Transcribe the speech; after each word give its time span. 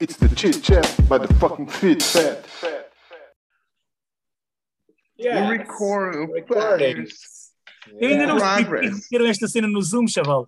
It's 0.00 0.16
the 0.16 0.28
chit 0.34 0.62
chat 0.62 0.86
by 1.08 1.18
the 1.18 1.28
fucking 1.34 1.66
fit 1.68 2.02
fat. 2.02 2.44
Yeah. 5.18 5.46
O 5.46 5.50
record, 5.50 6.30
Recording. 6.32 7.04
Eu 7.98 8.08
ainda 8.08 8.26
não 8.26 8.38
percebi 8.38 9.28
esta 9.28 9.46
cena 9.46 9.68
no 9.68 9.82
Zoom, 9.82 10.06
chaval. 10.08 10.46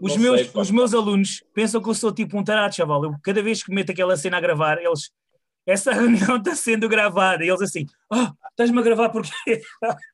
Os 0.00 0.14
Não 0.16 0.22
meus, 0.22 0.40
sei, 0.42 0.50
os 0.60 0.70
meus 0.70 0.92
alunos 0.92 1.42
pensam 1.54 1.82
que 1.82 1.88
eu 1.88 1.94
sou 1.94 2.12
tipo 2.12 2.36
um 2.38 2.44
tarado, 2.44 2.74
chaval. 2.74 3.04
Eu, 3.04 3.14
cada 3.22 3.42
vez 3.42 3.62
que 3.62 3.72
meto 3.72 3.92
aquela 3.92 4.16
cena 4.16 4.36
a 4.36 4.40
gravar, 4.40 4.78
eles. 4.78 5.10
Essa 5.64 5.92
reunião 5.94 6.36
está 6.36 6.54
sendo 6.54 6.88
gravada. 6.88 7.42
E 7.44 7.48
eles 7.48 7.62
assim, 7.62 7.86
ah, 8.12 8.32
estás-me 8.50 8.78
a 8.78 8.82
gravar 8.82 9.08
porque 9.08 9.30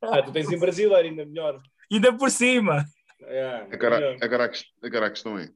Ah, 0.03 0.23
tu 0.23 0.31
tens 0.31 0.51
em 0.53 0.59
brasileiro 0.59 1.09
ainda 1.09 1.25
melhor. 1.25 1.61
ainda 1.91 2.13
por 2.17 2.31
cima. 2.31 2.85
É, 3.23 3.67
Agora, 3.73 3.97
melhor. 3.99 4.17
agora, 4.23 4.53
a, 4.53 4.87
agora 4.87 5.07
a 5.07 5.11
questão 5.11 5.37
é: 5.39 5.49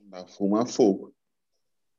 dá 0.00 0.26
fumo 0.26 0.56
a 0.56 0.66
fogo. 0.66 1.14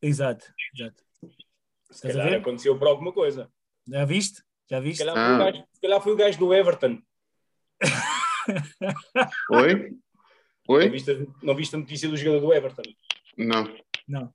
Exato, 0.01 0.45
exato. 0.73 1.03
Se 1.21 1.93
Estás 1.93 2.15
a 2.15 2.17
calhar 2.19 2.29
ver? 2.31 2.39
aconteceu 2.41 2.77
por 2.77 2.87
alguma 2.87 3.11
coisa. 3.11 3.51
Já 3.87 4.05
viste? 4.05 4.43
Já 4.69 4.77
Se 4.79 4.83
viste? 4.83 4.99
calhar, 5.05 5.15
foi 5.15 5.23
o 5.23 5.35
Ah. 5.35 5.37
gajo, 5.51 5.63
se 5.73 5.81
calhar 5.81 6.01
foi 6.01 6.13
o 6.13 6.15
gajo 6.15 6.39
do 6.39 6.53
Everton. 6.53 7.01
Oi? 9.51 9.89
Não 10.69 10.75
Oi? 10.75 10.89
viste, 10.89 11.11
a- 11.11 11.25
não 11.45 11.55
viste 11.55 11.75
a 11.75 11.79
notícia 11.79 12.09
do 12.09 12.17
jogador 12.17 12.39
do 12.41 12.53
Everton? 12.53 12.83
Não. 13.37 13.75
Não. 14.07 14.33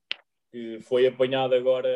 Que 0.51 0.79
foi 0.81 1.05
apanhado 1.07 1.53
agora 1.55 1.89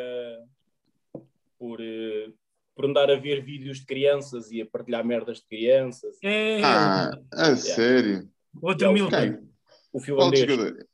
por, 1.57 1.79
eh, 1.81 2.31
por 2.75 2.85
andar 2.85 3.09
a 3.09 3.15
ver 3.15 3.43
vídeos 3.43 3.79
de 3.79 3.85
crianças 3.85 4.51
e 4.51 4.61
a 4.61 4.65
partilhar 4.65 5.03
merdas 5.03 5.37
de 5.39 5.47
crianças. 5.47 6.17
É 6.23 6.61
Ah, 6.63 7.11
a 7.31 7.55
sério? 7.55 8.29
outro 8.61 8.85
É 8.85 8.89
o 8.89 9.99
finlandês, 9.99 10.39
jogador? 10.49 10.86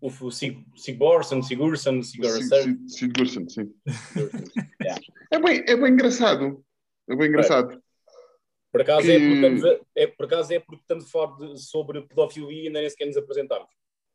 O, 0.00 0.30
Sig- 0.30 0.64
Sigurdsson, 0.76 1.42
Sigurdsson, 1.42 2.02
Sigurdsson. 2.02 2.88
Sigurdsson, 2.88 3.48
sim. 3.48 3.74
Yeah. 4.82 5.00
É 5.30 5.38
bem, 5.38 5.64
é 5.68 5.76
bem 5.76 5.92
engraçado. 5.92 6.64
É 7.08 7.14
bem 7.16 7.28
engraçado. 7.28 7.82
Por 8.72 8.80
acaso, 8.82 9.02
Que- 9.02 9.12
é 9.12 9.18
porque 9.18 9.34
estamos 9.34 9.64
a, 9.64 9.80
é, 9.96 10.06
por 10.06 10.26
acaso 10.26 10.52
é 10.54 10.60
porque 10.60 10.82
estamos 10.82 11.04
a 11.04 11.08
falar 11.08 11.36
de- 11.36 11.58
sobre 11.60 12.02
pedofilia 12.02 12.62
e 12.62 12.66
ainda 12.68 12.80
nem 12.80 12.88
sequer 12.90 13.06
nos 13.06 13.16
apresentámos. 13.16 13.68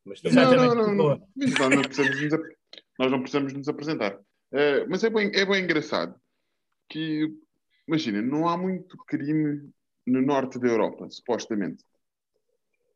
Mas 0.06 0.22
também, 0.22 0.38
Exatamente. 0.40 0.68
Não, 0.68 0.76
não, 0.76 0.96
não. 0.96 0.96
não. 0.96 1.70
Não 1.70 1.82
precisamos 1.82 2.22
nos, 2.22 2.34
ap- 2.34 2.56
nós 3.00 3.12
não 3.12 3.20
precisamos 3.20 3.54
nos 3.54 3.68
apresentar. 3.68 4.20
Eh, 4.52 4.86
mas 4.88 5.04
é 5.04 5.10
bem, 5.10 5.32
é 5.34 5.46
bem 5.46 5.64
engraçado 5.64 6.16
que, 6.90 7.28
imagina, 7.88 8.22
não 8.22 8.48
há 8.48 8.58
muito 8.58 8.96
crime 9.08 9.70
no 10.08 10.22
norte 10.22 10.60
da 10.60 10.68
Europa, 10.68 11.10
supostamente. 11.10 11.84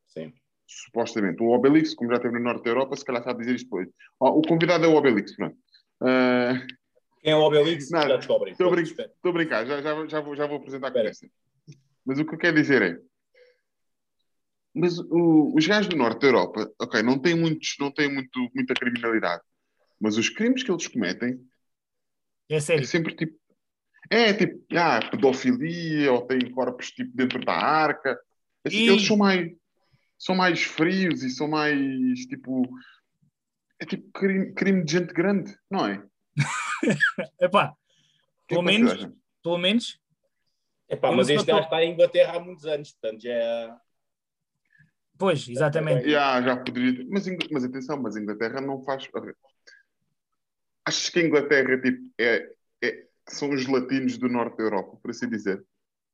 sim. 0.08 0.34
Supostamente. 0.72 1.42
O 1.42 1.48
Obelix, 1.50 1.96
como 1.96 2.12
já 2.12 2.18
esteve 2.18 2.38
no 2.38 2.44
norte 2.44 2.64
da 2.64 2.70
Europa, 2.70 2.96
se 2.96 3.04
calhar 3.04 3.24
sabe 3.24 3.40
dizer 3.40 3.56
isto 3.56 3.66
depois. 3.66 3.88
O 4.20 4.42
convidado 4.44 4.86
é 4.86 4.88
o 4.88 4.94
Obelix, 4.96 5.36
pronto. 5.36 5.58
Eh, 6.06 6.68
Quem 7.24 7.34
é 7.34 7.36
o 7.36 7.40
Obelix? 7.40 7.90
Nada. 7.90 8.10
Já 8.10 8.18
descobrem. 8.18 8.52
Estou 8.52 8.70
brin- 8.70 8.84
a 9.24 9.32
brincar, 9.32 9.66
já, 9.66 9.82
já, 9.82 10.06
já, 10.08 10.22
vou, 10.22 10.36
já 10.36 10.46
vou 10.46 10.58
apresentar 10.58 10.88
a 10.90 10.92
conversa. 10.92 11.28
Mas 12.06 12.20
o 12.20 12.26
que 12.26 12.36
eu 12.36 12.38
quero 12.38 12.56
dizer 12.56 12.82
é. 12.84 13.00
Mas 14.76 15.00
o- 15.00 15.54
os 15.56 15.66
gajos 15.66 15.90
do 15.90 15.98
norte 15.98 16.22
da 16.22 16.28
Europa, 16.28 16.72
ok, 16.80 17.02
não 17.02 17.18
têm, 17.20 17.36
muitos, 17.36 17.76
não 17.80 17.92
têm 17.92 18.14
muito, 18.14 18.40
muita 18.54 18.76
criminalidade, 18.76 19.42
mas 20.00 20.18
os 20.18 20.30
crimes 20.30 20.62
que 20.64 20.72
eles 20.72 20.88
cometem 20.88 21.40
É 22.48 22.56
é 22.58 22.60
sério. 22.60 22.86
sempre 22.86 23.16
tipo. 23.16 23.38
É 24.12 24.34
tipo, 24.34 24.64
ah, 24.76 25.00
pedofilia, 25.10 26.12
ou 26.14 26.26
têm 26.26 26.52
corpos 26.52 26.92
tipo 26.92 27.12
dentro 27.16 27.44
da 27.44 27.54
arca. 27.54 28.20
Assim, 28.66 28.78
E- 28.78 28.90
Eles 28.90 29.06
são 29.06 29.18
mais, 29.18 29.52
são 30.20 30.36
mais 30.36 30.62
frios 30.62 31.24
e 31.24 31.30
são 31.30 31.48
mais 31.48 32.26
tipo. 32.28 32.70
É 33.80 33.86
tipo 33.86 34.12
crime, 34.12 34.54
crime 34.54 34.84
de 34.84 34.92
gente 34.92 35.14
grande, 35.14 35.58
não 35.72 35.88
é? 35.88 36.04
Epá, 37.40 37.74
O 38.44 38.48
que 38.48 38.56
é 38.56 38.58
pelo 38.58 38.68
que 38.68 38.78
vocês 38.78 39.04
menos, 39.04 39.18
pelo 39.42 39.58
menos, 39.58 40.00
Epá, 40.90 41.12
mas 41.14 41.30
este 41.30 41.46
gajo 41.46 41.64
está 41.64 41.82
em 41.84 41.94
Inglaterra 41.94 42.36
há 42.36 42.40
muitos 42.40 42.66
anos, 42.66 42.92
portanto 42.92 43.22
já 43.22 43.32
é. 43.32 43.76
pois, 45.18 45.48
exatamente. 45.48 46.10
Já, 46.10 46.42
já 46.42 46.58
poderia. 46.58 47.06
Mas, 47.10 47.26
mas 47.50 47.64
atenção, 47.64 48.02
mas 48.02 48.18
a 48.18 48.20
Inglaterra 48.20 48.60
não 48.60 48.84
faz. 48.84 49.08
Achas 50.86 51.10
que 51.10 51.20
a 51.20 51.24
Inglaterra 51.24 51.80
tipo, 51.80 52.12
é, 52.20 52.52
é- 52.84 53.08
são 53.30 53.52
os 53.52 53.66
latinos 53.66 54.18
do 54.18 54.28
norte 54.28 54.58
da 54.58 54.64
Europa, 54.64 54.98
por 55.02 55.12
assim 55.12 55.30
dizer? 55.30 55.64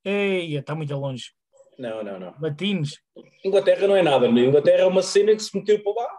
Eia, 0.04 0.60
está 0.60 0.76
muito 0.76 0.94
longe. 0.96 1.34
Não, 1.78 2.04
não, 2.04 2.20
não. 2.20 2.36
Latinos. 2.40 3.00
Inglaterra 3.44 3.88
não 3.88 3.96
é 3.96 4.02
nada. 4.02 4.28
Inglaterra 4.28 4.82
é 4.84 4.86
uma 4.86 5.02
cena 5.04 5.36
que 5.36 5.44
se 5.44 5.56
meteu 5.58 5.82
para 5.84 5.94
lá. 6.04 6.10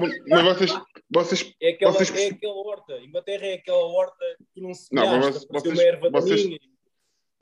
Mas, 0.00 0.12
mas 0.28 0.42
vocês, 0.44 0.70
vocês, 1.10 1.54
É 1.60 1.70
aquela, 1.70 1.92
Vocês 1.92 2.10
é 2.14 2.28
aquela 2.28 2.54
horta. 2.54 2.98
Inglaterra 3.00 3.46
é 3.46 3.54
aquela 3.54 3.84
horta 3.84 4.24
que 4.52 4.60
não 4.60 4.72
se 4.72 4.94
Não, 4.94 5.18
mas 5.18 5.44
vocês- 5.46 5.74
uma 5.74 5.82
erva 5.82 6.10
vocês- 6.10 6.42
daninha. 6.42 6.60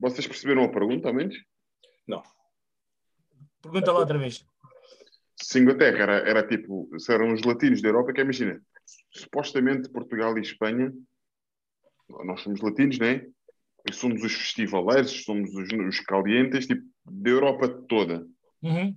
vocês 0.00 0.26
perceberam 0.26 0.64
a 0.64 0.68
pergunta, 0.68 1.08
ao 1.08 1.14
menos? 1.14 1.36
Não. 2.06 2.22
Pergunta 3.62 3.92
lá 3.92 4.00
outra 4.00 4.18
vez. 4.18 4.44
Se 5.40 5.60
Inglaterra 5.60 5.98
era, 5.98 6.12
era 6.28 6.46
tipo, 6.46 6.88
se 6.98 7.12
eram 7.12 7.32
os 7.32 7.42
latinos 7.42 7.80
da 7.80 7.88
Europa, 7.88 8.12
que 8.12 8.20
é, 8.20 8.24
imagina, 8.24 8.60
supostamente 9.12 9.88
Portugal 9.88 10.36
e 10.36 10.40
Espanha, 10.40 10.92
nós 12.24 12.40
somos 12.40 12.60
latinos, 12.60 12.98
né? 12.98 13.14
E 13.16 13.32
somos 13.90 14.22
os 14.22 14.32
festivaleiros, 14.32 15.24
somos 15.24 15.52
os, 15.54 15.68
os 15.72 16.00
calientes, 16.00 16.66
tipo, 16.66 16.82
da 17.04 17.30
Europa 17.30 17.68
toda. 17.88 18.26
Uhum. 18.62 18.96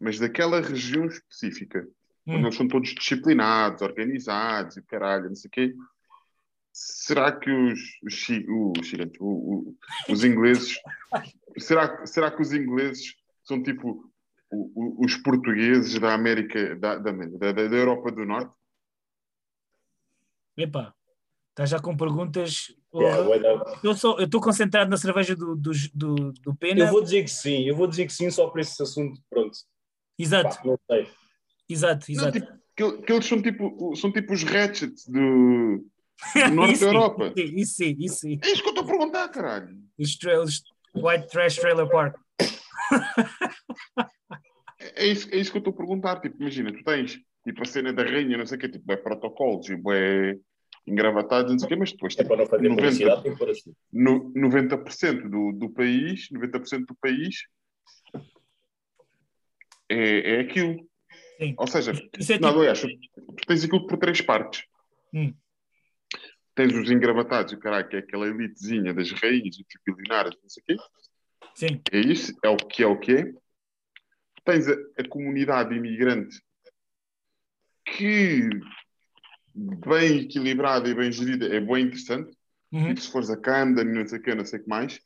mas 0.00 0.18
daquela 0.18 0.60
região 0.60 1.04
específica, 1.06 1.86
onde 2.26 2.38
Hum. 2.38 2.46
eles 2.46 2.54
são 2.56 2.66
todos 2.66 2.94
disciplinados, 2.94 3.82
organizados 3.82 4.76
e 4.78 4.82
caralho, 4.82 5.28
não 5.28 5.34
sei 5.34 5.48
o 5.48 5.50
quê. 5.50 5.74
Será 6.72 7.32
que 7.32 7.50
os, 7.50 7.78
os, 8.02 8.28
os, 8.48 8.94
os 10.10 10.24
ingleses, 10.24 10.78
será, 11.58 12.06
será 12.06 12.30
que 12.30 12.40
os 12.42 12.52
ingleses 12.52 13.14
são 13.42 13.62
tipo 13.62 14.10
os 14.50 15.16
portugueses 15.16 15.98
da 16.00 16.14
América, 16.14 16.74
da, 16.76 16.96
da, 16.98 17.12
da, 17.12 17.52
da 17.52 17.76
Europa 17.76 18.10
do 18.12 18.24
Norte? 18.24 18.54
Epá, 20.56 20.94
está 21.56 21.64
já 21.64 21.80
com 21.80 21.96
perguntas. 21.96 22.66
Yeah, 22.94 23.38
da- 23.38 23.78
Eu 23.82 23.94
sou- 23.94 24.18
eu 24.18 24.26
estou 24.26 24.40
concentrado 24.42 24.90
na 24.90 24.98
cerveja 24.98 25.34
do, 25.34 25.56
do, 25.56 25.70
do, 25.94 26.32
do 26.32 26.54
Pena. 26.54 26.80
Eu 26.80 26.88
vou 26.88 27.02
dizer 27.02 27.22
que 27.24 27.30
sim, 27.30 27.62
eu 27.66 27.74
vou 27.74 27.86
dizer 27.86 28.04
que 28.06 28.12
sim 28.12 28.30
só 28.30 28.48
para 28.48 28.60
esse 28.60 28.80
assunto. 28.82 29.18
Pronto. 29.30 29.56
Exato, 30.18 30.56
Pá, 30.56 30.62
não 30.64 30.78
sei. 30.90 31.08
exato, 31.68 32.06
Não, 32.10 32.14
exato. 32.28 32.40
tipo, 32.40 32.52
que, 32.76 33.02
que 33.06 33.12
eles 33.12 33.24
são 33.26 33.40
tipo, 33.42 33.96
são 33.96 34.12
tipo 34.12 34.32
os 34.34 34.42
Ratchets 34.44 35.06
do, 35.08 35.18
do 35.18 35.90
Norte 36.54 36.72
Isso 36.74 36.84
da 36.84 36.90
Europa. 36.90 37.32
Isso 37.36 37.74
sim, 37.74 37.96
isso 37.98 38.16
sim. 38.16 38.38
É 38.42 38.50
isso 38.50 38.62
que 38.62 38.68
eu 38.68 38.72
estou 38.72 38.84
a 38.84 38.86
perguntar, 38.86 39.28
caralho. 39.28 39.76
Os, 39.98 40.16
tra- 40.16 40.40
os 40.42 40.62
White 40.94 41.28
Trash 41.28 41.56
Trailer 41.56 41.88
Park. 41.88 42.16
É 44.78 45.04
é 45.04 45.06
isso, 45.06 45.28
é 45.32 45.36
isso 45.38 45.50
que 45.50 45.56
eu 45.56 45.60
estou 45.60 45.72
a 45.72 45.76
perguntar. 45.76 46.20
Tipo, 46.20 46.36
imagina, 46.40 46.72
tu 46.72 46.82
tens 46.84 47.18
tipo, 47.44 47.62
a 47.62 47.64
cena 47.64 47.92
da 47.92 48.02
rainha, 48.02 48.36
não 48.38 48.46
sei 48.46 48.56
o 48.58 48.60
quê, 48.60 48.68
tipo, 48.68 48.90
é 48.92 48.96
protocolos 48.96 49.68
e 49.68 49.74
é 49.74 50.36
engravatados, 50.86 51.50
não 51.52 51.58
sei 51.58 51.66
o 51.66 51.68
quê, 51.68 51.76
mas 51.76 51.92
depois 51.92 52.16
É 52.18 52.24
para 52.24 52.36
não 52.36 52.46
fazer 52.46 52.68
90, 52.68 52.82
publicidade, 52.82 53.22
tem 53.22 53.32
que 53.32 53.38
pôr 53.38 53.50
assim. 53.50 53.74
no, 53.92 54.32
90% 54.32 55.28
do, 55.28 55.52
do 55.52 55.70
país, 55.70 56.28
90% 56.30 56.86
do 56.86 56.94
país 56.94 57.44
é, 59.88 60.36
é 60.36 60.40
aquilo. 60.40 60.76
Sim. 61.38 61.54
Ou 61.58 61.66
seja, 61.66 61.92
Isso 62.18 62.32
é 62.32 62.38
não, 62.38 62.48
tipo. 62.50 62.60
aliás, 62.60 62.80
tu, 62.80 62.88
tu 62.88 63.46
tens 63.46 63.64
aquilo 63.64 63.86
por 63.86 63.98
três 63.98 64.20
partes. 64.20 64.64
Hum. 65.12 65.34
Tens 66.54 66.74
os 66.74 66.90
engravatados, 66.90 67.52
o 67.52 67.58
caralho, 67.58 67.86
que 67.88 67.96
é 67.96 67.98
aquela 67.98 68.26
elitezinha 68.26 68.94
das 68.94 69.10
rainhas 69.12 69.56
dos 69.56 69.66
bilionários, 69.86 70.36
não 70.42 70.48
sei 70.48 70.62
o 70.62 70.66
quê. 70.66 70.76
Sim, 71.54 71.80
É 71.92 71.98
isso, 71.98 72.34
é 72.42 72.48
o 72.48 72.56
que 72.56 72.82
é 72.82 72.86
o 72.86 72.98
que 72.98 73.12
é. 73.12 73.32
Tens 74.44 74.66
a, 74.68 74.72
a 74.98 75.08
comunidade 75.08 75.74
imigrante 75.74 76.40
que, 77.84 78.48
bem 79.56 80.20
equilibrada 80.20 80.88
e 80.88 80.94
bem 80.94 81.10
gerida, 81.10 81.46
é 81.46 81.60
bem 81.60 81.86
interessante. 81.86 82.36
uhum. 82.72 82.88
Tipo, 82.88 83.00
se 83.00 83.10
fores 83.10 83.30
a 83.30 83.36
Camden, 83.36 83.86
não 83.86 84.06
sei 84.06 84.18
o 84.18 84.22
que, 84.22 84.34
não 84.34 84.44
sei 84.44 84.60
o 84.60 84.62
que 84.62 84.68
mais. 84.68 85.00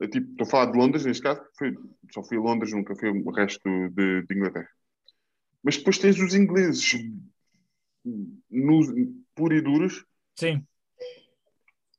Eu, 0.00 0.10
tipo, 0.10 0.30
estou 0.30 0.46
a 0.46 0.50
falar 0.50 0.72
de 0.72 0.78
Londres, 0.78 1.04
neste 1.04 1.22
caso, 1.22 1.42
fui- 1.58 1.76
só 2.12 2.22
fui 2.22 2.38
a 2.38 2.40
Londres, 2.40 2.72
nunca 2.72 2.94
fui 2.96 3.10
o 3.10 3.30
resto 3.30 3.62
de, 3.90 4.22
de 4.26 4.34
Inglaterra. 4.34 4.68
Mas 5.62 5.76
depois 5.76 5.98
tens 5.98 6.18
os 6.18 6.34
ingleses 6.34 6.92
nu- 8.50 9.24
puro 9.34 9.54
e 9.54 9.60
duros, 9.60 10.04
sim. 10.34 10.66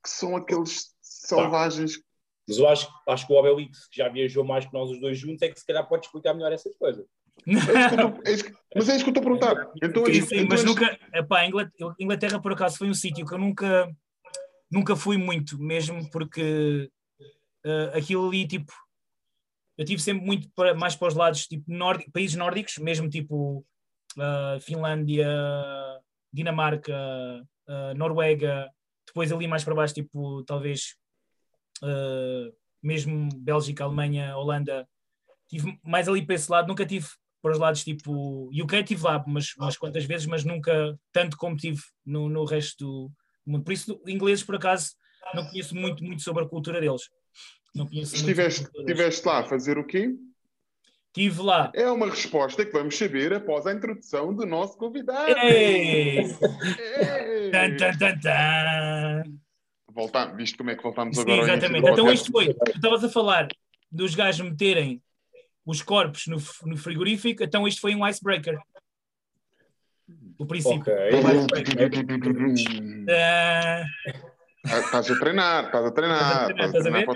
que 0.03 0.09
são 0.09 0.35
aqueles 0.35 0.95
selvagens 1.01 1.99
Mas 2.47 2.57
eu 2.57 2.67
acho, 2.67 2.87
acho 3.07 3.27
que 3.27 3.33
o 3.33 3.35
Obelix, 3.37 3.87
que 3.87 3.97
já 3.97 4.09
viajou 4.09 4.43
mais 4.43 4.65
que 4.65 4.73
nós 4.73 4.89
os 4.89 4.99
dois 4.99 5.17
juntos, 5.17 5.41
é 5.41 5.49
que 5.49 5.59
se 5.59 5.65
calhar 5.65 5.87
pode 5.87 6.05
explicar 6.05 6.33
melhor 6.33 6.51
essas 6.51 6.75
coisas. 6.75 7.05
É 8.25 8.31
isso 8.33 8.43
que 8.43 8.51
é 8.51 8.55
mas 8.73 8.87
é 8.87 8.95
isso 8.95 9.03
que 9.03 9.09
eu 9.09 9.13
estou 9.13 9.21
a 9.21 9.37
perguntar. 9.37 9.71
Então, 9.83 10.05
Sim, 10.05 10.21
sim, 10.21 10.35
então 10.35 10.47
mas 10.47 10.61
é- 10.61 10.65
nunca. 10.65 10.99
Epá, 11.13 11.45
Inglaterra, 11.45 11.95
Inglaterra, 11.99 12.41
por 12.41 12.53
acaso, 12.53 12.77
foi 12.77 12.89
um 12.89 12.93
sítio 12.93 13.25
que 13.25 13.33
eu 13.33 13.37
nunca, 13.37 13.91
nunca 14.71 14.95
fui 14.95 15.17
muito, 15.17 15.59
mesmo 15.59 16.09
porque 16.09 16.89
eh, 17.65 17.91
aquilo 17.93 18.27
ali, 18.27 18.47
tipo. 18.47 18.71
Eu 19.77 19.85
tive 19.85 20.01
sempre 20.01 20.23
muito 20.25 20.49
para, 20.55 20.73
mais 20.73 20.95
para 20.95 21.07
os 21.07 21.15
lados, 21.15 21.47
tipo, 21.47 21.63
nórdico, 21.67 22.11
países 22.11 22.35
nórdicos, 22.35 22.77
mesmo 22.77 23.09
tipo 23.09 23.65
ah, 24.19 24.57
Finlândia, 24.61 25.27
Dinamarca, 26.33 26.93
uh, 27.67 27.93
Noruega, 27.95 28.69
depois 29.05 29.31
ali 29.31 29.47
mais 29.47 29.63
para 29.63 29.75
baixo, 29.75 29.93
tipo, 29.93 30.43
talvez 30.43 30.95
uh, 31.83 32.53
mesmo 32.81 33.29
Bélgica, 33.37 33.83
Alemanha, 33.83 34.35
Holanda, 34.37 34.87
tive 35.51 35.77
mais 35.83 36.07
ali 36.07 36.25
para 36.25 36.35
esse 36.35 36.49
lado, 36.49 36.67
nunca 36.67 36.85
tive 36.85 37.07
para 37.41 37.51
os 37.51 37.59
lados 37.59 37.83
tipo 37.83 38.49
UK 38.53 38.83
tive 38.83 39.03
lá 39.03 39.21
umas, 39.27 39.53
umas 39.57 39.77
quantas 39.77 40.05
vezes, 40.05 40.25
mas 40.25 40.45
nunca 40.45 40.97
tanto 41.11 41.35
como 41.35 41.57
tive 41.57 41.81
no, 42.05 42.29
no 42.29 42.45
resto 42.45 42.77
do 42.77 43.11
mundo. 43.45 43.63
Por 43.63 43.73
isso, 43.73 44.01
ingleses, 44.07 44.43
por 44.43 44.55
acaso, 44.55 44.93
não 45.33 45.45
conheço 45.47 45.75
muito, 45.75 46.03
muito 46.03 46.21
sobre 46.21 46.43
a 46.43 46.47
cultura 46.47 46.79
deles. 46.79 47.01
Não 47.75 47.85
conheço 47.87 48.15
Estiveste, 48.15 48.67
estiveste 48.77 49.27
lá 49.27 49.39
a 49.39 49.43
fazer 49.43 49.77
o 49.77 49.85
quê? 49.85 50.15
Estive 51.07 51.41
lá. 51.41 51.71
É 51.75 51.89
uma 51.91 52.09
resposta 52.09 52.65
que 52.65 52.71
vamos 52.71 52.97
saber 52.97 53.33
após 53.33 53.67
a 53.67 53.73
introdução 53.73 54.33
do 54.33 54.45
nosso 54.45 54.77
convidado. 54.77 55.37
Ei! 55.39 56.19
Ei! 56.19 57.51
Tan, 57.51 57.75
tan, 57.75 57.97
tan, 57.97 58.19
tan. 58.19 59.23
Voltar, 59.89 60.33
visto 60.37 60.57
como 60.57 60.69
é 60.69 60.75
que 60.75 60.83
voltámos 60.83 61.17
Sim, 61.17 61.23
agora 61.23 61.41
exatamente. 61.41 61.89
Então 61.89 62.13
isto 62.13 62.31
foi, 62.31 62.53
tu 62.53 62.71
estavas 62.75 63.03
a 63.03 63.09
falar 63.09 63.49
dos 63.91 64.15
gajos 64.15 64.49
meterem 64.49 65.01
os 65.65 65.81
corpos 65.81 66.27
no, 66.27 66.37
no 66.65 66.77
frigorífico, 66.77 67.43
então 67.43 67.67
isto 67.67 67.81
foi 67.81 67.95
um 67.95 68.07
icebreaker. 68.07 68.57
O 70.37 70.45
princípio. 70.45 70.81
Ok. 70.81 70.93
Icebreaker. 71.09 71.91
Ah, 73.09 73.83
Ah, 74.63 74.79
Estás 74.79 75.09
a 75.09 75.17
treinar, 75.19 75.65
estás 75.65 75.85
a 75.85 75.91
treinar, 75.91 76.51
Estás 76.51 76.75
a 76.75 76.79
treinar, 76.79 77.05
para 77.05 77.13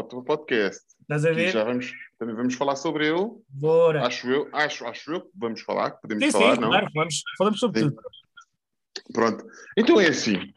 o, 0.00 0.02
teu 0.04 0.22
podcast. 0.22 0.84
estás 1.00 1.24
a 1.24 1.32
ver? 1.32 1.50
já 1.50 1.64
vamos, 1.64 1.92
também 2.16 2.36
vamos 2.36 2.54
falar 2.54 2.76
sobre 2.76 3.08
ele. 3.08 3.28
Bora. 3.48 4.06
Acho 4.06 4.30
eu, 4.30 4.48
acho, 4.52 4.86
acho 4.86 5.12
eu 5.14 5.20
que 5.22 5.30
vamos 5.34 5.62
falar, 5.62 5.90
que 5.90 6.02
podemos 6.02 6.24
Sim, 6.24 6.30
falar, 6.30 6.54
sim, 6.54 6.60
não? 6.60 6.68
claro, 6.68 6.88
vamos, 6.94 7.22
falamos 7.36 7.58
sobre 7.58 7.80
Sim. 7.80 7.90
tudo. 7.90 8.02
Pronto. 9.12 9.44
Então 9.76 10.00
é 10.00 10.08
assim. 10.08 10.52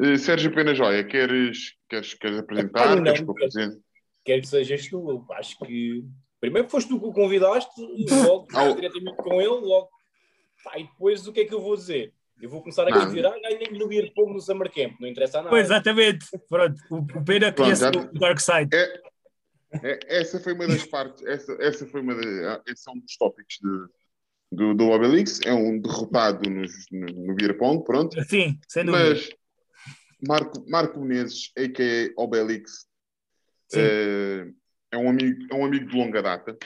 Eh, 0.00 0.16
Sérgio 0.18 0.54
Pena 0.54 0.72
Joia, 0.72 1.02
queres, 1.02 1.74
queres, 1.88 2.14
queres 2.14 2.38
apresentar? 2.38 2.88
Ah, 2.88 2.96
não, 2.96 3.02
queres 3.02 3.18
que 3.18 3.24
eu 3.24 3.26
não. 3.26 3.34
apresente? 3.34 3.80
Quer 4.24 4.40
que 4.40 4.46
sejas 4.46 4.86
tu. 4.88 5.10
Eu 5.10 5.26
Acho 5.34 5.58
que 5.58 6.04
primeiro 6.40 6.68
foste 6.68 6.88
tu 6.88 7.00
que 7.00 7.06
o 7.06 7.12
convidaste 7.12 7.80
logo 8.24 8.46
Ah, 8.54 8.64
o- 8.64 8.74
diretamente 8.74 9.16
com 9.16 9.40
ele, 9.40 9.48
logo. 9.48 9.88
Pá, 10.64 10.78
e 10.78 10.84
depois 10.84 11.26
o 11.26 11.32
que 11.32 11.40
é 11.40 11.44
que 11.44 11.54
eu 11.54 11.60
vou 11.60 11.76
dizer? 11.76 12.12
Eu 12.40 12.50
vou 12.50 12.60
começar 12.60 12.86
a 12.86 12.90
dizer, 13.06 13.24
ah, 13.26 13.38
ganhei 13.40 13.70
no 13.78 13.88
Beer 13.88 14.12
Pong 14.14 14.32
no 14.34 14.40
Summer 14.40 14.70
Camp, 14.72 14.92
não 15.00 15.08
interessa 15.08 15.38
a 15.38 15.42
nada. 15.42 15.50
Pois, 15.50 15.64
exatamente. 15.66 16.26
Pronto, 16.48 16.76
o, 16.90 16.96
o 16.96 17.24
Pena 17.24 17.50
conhece 17.52 17.80
já- 17.80 17.90
o 17.90 18.18
Dark 18.18 18.38
Side. 18.40 18.68
É, 19.82 19.98
essa 20.20 20.38
foi 20.40 20.52
uma 20.54 20.66
das 20.66 20.84
partes, 20.86 21.24
essa, 21.26 21.52
essa 21.60 21.86
foi 21.86 22.00
uma 22.00 22.14
da, 22.14 22.62
esse 22.66 22.88
é 22.88 22.92
um 22.92 22.98
dos 22.98 23.16
tópicos 23.16 23.58
de- 23.62 23.88
do, 24.52 24.74
do 24.74 24.90
Obelix, 24.90 25.40
é 25.44 25.52
um 25.52 25.78
derrotado 25.78 26.48
nos, 26.48 26.72
no, 26.90 27.06
no 27.06 27.34
Beer 27.34 27.56
Pong, 27.58 27.82
pronto. 27.84 28.22
Sim, 28.24 28.58
sem 28.68 28.84
dúvida. 28.84 29.04
Mas 29.14 29.28
Marco, 30.26 30.64
Marco 30.70 31.00
Menezes, 31.00 31.50
a.k.a. 31.58 32.12
Obelix, 32.22 32.86
Sim. 33.68 33.80
eh, 33.80 34.46
é, 34.96 34.98
um 34.98 35.10
amigo, 35.10 35.46
é 35.50 35.54
um 35.54 35.64
amigo 35.64 35.86
de 35.86 35.96
longa 35.96 36.22
data. 36.22 36.56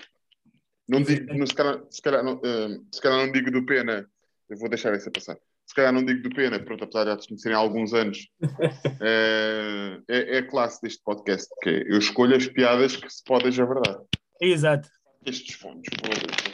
Não 0.88 1.04
Sim, 1.04 1.14
digo, 1.14 1.34
não, 1.34 1.46
se, 1.46 1.54
calhar, 1.54 1.80
se, 1.90 2.02
calhar 2.02 2.24
não, 2.24 2.40
eh, 2.44 2.78
se 2.92 3.00
calhar 3.00 3.18
não 3.24 3.32
digo 3.32 3.50
do 3.50 3.64
Pena, 3.64 4.08
eu 4.48 4.56
vou 4.56 4.68
deixar 4.68 4.92
essa 4.94 5.10
passar. 5.10 5.36
Se 5.66 5.74
calhar 5.74 5.92
não 5.92 6.04
digo 6.04 6.28
do 6.28 6.34
Pena, 6.34 6.58
pronto, 6.58 6.82
apesar 6.82 7.04
de 7.04 7.10
já 7.10 7.16
nos 7.16 7.26
conhecerem 7.26 7.56
há 7.56 7.60
alguns 7.60 7.94
anos, 7.94 8.28
eh, 9.00 10.00
é, 10.08 10.36
é 10.36 10.38
a 10.38 10.46
classe 10.48 10.80
deste 10.82 11.02
podcast, 11.04 11.48
que 11.62 11.70
é, 11.70 11.82
eu 11.92 11.98
escolho 11.98 12.36
as 12.36 12.48
piadas 12.48 12.96
que 12.96 13.08
se 13.08 13.22
podem 13.24 13.52
a 13.52 13.64
verdade. 13.64 14.04
Exato. 14.40 14.88
Estes 15.24 15.54
fones, 15.56 15.86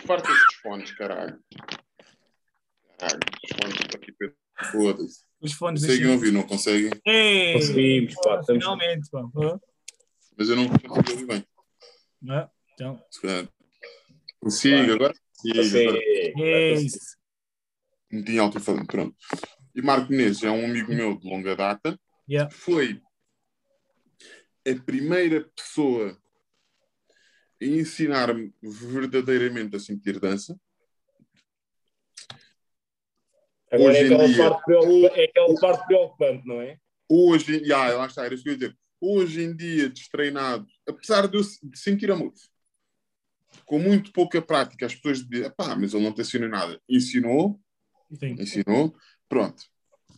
farto 0.05 0.31
estes 0.31 0.57
fones, 0.61 0.91
caralho. 0.93 1.39
Caralho, 2.99 3.21
estes 3.43 3.57
fones 3.59 3.81
estão 3.81 4.01
aqui 4.01 4.13
para 4.13 4.33
foda-se. 4.71 5.25
Os 5.41 5.53
fones 5.53 5.83
Conseguem 5.83 6.11
ouvir, 6.11 6.33
não 6.33 6.43
conseguem? 6.43 6.91
Ei, 7.07 7.53
Conseguimos, 7.55 8.15
pá, 8.23 8.43
finalmente. 8.43 9.11
pá. 9.11 9.21
Ah, 9.21 9.59
Mas 10.37 10.49
eu 10.49 10.57
não 10.57 10.69
consigo 10.69 10.95
ouvir 10.97 11.27
bem. 11.27 11.45
Ah, 12.31 12.51
Então. 12.75 13.03
Consigo 14.41 14.93
agora? 14.93 15.15
Consigo 15.39 15.79
agora. 15.91 15.99
é 16.03 16.73
isso. 16.75 17.17
Meti 18.11 18.39
alto 18.39 18.59
e 18.59 18.61
falando, 18.61 18.87
pronto. 18.87 19.17
E 19.75 19.83
Marco 19.83 20.11
Menezes 20.11 20.43
é 20.43 20.51
um 20.51 20.65
amigo 20.65 20.93
meu 20.95 21.19
de 21.19 21.29
longa 21.29 21.55
data. 21.57 21.99
Yeah. 22.29 22.51
Foi 22.51 23.01
a 24.67 24.75
primeira 24.85 25.49
pessoa 25.55 26.17
a 27.61 27.65
ensinar-me 27.65 28.53
verdadeiramente 28.63 29.77
a 29.77 29.81
sentir 29.81 30.19
dança. 30.21 30.59
Agora 33.71 33.91
Hoje 33.91 33.99
é 33.99 34.05
aquela, 34.07 34.29
dia- 34.29 34.51
parte 34.51 35.21
é 35.21 35.25
aquela 35.25 35.61
parte 35.61 35.87
preocupante, 35.87 36.47
não 36.47 36.61
é? 36.61 36.79
Hoje, 37.09 37.57
yeah, 37.59 37.95
lá 37.95 38.07
está, 38.07 38.25
era 38.25 38.35
isso 38.35 38.43
que 38.43 38.51
eu 38.51 38.53
ia 38.55 38.59
dizer. 38.59 38.79
Hoje 39.01 39.43
em 39.43 39.55
dia, 39.55 39.89
destreinado, 39.91 40.67
apesar 40.89 41.29
de 41.29 41.37
eu 41.37 41.43
sentir 41.75 42.11
amor, 42.11 42.33
com 43.65 43.79
muito 43.79 44.13
pouca 44.13 44.41
prática, 44.41 44.87
as 44.87 44.95
pessoas 44.95 45.27
dizem, 45.29 45.51
pá, 45.57 45.77
mas 45.77 45.93
ele 45.95 46.05
não 46.05 46.13
te 46.15 46.21
ensinou 46.23 46.49
nada. 46.49 46.81
Ensinou, 46.89 47.61
Sim. 48.13 48.37
ensinou, 48.39 48.97
pronto. 49.29 49.63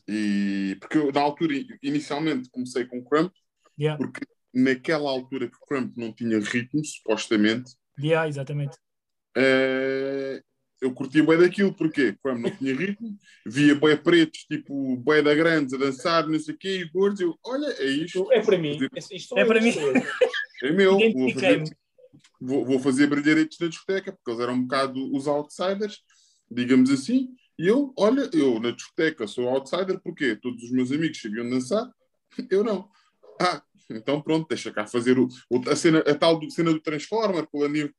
E 0.07 0.77
porque 0.81 0.99
eu, 0.99 1.13
na 1.13 1.21
altura, 1.21 1.55
inicialmente 1.83 2.49
comecei 2.51 2.85
com 2.87 3.05
Crump, 3.05 3.33
Yeah. 3.79 3.97
porque 3.97 4.27
naquela 4.53 5.09
altura 5.09 5.49
que 5.49 5.57
o 5.57 5.67
Crump 5.67 5.97
não 5.97 6.13
tinha 6.13 6.39
ritmo, 6.41 6.85
supostamente, 6.85 7.77
Yeah, 8.01 8.29
exatamente. 8.29 8.77
eh, 9.37 10.43
eu 10.81 10.93
curtia 10.93 11.25
bem 11.25 11.39
daquilo, 11.39 11.73
porque 11.75 12.15
Crump 12.23 12.41
não 12.41 12.51
tinha 12.57 12.75
ritmo, 12.75 13.17
via 13.47 13.75
boi 13.75 13.97
pretos, 13.97 14.41
tipo 14.45 14.97
boi 14.97 15.23
da 15.23 15.35
grandes 15.35 15.75
a 15.75 15.77
dançar, 15.79 16.27
não 16.29 16.39
sei 16.39 16.55
o 16.55 16.59
quê, 16.59 16.81
e 16.81 16.89
gordos, 16.89 17.21
eu, 17.21 17.37
olha, 17.45 17.67
é 17.79 17.87
isto, 17.87 18.31
É 18.33 18.41
para 18.41 18.59
mim. 18.59 18.79
Isto- 18.97 19.15
Isto 19.15 19.39
É 19.39 19.45
para 19.45 19.61
mim. 19.61 19.73
é 20.63 20.71
meu, 20.73 20.99
vou 21.13 21.31
fazer, 21.33 21.65
vou, 22.41 22.65
vou 22.65 22.79
fazer 22.81 23.07
brilharetes 23.09 23.59
na 23.59 23.69
discoteca, 23.69 24.13
porque 24.13 24.31
eles 24.31 24.41
eram 24.41 24.55
um 24.55 24.63
bocado 24.63 25.15
os 25.17 25.27
outsiders, 25.27 25.99
digamos 26.51 26.91
assim, 26.91 27.29
e 27.59 27.67
eu, 27.67 27.93
olha, 27.99 28.31
eu 28.33 28.61
na 28.61 28.71
discoteca 28.71 29.27
sou 29.27 29.49
outsider, 29.49 30.01
porque 30.01 30.37
todos 30.37 30.63
os 30.63 30.71
meus 30.71 30.93
amigos 30.93 31.21
sabiam 31.21 31.49
dançar, 31.49 31.91
eu 32.51 32.63
não. 32.63 32.89
Ah, 33.41 33.63
então 33.91 34.21
pronto, 34.21 34.47
deixa 34.49 34.71
cá 34.71 34.87
fazer 34.87 35.19
o, 35.19 35.27
o- 35.51 35.69
a, 35.71 35.75
cena, 35.77 35.99
a 36.01 36.15
tal 36.15 36.39
do- 36.39 36.51
cena 36.51 36.73
do 36.73 36.81
Transformer, 36.81 37.47
o 37.53 37.65
anil, 37.65 37.93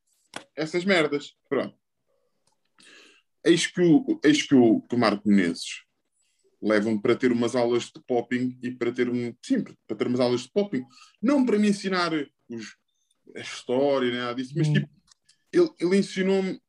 essas 0.55 0.85
merdas, 0.85 1.33
pronto. 1.49 1.75
Eis 3.43 3.67
que 3.67 3.81
o, 3.81 4.19
eis 4.23 4.43
que 4.43 4.55
o, 4.55 4.81
que 4.81 4.95
o 4.95 4.97
Marco 4.99 5.27
Menezes 5.27 5.83
leva-me 6.61 7.01
para 7.01 7.15
ter 7.15 7.31
umas 7.31 7.55
aulas 7.55 7.83
de 7.85 8.01
popping 8.05 8.57
e 8.61 8.71
para 8.71 8.91
ter 8.91 9.09
um, 9.09 9.33
sim, 9.41 9.63
para 9.87 9.95
ter 9.97 10.07
umas 10.07 10.19
aulas 10.19 10.41
de 10.41 10.51
popping, 10.51 10.83
não 11.21 11.45
para 11.45 11.57
me 11.57 11.69
ensinar 11.69 12.11
os, 12.49 12.75
a 13.35 13.39
história, 13.39 14.11
nada 14.11 14.35
disso, 14.35 14.53
mas 14.57 14.67
Hum. 14.67 14.73
tipo, 14.73 14.89
ele, 15.53 15.69
ele 15.79 15.97
ensinou-me 15.97 16.59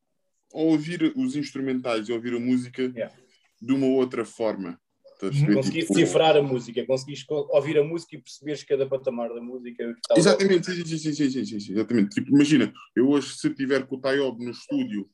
a 0.54 0.58
ouvir 0.58 1.12
os 1.16 1.34
instrumentais 1.36 2.08
e 2.08 2.12
a 2.12 2.14
ouvir 2.14 2.34
a 2.34 2.40
música 2.40 2.82
Yeah. 2.82 3.14
de 3.60 3.72
uma 3.72 3.86
outra 3.86 4.24
forma. 4.24 4.80
A 5.22 5.26
Uhum. 5.26 5.32
ver? 5.32 5.54
Consegui 5.56 5.80
Tipo, 5.80 5.94
decifrar 5.94 6.36
a 6.36 6.42
música, 6.42 6.86
conseguiste 6.86 7.26
co- 7.26 7.48
ouvir 7.52 7.76
a 7.78 7.84
música 7.84 8.16
e 8.16 8.22
perceberes 8.22 8.64
cada 8.64 8.88
patamar 8.88 9.28
da 9.34 9.40
música. 9.40 9.94
Exatamente, 10.16 10.66
sim, 10.66 10.84
sim, 10.86 10.98
sim, 10.98 11.12
sim, 11.12 11.30
sim, 11.30 11.44
sim, 11.44 11.60
sim, 11.60 11.72
exatamente. 11.72 12.14
Tipo, 12.14 12.30
imagina, 12.30 12.72
eu 12.96 13.08
hoje 13.08 13.36
se 13.36 13.50
tiver 13.54 13.86
com 13.86 13.96
o 13.96 14.00
Tayob 14.00 14.42
no 14.42 14.50
estúdio, 14.50 15.10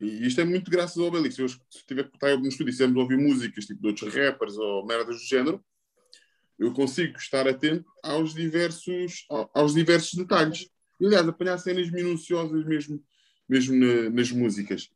e 0.00 0.26
isto 0.26 0.40
é 0.40 0.44
muito 0.44 0.70
graças 0.70 0.98
ao 0.98 1.06
Obelix, 1.06 1.38
eu 1.38 1.48
se 1.48 1.58
tiver 1.86 2.06
o 2.06 2.18
Tayob 2.18 2.42
no 2.42 2.48
estúdio 2.48 2.74
e 2.74 2.98
ouvir 2.98 3.16
músicas 3.16 3.64
tipo 3.66 3.80
de 3.80 3.86
outros 3.88 4.14
rappers 4.14 4.56
ou 4.56 4.86
merdas 4.86 5.16
do 5.16 5.26
género, 5.26 5.64
eu 6.58 6.72
consigo 6.72 7.16
estar 7.18 7.46
atento 7.48 7.84
aos 8.02 8.34
diversos, 8.34 9.24
ao- 9.28 9.50
aos 9.54 9.74
diversos 9.74 10.14
detalhes. 10.14 10.68
E, 11.00 11.06
aliás, 11.06 11.28
apanhar 11.28 11.58
cenas 11.58 11.90
minuciosas 11.90 12.64
mesmo, 12.64 13.02
mesmo 13.48 13.74
na- 13.76 14.10
nas 14.10 14.30
músicas. 14.30 14.88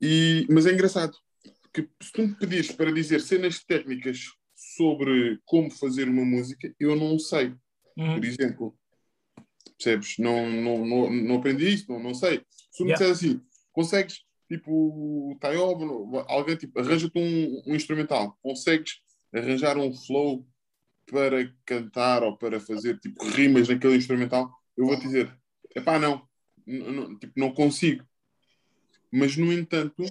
E, 0.00 0.46
mas 0.50 0.66
é 0.66 0.72
engraçado, 0.72 1.16
que 1.72 1.88
se 2.02 2.12
tu 2.12 2.22
me 2.22 2.34
pedires 2.34 2.70
para 2.72 2.92
dizer 2.92 3.20
cenas 3.20 3.64
técnicas 3.64 4.26
sobre 4.54 5.40
como 5.44 5.70
fazer 5.70 6.08
uma 6.08 6.24
música, 6.24 6.72
eu 6.78 6.94
não 6.96 7.18
sei 7.18 7.54
Uhum. 7.96 8.14
por 8.14 8.24
exemplo. 8.24 8.78
Percebes? 9.78 10.18
Não, 10.18 10.50
não, 10.50 10.86
não, 10.86 11.10
não 11.12 11.34
aprendi 11.36 11.68
isso, 11.74 11.90
não, 11.90 12.00
não 12.02 12.14
sei. 12.14 12.44
Se 12.50 12.78
tu 12.78 12.84
me 12.84 12.90
Yeah. 12.90 13.12
disseres 13.12 13.18
assim, 13.34 13.46
consegues, 13.74 14.24
tipo, 14.48 15.36
Tayob, 15.40 15.84
alguém, 16.28 16.56
tipo, 16.56 16.78
arranja-te 16.78 17.18
um, 17.18 17.62
um 17.66 17.74
instrumental, 17.74 18.38
consegues 18.40 19.02
arranjar 19.32 19.76
um 19.76 19.92
flow 19.92 20.46
para 21.06 21.52
cantar 21.66 22.22
ou 22.22 22.38
para 22.38 22.58
fazer, 22.58 22.98
tipo, 23.00 23.22
rimas 23.26 23.68
naquele 23.68 23.96
instrumental, 23.96 24.50
eu 24.76 24.86
vou 24.86 24.96
te 24.96 25.02
dizer, 25.02 25.36
epá, 25.76 25.98
não, 25.98 26.26
não, 26.66 27.18
tipo, 27.18 27.32
não 27.36 27.52
consigo. 27.52 28.06
Mas, 29.12 29.36
no 29.36 29.52
entanto, 29.52 30.04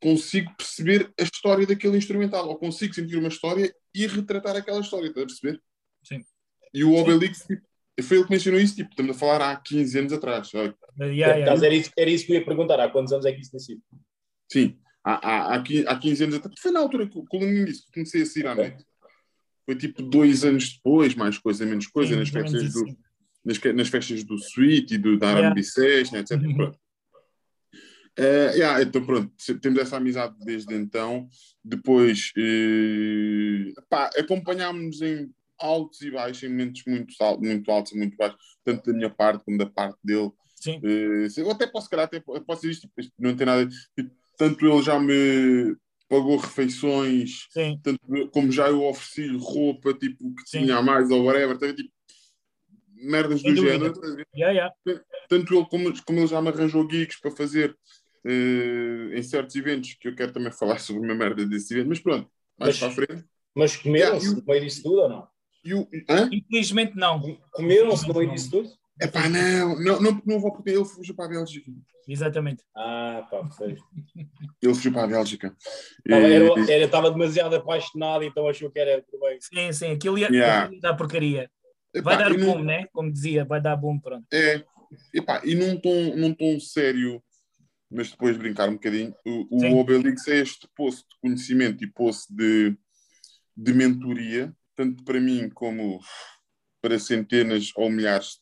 consigo 0.00 0.50
perceber 0.56 1.12
a 1.18 1.22
história 1.22 1.66
daquele 1.66 1.98
instrumental, 1.98 2.48
ou 2.48 2.58
consigo 2.58 2.94
sentir 2.94 3.16
uma 3.16 3.28
história 3.28 3.74
e 3.94 4.06
retratar 4.06 4.56
aquela 4.56 4.80
história, 4.80 5.08
estás 5.08 5.24
a 5.24 5.26
perceber? 5.26 5.62
Sim. 6.02 6.24
E 6.72 6.84
o 6.84 6.94
Obelix, 6.94 7.44
tipo, 7.44 7.66
foi 8.02 8.16
ele 8.18 8.24
que 8.26 8.30
mencionou 8.32 8.60
isso, 8.60 8.76
tipo, 8.76 8.90
estamos 8.90 9.16
a 9.16 9.18
falar 9.18 9.50
há 9.50 9.56
15 9.56 9.98
anos 9.98 10.12
atrás. 10.12 10.50
Yeah, 10.52 10.74
yeah. 11.12 11.44
Caso 11.46 11.64
Era, 11.64 11.74
isso, 11.74 11.90
era 11.96 12.10
isso 12.10 12.26
que 12.26 12.32
eu 12.32 12.36
ia 12.36 12.44
perguntar. 12.44 12.78
Há 12.80 12.88
quantos 12.88 13.12
anos 13.12 13.26
é 13.26 13.32
que 13.32 13.40
isso 13.40 13.50
tem 13.50 13.60
sido? 13.60 13.82
Sim. 14.50 14.78
há, 15.04 15.12
há, 15.14 15.54
há, 15.54 15.62
15, 15.62 15.86
há 15.86 15.98
15 15.98 16.24
anos 16.24 16.36
atrás. 16.36 16.54
Foi 16.60 16.70
na 16.70 16.80
altura 16.80 17.06
que, 17.08 17.18
o 17.18 17.64
disse 17.64 17.86
que 17.86 17.92
comecei 17.92 18.22
a 18.22 18.26
sair 18.26 18.46
à 18.46 18.54
noite. 18.54 18.84
Foi 19.64 19.76
tipo 19.76 20.02
dois 20.02 20.44
anos 20.44 20.74
depois, 20.74 21.14
mais 21.14 21.38
coisa, 21.38 21.64
menos 21.64 21.86
coisa, 21.86 22.12
Sim, 22.12 22.18
nas 22.18 22.28
festas 22.28 22.72
do, 22.72 22.84
nas, 23.44 23.58
que- 23.58 23.72
nas 23.72 23.88
festas 23.88 24.24
do 24.24 24.34
Sweet 24.36 24.94
e 24.94 24.98
do, 24.98 25.18
da 25.18 25.28
Yeah. 25.28 25.48
R&B 25.48 25.62
Session, 25.62 26.16
etc. 26.16 26.38
Pronto. 26.56 26.78
Eh, 28.16 28.52
yeah, 28.56 28.82
então 28.82 29.04
pronto, 29.06 29.32
temos 29.62 29.78
essa 29.78 29.96
amizade 29.96 30.34
desde 30.44 30.74
então. 30.74 31.28
Depois 31.64 32.32
eh, 32.36 33.72
pá, 33.88 34.10
acompanhámos 34.18 35.00
em 35.00 35.30
altos 35.60 36.00
e 36.02 36.10
baixos, 36.10 36.42
em 36.42 36.48
momentos 36.48 36.82
muito, 36.86 37.14
al- 37.20 37.40
muito 37.40 37.70
altos 37.70 37.92
e 37.92 37.98
muito 37.98 38.16
baixos, 38.16 38.38
tanto 38.64 38.90
da 38.90 38.96
minha 38.96 39.10
parte 39.10 39.44
como 39.44 39.58
da 39.58 39.66
parte 39.66 39.98
dele. 40.02 40.30
Sim. 40.56 40.80
Se- 41.30 41.40
eu 41.40 41.50
até 41.50 41.66
posso, 41.66 41.88
calhar, 41.88 42.06
até 42.06 42.20
po- 42.20 42.40
posso 42.42 42.62
dizer 42.62 42.72
isto, 42.72 42.82
tipo, 42.88 43.00
isto 43.00 43.12
não 43.18 43.34
tem 43.36 43.46
nada. 43.46 43.68
tipo, 43.96 44.10
tanto 44.38 44.66
ele 44.66 44.82
já 44.82 44.98
me 44.98 45.76
pagou 46.08 46.36
refeições, 46.38 47.46
Sim. 47.50 47.78
tanto 47.82 48.00
como 48.32 48.50
já 48.50 48.68
eu 48.68 48.82
ofereci 48.84 49.28
roupa, 49.36 49.94
tipo, 49.94 50.34
que 50.34 50.42
Sim. 50.48 50.64
tinha 50.64 50.76
a 50.76 50.82
mais 50.82 51.10
ou 51.10 51.24
whatever, 51.24 51.56
também, 51.58 51.74
tipo, 51.76 51.90
merdas 52.94 53.40
Sem 53.40 53.54
do 53.54 53.62
dúvida. 53.62 53.72
género. 53.94 54.24
Yeah, 54.34 54.52
yeah. 54.86 55.04
Tanto 55.28 55.54
ele 55.54 55.66
como, 55.66 56.04
como 56.04 56.18
ele 56.18 56.26
já 56.26 56.42
me 56.42 56.48
arranjou 56.48 56.88
gigs 56.90 57.18
para 57.20 57.30
fazer 57.30 57.76
eh, 58.26 59.12
em 59.14 59.22
certos 59.22 59.56
eventos, 59.56 59.94
que 59.94 60.08
eu 60.08 60.14
quero 60.14 60.32
também 60.32 60.52
falar 60.52 60.78
sobre 60.78 61.02
uma 61.02 61.14
merda 61.14 61.46
desse 61.46 61.72
evento, 61.72 61.88
mas 61.88 62.00
pronto, 62.00 62.30
mais 62.58 62.78
Mas- 62.78 62.78
para 62.78 62.88
a 62.88 63.06
frente. 63.06 63.24
Mas 63.54 63.76
comeram-se 63.76 64.26
Yeah, 64.26 64.40
no 64.40 64.46
meio 64.46 64.64
disso 64.64 64.82
tudo 64.82 65.00
ou 65.02 65.08
não? 65.08 65.28
E 65.64 65.74
o, 65.74 65.86
hã? 66.08 66.28
Infelizmente 66.32 66.96
não. 66.96 67.20
Comeram-se 67.52 68.06
no 68.08 68.14
meio 68.14 68.30
disso 68.30 68.50
tudo? 68.50 68.70
Epá, 69.00 69.28
não, 69.28 69.78
não, 69.78 70.00
não, 70.00 70.22
não 70.26 70.40
vou 70.40 70.52
porque 70.52 70.70
ele 70.70 70.84
fugiu 70.84 71.14
para 71.14 71.24
a 71.24 71.28
Bélgica. 71.28 71.70
Exatamente. 72.06 72.62
Ah, 72.76 73.26
pá, 73.30 73.42
perfeito. 73.44 73.82
Ele 74.60 74.74
fugiu 74.74 74.92
para 74.92 75.04
a 75.04 75.06
Bélgica. 75.06 75.56
Estava, 76.04 76.28
E- 76.28 76.32
era, 76.32 76.72
era, 76.72 76.84
estava 76.84 77.10
demasiado 77.10 77.54
apaixonado, 77.56 78.24
então 78.24 78.46
achou 78.48 78.70
que 78.70 78.78
era 78.78 79.02
por 79.02 79.20
bem. 79.20 79.38
Sim, 79.40 79.72
sim. 79.72 79.92
Aquilo 79.92 80.18
ia, 80.18 80.28
Yeah. 80.30 80.72
ia 80.72 80.80
dar 80.80 80.94
porcaria. 80.96 81.50
epá, 81.94 82.14
Vai 82.14 82.18
dar 82.18 82.32
e 82.32 82.36
não- 82.38 82.46
boom, 82.54 82.62
né? 82.64 82.86
Como 82.92 83.10
dizia, 83.12 83.44
vai 83.44 83.60
dar 83.60 83.76
boom, 83.76 83.98
pronto. 83.98 84.26
É, 84.32 84.62
epá, 85.14 85.40
e 85.44 85.54
num 85.54 85.78
tom, 85.80 86.16
num 86.16 86.34
tom 86.34 86.58
sério, 86.60 87.22
mas 87.90 88.10
depois 88.10 88.34
de 88.34 88.38
brincar 88.40 88.68
um 88.68 88.74
bocadinho, 88.74 89.14
o, 89.26 89.46
o 89.74 89.78
Obelix 89.78 90.26
é 90.28 90.36
este 90.40 90.68
poço 90.76 91.04
de 91.08 91.16
conhecimento 91.22 91.82
e 91.82 91.86
poço 91.90 92.26
de, 92.34 92.76
de 93.56 93.72
mentoria, 93.72 94.54
tanto 94.80 95.04
para 95.04 95.20
mim 95.20 95.50
como 95.50 96.00
para 96.80 96.98
centenas 96.98 97.70
ou 97.76 97.90
milhares 97.90 98.40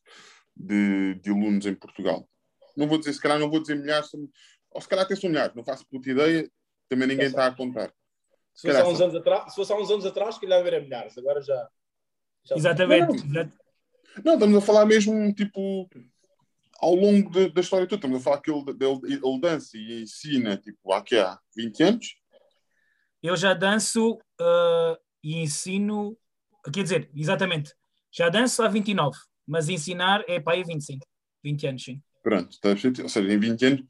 de, 0.57 1.17
de 1.17 1.31
alunos 1.31 1.67
em 1.67 1.75
Portugal. 1.75 2.29
Não 2.77 2.87
vou 2.87 2.97
dizer, 2.97 3.13
se 3.13 3.21
calhar 3.21 3.41
não 3.41 3.51
vou 3.51 3.61
dizer 3.61 3.75
milhares, 3.75 4.09
ou 4.71 4.81
se 4.81 4.89
calhar 4.89 5.05
até 5.05 5.17
são 5.17 5.29
milhares, 5.29 5.57
não 5.57 5.65
faço 5.65 5.85
puta 5.89 6.09
ideia, 6.09 6.49
também 6.89 7.09
ninguém 7.09 7.27
está 7.27 7.47
a 7.47 7.55
contar. 7.55 7.93
Se 8.55 8.69
fosse, 8.69 8.81
há 8.81 8.87
uns 8.87 9.01
anos 9.01 9.17
atrás, 9.17 9.51
se 9.51 9.57
fosse 9.57 9.73
há 9.73 9.77
uns 9.77 9.91
anos 9.91 10.07
atrás, 10.07 10.37
se 10.37 10.41
calhar 10.41 10.65
era 10.65 10.81
milhares. 10.81 11.19
Agora 11.19 11.43
já. 11.43 11.69
já 12.45 12.57
Exatamente. 12.57 13.17
Exato. 13.17 13.59
Não, 14.25 14.35
estamos 14.35 14.57
a 14.57 14.61
falar 14.61 14.87
mesmo, 14.87 15.35
tipo, 15.35 15.89
ao 16.79 16.95
longo 16.95 17.31
de- 17.31 17.51
da 17.51 17.61
história 17.61 17.87
toda. 17.87 17.99
Estamos 17.99 18.21
a 18.21 18.25
falar 18.25 18.41
que 18.41 18.51
ele, 18.51 18.65
ele, 18.71 19.15
ele 19.15 19.41
dança 19.41 19.77
e 19.77 20.03
ensina, 20.03 20.57
tipo, 20.57 20.93
há, 20.93 21.03
que 21.03 21.17
há 21.17 21.39
20 21.57 21.83
anos. 21.83 22.17
Eu 23.23 23.37
já 23.37 23.55
danço 23.55 24.19
ah, 24.41 24.99
e 25.23 25.37
ensino. 25.37 26.17
Quer 26.73 26.83
dizer, 26.83 27.11
exatamente. 27.15 27.73
Já 28.13 28.29
danço 28.29 28.63
há 28.63 28.69
29, 28.69 29.17
mas 29.47 29.69
ensinar 29.69 30.25
é 30.29 30.41
para 30.41 30.55
aí 30.55 30.65
25. 30.65 31.07
20 31.43 31.67
anos, 31.67 31.85
sim. 31.85 32.03
Pronto, 32.23 32.51
está 32.51 32.69
a 32.71 33.03
ou 33.03 33.09
seja, 33.09 33.33
em 33.33 33.39
20 33.39 33.65
anos 33.65 33.85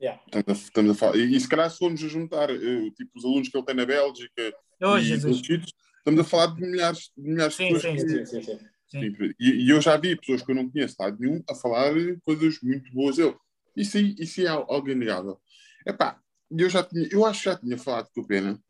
Yeah. 0.00 0.22
estamos 0.26 0.48
a, 0.48 0.52
estamos 0.52 0.90
a 0.90 0.94
falar. 0.94 1.16
E, 1.16 1.34
e 1.36 1.40
se 1.40 1.48
calhar 1.48 1.70
se 1.70 1.78
formos 1.78 2.04
a 2.04 2.08
juntar, 2.08 2.50
eh, 2.50 2.90
tipo, 2.94 3.10
os 3.16 3.24
alunos 3.24 3.48
que 3.48 3.56
ele 3.56 3.64
tem 3.64 3.74
na 3.74 3.86
Bélgica 3.86 4.52
Oh, 4.82 4.98
e 4.98 5.02
Jesus. 5.02 5.38
sítios, 5.38 5.72
estamos 5.98 6.20
a 6.20 6.24
falar 6.24 6.48
de 6.54 6.60
milhares, 6.60 7.10
de 7.16 7.22
milhares 7.30 7.56
de 7.56 7.64
Sim, 7.64 7.72
pessoas. 7.72 7.82
sim, 8.00 8.06
que- 8.06 8.26
Sim, 8.26 8.42
sim, 8.42 8.42
sim. 8.42 8.58
Sim. 8.88 9.16
Sim, 9.16 9.34
E, 9.40 9.64
e 9.64 9.70
eu 9.70 9.80
já 9.80 9.96
vi 9.96 10.14
pessoas 10.14 10.42
que 10.42 10.50
eu 10.52 10.54
não 10.54 10.70
conheço, 10.70 10.96
lado 11.00 11.16
nenhum, 11.18 11.42
a 11.48 11.54
falar 11.54 11.92
coisas 12.26 12.60
muito 12.62 12.92
boas 12.92 13.16
dele. 13.16 13.34
Isso, 13.74 13.96
aí- 13.96 14.14
isso 14.18 14.40
é 14.42 14.46
al- 14.46 14.66
algo 14.70 14.88
inegável. 14.90 15.40
Epá, 15.86 16.20
eu 16.50 16.68
já 16.68 16.84
tinha, 16.84 17.08
eu 17.10 17.24
acho 17.24 17.38
que 17.42 17.44
já 17.50 17.56
tinha 17.56 17.78
falado 17.78 18.08
com 18.14 18.20
o 18.20 18.26
Pena, 18.26 18.62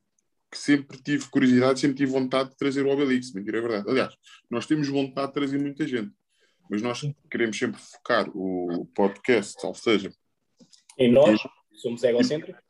que 0.56 0.62
sempre 0.62 0.98
tive 1.02 1.28
curiosidade, 1.28 1.78
sempre 1.78 1.98
tive 1.98 2.10
vontade 2.12 2.50
de 2.50 2.56
trazer 2.56 2.84
o 2.84 2.88
Obelix, 2.88 3.32
mentira, 3.32 3.58
é 3.58 3.60
verdade. 3.60 3.90
Aliás, 3.90 4.14
nós 4.50 4.66
temos 4.66 4.88
vontade 4.88 5.28
de 5.28 5.34
trazer 5.34 5.58
muita 5.58 5.86
gente, 5.86 6.12
mas 6.70 6.80
nós 6.80 7.02
queremos 7.30 7.58
sempre 7.58 7.78
focar 7.78 8.28
o 8.34 8.86
podcast, 8.94 9.54
ou 9.66 9.74
seja, 9.74 10.10
E 10.98 11.08
nós 11.08 11.38
somos 11.74 12.02
egocêntricos. 12.02 12.60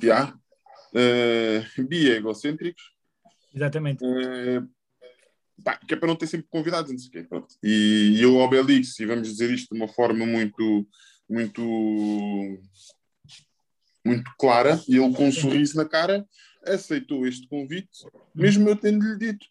já, 0.00 0.32
uh, 0.32 1.82
bi-egocêntricos, 1.88 2.92
Exatamente. 3.54 4.02
Eh, 4.02 4.62
pá, 5.62 5.76
que 5.76 5.92
é 5.92 5.96
para 5.96 6.08
não 6.08 6.16
ter 6.16 6.26
sempre 6.26 6.46
convidados, 6.48 6.90
não 6.90 6.98
sei 6.98 7.08
o 7.08 7.12
quê, 7.12 7.22
pronto. 7.24 7.54
E, 7.62 8.16
e 8.16 8.22
eu, 8.22 8.36
Obelix, 8.36 8.98
e 8.98 9.04
vamos 9.04 9.28
dizer 9.28 9.50
isto 9.50 9.74
de 9.74 9.78
uma 9.78 9.88
forma 9.88 10.24
muito, 10.24 10.88
muito, 11.28 11.62
muito 14.02 14.30
clara, 14.38 14.80
e 14.88 14.96
ele 14.96 15.14
com 15.14 15.26
um 15.28 15.32
sorriso 15.32 15.76
na 15.76 15.84
cara 15.84 16.26
aceitou 16.64 17.26
este 17.26 17.46
convite, 17.48 18.06
mesmo 18.34 18.68
eu 18.68 18.76
tendo-lhe 18.76 19.18
dito. 19.18 19.46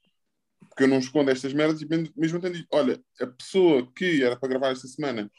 Porque 0.70 0.84
eu 0.84 0.88
não 0.88 1.00
escondo 1.00 1.30
estas 1.30 1.54
merdas 1.54 1.82
e 1.82 1.88
mesmo 1.88 2.38
eu 2.38 2.42
tendo 2.42 2.56
dito, 2.56 2.68
olha, 2.72 3.02
a 3.20 3.28
pessoa 3.28 3.92
que 3.94 4.24
era 4.24 4.38
para 4.38 4.50
gravar 4.50 4.72
esta 4.72 4.88
semana, 4.88 5.30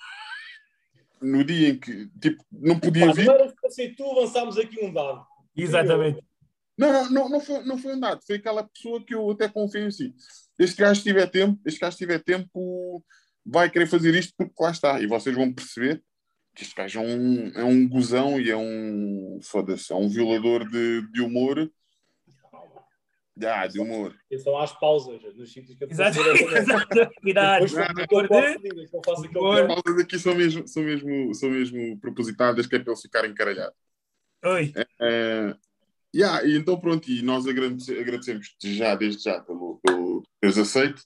no 1.21 1.45
dia 1.45 1.69
em 1.69 1.79
que, 1.79 2.09
tipo, 2.21 2.45
não 2.51 2.79
podia 2.79 3.07
Pá, 3.07 3.13
vir, 3.13 3.27
não 3.27 3.35
era 3.35 3.55
tu, 3.97 4.11
avançámos 4.11 4.59
aqui 4.59 4.85
um 4.85 4.93
dado. 4.93 5.25
Exatamente. 5.57 6.23
Não, 6.77 6.93
não, 6.93 7.11
não, 7.11 7.29
não, 7.29 7.41
foi, 7.41 7.65
não 7.65 7.79
foi 7.79 7.95
um 7.95 8.01
dado, 8.01 8.21
foi 8.27 8.37
aquela 8.37 8.65
pessoa 8.65 9.05
que 9.05 9.15
eu 9.15 9.31
até 9.31 9.49
confio 9.49 9.87
assim. 9.87 10.13
Este 10.59 10.81
gajo 10.81 11.01
se 11.01 11.07
tiver 11.07 11.27
tempo, 11.29 11.61
este 11.65 11.81
gajo 11.81 11.93
se 11.93 11.99
tiver 11.99 12.23
tempo, 12.23 13.05
vai 13.45 13.71
querer 13.71 13.87
fazer 13.87 14.15
isto 14.15 14.35
porque 14.37 14.55
lá 14.61 14.71
está. 14.71 15.01
E 15.01 15.07
vocês 15.07 15.35
vão 15.35 15.53
perceber 15.53 16.03
que 16.55 16.63
este 16.63 16.75
gajo 16.75 17.01
é 17.01 17.03
um, 17.03 17.49
é 17.55 17.65
um 17.65 17.89
gozão 17.89 18.41
e 18.41 18.51
é 18.51 18.57
um 18.57 19.41
foda-se, 19.43 19.93
é 19.93 19.97
um 19.97 20.09
violador 20.09 20.69
de, 20.69 21.11
de 21.11 21.21
humor. 21.21 21.71
Ah, 23.45 23.67
de 23.67 23.81
humor. 23.81 24.15
Atenção 24.27 24.59
às 24.59 24.79
pausas 24.79 25.23
nos 25.35 25.51
sítios 25.51 25.77
que 25.77 25.85
eu 25.85 25.89
Exato. 25.91 26.19
eu 26.21 27.11
Por 27.17 27.65
As 29.55 29.67
pausas 29.67 30.03
aqui 30.03 30.19
são 30.19 30.35
mesmo, 30.35 30.69
são 30.69 30.83
mesmo, 30.83 31.35
são 31.35 31.51
mesmo 31.51 31.99
propositadas, 31.99 32.67
que 32.67 32.77
é 32.77 32.79
para 32.79 32.93
eles 32.93 33.01
ficarem 33.01 33.33
caralhados. 33.33 33.75
Oi. 34.45 34.75
É, 35.01 35.57
yeah, 36.15 36.45
e 36.45 36.57
então 36.57 36.79
pronto, 36.79 37.11
e 37.11 37.23
nós 37.23 37.47
agradece- 37.47 37.99
agradecemos 37.99 38.55
já, 38.63 38.95
desde 38.95 39.25
já, 39.25 39.41
pelo, 39.41 39.81
pelo 39.83 40.23
teres 40.39 40.59
aceito. 40.59 41.03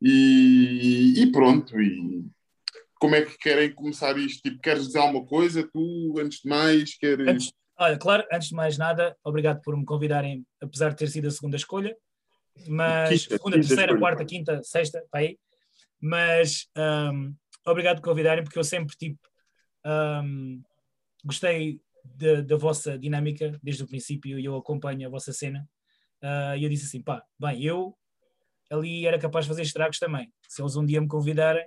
E, 0.00 1.14
e 1.22 1.32
pronto, 1.32 1.78
e 1.80 2.24
como 2.98 3.14
é 3.14 3.22
que 3.22 3.36
querem 3.38 3.72
começar 3.74 4.16
isto? 4.18 4.42
Tipo, 4.42 4.60
queres 4.60 4.86
dizer 4.86 4.98
alguma 4.98 5.24
coisa? 5.26 5.68
Tu, 5.72 6.14
antes 6.18 6.40
de 6.40 6.48
mais, 6.48 6.96
queres. 6.96 7.28
Antes, 7.28 7.52
olha, 7.78 7.98
claro, 7.98 8.24
antes 8.32 8.48
de 8.48 8.54
mais 8.54 8.78
nada, 8.78 9.16
obrigado 9.24 9.60
por 9.62 9.76
me 9.76 9.84
convidarem, 9.84 10.46
apesar 10.60 10.90
de 10.90 10.96
ter 10.96 11.08
sido 11.08 11.28
a 11.28 11.30
segunda 11.30 11.56
escolha. 11.56 11.96
Mas 12.66 13.08
Quinta, 13.26 13.36
segunda, 13.36 13.56
quinta 13.56 13.68
terceira, 13.68 13.98
quarta, 13.98 14.24
quinta, 14.24 14.62
sexta, 14.62 15.04
para 15.10 15.20
aí. 15.20 15.38
Mas 16.00 16.68
hum, 17.12 17.34
obrigado 17.66 18.00
por 18.00 18.10
convidarem, 18.10 18.42
porque 18.44 18.58
eu 18.58 18.64
sempre 18.64 18.96
tipo 18.96 19.18
hum, 20.24 20.62
gostei 21.24 21.80
da- 22.04 22.56
vossa 22.56 22.98
dinâmica 22.98 23.58
desde 23.62 23.82
o 23.82 23.86
princípio 23.86 24.38
e 24.38 24.44
eu 24.44 24.56
acompanho 24.56 25.06
a 25.06 25.10
vossa 25.10 25.32
cena. 25.32 25.68
Ah, 26.22 26.56
e 26.56 26.64
eu 26.64 26.70
disse 26.70 26.86
assim: 26.86 27.02
pá, 27.02 27.22
bem, 27.38 27.62
eu 27.62 27.96
ali 28.70 29.06
era 29.06 29.18
capaz 29.18 29.44
de 29.44 29.50
fazer 29.50 29.62
estragos 29.62 29.98
também. 29.98 30.32
Se 30.48 30.62
eles 30.62 30.76
um 30.76 30.84
dia 30.86 31.00
me 31.00 31.08
convidarem, 31.08 31.66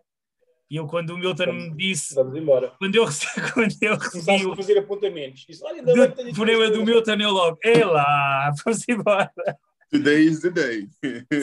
e 0.69 0.75
eu, 0.75 0.85
quando 0.85 1.11
o 1.11 1.17
Milton 1.17 1.51
me 1.51 1.75
disse, 1.75 2.13
Vamos 2.13 2.35
embora. 2.35 2.73
quando 2.77 2.95
eu 2.95 3.05
recebi, 3.05 3.31
quando 3.53 3.75
eu 3.81 3.97
recebi 3.97 4.45
o, 4.45 4.53
a 4.53 4.55
fazer 4.55 4.77
apontamentos. 4.77 5.45
Isso, 5.49 5.65
olha, 5.65 5.79
ainda 5.79 5.93
bem 5.93 6.09
que 6.09 6.15
tenho 6.15 6.27
aqui 6.27 6.35
problema 6.35 6.65
umas 6.65 6.77
do. 6.77 6.85
Milton, 6.85 7.13
eu 7.13 7.31
logo, 7.31 7.57
é 7.63 7.85
lá, 7.85 8.51
vamos 8.63 8.87
embora. 8.87 9.31
Today 9.91 10.25
is 10.25 10.41
the 10.41 10.51
day. 10.51 10.87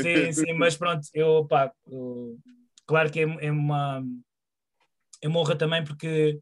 Sim, 0.00 0.33
sim, 0.47 0.52
mas 0.52 0.76
pronto, 0.76 1.09
eu, 1.12 1.45
pá, 1.47 1.73
eu- 1.90 2.38
claro 2.87 3.11
que 3.11 3.21
é, 3.21 3.47
é 3.47 3.50
uma, 3.50 4.04
é 5.21 5.28
uma 5.28 5.40
honra 5.40 5.56
também 5.56 5.83
porque 5.83 6.38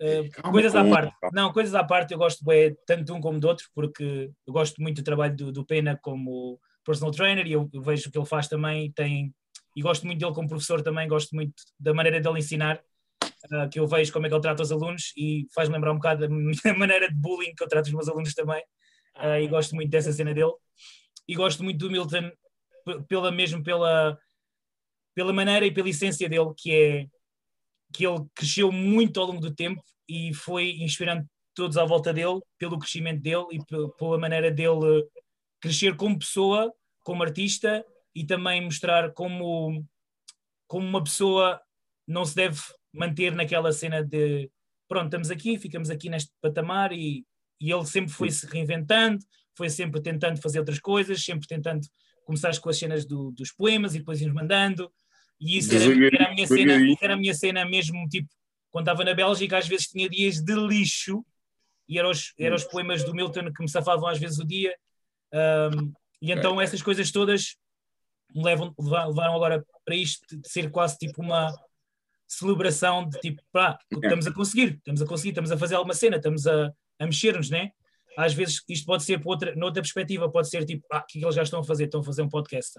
eh, 0.00 0.28
Calma, 0.28 0.52
coisas 0.52 0.76
à 0.76 0.84
parte, 0.84 1.12
não, 1.32 1.52
coisas 1.52 1.74
à 1.74 1.82
parte 1.82 2.12
eu 2.12 2.18
gosto 2.18 2.44
bem, 2.44 2.76
tanto 2.86 3.04
de 3.04 3.12
um 3.12 3.20
como 3.20 3.40
do 3.40 3.48
outro, 3.48 3.66
porque 3.74 4.30
eu 4.46 4.52
gosto 4.52 4.80
muito 4.80 4.98
do 4.98 5.04
trabalho 5.04 5.34
do, 5.34 5.50
do 5.50 5.64
Pena 5.64 5.98
como 6.00 6.60
personal 6.84 7.10
trainer 7.10 7.46
e 7.46 7.52
eu, 7.52 7.68
eu 7.72 7.82
vejo 7.82 8.08
o 8.08 8.12
que 8.12 8.18
ele 8.18 8.26
faz 8.26 8.46
também, 8.48 8.92
tem, 8.92 9.34
e 9.74 9.82
gosto 9.82 10.06
muito 10.06 10.18
dele 10.18 10.34
como 10.34 10.48
professor 10.48 10.82
também, 10.82 11.08
gosto 11.08 11.34
muito 11.34 11.54
da 11.78 11.94
maneira 11.94 12.20
dele 12.20 12.38
ensinar, 12.38 12.82
ah, 13.52 13.68
que 13.68 13.78
eu 13.78 13.86
vejo 13.86 14.12
como 14.12 14.26
é 14.26 14.28
que 14.28 14.34
ele 14.34 14.42
trata 14.42 14.62
os 14.62 14.72
alunos 14.72 15.12
e 15.16 15.46
faz-me 15.54 15.74
lembrar 15.74 15.92
um 15.92 15.96
bocado 15.96 16.22
da 16.22 16.28
minha 16.28 16.52
maneira 16.76 17.08
de 17.08 17.14
bullying 17.14 17.54
que 17.54 17.62
eu 17.62 17.68
trato 17.68 17.86
os 17.86 17.92
meus 17.92 18.08
alunos 18.08 18.34
também, 18.34 18.62
ah, 19.14 19.40
e 19.40 19.46
gosto 19.48 19.74
muito 19.74 19.90
dessa 19.90 20.12
cena 20.12 20.34
dele. 20.34 20.52
E 21.26 21.34
gosto 21.34 21.62
muito 21.62 21.78
do 21.78 21.90
Milton 21.90 22.30
pela 23.06 23.30
mesmo 23.30 23.62
pela 23.62 24.18
pela 25.14 25.32
maneira 25.32 25.66
e 25.66 25.70
pela 25.70 25.88
essência 25.88 26.28
dele 26.28 26.52
que 26.56 26.72
é 26.72 27.06
que 27.92 28.06
ele 28.06 28.24
cresceu 28.34 28.70
muito 28.70 29.18
ao 29.20 29.26
longo 29.26 29.40
do 29.40 29.54
tempo 29.54 29.82
e 30.08 30.32
foi 30.34 30.72
inspirando 30.80 31.26
todos 31.54 31.76
à 31.76 31.84
volta 31.84 32.12
dele, 32.12 32.40
pelo 32.58 32.78
crescimento 32.78 33.20
dele 33.20 33.46
e 33.52 33.58
pe- 33.58 33.88
pela 33.98 34.18
maneira 34.18 34.50
dele 34.50 35.06
crescer 35.60 35.96
como 35.96 36.18
pessoa, 36.18 36.72
como 37.02 37.22
artista 37.22 37.84
e 38.18 38.26
também 38.26 38.64
mostrar 38.64 39.12
como, 39.12 39.84
como 40.66 40.86
uma 40.86 41.02
pessoa 41.04 41.60
não 42.06 42.24
se 42.24 42.34
deve 42.34 42.60
manter 42.92 43.32
naquela 43.32 43.72
cena 43.72 44.02
de 44.02 44.50
pronto, 44.88 45.04
estamos 45.06 45.30
aqui, 45.30 45.58
ficamos 45.58 45.90
aqui 45.90 46.08
neste 46.08 46.32
patamar 46.40 46.92
e, 46.92 47.24
e 47.60 47.70
ele 47.70 47.84
sempre 47.86 48.10
foi 48.12 48.30
se 48.30 48.46
reinventando, 48.46 49.18
foi 49.56 49.68
sempre 49.70 50.00
tentando 50.00 50.40
fazer 50.40 50.58
outras 50.58 50.80
coisas, 50.80 51.22
sempre 51.22 51.46
tentando 51.46 51.86
começar 52.24 52.58
com 52.60 52.70
as 52.70 52.78
cenas 52.78 53.04
do- 53.06 53.30
dos 53.32 53.52
poemas 53.52 53.94
e 53.94 53.98
depois 53.98 54.20
ir 54.20 54.32
mandando. 54.32 54.90
E 55.40 55.58
isso 55.58 55.70
era, 55.76 55.84
era 56.16 56.26
a 56.30 56.34
minha 56.34 56.46
cena, 56.46 56.72
era 57.02 57.14
a 57.14 57.16
minha 57.16 57.34
cena 57.34 57.64
mesmo, 57.64 58.08
tipo, 58.08 58.28
quando 58.70 58.86
estava 58.88 59.04
na 59.04 59.14
Bélgica, 59.14 59.58
às 59.58 59.68
vezes 59.68 59.86
tinha 59.88 60.08
dias 60.08 60.40
de 60.42 60.54
lixo 60.54 61.24
e 61.88 61.98
eram 61.98 62.10
os, 62.10 62.32
eram 62.38 62.56
os 62.56 62.64
poemas 62.64 63.04
do 63.04 63.14
Milton 63.14 63.52
que 63.52 63.62
me 63.62 63.68
safavam 63.68 64.08
às 64.08 64.18
vezes 64.18 64.38
o 64.38 64.44
dia. 64.46 64.74
Um, 65.32 65.92
e 66.20 66.32
então 66.32 66.60
essas 66.60 66.82
coisas 66.82 67.10
todas 67.12 67.56
levam, 68.34 68.74
levaram, 68.78 69.34
agora 69.34 69.64
para 69.84 69.94
isto 69.94 70.36
de 70.36 70.48
ser 70.48 70.70
quase 70.70 70.96
tipo 70.98 71.22
uma 71.22 71.52
celebração 72.26 73.08
de 73.08 73.18
tipo, 73.20 73.42
pá, 73.52 73.78
estamos 73.90 74.26
a 74.26 74.32
conseguir, 74.32 74.74
estamos 74.76 75.00
a 75.02 75.06
conseguir, 75.06 75.30
estamos 75.30 75.50
a 75.50 75.56
fazer 75.58 75.74
alguma 75.76 75.94
cena, 75.94 76.16
estamos 76.16 76.46
a, 76.46 76.70
a 76.98 77.06
mexer-nos, 77.06 77.48
né? 77.50 77.70
Às 78.16 78.34
vezes 78.34 78.62
isto 78.68 78.84
pode 78.84 79.04
ser 79.04 79.18
por 79.20 79.30
outra, 79.30 79.54
noutra 79.54 79.80
perspectiva, 79.80 80.30
pode 80.30 80.48
ser 80.48 80.64
tipo, 80.64 80.84
ah, 80.92 80.98
o 80.98 81.06
que 81.06 81.18
é 81.18 81.20
que 81.20 81.24
eles 81.24 81.34
já 81.34 81.42
estão 81.42 81.60
a 81.60 81.64
fazer? 81.64 81.84
Estão 81.84 82.00
a 82.00 82.04
fazer 82.04 82.22
um 82.22 82.28
podcast. 82.28 82.72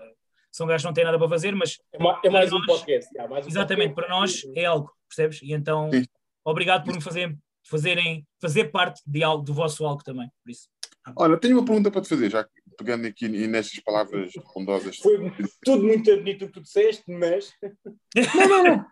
São 0.51 0.67
gajos 0.67 0.81
que 0.83 0.87
não 0.87 0.93
têm 0.93 1.03
nada 1.05 1.17
para 1.17 1.29
fazer, 1.29 1.55
mas 1.55 1.77
É, 1.93 1.97
é 1.97 2.29
mais 2.29 2.49
Para 2.49 2.57
um 2.57 2.59
nós- 2.59 2.79
podcast. 2.79 3.09
já, 3.15 3.27
mais 3.27 3.45
um 3.45 3.49
exatamente, 3.49 3.93
podcast. 3.95 4.09
para 4.09 4.19
nós 4.19 4.57
é 4.57 4.65
algo, 4.65 4.91
percebes? 5.07 5.41
E 5.41 5.53
então, 5.53 5.89
Sim. 5.91 6.05
obrigado 6.43 6.83
por 6.83 6.93
me 6.93 7.01
fazer, 7.01 7.37
fazerem, 7.63 8.27
fazer 8.41 8.65
parte 8.65 9.01
de 9.05 9.23
algo, 9.23 9.43
do 9.43 9.53
vosso 9.53 9.85
algo 9.85 10.03
também, 10.03 10.29
por 10.43 10.51
isso. 10.51 10.67
Olha, 11.15 11.37
tenho 11.37 11.57
uma 11.57 11.65
pergunta 11.65 11.89
para 11.89 12.01
te 12.01 12.09
fazer, 12.09 12.29
já 12.29 12.43
que 12.43 12.49
pegando 12.79 13.05
aqui 13.05 13.25
e 13.25 13.45
nestas 13.45 13.79
palavras 13.81 14.31
bondosas. 14.55 14.97
Foi 14.97 15.19
tudo 15.65 15.83
muito 15.83 16.15
bonito 16.15 16.45
o 16.45 16.47
que 16.47 16.53
tu 16.53 16.61
disseste, 16.61 17.03
mas 17.11 17.51
Não, 18.33 18.47
não, 18.47 18.63
não. 18.63 18.85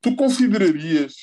Tu 0.00 0.16
considerarias, 0.16 1.14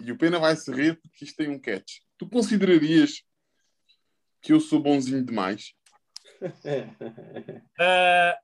e 0.00 0.10
o 0.10 0.16
Pena 0.16 0.38
vai 0.38 0.56
se 0.56 0.72
rir 0.72 0.98
porque 1.00 1.26
isto 1.26 1.36
tem 1.36 1.50
um 1.50 1.60
catch, 1.60 1.98
tu 2.16 2.26
considerarias 2.26 3.22
que 4.40 4.52
eu 4.54 4.60
sou 4.60 4.80
bonzinho 4.80 5.24
demais? 5.24 5.72
Ah, 7.80 8.36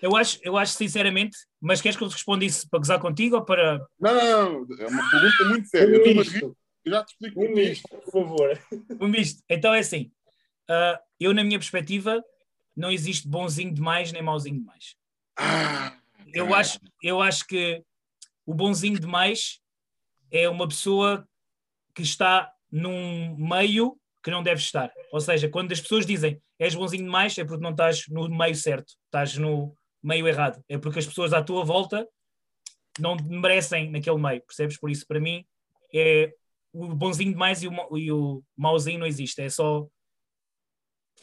eu, 0.00 0.16
acho, 0.16 0.38
eu 0.42 0.56
acho 0.56 0.72
sinceramente, 0.72 1.36
mas 1.60 1.82
queres 1.82 1.96
que 1.98 2.02
eu 2.02 2.08
te 2.08 2.12
responda 2.14 2.44
isso 2.44 2.66
para 2.68 2.78
gozar 2.78 2.98
contigo 2.98 3.36
ou 3.36 3.44
para. 3.44 3.78
Não, 4.00 4.14
não, 4.14 4.64
não. 4.66 4.76
É 4.78 4.86
uma 4.86 5.10
pergunta 5.10 5.44
muito 5.44 5.68
séria. 5.68 5.96
Eu, 5.96 6.10
um 6.10 6.14
misto. 6.16 6.56
eu 6.84 6.92
já 6.92 7.04
te 7.04 7.12
explico 7.12 7.40
Um 7.40 7.46
porquê. 7.46 7.60
misto, 7.68 7.88
por 7.88 8.10
favor. 8.10 8.58
Um 9.00 9.08
misto. 9.08 9.42
Então 9.50 9.74
é 9.74 9.80
assim, 9.80 10.10
ah, 10.70 11.00
eu 11.18 11.34
na 11.34 11.42
minha 11.42 11.58
perspectiva 11.58 12.22
não 12.76 12.90
existe 12.92 13.26
bonzinho 13.26 13.74
demais 13.74 14.12
nem 14.12 14.22
mauzinho 14.22 14.60
demais. 14.60 14.96
Ah, 15.36 15.96
Eu 16.32 16.54
acho, 16.54 16.78
eu 17.02 17.20
acho 17.20 17.44
que 17.46 17.82
o 18.46 18.54
bonzinho 18.54 18.98
demais 18.98 19.60
é 20.30 20.48
uma 20.48 20.68
pessoa 20.68 21.28
que 21.92 22.02
está 22.02 22.52
num 22.70 23.36
meio 23.36 23.98
que 24.22 24.30
não 24.30 24.44
deve 24.44 24.60
estar. 24.60 24.92
Ou 25.12 25.20
seja, 25.20 25.48
quando 25.48 25.72
as 25.72 25.80
pessoas 25.80 26.06
dizem 26.06 26.40
és 26.56 26.74
bonzinho 26.74 27.04
demais, 27.04 27.36
é 27.36 27.44
porque 27.44 27.62
não 27.62 27.70
estás 27.70 28.06
no 28.08 28.28
meio 28.28 28.54
certo, 28.54 28.94
estás 29.06 29.36
no 29.36 29.74
meio 30.00 30.28
errado. 30.28 30.62
É 30.68 30.78
porque 30.78 31.00
as 31.00 31.06
pessoas 31.06 31.32
à 31.32 31.42
tua 31.42 31.64
volta 31.64 32.06
não 32.98 33.16
merecem 33.16 33.90
naquele 33.90 34.18
meio, 34.18 34.42
percebes? 34.42 34.78
Por 34.78 34.90
isso, 34.90 35.06
para 35.06 35.18
mim, 35.18 35.44
é 35.92 36.32
o 36.72 36.94
bonzinho 36.94 37.32
demais 37.32 37.62
e 37.62 37.68
o, 37.68 37.96
e 37.96 38.12
o 38.12 38.44
mauzinho 38.56 39.00
não 39.00 39.06
existe. 39.06 39.40
É 39.40 39.48
só 39.48 39.88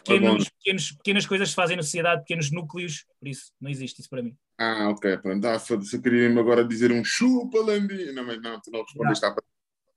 pequenos, 0.07 0.49
pequenos, 0.49 0.91
pequenas 0.93 1.25
coisas 1.25 1.47
que 1.47 1.49
se 1.51 1.55
fazem 1.55 1.77
na 1.77 1.83
sociedade, 1.83 2.21
pequenos 2.21 2.51
núcleos, 2.51 3.05
por 3.19 3.27
isso 3.27 3.51
não 3.61 3.69
existe 3.69 3.99
isso 4.01 4.09
para 4.09 4.21
mim. 4.23 4.35
Ah, 4.57 4.89
ok. 4.89 5.17
Pronto. 5.17 5.45
Ah, 5.45 5.59
foda-se, 5.59 5.95
eu 5.95 6.01
queria 6.01 6.23
mesmo 6.27 6.39
agora 6.39 6.63
dizer 6.67 6.91
um 6.91 7.03
chupa, 7.03 7.59
Landi. 7.59 8.11
Não, 8.11 8.25
mas 8.25 8.41
não, 8.41 8.59
tu 8.61 8.71
não 8.71 8.81
respondeste 8.83 9.25
à 9.25 9.35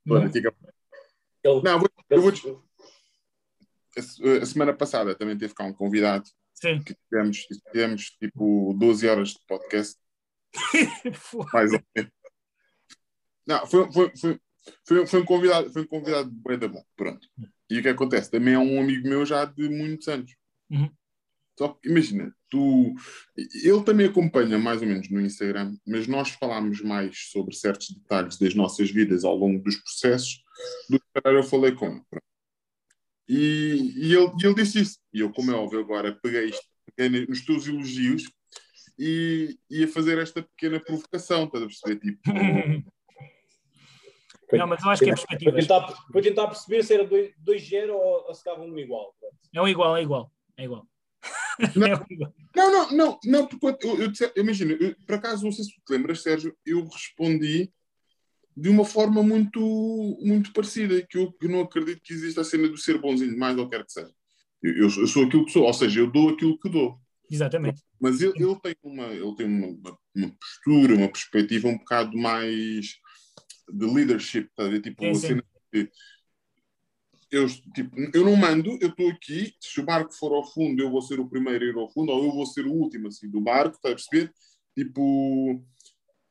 pergunta. 0.06 0.32
Fica- 0.32 0.54
Não, 1.44 1.78
vou- 1.78 1.88
eu 2.10 2.20
vou 2.20 2.30
ele- 2.30 2.58
a 3.96 4.02
se- 4.02 4.22
a 4.42 4.46
semana 4.46 4.72
passada 4.74 5.14
também 5.14 5.36
teve 5.38 5.54
cá 5.54 5.64
um 5.64 5.72
convidado 5.72 6.28
Sim. 6.54 6.82
que 6.82 6.94
tivemos, 6.94 7.38
tivemos 7.72 8.10
tipo 8.20 8.74
12 8.78 9.08
horas 9.08 9.30
de 9.30 9.38
podcast, 9.48 9.96
mais 11.52 11.72
ou 11.72 11.80
menos. 11.96 12.12
Não, 13.46 13.66
foi, 13.66 13.92
foi, 13.92 14.16
foi, 14.16 14.40
foi, 14.86 15.06
foi 15.06 15.20
um 15.20 15.24
convidado, 15.24 15.72
foi 15.72 15.82
um 15.82 15.86
convidado 15.86 16.30
bem 16.30 16.58
da 16.58 16.68
bom, 16.68 16.84
pronto. 16.96 17.26
E 17.70 17.78
o 17.78 17.82
que 17.82 17.88
acontece? 17.88 18.30
Também 18.30 18.54
é 18.54 18.58
um 18.58 18.80
amigo 18.80 19.08
meu 19.08 19.24
já 19.24 19.44
de 19.44 19.68
muitos 19.68 20.08
anos. 20.08 20.34
Uhum. 20.70 20.90
Só 21.58 21.68
que 21.68 21.88
imagina, 21.88 22.34
tu, 22.48 22.94
ele 23.36 23.84
também 23.84 24.06
acompanha 24.06 24.58
mais 24.58 24.80
ou 24.80 24.88
menos 24.88 25.10
no 25.10 25.20
Instagram, 25.20 25.76
mas 25.86 26.06
nós 26.06 26.30
falámos 26.30 26.80
mais 26.80 27.30
sobre 27.30 27.54
certos 27.54 27.90
detalhes 27.90 28.38
das 28.38 28.54
nossas 28.54 28.90
vidas 28.90 29.24
ao 29.24 29.36
longo 29.36 29.62
dos 29.62 29.76
processos 29.76 30.42
do 30.88 30.98
que 30.98 31.06
eu 31.24 31.42
falei 31.42 31.72
com 31.72 31.86
ele. 31.86 32.02
pronto. 32.08 32.24
E, 33.28 33.92
e 33.94 34.14
ele, 34.14 34.32
ele 34.42 34.54
disse 34.54 34.80
isso. 34.80 34.98
E 35.12 35.20
eu, 35.20 35.30
como 35.30 35.50
é 35.50 35.54
óbvio, 35.54 35.80
agora 35.80 36.18
peguei 36.22 36.46
isto 36.46 36.70
peguei 36.96 37.26
nos 37.26 37.44
teus 37.44 37.66
elogios 37.66 38.24
e 38.98 39.56
ia 39.70 39.88
fazer 39.88 40.18
esta 40.18 40.42
pequena 40.42 40.80
provocação, 40.80 41.44
estás 41.44 41.62
a 41.62 41.66
perceber? 41.66 42.00
Tipo, 42.00 42.20
Não, 44.52 44.66
mas 44.66 44.82
eu 44.82 44.90
acho 44.90 45.02
que 45.04 45.10
é 45.10 45.14
perspectiva. 45.14 45.52
tentar, 45.52 45.80
para 46.12 46.22
tentar 46.22 46.46
perceber 46.48 46.82
se 46.82 46.94
era 46.94 47.04
2-0 47.06 47.90
ou, 47.94 48.26
ou 48.26 48.34
se 48.34 48.40
estava 48.40 48.62
um 48.62 48.78
igual. 48.78 49.14
É 49.54 49.60
um 49.62 49.68
igual, 49.68 49.96
é 49.96 50.02
igual. 50.02 50.32
É 50.56 50.64
igual. 50.64 50.86
Não. 51.76 51.86
É 52.10 52.14
igual. 52.14 52.34
Não, 52.56 52.72
não, 52.72 52.90
não, 52.90 53.18
não, 53.24 53.46
porque 53.46 53.86
eu, 53.86 54.00
eu, 54.00 54.08
disse- 54.10 54.32
imagina, 54.36 54.72
eu, 54.80 54.94
por 55.06 55.14
acaso, 55.16 55.44
não 55.44 55.52
sei 55.52 55.64
se 55.64 55.74
tu 55.74 55.80
te 55.86 55.92
lembras, 55.92 56.22
Sérgio, 56.22 56.56
eu 56.66 56.84
respondi 56.88 57.70
de 58.56 58.68
uma 58.68 58.84
forma 58.84 59.22
muito, 59.22 59.60
muito 60.22 60.52
parecida, 60.52 61.00
que 61.08 61.16
eu, 61.16 61.32
eu 61.40 61.48
não 61.48 61.60
acredito 61.60 62.00
que 62.02 62.12
exista 62.12 62.40
a 62.40 62.44
cena 62.44 62.68
do 62.68 62.76
ser 62.76 62.98
bonzinho 62.98 63.30
demais 63.30 63.56
ou 63.56 63.68
quer 63.68 63.84
que 63.84 63.92
seja. 63.92 64.10
Eu, 64.62 64.72
eu, 64.72 64.82
eu 64.82 65.06
sou 65.06 65.24
aquilo 65.24 65.44
que 65.44 65.52
sou, 65.52 65.64
ou 65.64 65.72
seja, 65.72 66.00
eu 66.00 66.10
dou 66.10 66.30
aquilo 66.30 66.58
que 66.58 66.68
dou. 66.68 66.98
Exatamente. 67.30 67.80
Mas 68.00 68.20
ele, 68.20 68.32
ele 68.42 68.56
tem, 68.60 68.74
uma, 68.82 69.04
ele 69.06 69.34
tem 69.36 69.46
uma- 69.46 69.96
uma 70.16 70.30
postura, 70.40 70.94
uma 70.96 71.08
perspectiva 71.08 71.68
um 71.68 71.78
bocado 71.78 72.16
mais 72.18 72.96
de 73.72 73.86
leadership, 73.86 74.48
tá 74.54 74.64
ver? 74.68 74.80
Tipo, 74.82 75.02
Sim, 75.02 75.14
sim. 75.14 75.40
de- 75.72 75.90
eu, 77.30 77.46
tipo, 77.74 77.96
eu 78.12 78.24
não 78.24 78.34
mando, 78.34 78.76
eu 78.80 78.88
estou 78.88 79.08
aqui, 79.08 79.54
se 79.60 79.80
o 79.80 79.84
barco 79.84 80.12
for 80.12 80.32
ao 80.32 80.44
fundo, 80.44 80.82
eu 80.82 80.90
vou 80.90 81.00
ser 81.00 81.20
o 81.20 81.28
primeiro 81.28 81.64
a 81.64 81.68
ir 81.68 81.76
ao 81.76 81.88
fundo, 81.88 82.10
ou 82.10 82.24
eu 82.24 82.32
vou 82.32 82.44
ser 82.44 82.66
o 82.66 82.72
último 82.72 83.06
assim, 83.08 83.30
do 83.30 83.40
barco, 83.40 83.76
está 83.76 83.90
a 83.90 83.92
perceber? 83.92 84.32
Tipo, 84.76 85.64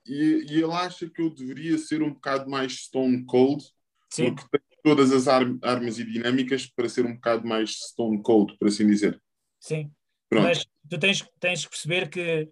e, 0.06 0.46
e 0.50 0.54
ele 0.56 0.74
acha 0.74 1.10
que 1.10 1.22
eu 1.22 1.30
deveria 1.30 1.78
ser 1.78 2.02
um 2.02 2.14
bocado 2.14 2.50
mais 2.50 2.74
stone 2.86 3.26
cold, 3.26 3.64
Sim. 4.10 4.36
porque 4.36 4.50
tenho 4.52 4.82
todas 4.84 5.12
as 5.12 5.28
ar- 5.28 5.58
armas 5.62 6.00
e 6.00 6.04
dinâmicas 6.04 6.66
para 6.66 6.90
ser 6.90 7.06
um 7.06 7.14
bocado 7.14 7.48
mais 7.48 7.72
stone 7.72 8.22
cold, 8.22 8.58
por 8.58 8.68
assim 8.68 8.86
dizer. 8.88 9.22
Sim. 9.60 9.92
Pronto. 10.30 10.48
Mas 10.48 10.66
tu 10.90 11.00
tens, 11.00 11.26
tens 11.40 11.64
que 11.64 11.70
perceber 11.72 12.10
que 12.10 12.50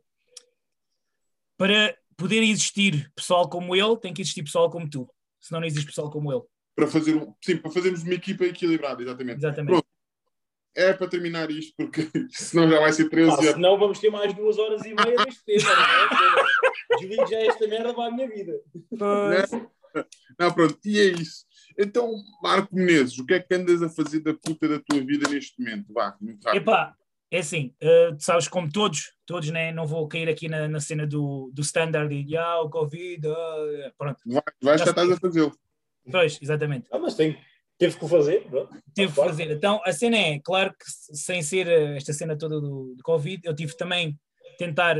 para 1.57 1.97
poder 2.17 2.41
existir 2.43 3.11
pessoal 3.15 3.47
como 3.49 3.75
ele, 3.75 3.97
tem 3.97 4.13
que 4.13 4.21
existir 4.21 4.43
pessoal 4.43 4.69
como 4.69 4.89
tu. 4.89 5.07
Senão 5.39 5.61
não 5.61 5.67
existe 5.67 5.85
pessoal 5.85 6.09
como 6.09 6.31
ele. 6.33 6.41
para 6.75 6.87
fazer 6.87 7.15
um, 7.15 7.33
sim, 7.43 7.57
para 7.57 7.71
fazermos 7.71 8.03
uma 8.03 8.13
equipa 8.13 8.43
equilibrada, 8.45 9.01
exatamente. 9.01 9.37
Exatamente. 9.37 9.67
Pronto. 9.71 9.87
É 10.75 10.93
para 10.93 11.07
terminar 11.07 11.49
isto, 11.49 11.73
porque 11.75 12.01
senão 12.29 12.69
já 12.69 12.79
vai 12.79 12.93
ser 12.93 13.09
13 13.09 13.29
Ah, 13.31 13.33
horas. 13.33 13.49
senão 13.53 13.79
vamos 13.79 13.99
ter 13.99 14.09
mais 14.11 14.33
duas 14.35 14.57
horas 14.59 14.81
e 14.85 14.93
meia 14.93 15.17
deste 15.25 15.43
tema. 15.45 15.69
não 15.71 16.39
é? 16.41 16.97
Desligo 16.99 17.25
já 17.27 17.37
esta 17.39 17.67
merda 17.67 17.93
para 17.93 18.07
a 18.07 18.11
minha 18.11 18.27
vida. 18.29 18.53
Não, 20.39 20.53
pronto, 20.53 20.77
e 20.85 20.99
é 20.99 21.05
isso. 21.13 21.45
Então, 21.77 22.11
Marco 22.41 22.75
Menezes, 22.75 23.17
o 23.17 23.25
que 23.25 23.33
é 23.35 23.39
que 23.39 23.53
andas 23.55 23.81
a 23.81 23.89
fazer 23.89 24.19
da 24.19 24.33
puta 24.33 24.67
da 24.67 24.79
tua 24.79 24.99
vida 25.03 25.29
neste 25.29 25.59
momento? 25.61 25.91
Vá, 25.93 26.15
muito 26.21 26.43
rápido. 26.43 26.61
Epá, 26.61 26.95
é 27.29 27.39
assim, 27.39 27.73
eh, 27.81 28.11
tu 28.13 28.23
sabes, 28.23 28.47
como 28.47 28.71
todos, 28.71 29.13
todos, 29.25 29.49
né? 29.49 29.71
Não 29.71 29.85
vou 29.85 30.07
cair 30.07 30.29
aqui 30.29 30.47
na, 30.47 30.67
na 30.67 30.79
cena 30.79 31.05
do, 31.05 31.51
do 31.53 31.61
standard 31.61 32.23
de 32.23 32.37
ah, 32.37 32.61
o 32.61 32.69
Covid, 32.69 33.27
ah", 33.27 33.91
pronto. 33.97 34.19
Vai, 34.25 34.41
vais 34.61 34.81
já 34.81 34.89
estás 34.89 35.11
a 35.11 35.17
fazê-lo. 35.17 35.51
Pois, 36.09 36.39
exatamente. 36.41 36.87
Ah, 36.91 36.99
mas 36.99 37.15
tem, 37.15 37.37
teve 37.77 37.97
que 37.97 38.05
o 38.05 38.07
fazer. 38.07 38.43
pronto. 38.49 38.69
Teve 38.95 39.09
que 39.09 39.15
Faz 39.15 39.29
fazer. 39.31 39.51
Então, 39.51 39.81
a 39.85 39.91
cena 39.91 40.17
é, 40.17 40.39
claro 40.39 40.71
que 40.71 40.89
se- 40.89 41.15
sem 41.15 41.41
ser 41.41 41.67
eh, 41.67 41.97
esta 41.97 42.13
cena 42.13 42.37
toda 42.37 42.61
do, 42.61 42.95
do 42.95 43.03
Covid, 43.03 43.41
eu 43.45 43.53
tive 43.55 43.75
também 43.75 44.17
tentar 44.57 44.95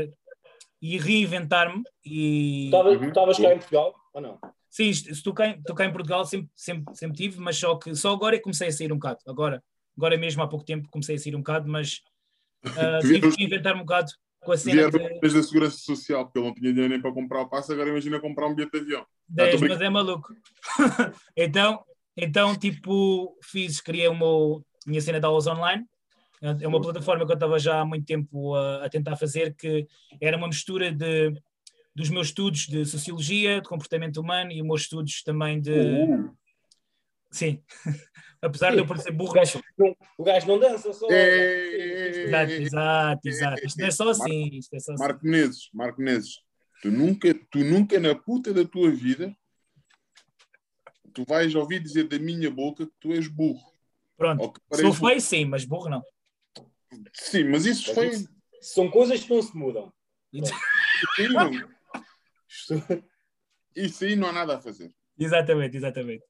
e 0.80 0.98
reinventar-me 0.98 1.82
e 2.04 2.66
Estava- 2.66 2.90
Uhum. 2.90 3.08
Estavas 3.08 3.38
cá 3.38 3.52
em 3.54 3.58
Portugal 3.58 3.94
ou 4.12 4.20
não? 4.20 4.38
sim, 4.70 4.90
estou 4.90 5.32
cá, 5.32 5.48
em- 5.48 5.58
estou 5.58 5.74
cá 5.74 5.86
em 5.86 5.92
Portugal, 5.92 6.24
sempre, 6.26 6.50
sempre, 6.54 6.94
sempre 6.94 7.16
tive, 7.16 7.40
mas 7.40 7.56
só 7.56 7.74
que 7.76 7.94
só 7.96 8.12
agora 8.12 8.36
é 8.36 8.38
que 8.38 8.44
comecei 8.44 8.68
a 8.68 8.72
sair 8.72 8.92
um 8.92 8.96
bocado. 8.96 9.18
Agora, 9.26 9.64
agora 9.96 10.16
mesmo 10.18 10.42
há 10.42 10.46
pouco 10.46 10.64
tempo 10.64 10.88
comecei 10.90 11.16
a 11.16 11.18
sair 11.18 11.34
um 11.34 11.38
bocado, 11.40 11.68
mas 11.68 12.02
ah, 12.64 12.98
tive 13.02 13.30
que 13.30 13.44
inventar 13.44 13.74
um 13.74 13.80
bocado 13.80 14.10
com 14.40 14.52
a 14.52 14.56
cena 14.56 14.88
Vieram 14.88 14.90
de 14.90 15.20
desde 15.20 15.38
a 15.38 15.42
Segurança 15.42 15.78
Social, 15.78 16.24
porque 16.24 16.38
ele 16.38 16.46
não 16.46 16.54
tinha 16.54 16.72
dinheiro 16.72 16.92
nem 16.92 17.00
para 17.00 17.12
comprar 17.12 17.42
o 17.42 17.48
passe, 17.48 17.72
agora 17.72 17.90
imagina 17.90 18.20
comprar 18.20 18.46
um 18.46 18.54
bilhete 18.54 18.72
de 18.72 18.78
avião. 18.78 19.06
10, 19.28 19.60
tô 19.60 19.68
mas 19.68 19.80
é 19.80 19.90
maluco. 19.90 20.34
então, 21.36 21.84
então, 22.16 22.56
tipo, 22.56 23.36
fiz, 23.42 23.80
criei 23.80 24.08
uma 24.08 24.60
minha 24.86 25.00
cena 25.00 25.20
de 25.20 25.26
aulas 25.26 25.46
online. 25.46 25.84
É 26.40 26.68
uma 26.68 26.80
plataforma 26.80 27.26
que 27.26 27.32
eu 27.32 27.34
estava 27.34 27.58
já 27.58 27.80
há 27.80 27.84
muito 27.84 28.06
tempo 28.06 28.54
a, 28.54 28.86
a 28.86 28.88
tentar 28.88 29.16
fazer, 29.16 29.54
que 29.56 29.86
era 30.20 30.36
uma 30.36 30.46
mistura 30.46 30.92
de, 30.92 31.32
dos 31.94 32.10
meus 32.10 32.28
estudos 32.28 32.66
de 32.66 32.84
sociologia, 32.84 33.60
de 33.60 33.68
comportamento 33.68 34.18
humano 34.18 34.52
e 34.52 34.62
os 34.62 34.66
meus 34.66 34.82
estudos 34.82 35.22
também 35.22 35.60
de. 35.60 35.72
Uh, 35.72 36.30
Sim. 37.30 37.62
Apesar 38.40 38.70
de 38.72 38.78
eu 38.78 38.86
parecer 38.86 39.10
burro. 39.12 39.30
O 39.30 39.34
gajo 39.34 39.60
não, 39.76 39.96
o 40.16 40.24
gajo 40.24 40.46
não 40.46 40.58
dança 40.60 40.92
só. 40.92 41.06
é, 41.10 42.26
Exato, 42.26 42.52
exato, 42.52 43.28
exato. 43.28 43.66
Isto 43.66 43.78
não 43.78 43.86
é 43.86 43.90
só 43.90 44.08
assim. 44.10 44.48
Isto 44.52 44.76
é 44.76 44.78
só 44.78 44.92
assim. 44.92 45.02
Marco 45.02 45.24
Menezes, 45.24 45.68
Marco 45.74 46.00
Menezes, 46.00 46.40
tu 46.80 46.90
nunca, 46.90 47.34
tu 47.50 47.58
nunca 47.58 47.98
na 47.98 48.14
puta 48.14 48.54
da 48.54 48.64
tua 48.64 48.90
vida 48.90 49.36
tu 51.12 51.24
vais 51.26 51.52
ouvir 51.56 51.80
dizer 51.80 52.04
da 52.06 52.16
minha 52.18 52.48
boca 52.48 52.86
que 52.86 52.92
tu 53.00 53.12
és 53.12 53.26
burro. 53.26 53.72
Pronto. 54.16 54.40
Ou 54.40 54.52
que 54.52 54.60
Se 54.60 54.64
eu 54.66 54.78
pareces 54.78 54.98
foi, 54.98 55.20
sim, 55.20 55.44
mas 55.44 55.64
burro 55.64 55.88
não. 55.90 56.02
Sim, 57.12 57.44
mas 57.44 57.66
isso 57.66 57.86
Mas 57.88 57.94
foi. 57.94 58.06
isso- 58.08 58.28
São 58.60 58.88
coisas 58.90 59.22
que 59.24 59.30
não 59.34 59.42
se 59.42 59.56
mudam. 59.56 59.92
Isso 60.32 60.52
aí, 61.18 61.28
não, 61.28 61.50
isso 63.74 64.04
aí 64.04 64.16
não 64.16 64.28
há 64.28 64.32
nada 64.32 64.56
a 64.56 64.60
fazer. 64.60 64.92
Exatamente, 65.18 65.76
exatamente. 65.76 66.24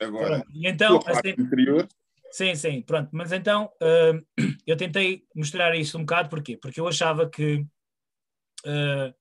Agora, 0.00 0.40
Pronto. 0.40 0.52
Então, 0.54 1.00
assim, 1.06 1.34
interior, 1.38 1.88
Sim, 2.30 2.54
sim, 2.54 2.82
pronto. 2.82 3.08
Mas 3.12 3.32
então 3.32 3.70
hum, 3.80 4.22
eu 4.66 4.76
tentei 4.76 5.24
mostrar 5.34 5.74
isso 5.74 5.96
um 5.96 6.02
bocado, 6.02 6.28
porquê? 6.28 6.56
Porque 6.56 6.78
eu 6.78 6.86
achava 6.86 7.28
que 7.28 7.64
uh, 8.66 9.14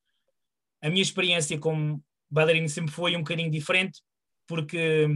a 0.82 0.90
minha 0.90 1.02
experiência 1.02 1.58
como 1.58 2.04
bailarino 2.30 2.68
sempre 2.68 2.92
foi 2.92 3.16
um 3.16 3.20
bocadinho 3.20 3.50
diferente, 3.50 4.02
porque 4.46 5.08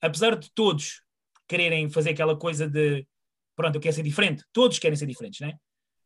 apesar 0.00 0.36
de 0.36 0.50
todos 0.52 1.02
quererem 1.46 1.88
fazer 1.88 2.10
aquela 2.10 2.36
coisa 2.36 2.68
de 2.68 3.06
pronto, 3.54 3.76
eu 3.76 3.80
quero 3.80 3.94
ser 3.94 4.02
diferente, 4.02 4.42
todos 4.52 4.78
querem 4.78 4.96
ser 4.96 5.06
diferentes, 5.06 5.40
né? 5.40 5.54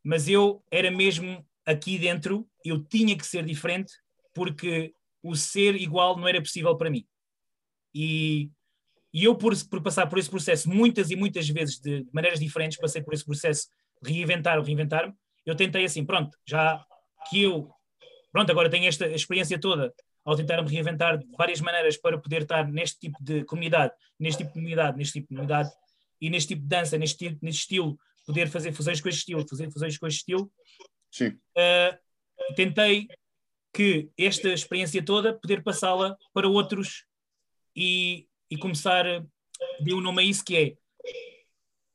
Mas 0.03 0.27
eu 0.27 0.63
era 0.69 0.91
mesmo 0.91 1.43
aqui 1.65 1.97
dentro, 1.97 2.47
eu 2.63 2.83
tinha 2.83 3.17
que 3.17 3.25
ser 3.25 3.43
diferente, 3.43 3.91
porque 4.33 4.93
o 5.23 5.35
ser 5.35 5.75
igual 5.75 6.15
não 6.15 6.27
era 6.27 6.39
possível 6.39 6.77
para 6.77 6.91
mim. 6.91 7.07
E 7.95 8.51
e 9.15 9.23
eu, 9.23 9.33
por, 9.33 9.55
por 9.69 9.81
passar 9.81 10.07
por 10.07 10.19
esse 10.19 10.29
processo 10.29 10.69
muitas 10.69 11.09
e 11.09 11.15
muitas 11.15 11.47
vezes, 11.47 11.79
de, 11.79 12.03
de 12.03 12.09
maneiras 12.11 12.37
diferentes, 12.37 12.77
passei 12.77 13.01
por 13.01 13.13
esse 13.13 13.23
processo 13.23 13.69
reinventar, 14.03 14.61
reinventar-me, 14.61 15.13
eu 15.45 15.55
tentei 15.55 15.85
assim, 15.85 16.05
pronto, 16.05 16.37
já 16.45 16.85
que 17.29 17.43
eu, 17.43 17.71
pronto, 18.29 18.51
agora 18.51 18.69
tenho 18.69 18.85
esta 18.85 19.07
experiência 19.07 19.57
toda, 19.57 19.93
ao 20.25 20.35
tentar 20.35 20.61
me 20.61 20.69
reinventar 20.69 21.17
de 21.17 21.25
várias 21.37 21.61
maneiras 21.61 21.95
para 21.95 22.17
poder 22.17 22.41
estar 22.41 22.67
neste 22.67 22.99
tipo 22.99 23.17
de 23.23 23.45
comunidade, 23.45 23.93
neste 24.19 24.39
tipo 24.39 24.49
de 24.49 24.53
comunidade, 24.55 24.97
neste 24.97 25.13
tipo 25.13 25.29
de 25.29 25.35
comunidade, 25.35 25.69
e 26.19 26.29
neste 26.29 26.49
tipo 26.49 26.63
de 26.63 26.67
dança, 26.67 26.97
neste, 26.97 27.17
tipo- 27.17 27.39
neste 27.41 27.61
estilo, 27.61 27.97
poder 28.25 28.49
fazer 28.49 28.73
fusões 28.73 28.99
com 28.99 29.07
este 29.07 29.19
estilo, 29.19 29.47
fazer 29.47 29.71
fusões 29.71 29.97
com 29.97 30.07
este 30.07 30.17
estilo, 30.17 30.51
sim. 31.09 31.27
uh, 31.29 32.53
tentei 32.53 33.07
que 33.73 34.09
esta 34.17 34.49
experiência 34.49 35.01
toda 35.01 35.33
poder 35.39 35.63
passá-la 35.63 36.17
para 36.33 36.49
outros 36.49 37.05
e, 37.75 38.27
e 38.49 38.57
começar 38.57 39.05
dei 39.79 39.93
um 39.93 40.01
nome 40.01 40.21
a 40.21 40.25
isso 40.25 40.43
que 40.43 40.55
é 40.57 40.75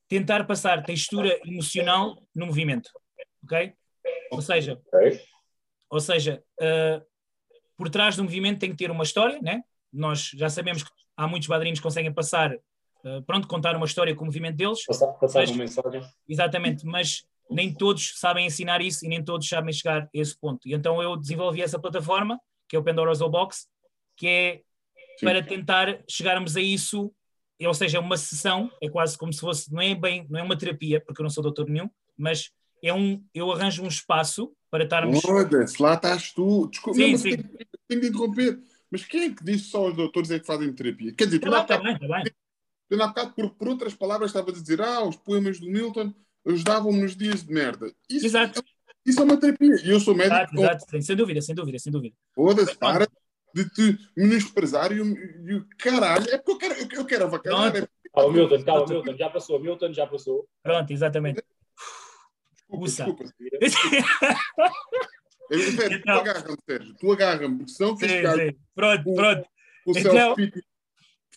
tentar 0.08 0.44
passar 0.44 0.82
textura 0.84 1.38
emocional 1.44 2.20
no 2.34 2.46
movimento 2.46 2.90
ok 3.44 3.72
ou 4.30 4.40
seja 4.42 4.80
Ok? 4.92 5.20
ou 5.88 6.00
seja 6.00 6.42
uh, 6.60 7.04
por 7.76 7.88
trás 7.88 8.16
do 8.16 8.24
movimento 8.24 8.58
tem 8.60 8.70
que 8.70 8.76
ter 8.76 8.90
uma 8.90 9.04
história 9.04 9.40
né 9.40 9.62
nós 9.92 10.30
já 10.34 10.48
sabemos 10.48 10.82
que 10.82 10.90
há 11.16 11.26
muitos 11.26 11.48
bailarinos 11.48 11.78
que 11.78 11.82
conseguem 11.82 12.12
passar 12.12 12.54
uh, 12.54 13.22
pronto 13.26 13.46
contar 13.48 13.76
uma 13.76 13.86
história 13.86 14.14
com 14.14 14.22
o 14.22 14.26
movimento 14.26 14.56
deles 14.56 14.84
Passar, 14.86 15.06
passar 15.14 15.40
Mas- 15.40 15.50
uma 15.50 15.58
mensagem. 15.58 16.02
Exatamente, 16.28 16.86
mas 16.86 17.24
nem 17.50 17.74
todos 17.74 18.12
sabem 18.16 18.46
ensinar 18.46 18.80
isso 18.80 19.04
e 19.04 19.08
nem 19.08 19.24
todos 19.24 19.48
sabem 19.48 19.72
chegar 19.72 20.02
a 20.04 20.08
esse 20.14 20.38
ponto. 20.38 20.68
E 20.68 20.72
então 20.72 21.02
eu 21.02 21.16
desenvolvi 21.16 21.60
essa 21.60 21.80
plataforma, 21.80 22.40
que 22.68 22.76
é 22.76 22.78
o 22.78 22.84
Pandora's 22.84 23.18
Box, 23.18 23.66
que 24.16 24.28
é 24.28 24.62
Sim. 25.20 25.26
para 25.26 25.42
tentar 25.42 26.02
chegarmos 26.09 26.56
a 26.56 26.61
isso, 26.61 27.12
ou 27.61 27.74
seja, 27.74 27.98
é 27.98 28.00
uma 28.00 28.16
sessão, 28.16 28.70
é 28.83 28.88
quase 28.88 29.18
como 29.18 29.33
se 29.33 29.40
fosse, 29.40 29.72
não 29.72 29.80
é 29.80 29.94
bem, 29.94 30.26
não 30.30 30.40
é 30.40 30.42
uma 30.42 30.56
terapia, 30.56 31.00
porque 31.00 31.20
eu 31.20 31.24
não 31.24 31.30
sou 31.30 31.42
doutor 31.42 31.68
nenhum, 31.68 31.88
mas 32.16 32.50
é 32.83 32.92
um, 32.92 33.22
eu 33.35 33.52
arranjo 33.52 33.83
um 33.83 33.88
espaço 33.88 34.50
para 34.70 34.85
estarmos. 34.85 35.20
Foda-se, 35.20 35.83
lá 35.83 35.94
estás 35.94 36.33
tu. 36.33 36.68
Desculpa, 36.68 36.98
Sim, 36.98 37.16
sim. 37.18 37.37
Tenho, 37.37 37.48
tenho 37.87 38.00
de 38.00 38.09
interromper. 38.09 38.59
Mas 38.90 39.04
quem 39.04 39.24
é 39.24 39.30
que 39.30 39.44
diz 39.44 39.66
só 39.66 39.88
os 39.88 39.94
doutores 39.94 40.30
é 40.30 40.38
que 40.38 40.46
fazem 40.46 40.72
terapia? 40.72 41.12
Quer 41.12 41.26
dizer, 41.26 41.37
Está 41.37 41.50
bem, 41.50 41.61
está 41.61 41.78
bem, 41.78 41.92
está 41.94 42.06
bem. 42.06 42.24
tu 42.88 43.02
há 43.02 43.06
bocado 43.06 43.35
por, 43.35 43.50
por 43.50 43.68
outras 43.68 43.94
palavras, 43.94 44.30
estavas 44.30 44.59
a 44.59 44.61
dizer, 44.62 44.80
ah, 44.80 45.02
os 45.04 45.16
poemas 45.16 45.61
do 45.61 45.66
Milton 45.66 46.14
ajudavam-me 46.46 47.02
nos 47.02 47.14
dias 47.14 47.44
de 47.44 47.52
merda. 47.52 47.92
Isso, 48.09 48.26
Exato, 48.26 48.64
isso 49.04 49.20
é 49.20 49.24
uma 49.24 49.37
terapia. 49.37 49.76
E 49.85 49.90
eu 49.90 50.00
sou 50.00 50.14
médico, 50.14 50.35
exato, 50.35 50.56
exato, 50.56 51.02
sem 51.02 51.16
dúvida, 51.16 51.42
sem 51.42 51.54
dúvida, 51.54 51.78
sem 51.78 51.92
dúvida. 51.92 52.16
foda-se, 52.35 52.76
para 52.76 53.06
de 53.54 53.68
te 53.70 53.98
menosprezar 54.16 54.92
e 54.92 55.00
o, 55.00 55.06
e 55.48 55.54
o 55.56 55.66
caralho. 55.78 56.28
É 56.30 56.38
porque 56.38 56.50
eu 56.52 56.58
quero, 56.58 56.74
eu, 56.74 56.88
eu 57.00 57.04
quero 57.06 57.24
avacalhar. 57.24 57.72
Pronto. 57.72 57.84
É, 57.84 57.88
Calma, 58.12 58.32
Milton, 58.34 58.64
calma, 58.64 58.86
Milton. 58.88 59.16
Já 59.16 59.30
passou, 59.30 59.60
Milton 59.60 59.92
já 59.92 60.06
passou. 60.06 60.48
Pronto, 60.62 60.90
exatamente. 60.92 61.42
desculpa, 62.68 62.86
desculpa. 62.86 63.24
É, 63.62 63.68
Sérgio, 65.58 65.98
Então- 65.98 66.14
tu 66.16 66.20
agarra-me, 66.30 66.56
Sérgio. 66.68 66.94
Tu 66.98 67.12
agarra-me, 67.12 67.56
porque 67.58 67.72
senão 67.72 67.96
que 67.96 68.08
Sim, 68.08 68.14
sim. 68.16 68.56
Pronto, 68.74 69.14
pronto. 69.14 69.48
com 69.84 69.92
o 69.92 69.98
Então- 69.98 70.36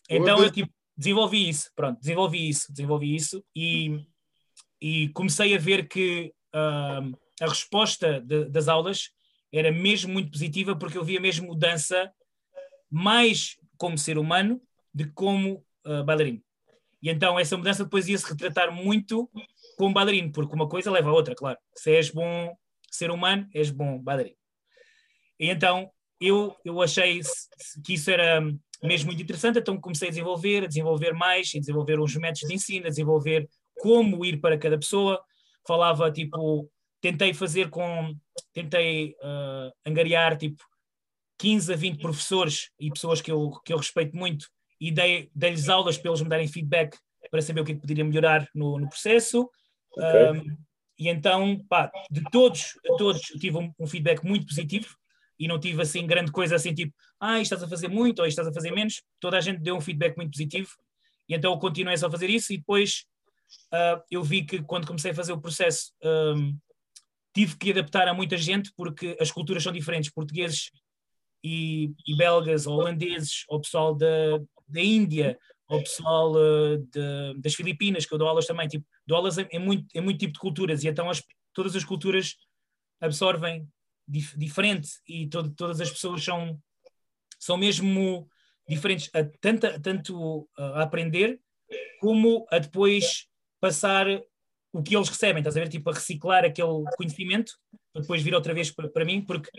Então 0.09 0.43
eu 0.43 0.51
tipo, 0.51 0.71
desenvolvi 0.97 1.49
isso, 1.49 1.71
pronto, 1.75 1.99
desenvolvi 1.99 2.49
isso, 2.49 2.71
desenvolvi 2.71 3.15
isso 3.15 3.43
e, 3.55 4.05
e 4.81 5.09
comecei 5.09 5.55
a 5.55 5.59
ver 5.59 5.87
que 5.87 6.31
ahm, 6.53 7.13
a 7.41 7.47
resposta 7.47 8.21
de- 8.21 8.45
das 8.49 8.67
aulas 8.67 9.09
era 9.53 9.71
mesmo 9.71 10.11
muito 10.11 10.31
positiva 10.31 10.75
porque 10.75 10.97
eu 10.97 11.03
via 11.03 11.21
mesmo 11.21 11.47
mudança 11.47 12.11
mais 12.89 13.57
como 13.77 13.97
ser 13.97 14.17
humano 14.17 14.59
de 14.93 15.05
como 15.11 15.63
ah, 15.85 16.03
bailarino. 16.03 16.41
E 17.01 17.09
então 17.09 17.37
essa 17.37 17.55
mudança 17.57 17.83
depois 17.83 18.07
ia 18.07 18.17
se 18.17 18.27
retratar 18.29 18.71
muito 18.71 19.29
como 19.77 19.93
bailarino, 19.93 20.31
porque 20.31 20.55
uma 20.55 20.67
coisa 20.67 20.89
leva 20.89 21.09
a 21.09 21.13
outra, 21.13 21.35
claro. 21.35 21.57
Se 21.75 21.91
és 21.91 22.09
bom 22.09 22.55
ser 22.89 23.11
humano, 23.11 23.47
és 23.53 23.69
bom 23.69 23.99
bailarino. 23.99 24.37
E 25.39 25.49
então 25.49 25.91
eu, 26.19 26.55
eu 26.63 26.81
achei 26.81 27.19
que 27.83 27.93
isso 27.93 28.09
era 28.09 28.41
mesmo 28.81 29.07
muito 29.07 29.21
interessante, 29.21 29.59
então 29.59 29.79
comecei 29.79 30.07
a 30.07 30.11
desenvolver, 30.11 30.63
a 30.63 30.67
desenvolver 30.67 31.13
mais, 31.13 31.51
a 31.55 31.59
desenvolver 31.59 31.99
uns 31.99 32.15
métodos 32.15 32.47
de 32.47 32.55
ensino, 32.55 32.85
a 32.85 32.89
desenvolver 32.89 33.49
como 33.79 34.23
ir 34.25 34.39
para 34.39 34.57
cada 34.57 34.77
pessoa. 34.77 35.21
Falava 35.67 36.11
tipo, 36.11 36.69
tentei 37.03 37.33
fazer 37.33 37.69
com, 37.69 38.15
tentei 38.53 39.13
ah, 39.21 39.69
angariar 39.85 40.37
tipo 40.37 40.63
15 41.37 41.73
a 41.73 41.75
20 41.75 42.01
professores 42.01 42.69
e 42.79 42.89
pessoas 42.89 43.19
que 43.19 43.29
eu, 43.29 43.51
que 43.65 43.73
eu 43.73 43.77
respeito 43.77 44.15
muito 44.15 44.47
e 44.79 44.89
dei- 44.89 45.29
dei-lhes 45.35 45.67
aulas 45.67 45.97
para 45.97 46.11
eles 46.11 46.21
me 46.21 46.29
darem 46.29 46.47
feedback 46.47 46.97
para 47.29 47.41
saber 47.41 47.59
o 47.59 47.65
que 47.65 47.73
é 47.73 47.75
que 47.75 47.81
poderia 47.81 48.05
melhorar 48.05 48.47
no, 48.55 48.79
no 48.79 48.87
processo. 48.87 49.49
Ok. 49.97 50.31
Um, 50.31 50.57
e 50.97 51.09
então, 51.09 51.61
pá, 51.67 51.91
de 52.09 52.23
todos, 52.31 52.79
de 52.81 52.97
todos, 52.97 53.31
eu 53.31 53.39
tive 53.39 53.57
um, 53.57 53.73
um 53.77 53.85
feedback 53.85 54.23
muito 54.23 54.45
positivo 54.45 54.95
e 55.37 55.45
não 55.45 55.59
tive 55.59 55.81
assim 55.81 56.07
grande 56.07 56.31
coisa 56.31 56.55
assim 56.55 56.73
tipo, 56.73 56.93
ah, 57.19 57.41
isto 57.41 57.53
estás 57.53 57.63
a 57.63 57.67
fazer 57.67 57.89
muito 57.89 58.19
ou 58.19 58.25
isto 58.25 58.39
estás 58.39 58.47
a 58.47 58.53
fazer 58.53 58.71
menos. 58.71 59.01
Toda 59.19 59.37
a 59.37 59.41
gente 59.41 59.59
deu 59.59 59.75
um 59.75 59.81
feedback 59.81 60.15
muito 60.15 60.31
positivo 60.31 60.69
e 61.27 61.35
então 61.35 61.51
eu 61.51 61.59
continuei 61.59 61.97
só 61.97 62.07
a 62.07 62.11
fazer 62.11 62.29
isso 62.29 62.53
e 62.53 62.57
depois 62.57 63.03
ah, 63.73 64.01
eu 64.09 64.23
vi 64.23 64.45
que 64.45 64.63
quando 64.63 64.87
comecei 64.87 65.11
a 65.11 65.15
fazer 65.15 65.33
o 65.33 65.41
processo 65.41 65.91
um, 66.01 66.57
tive 67.33 67.57
que 67.57 67.71
adaptar 67.71 68.07
a 68.07 68.13
muita 68.13 68.37
gente 68.37 68.71
porque 68.75 69.17
as 69.19 69.31
culturas 69.31 69.63
são 69.63 69.71
diferentes, 69.71 70.11
portugueses 70.11 70.69
e, 71.43 71.91
e 72.07 72.15
belgas, 72.15 72.65
ou 72.67 72.79
holandeses, 72.79 73.43
ou 73.49 73.59
pessoal 73.59 73.95
da, 73.95 74.37
da 74.67 74.81
Índia, 74.81 75.37
ou 75.67 75.79
pessoal 75.81 76.33
ah, 76.35 76.77
de- 76.77 77.41
das 77.41 77.55
Filipinas, 77.55 78.05
que 78.05 78.13
eu 78.13 78.17
dou 78.17 78.27
aulas 78.27 78.45
também, 78.45 78.67
tipo, 78.67 78.85
dou 79.05 79.17
aulas 79.17 79.37
em, 79.37 79.47
em 79.51 79.59
muito, 79.59 79.85
em 79.95 80.01
muito 80.01 80.19
tipo 80.19 80.33
de 80.33 80.39
culturas, 80.39 80.83
e 80.83 80.87
então 80.87 81.09
as- 81.09 81.23
todas 81.53 81.75
as 81.75 81.83
culturas 81.83 82.35
absorvem 83.01 83.67
dif- 84.07 84.37
diferente, 84.37 84.89
e 85.07 85.27
to- 85.27 85.49
todas 85.55 85.81
as 85.81 85.89
pessoas 85.89 86.23
são, 86.23 86.59
são 87.39 87.57
mesmo 87.57 88.29
diferentes, 88.67 89.09
a, 89.13 89.23
tanto, 89.41 89.81
tanto 89.81 90.49
a 90.57 90.83
aprender, 90.83 91.39
como 91.99 92.45
a 92.51 92.59
depois 92.59 93.27
passar 93.59 94.05
o 94.73 94.81
que 94.81 94.95
eles 94.95 95.07
recebem, 95.07 95.39
estás 95.39 95.55
a 95.55 95.59
ver? 95.59 95.69
Tipo, 95.69 95.91
a 95.91 95.93
reciclar 95.93 96.43
aquele 96.43 96.83
conhecimento, 96.97 97.53
para 97.93 98.01
depois 98.01 98.23
vir 98.23 98.33
outra 98.33 98.53
vez 98.53 98.71
para, 98.71 98.89
para 98.89 99.05
mim, 99.05 99.21
porque 99.21 99.49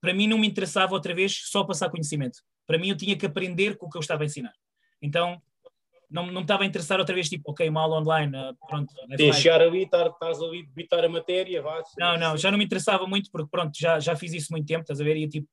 para 0.00 0.14
mim 0.14 0.28
não 0.28 0.38
me 0.38 0.46
interessava 0.46 0.94
outra 0.94 1.12
vez 1.12 1.42
só 1.46 1.64
passar 1.64 1.90
conhecimento. 1.90 2.38
Para 2.66 2.78
mim 2.78 2.88
eu 2.88 2.96
tinha 2.96 3.16
que 3.16 3.26
aprender 3.26 3.76
com 3.76 3.86
o 3.86 3.90
que 3.90 3.98
eu 3.98 4.00
estava 4.00 4.22
a 4.22 4.26
ensinar. 4.26 4.54
Então, 5.02 5.42
não, 6.08 6.26
não 6.26 6.34
me 6.34 6.40
estava 6.42 6.62
a 6.62 6.66
interessar 6.66 7.00
outra 7.00 7.14
vez, 7.14 7.28
tipo, 7.28 7.50
ok, 7.50 7.68
uma 7.68 7.82
aula 7.82 7.98
online, 7.98 8.36
ah, 8.36 8.54
pronto. 8.68 8.94
chegar 9.32 9.60
ali, 9.60 9.82
estás 9.82 10.40
ali, 10.40 10.64
debitar 10.66 11.04
a 11.04 11.08
matéria, 11.08 11.60
vá. 11.62 11.82
Não, 11.98 12.16
não, 12.16 12.36
já 12.36 12.50
não 12.50 12.58
me 12.58 12.64
interessava 12.64 13.06
muito, 13.06 13.28
porque 13.30 13.50
pronto, 13.50 13.72
já, 13.76 13.98
já 13.98 14.14
fiz 14.14 14.32
isso 14.32 14.52
muito 14.52 14.66
tempo, 14.66 14.82
estás 14.82 15.00
a 15.00 15.04
ver? 15.04 15.16
E 15.16 15.28
tipo, 15.28 15.48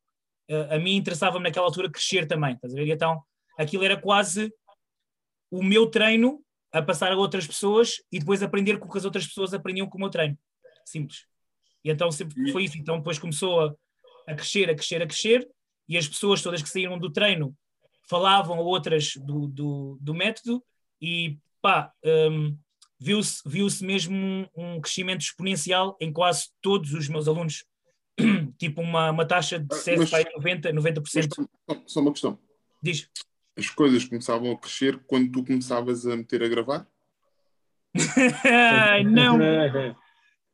eh, 0.48 0.76
a 0.76 0.80
mim 0.80 0.96
interessava-me 0.96 1.44
naquela 1.44 1.66
altura 1.66 1.90
crescer 1.90 2.28
também, 2.28 2.54
estás 2.54 2.74
a 2.74 2.76
ver? 2.76 2.88
E 2.88 2.92
então 2.92 3.22
aquilo 3.58 3.84
era 3.84 3.98
quase 4.00 4.54
o 5.52 5.64
meu 5.64 5.88
treino 5.88 6.44
a 6.72 6.82
passar 6.82 7.12
a 7.12 7.16
outras 7.18 7.48
pessoas 7.48 7.96
e 8.12 8.20
depois 8.20 8.44
aprender 8.44 8.78
com 8.78 8.88
o 8.88 8.92
que 8.92 8.98
as 8.98 9.06
outras 9.06 9.26
pessoas 9.28 9.54
aprendiam 9.54 9.88
com 9.88 9.98
o 9.98 10.02
meu 10.02 10.10
treino. 10.10 10.38
Simples. 10.86 11.26
E 11.84 11.90
então 11.90 12.12
sempre 12.12 12.52
foi 12.52 12.64
isso. 12.66 12.78
Então 12.78 12.98
depois 12.98 13.18
começou 13.20 13.62
a, 13.62 13.76
a 14.28 14.36
crescer, 14.36 14.70
a 14.70 14.76
crescer, 14.76 15.02
a 15.02 15.08
crescer, 15.08 15.48
e 15.88 15.98
as 15.98 16.08
pessoas 16.08 16.42
todas 16.42 16.62
que 16.62 16.70
saíram 16.70 17.00
do 17.00 17.10
treino 17.12 17.56
falavam 18.10 18.58
a 18.58 18.62
outras 18.62 19.14
do, 19.18 19.48
do, 19.48 19.98
do 20.02 20.14
método 20.14 20.64
e 21.02 21.38
pá. 21.62 21.92
hum, 22.04 22.58
viu-se 23.00 23.42
viu-se 23.46 23.86
mesmo 23.86 24.16
um, 24.16 24.46
um 24.56 24.82
crescimento 24.82 25.22
exponencial 25.22 25.96
em 26.02 26.12
quase 26.12 26.50
todos 26.62 26.94
os 26.94 27.08
meus 27.08 27.28
alunos. 27.28 27.64
tipo 28.58 28.82
uma, 28.82 29.12
uma 29.12 29.26
taxa 29.26 29.60
de 29.60 29.68
Ah, 29.72 29.76
sucesso 29.76 30.00
mas- 30.00 30.10
vai 30.10 30.26
90, 30.36 30.74
90%. 30.74 31.04
Mas, 31.06 31.28
só- 31.78 31.84
só 31.88 32.00
uma 32.02 32.12
questão. 32.12 32.40
Diz. 32.82 33.08
As 33.58 33.70
coisas 33.70 34.06
começavam 34.06 34.52
a 34.52 34.58
crescer 34.58 35.00
quando 35.08 35.32
tu 35.32 35.44
começavas 35.44 36.06
a 36.06 36.16
meter 36.16 36.44
a 36.44 36.48
gravar? 36.48 36.88
Não, 39.12 39.40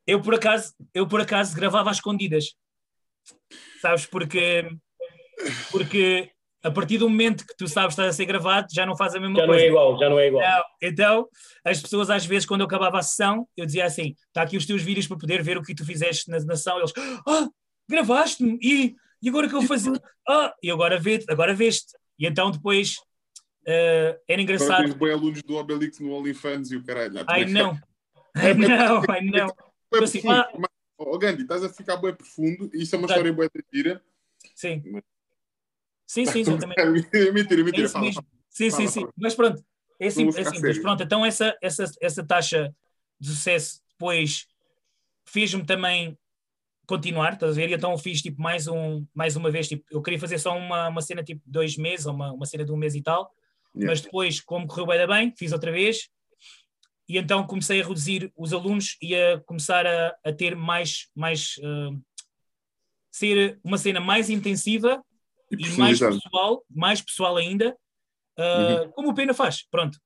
eu 0.06 0.20
por 0.22 0.34
acaso, 0.34 0.74
eu 0.94 1.06
por 1.06 1.20
acaso 1.20 1.54
gravava 1.54 1.90
às 1.90 1.96
escondidas. 1.96 2.54
Sabes, 3.80 4.06
porque 4.06 4.70
porque 5.70 6.30
a 6.62 6.70
partir 6.70 6.96
do 6.96 7.10
momento 7.10 7.46
que 7.46 7.54
tu 7.56 7.68
sabes 7.68 7.94
que 7.94 8.00
estás 8.00 8.08
a 8.08 8.16
ser 8.16 8.24
gravado, 8.24 8.68
já 8.72 8.86
não 8.86 8.96
faz 8.96 9.14
a 9.14 9.20
mesma 9.20 9.36
Já 9.36 9.42
não 9.42 9.48
coisa. 9.48 9.64
é 9.64 9.68
igual, 9.68 9.98
já 9.98 10.08
não 10.08 10.18
é 10.18 10.28
igual. 10.28 10.42
Não. 10.42 10.64
Então, 10.82 11.28
as 11.62 11.80
pessoas 11.80 12.08
às 12.08 12.24
vezes, 12.24 12.46
quando 12.46 12.62
eu 12.62 12.66
acabava 12.66 12.98
a 12.98 13.02
sessão, 13.02 13.46
eu 13.54 13.66
dizia 13.66 13.84
assim: 13.84 14.14
está 14.28 14.42
aqui 14.42 14.56
os 14.56 14.64
teus 14.64 14.82
vídeos 14.82 15.06
para 15.06 15.18
poder 15.18 15.42
ver 15.42 15.58
o 15.58 15.62
que 15.62 15.74
tu 15.74 15.84
fizeste 15.84 16.30
na, 16.30 16.38
na 16.38 16.56
sessão. 16.56 16.78
Eles, 16.78 16.92
ah, 17.28 17.48
gravaste-me 17.86 18.58
e, 18.62 18.94
e 19.22 19.28
agora 19.28 19.46
que 19.46 19.54
eu 19.54 19.60
vou 19.60 19.68
fazer? 19.68 20.00
Ah, 20.26 20.54
e 20.62 20.70
agora, 20.70 20.98
vê, 20.98 21.22
agora 21.28 21.54
veste. 21.54 21.92
E 22.18 22.26
então 22.26 22.50
depois 22.50 22.96
eh, 23.66 24.20
era 24.28 24.40
Agora 24.40 24.42
engraçado. 24.42 24.84
tens 24.84 24.94
bem 24.94 25.12
alunos 25.12 25.42
do 25.42 25.54
Obelix 25.56 25.98
no 25.98 26.12
OnlyFans 26.12 26.70
e 26.70 26.76
o 26.76 26.84
caralho. 26.84 27.18
Ah, 27.20 27.24
Ai 27.28 27.44
não, 27.46 27.78
ai 28.34 28.54
não, 28.54 29.02
ai 29.08 29.20
não. 29.22 29.54
Assim, 30.02 30.20
ah. 30.28 30.48
Oh, 30.96 31.18
Gandhi, 31.18 31.42
estás 31.42 31.62
a 31.64 31.68
ficar 31.68 31.96
bem 31.96 32.14
profundo 32.14 32.70
isso 32.72 32.94
é 32.94 32.98
uma 32.98 33.08
Tá. 33.08 33.14
história 33.14 33.32
boa 33.32 33.48
de 33.52 33.62
tira. 33.70 34.02
Sim. 34.54 34.82
Sim, 36.06 36.24
sim, 36.26 36.40
exatamente. 36.40 36.84
mentira, 36.86 37.32
mentira, 37.32 37.60
É 37.60 37.64
mentira. 37.64 37.84
isso 37.86 37.92
Fala, 37.92 38.12
fala. 38.12 38.26
Sim, 38.48 38.70
Fala, 38.70 38.82
sim, 38.82 38.88
sim. 39.00 39.08
Mas 39.16 39.34
pronto, 39.34 39.64
é 40.00 40.10
simples. 40.10 40.36
É 40.46 40.50
simples. 40.50 40.78
Pronto, 40.78 41.02
então 41.02 41.24
essa, 41.26 41.56
essa, 41.60 41.84
essa 42.00 42.24
taxa 42.24 42.72
de 43.18 43.28
sucesso 43.28 43.80
depois 43.90 44.46
fez-me 45.26 45.64
também 45.64 46.16
continuar, 46.86 47.34
estás 47.34 47.52
a 47.52 47.54
ver? 47.54 47.70
E 47.70 47.74
então 47.74 47.96
fiz 47.98 48.22
tipo 48.22 48.40
mais, 48.40 48.66
um, 48.66 49.06
mais 49.14 49.36
uma 49.36 49.50
vez, 49.50 49.68
tipo, 49.68 49.84
eu 49.90 50.02
queria 50.02 50.18
fazer 50.18 50.38
só 50.38 50.56
uma, 50.56 50.88
uma 50.88 51.02
cena 51.02 51.22
tipo 51.22 51.42
dois 51.46 51.76
meses, 51.76 52.06
ou 52.06 52.14
uma, 52.14 52.32
uma 52.32 52.46
cena 52.46 52.64
de 52.64 52.72
um 52.72 52.76
mês 52.76 52.94
e 52.94 53.02
tal, 53.02 53.32
Yeah. 53.76 53.90
mas 53.90 54.00
depois, 54.00 54.40
como 54.40 54.68
correu 54.68 54.86
bem 54.86 54.98
da 54.98 55.06
bem, 55.08 55.34
fiz 55.36 55.50
outra 55.50 55.72
vez, 55.72 56.08
e 57.08 57.18
então 57.18 57.44
comecei 57.44 57.82
a 57.82 57.84
reduzir 57.84 58.32
os 58.36 58.52
alunos 58.52 58.96
e 59.02 59.16
a 59.16 59.40
começar 59.40 59.84
a, 59.84 60.16
a 60.24 60.32
ter 60.32 60.54
mais, 60.54 61.08
mais 61.12 61.56
ah, 61.62 61.90
ser 63.10 63.60
uma 63.62 63.78
cena 63.78 64.00
mais 64.00 64.30
intensiva 64.30 65.04
E 65.50 65.66
e 65.66 65.78
mais 65.78 65.98
pessoal, 65.98 66.64
mais 66.70 67.00
pessoal 67.00 67.36
ainda, 67.36 67.76
uh, 68.38 68.90
como 68.92 69.10
o 69.10 69.14
Pena 69.14 69.34
faz, 69.34 69.64
pronto. 69.70 69.98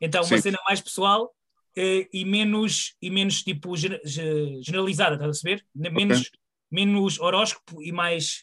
Então, 0.00 0.22
uma 0.22 0.36
Sim. 0.36 0.42
cena 0.42 0.58
mais 0.66 0.80
pessoal 0.80 1.34
e 1.76 2.24
menos, 2.24 2.94
e 3.00 3.10
menos 3.10 3.42
tipo 3.42 3.76
ge- 3.76 4.00
ge- 4.04 4.60
generalizada, 4.62 5.14
estás 5.14 5.28
a 5.28 5.42
perceber? 5.42 5.64
Menos, 5.74 6.30
menos 6.70 7.20
horóscopo 7.20 7.82
e 7.82 7.92
mais, 7.92 8.42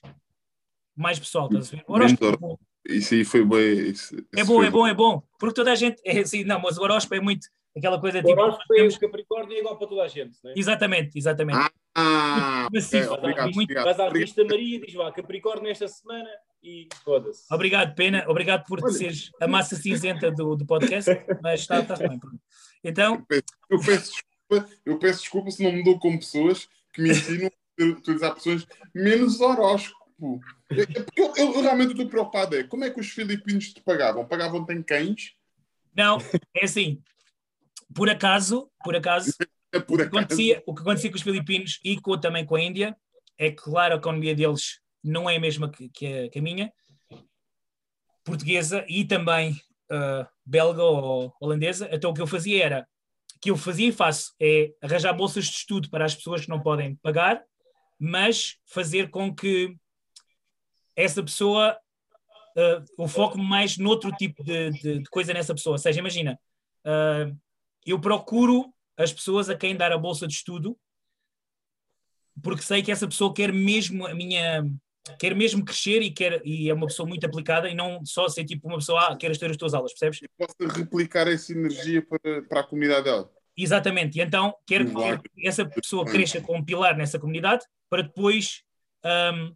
mais 0.96 1.20
pessoal, 1.20 1.48
estás 1.48 1.68
a 1.68 1.72
ver? 1.72 1.78
Menos 1.78 1.90
Horóscopo 2.12 2.26
é 2.26 2.38
bom. 2.38 2.58
Isso 2.90 3.14
aí 3.14 3.26
foi 3.26 3.44
bem. 3.46 3.90
isso- 3.90 4.16
é 4.16 4.42
isso 4.42 4.46
bom, 4.48 4.56
foi 4.58 4.68
é 4.68 4.72
bom, 4.72 4.88
é 4.88 4.94
bom, 4.94 5.24
porque 5.40 5.56
toda 5.56 5.72
a 5.72 5.76
gente 5.76 6.02
é 6.06 6.20
assim, 6.20 6.44
não, 6.44 6.60
mas 6.62 6.78
o 6.78 6.82
horóscopo 6.84 7.16
é 7.16 7.20
muito 7.20 7.48
aquela 7.78 8.00
coisa 8.00 8.20
O 8.20 8.24
tipo. 8.24 8.32
horóscopo 8.40 8.74
é 8.74 8.78
temos- 8.78 8.96
o 8.96 9.00
Capricórnio 9.00 9.56
é 9.56 9.60
igual 9.60 9.78
para 9.78 9.88
toda 9.88 10.04
a 10.04 10.08
gente, 10.08 10.38
não 10.44 10.52
é? 10.52 10.54
Exatamente, 10.58 11.18
exatamente. 11.18 11.70
Ah, 11.96 12.68
Mas 12.74 12.86
sim, 12.86 13.02
obrigado, 13.02 13.46
muito- 13.54 13.62
obrigado. 13.72 13.84
Vais 13.86 14.00
à 14.00 14.10
revista 14.10 14.44
Maria 14.46 14.78
e 14.78 14.86
diz 14.86 14.94
vá, 14.94 15.12
Capricórnio 15.12 15.70
esta 15.70 15.88
semana 15.88 16.30
e 16.64 16.88
foda-se. 17.04 17.44
Obrigado, 17.54 17.94
Pena, 17.96 18.24
obrigado 18.28 18.66
por 18.66 18.80
Olha. 18.84 18.94
seres 18.94 19.32
a 19.42 19.48
massa 19.48 19.76
cinzenta 19.76 20.32
do, 20.32 20.56
do 20.56 20.66
podcast, 20.66 21.10
mas 21.42 21.62
está, 21.62 21.80
está 21.82 21.96
bem. 21.96 22.18
pronto. 22.20 22.40
Então, 22.90 23.26
Eu 23.70 23.80
peço 23.82 24.12
desculpa, 24.14 24.70
eu 24.86 24.98
peço 25.00 25.20
desculpa 25.20 25.52
se 25.52 25.62
não 25.62 25.74
me 25.74 25.84
dou 25.84 26.00
com 26.00 26.18
pessoas 26.18 26.70
que 26.94 27.02
me 27.02 27.10
ensinam 27.10 27.52
a 27.80 27.84
utilizar 27.84 28.34
pessoas 28.34 28.66
menos 28.96 29.42
horóscopo. 29.42 30.40
É- 30.72 30.82
é 30.82 31.04
porque 31.04 31.22
eu, 31.22 31.36
eu 31.36 31.62
realmente 31.62 31.92
estou 31.92 32.08
preocupado. 32.08 32.56
É 32.56 32.64
como 32.64 32.86
é 32.86 32.90
que 32.90 33.00
os 33.00 33.10
filipinos 33.10 33.74
te 33.74 33.82
pagavam? 33.82 34.26
Pagavam-te 34.26 34.74
em 34.74 34.82
cães? 34.82 35.36
não, 35.94 36.18
é 36.56 36.64
assim, 36.64 37.02
por 37.94 38.10
acaso, 38.10 38.72
por 38.84 38.96
acaso, 38.96 39.32
É 39.74 39.82
por 39.82 39.96
o 39.96 39.98
que 39.98 40.04
acaso. 40.04 40.18
acontecia, 40.18 40.64
o 40.66 40.74
que 40.74 40.82
acontecia 40.82 41.10
com 41.10 41.18
os 41.18 41.22
filipinos 41.22 41.80
e 41.84 42.00
com, 42.00 42.18
também 42.18 42.46
com 42.46 42.56
a 42.56 42.62
Índia 42.62 42.96
é 43.38 43.50
que, 43.50 43.58
claro, 43.62 43.96
a 43.96 43.98
economia 43.98 44.34
deles 44.34 44.80
não 45.04 45.30
é 45.30 45.36
a 45.36 45.40
mesma 45.42 45.70
que, 45.70 45.90
que 45.90 46.06
a, 46.08 46.30
que 46.30 46.40
a 46.40 46.42
minha, 46.42 46.72
portuguesa 48.24 48.86
e 48.88 49.04
também 49.04 49.60
ah, 49.90 50.28
belga 50.46 50.84
ou 50.84 51.34
holandesa. 51.40 51.90
Então, 51.92 52.12
o 52.12 52.14
que 52.14 52.22
eu 52.22 52.28
fazia 52.28 52.64
era, 52.64 52.88
que 53.42 53.52
eu 53.52 53.58
fazia 53.58 53.88
e 53.90 53.92
faço 53.92 54.34
é 54.40 54.72
arranjar 54.82 55.14
bolsas 55.14 55.46
de 55.46 55.52
estudo 55.52 55.90
para 55.90 56.06
as 56.06 56.16
pessoas 56.16 56.42
que 56.42 56.50
não 56.50 56.62
podem 56.62 56.96
pagar, 56.98 57.44
mas 58.00 58.58
fazer 58.66 59.10
com 59.10 59.34
que 59.34 59.76
essa 60.96 61.22
pessoa 61.24 61.78
ah, 62.58 62.84
eu 62.98 63.08
foco 63.08 63.38
mais 63.38 63.78
noutro 63.78 64.12
tipo 64.14 64.44
de, 64.44 64.72
de- 64.72 65.00
de 65.00 65.10
coisa 65.10 65.34
nessa 65.34 65.54
pessoa. 65.54 65.74
Ou 65.76 65.80
seja, 65.80 66.00
imagina, 66.00 66.40
ah, 66.86 67.32
eu 67.86 68.00
procuro 68.00 68.74
as 68.98 69.14
pessoas 69.14 69.50
a 69.50 69.56
quem 69.56 69.76
dar 69.76 69.92
a 69.92 69.98
bolsa 69.98 70.28
de 70.28 70.34
estudo 70.34 70.78
porque 72.44 72.62
sei 72.62 72.84
que 72.84 72.92
essa 72.92 73.08
pessoa 73.08 73.34
quer 73.34 73.52
mesmo 73.52 74.06
a 74.06 74.14
minha 74.14 74.64
quer 75.20 75.36
mesmo 75.36 75.64
crescer 75.64 76.02
e 76.02 76.12
quer 76.12 76.42
e 76.46 76.70
é 76.70 76.74
uma 76.74 76.88
pessoa 76.88 77.08
muito 77.08 77.26
aplicada 77.26 77.70
e 77.70 77.76
não 77.76 78.06
só 78.06 78.28
ser 78.28 78.46
tipo 78.46 78.68
uma 78.68 78.78
pessoa 78.78 79.08
ah, 79.08 79.18
queres 79.18 79.38
ter 79.38 79.50
as 79.50 79.58
tuas 79.58 79.74
aulas, 79.74 79.94
percebes? 79.94 80.20
Posso 80.38 80.56
replicar 80.74 81.28
essa 81.28 81.52
energia 81.52 82.06
para, 82.06 82.42
para 82.44 82.60
a 82.62 82.64
comunidade 82.64 83.06
dela. 83.06 83.32
Exatamente, 83.56 84.20
e 84.20 84.22
então 84.22 84.56
quero 84.66 84.86
que 84.94 85.48
essa 85.48 85.66
pessoa 85.66 86.06
cresça 86.06 86.40
como 86.42 86.64
pilar 86.64 86.96
nessa 86.96 87.18
comunidade 87.18 87.66
para 87.90 88.04
depois 88.04 88.62
ahm, 89.04 89.52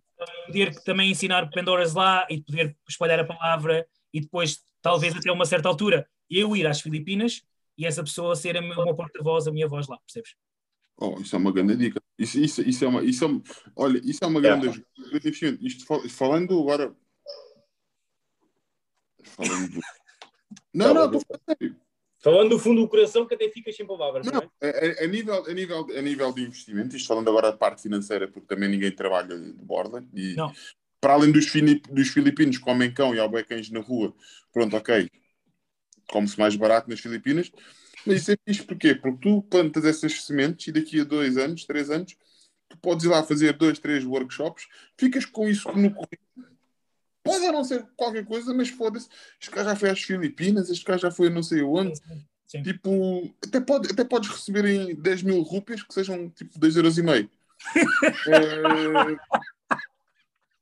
poder 0.48 0.74
também 0.84 1.12
ensinar 1.12 1.50
Pandoras 1.50 1.94
lá 1.94 2.26
e 2.30 2.42
poder 2.42 2.76
espalhar 2.90 3.20
a 3.20 3.26
palavra 3.26 3.86
e 4.14 4.20
depois, 4.22 4.60
talvez 4.82 5.16
até 5.16 5.32
uma 5.32 5.46
certa 5.46 5.70
altura, 5.70 6.08
eu 6.30 6.56
ir 6.56 6.66
às 6.66 6.82
Filipinas 6.82 7.44
e 7.78 7.86
essa 7.86 8.04
pessoa 8.04 8.36
ser 8.36 8.58
a 8.58 8.62
minha- 8.62 8.76
porta-voz, 8.96 9.48
a 9.48 9.52
minha 9.52 9.68
voz 9.68 9.88
lá, 9.88 9.98
percebes? 10.00 10.36
Oh, 10.98 11.20
isso 11.20 11.36
é 11.36 11.40
uma 11.40 11.52
grande 11.52 11.76
dica. 11.76 12.00
Isso, 12.22 12.40
isso, 12.40 12.62
isso 12.62 12.86
é 12.86 12.88
uma, 12.88 13.04
isso 13.04 13.26
é 13.26 13.28
olha, 13.76 14.00
isso 14.04 14.24
é 14.24 14.28
uma 14.28 14.40
grande 14.42 14.70
ajuda. 14.70 14.86
grande 14.98 15.28
investimento. 15.28 15.66
Isto 15.66 15.86
fal- 15.86 16.08
falando 16.10 16.60
agora. 16.60 16.96
Falando. 19.24 19.70
do- 19.72 19.82
Não, 20.74 20.94
não, 20.94 21.06
estou 21.06 21.22
a 21.22 21.26
falar 21.26 21.42
sério. 21.60 21.76
Falando 22.20 22.50
do 22.50 22.60
fundo 22.60 22.82
do 22.82 22.88
coração, 22.88 23.26
que 23.26 23.34
até 23.34 23.50
ficas 23.50 23.76
sem 23.76 23.86
palavras, 23.88 24.26
não, 24.26 24.34
Não, 24.34 24.52
é? 24.62 24.70
a, 24.70 25.02
a- 25.02 25.06
a 25.06 25.08
nível, 25.08 25.44
a, 25.46 25.54
nível, 25.54 25.88
a 25.98 26.02
nível 26.02 26.32
de 26.34 26.44
investimento, 26.44 26.96
isto 26.96 27.08
falando 27.08 27.30
agora 27.30 27.52
da 27.52 27.58
parte 27.58 27.82
financeira, 27.82 28.28
porque 28.28 28.48
também 28.48 28.70
ninguém 28.70 28.92
trabalha 28.92 29.38
de 29.40 29.54
borda, 29.54 30.06
e 30.14 30.36
Não. 30.36 30.54
para 31.00 31.14
além 31.14 31.32
dos, 31.32 31.48
fini- 31.48 31.82
dos 31.90 32.10
filipinos 32.10 32.58
que 32.58 32.64
comem 32.64 32.94
cão 32.94 33.16
e 33.16 33.20
há 33.20 33.28
bué 33.28 33.44
cães 33.44 33.70
na 33.72 33.80
rua, 33.80 34.14
pronto, 34.54 34.76
ok, 34.78 35.10
come-se 36.10 36.38
mais 36.38 36.56
barato 36.56 36.90
nas 36.90 37.00
Filipinas, 37.00 37.52
isso 38.08 38.32
é 38.32 38.38
fixe 38.46 38.64
porquê? 38.64 38.96
Porque 38.96 39.20
tu 39.22 39.42
plantas 39.44 39.86
essas 39.86 40.24
sementes 40.24 40.68
e 40.68 40.72
daqui 40.72 41.02
a 41.02 41.04
dois 41.04 41.38
anos, 41.38 41.66
três 41.66 41.90
anos, 41.90 42.16
tu 42.70 42.78
podes 42.78 43.06
ir 43.06 43.10
lá 43.10 43.24
fazer 43.24 43.54
dois, 43.54 43.80
três 43.80 44.04
workshops, 44.06 44.68
ficas 44.98 45.26
com 45.26 45.48
isso 45.48 45.68
no 45.70 45.94
currículo. 45.94 46.52
Pode 47.24 47.46
não 47.52 47.64
ser 47.64 47.86
qualquer 47.96 48.26
coisa, 48.26 48.52
mas 48.54 48.70
foda-se, 48.70 49.08
este 49.40 49.52
cara 49.52 49.70
já 49.70 49.76
foi 49.76 49.90
às 49.92 50.02
Filipinas, 50.02 50.70
este 50.70 50.84
cara 50.84 50.98
já 50.98 51.12
foi 51.12 51.28
a 51.28 51.30
não 51.30 51.44
sei 51.44 51.62
onde, 51.62 52.00
Sim. 52.52 52.64
Tipo, 52.64 53.34
até, 53.48 53.62
pode, 53.62 53.90
até 53.90 54.04
podes 54.04 54.30
receber 54.30 54.66
em 54.66 54.94
10 54.94 55.24
mil 55.24 55.42
rúpias, 55.42 55.84
que 55.84 55.94
sejam 55.94 56.30
tipo 56.32 56.60
2,5 56.60 56.76
euros. 56.76 56.98
e 56.98 57.04
meio. 57.04 57.32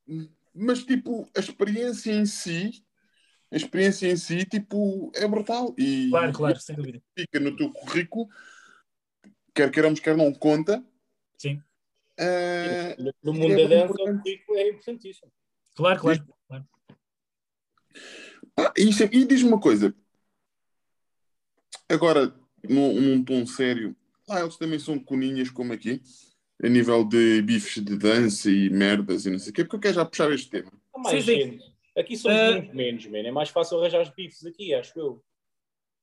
Eh, 0.08 0.26
mas, 0.54 0.82
tipo, 0.84 1.28
a 1.36 1.40
experiência 1.40 2.12
em 2.12 2.26
si, 2.26 2.84
a 3.52 3.56
experiência 3.56 4.06
em 4.10 4.16
si, 4.16 4.44
tipo, 4.44 5.10
é 5.14 5.26
brutal. 5.26 5.74
E 5.76 6.08
Claro, 6.10 6.32
claro, 6.32 6.60
sem 6.60 6.76
dúvida. 6.76 7.02
fica 7.18 7.40
no 7.40 7.56
teu 7.56 7.70
currículo, 7.72 8.28
quer 9.54 9.70
queiramos, 9.70 10.00
quer 10.00 10.16
não, 10.16 10.32
conta. 10.32 10.84
Sim. 11.36 11.60
Eh, 12.18 12.96
No- 12.98 13.12
No 13.22 13.32
mundo 13.32 13.52
É 13.52 13.68
da 13.68 13.86
dança, 13.86 13.92
o 13.94 14.18
currículo 14.18 14.58
é 14.58 14.68
importantíssimo. 14.68 15.32
Claro, 15.74 16.00
claro. 16.00 16.26
claro. 16.46 16.68
pá, 18.54 18.72
e, 18.76 18.88
isso 18.88 19.02
é- 19.02 19.10
e 19.12 19.24
diz-me 19.24 19.48
uma 19.48 19.60
coisa: 19.60 19.94
Agora, 21.88 22.32
num, 22.68 23.00
num 23.00 23.24
tom 23.24 23.46
sério, 23.46 23.96
lá 24.28 24.40
eles 24.40 24.56
também 24.56 24.78
são 24.78 24.98
coninhas 24.98 25.50
como 25.50 25.72
aqui, 25.72 26.00
a 26.62 26.68
nível 26.68 27.04
de 27.04 27.42
bifes 27.42 27.82
de 27.82 27.96
dança 27.96 28.50
e 28.50 28.68
merdas 28.70 29.26
e 29.26 29.30
não 29.30 29.38
sei 29.38 29.50
o 29.50 29.54
quê, 29.54 29.64
porque 29.64 29.76
eu 29.76 29.80
quero 29.80 29.94
já 29.94 30.04
puxar 30.04 30.30
este 30.32 30.50
tema. 30.50 30.70
Sim, 31.08 31.20
sim. 31.22 31.60
Aqui 32.00 32.16
somos 32.16 32.38
Ah. 32.38 32.52
muito 32.52 32.74
menos, 32.74 33.06
man. 33.06 33.18
É 33.18 33.30
mais 33.30 33.48
fácil 33.50 33.78
arranjar 33.78 34.00
os 34.02 34.10
bifes 34.10 34.44
aqui, 34.44 34.74
acho 34.74 34.98
eu. 34.98 35.24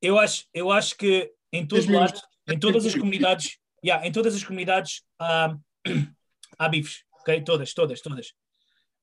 Eu 0.01 0.17
acho, 0.19 0.45
eu 0.53 0.71
acho 0.71 0.95
que 0.95 1.33
em 1.51 1.65
todo 1.67 1.79
Diz-me 1.79 1.95
lado, 1.95 2.13
uns- 2.15 2.23
em 2.53 2.60
todas 2.60 2.86
as 2.86 2.93
comunidades, 2.95 3.57
yeah, 3.83 4.05
em 4.07 4.12
todas 4.12 4.36
as 4.36 4.43
comunidades 4.43 5.03
há, 5.19 5.57
há 6.60 6.69
bifes, 6.69 7.03
ok? 7.21 7.41
Todas, 7.43 7.73
todas, 7.73 8.01
todas. 8.01 8.33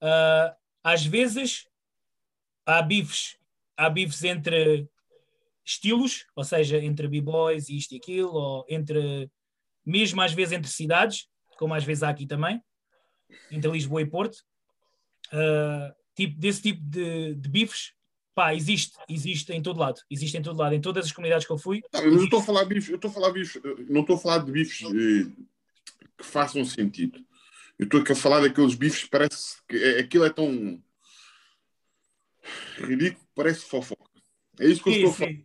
Ah, 0.01 0.57
às 0.85 1.05
vezes 1.05 1.67
há 2.67 2.81
bifes, 2.81 3.37
há 3.77 3.91
bifes 3.91 4.23
entre 4.25 4.89
estilos, 5.65 6.27
ou 6.37 6.45
seja, 6.45 6.79
entre 6.79 7.09
b-boys 7.09 7.69
e 7.69 7.77
isto 7.77 7.93
e 7.93 7.97
aquilo, 7.97 8.33
ou 8.35 8.67
entre, 8.69 9.31
mesmo 9.85 10.21
às 10.21 10.33
vezes 10.33 10.53
entre 10.53 10.71
cidades, 10.71 11.27
como 11.59 11.75
às 11.75 11.83
vezes 11.85 12.03
há 12.03 12.11
aqui 12.11 12.27
também, 12.27 12.63
entre 13.51 13.71
Lisboa 13.71 14.03
e 14.03 14.07
Porto. 14.07 14.39
Ah, 15.33 15.95
tipo, 16.15 16.39
desse 16.39 16.63
tipo 16.63 16.81
de, 16.83 17.35
de 17.35 17.49
bifes, 17.49 17.93
pá, 18.35 18.55
existe, 18.55 18.97
existe 19.09 19.53
em 19.53 19.63
todo 19.63 19.79
lado, 19.81 20.01
existe 20.11 20.37
em 20.37 20.43
todo 20.43 20.59
lado, 20.59 20.75
em 20.75 20.81
todas 20.81 21.07
as 21.07 21.13
comunidades 21.13 21.47
que 21.47 21.53
eu 21.53 21.59
fui. 21.59 21.83
Tá, 21.91 22.03
eu 22.03 22.17
estou 22.23 22.41
a 22.41 22.43
falar 22.43 22.65
bifes, 22.65 22.89
eu 22.89 22.97
estou 22.97 23.11
a 23.11 23.15
falar 23.15 23.31
bifes, 23.33 23.57
eh, 23.65 23.85
não 23.89 24.01
estou 24.03 24.17
a 24.17 24.19
falar 24.19 24.39
de 24.39 24.51
bifes 24.53 24.83
eh, 24.83 25.31
que 26.19 26.25
façam 26.25 26.65
sentido. 26.65 27.25
Eu 27.79 27.85
estou 27.87 28.03
a 28.09 28.15
falar 28.15 28.41
daqueles 28.41 28.75
bifes 28.75 29.05
que 29.05 29.11
parece 29.11 29.57
que 29.69 29.77
é- 29.77 30.01
aquilo 30.01 30.25
é 30.25 30.31
tão 30.31 30.81
ridículo, 32.77 33.27
parece 33.35 33.61
fofoca. 33.65 34.05
É 34.61 34.67
isso 34.67 34.83
que 34.83 34.89
eu 34.91 34.93
Sim, 34.93 34.99
estou 35.07 35.11
a 35.11 35.15
falar. 35.15 35.45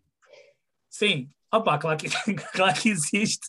sim. 0.89 1.29
Opa, 1.51 1.77
claro 1.79 1.97
que, 1.97 2.07
claro 2.53 2.79
que 2.79 2.89
existe, 2.89 3.47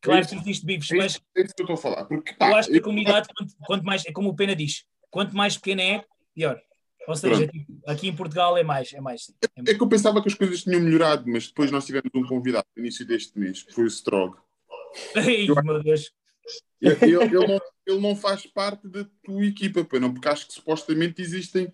claro 0.00 0.26
que 0.28 0.36
existe 0.36 0.64
bifes, 0.64 0.90
É 0.92 0.96
mas 0.96 1.20
é 1.36 1.42
isso 1.42 1.54
que 1.54 1.62
eu 1.62 1.64
estou 1.64 1.74
a 1.74 1.76
falar. 1.76 2.04
Porque, 2.04 2.32
pá, 2.34 2.50
eu 2.50 2.54
acho 2.56 2.68
que 2.68 2.74
a 2.76 2.78
eu- 2.78 2.82
comunidade, 2.82 3.28
quanto, 3.36 3.54
quanto 3.66 3.84
mais, 3.84 4.06
é 4.06 4.12
como 4.12 4.28
o 4.28 4.36
Pena 4.36 4.54
diz, 4.54 4.84
quanto 5.10 5.34
mais 5.36 5.56
pequena 5.56 5.82
é, 5.82 6.04
pior. 6.34 6.60
Ou 7.08 7.16
seja, 7.16 7.48
tipo, 7.48 7.66
aqui 7.86 8.08
em 8.08 8.14
Portugal 8.14 8.56
é 8.56 8.62
mais, 8.62 8.92
é 8.92 9.00
mais. 9.00 9.24
sim. 9.24 9.34
É 9.56 9.70
É 9.72 9.74
que 9.74 9.82
eu 9.82 9.88
pensava 9.88 10.22
que 10.22 10.28
as 10.28 10.34
coisas 10.34 10.62
tinham 10.62 10.80
melhorado, 10.80 11.24
mas 11.26 11.48
depois 11.48 11.70
nós 11.70 11.84
tivemos 11.84 12.10
um 12.14 12.24
convidado 12.26 12.66
no 12.76 12.82
início 12.82 13.04
deste 13.06 13.36
mês, 13.38 13.62
que 13.62 13.72
foi 13.74 13.84
o 13.84 13.88
Strog. 13.88 14.36
Ai, 15.16 15.46
meu 15.64 15.82
Deus. 15.82 16.12
Ele, 16.80 17.16
não, 17.28 17.60
ele 17.86 18.00
não 18.00 18.14
faz 18.16 18.46
parte 18.46 18.86
da 18.88 19.04
tua 19.24 19.44
equipa, 19.44 19.84
pá, 19.84 19.98
não, 19.98 20.12
porque 20.12 20.28
acho 20.28 20.46
que 20.46 20.52
supostamente 20.52 21.20
existem 21.22 21.72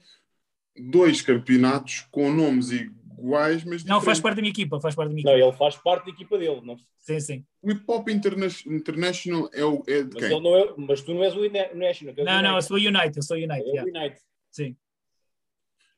dois 0.77 1.21
campeonatos 1.23 2.07
com 2.11 2.31
nomes 2.33 2.71
iguais, 2.71 3.64
mas 3.64 3.85
Não, 3.85 4.01
faz 4.01 4.18
diferentes. 4.18 4.21
parte 4.21 4.37
da 4.37 4.42
minha 4.42 4.51
equipa, 4.53 4.81
faz 4.81 4.94
parte 4.94 5.09
da 5.09 5.14
minha 5.14 5.25
Não, 5.25 5.33
equipa. 5.33 5.49
ele 5.49 5.57
faz 5.57 5.77
parte 5.77 6.05
da 6.07 6.11
equipa 6.11 6.38
dele. 6.38 6.61
Não, 6.62 6.77
Sim, 7.01 7.21
sim. 7.21 7.44
O 7.62 7.71
Hip 7.71 7.83
Hop 7.87 8.09
Interna- 8.11 8.47
International 8.66 9.49
é, 9.53 9.64
o, 9.64 9.83
é 9.87 10.03
de 10.03 10.14
mas, 10.14 10.25
quem? 10.27 10.33
ele 10.37 10.40
não 10.40 10.57
é, 10.57 10.75
mas 10.77 11.01
tu 11.03 11.14
não 11.14 11.25
és 11.25 11.35
o 11.35 11.44
Ine- 11.44 11.75
National. 11.75 12.14
que 12.14 12.21
é 12.21 12.23
o 12.23 12.27
Não, 12.27 12.42
não, 12.42 12.51
eu 12.51 12.53
United. 12.57 12.66
sou 12.68 12.77
Unite, 12.77 13.16
eu 13.16 13.23
sou 13.23 13.37
Unite. 13.37 13.53
É 13.53 13.62
o 13.62 13.66
yeah. 13.75 13.83
United. 14.01 14.21
Sim, 14.59 14.77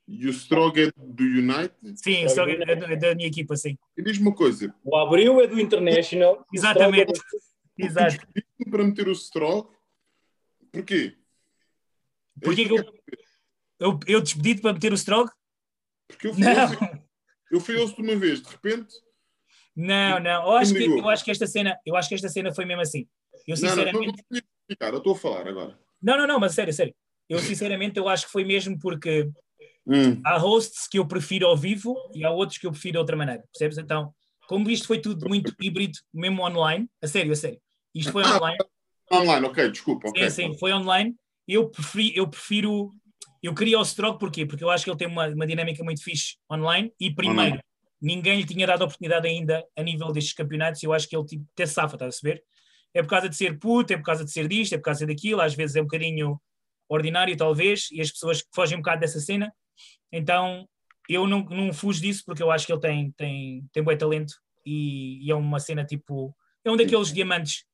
E 0.07 0.27
o 0.27 0.31
Strog 0.31 0.79
é 0.79 0.91
do 0.95 1.23
United? 1.25 1.97
sim, 1.97 2.23
eu 2.25 2.29
sou 2.29 2.47
é 2.47 2.77
da, 2.77 2.93
é 2.93 2.97
da 2.97 3.15
minha 3.15 3.29
equipa, 3.29 3.57
sim. 3.57 3.79
E 3.97 4.03
diz-me 4.03 4.27
uma 4.29 4.35
coisa, 4.35 4.75
O 4.85 4.95
Abril 4.97 5.41
é 5.41 5.47
do 5.47 5.59
International. 5.59 6.45
o 6.53 6.55
Exatamente. 6.55 7.11
Strong 7.13 7.41
é 7.79 7.85
Exato. 7.87 8.17
despediste-me 8.19 8.71
para 8.71 8.85
meter 8.85 9.09
o 9.09 9.13
Strog, 9.13 9.71
porquê? 10.71 11.17
Porquê 12.43 12.67
que 12.67 12.73
eu, 12.73 12.85
eu, 13.79 13.99
eu 14.07 14.21
despedi-te 14.21 14.61
para 14.61 14.75
meter 14.75 14.93
o 14.93 14.97
Strog? 14.97 15.31
Porque 16.07 16.27
eu 16.29 16.35
fui, 16.35 16.43
Não, 16.43 16.63
ouço- 16.63 16.79
eu 17.53 17.61
fui 17.61 17.77
ouço 17.77 17.97
de 17.97 18.03
uma 18.03 18.17
vez, 18.17 18.43
de 18.43 18.49
repente, 18.51 18.95
não, 19.75 20.19
não. 20.21 20.43
Eu 20.47 20.53
acho, 20.57 20.75
que, 20.75 20.85
eu 20.85 21.09
acho 21.09 21.25
que 21.25 21.31
esta 21.31 21.47
cena, 21.47 21.79
eu 21.87 21.97
acho 21.97 22.09
que 22.09 22.15
esta 22.15 22.29
cena 22.29 22.53
foi 22.53 22.65
mesmo 22.67 22.83
assim. 22.83 23.09
Eu 23.47 23.57
não, 23.57 23.63
não, 23.63 23.77
não, 23.77 23.77
não, 23.77 23.85
sinceramente, 23.87 24.25
não, 24.31 24.41
explicar, 24.63 24.93
eu 24.93 24.99
estou 24.99 25.15
a 25.15 25.17
falar 25.19 25.49
agora. 25.49 25.79
não, 26.03 26.17
não, 26.19 26.27
não, 26.27 26.41
mas 26.41 26.53
sério, 26.55 26.73
sério. 26.75 26.95
Eu 27.31 27.39
sinceramente 27.39 27.97
eu 27.97 28.09
acho 28.09 28.27
que 28.27 28.33
foi 28.33 28.45
mesmo 28.45 28.77
porque 28.79 29.31
Hum, 29.87 30.21
há 30.25 30.37
hosts 30.37 30.87
que 30.87 30.99
eu 30.99 31.07
prefiro 31.07 31.47
ao 31.47 31.57
vivo 31.57 31.97
e 32.15 32.25
há 32.25 32.31
outros 32.31 32.59
que 32.59 32.67
eu 32.67 32.73
prefiro 32.73 32.93
de 32.93 32.99
outra 32.99 33.17
maneira, 33.17 33.43
percebes? 33.53 33.79
Então, 33.79 34.13
como 34.49 34.69
isto 34.69 34.87
foi 34.87 35.01
tudo 35.01 35.29
muito 35.29 35.55
híbrido, 35.61 35.97
mesmo 36.13 36.43
online, 36.43 36.89
a 37.01 37.07
sério, 37.07 37.33
a 37.33 37.37
sério. 37.37 37.61
Isto 37.95 38.13
foi 38.13 38.25
Ah, 38.25 38.37
online, 38.37 38.59
online, 39.13 39.47
ok, 39.47 39.71
desculpa, 39.71 40.09
sim, 40.09 40.31
sim, 40.31 40.59
foi 40.59 40.73
online. 40.73 41.15
Eu 41.47 41.71
preferi, 41.71 42.13
eu 42.17 42.29
prefiro, 42.29 42.91
eu 43.43 43.55
queria 43.55 43.79
o 43.79 43.83
Strog 43.83 44.19
porquê? 44.19 44.45
Porque 44.45 44.63
eu 44.63 44.71
acho 44.71 44.85
que 44.85 44.91
ele 44.91 44.99
tem 44.99 45.09
uma, 45.09 45.29
uma 45.29 45.47
dinâmica 45.47 45.83
muito 45.85 46.03
fixe 46.03 46.37
online 46.51 46.93
e 47.01 47.15
primeiro, 47.15 47.53
Online. 47.53 47.63
ninguém 48.01 48.39
lhe 48.39 48.47
tinha 48.47 48.67
dado 48.67 48.83
oportunidade 48.83 49.27
ainda 49.27 49.65
a 49.77 49.83
nível 49.83 50.13
destes 50.13 50.33
campeonatos 50.35 50.83
e 50.83 50.87
eu 50.87 50.93
acho 50.93 51.09
que 51.09 51.17
ele 51.17 51.25
tipo, 51.25 51.45
até 51.53 51.67
safa, 51.67 51.97
estás 51.97 52.15
a 52.15 52.21
perceber? 52.21 52.43
É 52.93 53.03
por 53.03 53.09
causa 53.09 53.29
de 53.29 53.37
ser 53.37 53.59
puto, 53.59 53.93
é 53.93 53.97
por 53.97 54.05
causa 54.05 54.25
de 54.25 54.31
ser 54.31 54.47
disto, 54.47 54.75
é 54.75 54.79
por 54.79 54.85
causa 54.85 55.07
daquilo, 55.07 55.41
às 55.41 55.55
vezes 55.55 55.77
é 55.77 55.81
um 55.81 55.85
bocadinho 55.85 56.41
ordinário 56.91 57.37
talvez, 57.37 57.89
e 57.93 58.01
as 58.01 58.11
pessoas 58.11 58.43
que 58.43 58.49
fogem 58.55 58.77
um 58.77 58.81
bocado 58.83 59.01
dessa 59.01 59.21
cena, 59.21 59.51
então 60.13 60.69
eu 61.09 61.27
não, 61.27 61.41
não 61.45 61.73
fujo 61.73 62.01
disso 62.03 62.23
porque 62.27 62.43
eu 62.43 62.51
acho 62.51 62.67
que 62.67 62.73
ele 62.73 62.81
tem, 62.81 63.13
tem, 63.13 63.65
tem 63.73 63.83
bom 63.83 63.97
talento 63.97 64.35
e, 64.67 65.25
e 65.27 65.31
é 65.31 65.35
uma 65.35 65.59
cena 65.61 65.85
tipo, 65.85 66.35
é 66.65 66.71
um 66.71 66.77
daqueles 66.77 67.13
diamantes 67.13 67.65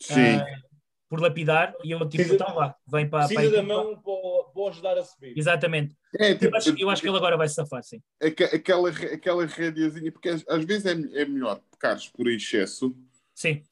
Sim. 0.00 0.36
ah, 0.36 0.46
por 1.08 1.20
lapidar 1.20 1.74
e 1.84 1.90
eu 1.90 2.08
tipo, 2.08 2.32
então 2.34 2.54
vá, 2.54 2.74
vem 2.90 3.08
para, 3.08 3.26
Precisa 3.28 3.50
da 3.50 3.58
equipa. 3.58 3.74
mão 3.74 4.02
para, 4.54 4.68
ajudar 4.70 4.98
a 4.98 5.04
subir. 5.04 5.38
Exatamente. 5.38 5.94
É, 6.18 6.34
tipo, 6.34 6.46
Eu 6.46 6.56
acho, 6.56 6.78
eu 6.78 6.90
acho 6.90 7.02
que 7.02 7.08
ele 7.08 7.16
agora 7.16 7.36
vai 7.36 7.48
se 7.48 7.54
safar, 7.54 7.82
sim. 7.82 8.02
aque- 8.22 8.44
aquela, 8.44 8.88
aquela 8.90 9.46
rédeazinha, 9.46 10.10
porque 10.10 10.28
às, 10.30 10.44
às 10.48 10.64
vezes 10.64 10.86
é, 10.86 11.22
é 11.22 11.24
melhor 11.24 11.60
pecares 11.70 12.08
por 12.08 12.26
excesso, 12.28 12.96
Sim, 13.34 13.62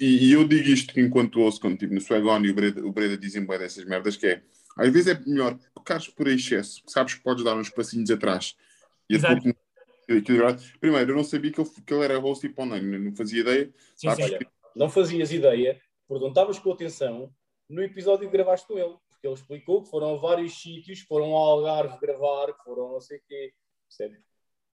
e, 0.00 0.28
e 0.28 0.32
eu 0.32 0.46
digo 0.46 0.68
isto 0.68 0.98
enquanto 0.98 1.40
ouço, 1.40 1.60
quando 1.60 1.74
estive 1.74 1.94
no 1.94 2.00
Swagone 2.00 2.48
e 2.48 2.50
o 2.50 2.54
Breda, 2.54 2.86
o 2.86 2.92
Breda 2.92 3.18
dizem 3.18 3.44
bem 3.44 3.58
dessas 3.58 3.84
merdas, 3.84 4.16
que 4.16 4.26
é, 4.26 4.42
às 4.76 4.90
vezes 4.90 5.14
é 5.14 5.20
melhor 5.26 5.58
pecares 5.74 6.08
por 6.08 6.26
excesso, 6.26 6.82
sabes 6.86 7.14
que 7.14 7.22
podes 7.22 7.44
dar 7.44 7.56
uns 7.56 7.68
passinhos 7.68 8.10
atrás. 8.10 8.56
E 9.08 9.16
Exato. 9.16 9.42
Primeiro, 10.80 11.12
eu 11.12 11.16
não 11.16 11.24
sabia 11.24 11.50
que 11.50 11.60
ele, 11.60 11.70
que 11.86 11.94
ele 11.94 12.04
era 12.04 12.18
host 12.18 12.46
tipo 12.46 12.62
online, 12.62 12.98
não 12.98 13.14
fazia 13.14 13.40
ideia. 13.40 13.74
sim, 13.94 14.08
Sabes. 14.08 14.24
Olha, 14.24 14.46
não 14.74 14.90
fazias 14.90 15.32
ideia, 15.32 15.80
porque 16.06 16.22
não 16.22 16.30
estavas 16.30 16.58
com 16.58 16.72
atenção 16.72 17.32
no 17.68 17.82
episódio 17.82 18.28
que 18.28 18.36
gravaste 18.36 18.66
com 18.66 18.78
ele. 18.78 18.96
Porque 19.08 19.26
ele 19.26 19.34
explicou 19.34 19.82
que 19.82 19.90
foram 19.90 20.14
a 20.14 20.18
vários 20.18 20.60
sítios, 20.60 21.00
foram 21.00 21.26
ao 21.26 21.58
Algarve 21.58 21.98
gravar, 22.00 22.52
que 22.52 22.64
foram 22.64 22.92
não 22.92 23.00
sei 23.00 23.18
o 23.18 23.22
quê. 23.26 23.54
Percebe? 23.88 24.20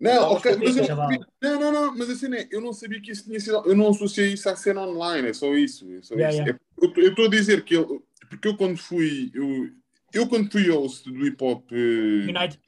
Não, 0.02 0.32
ok, 0.32 0.58
mas 0.58 0.76
eu 0.78 0.96
não, 0.96 1.08
não, 1.42 1.60
não, 1.60 1.72
não, 1.72 1.96
mas 1.98 2.10
assim, 2.10 2.28
né, 2.28 2.48
eu 2.52 2.60
não 2.60 2.74
sabia 2.74 3.00
que 3.00 3.12
isso 3.12 3.24
tinha 3.26 3.40
sido. 3.40 3.62
Eu 3.68 3.76
não 3.76 3.90
associei 3.90 4.34
isso 4.34 4.50
à 4.50 4.56
cena 4.56 4.82
online, 4.82 5.28
é 5.30 5.34
só 5.34 5.54
isso. 5.54 5.86
É 5.94 6.02
só 6.02 6.16
Yeah, 6.16 6.30
isso. 6.36 6.42
yeah. 6.42 6.60
É- 6.82 6.86
eu- 6.86 7.04
eu 7.04 7.10
estou 7.12 7.26
a 7.26 7.30
dizer 7.30 7.64
que 7.64 7.76
ele, 7.76 8.02
porque 8.28 8.48
eu 8.48 8.58
quando 8.58 8.78
fui, 8.78 9.30
eu, 9.36 9.70
eu 10.14 10.28
quando 10.28 10.52
fui 10.52 10.68
host 10.72 11.08
do 11.12 11.24
hip 11.26 11.38
hop, 11.44 11.72
eh, 11.72 11.76
United. 12.30 12.60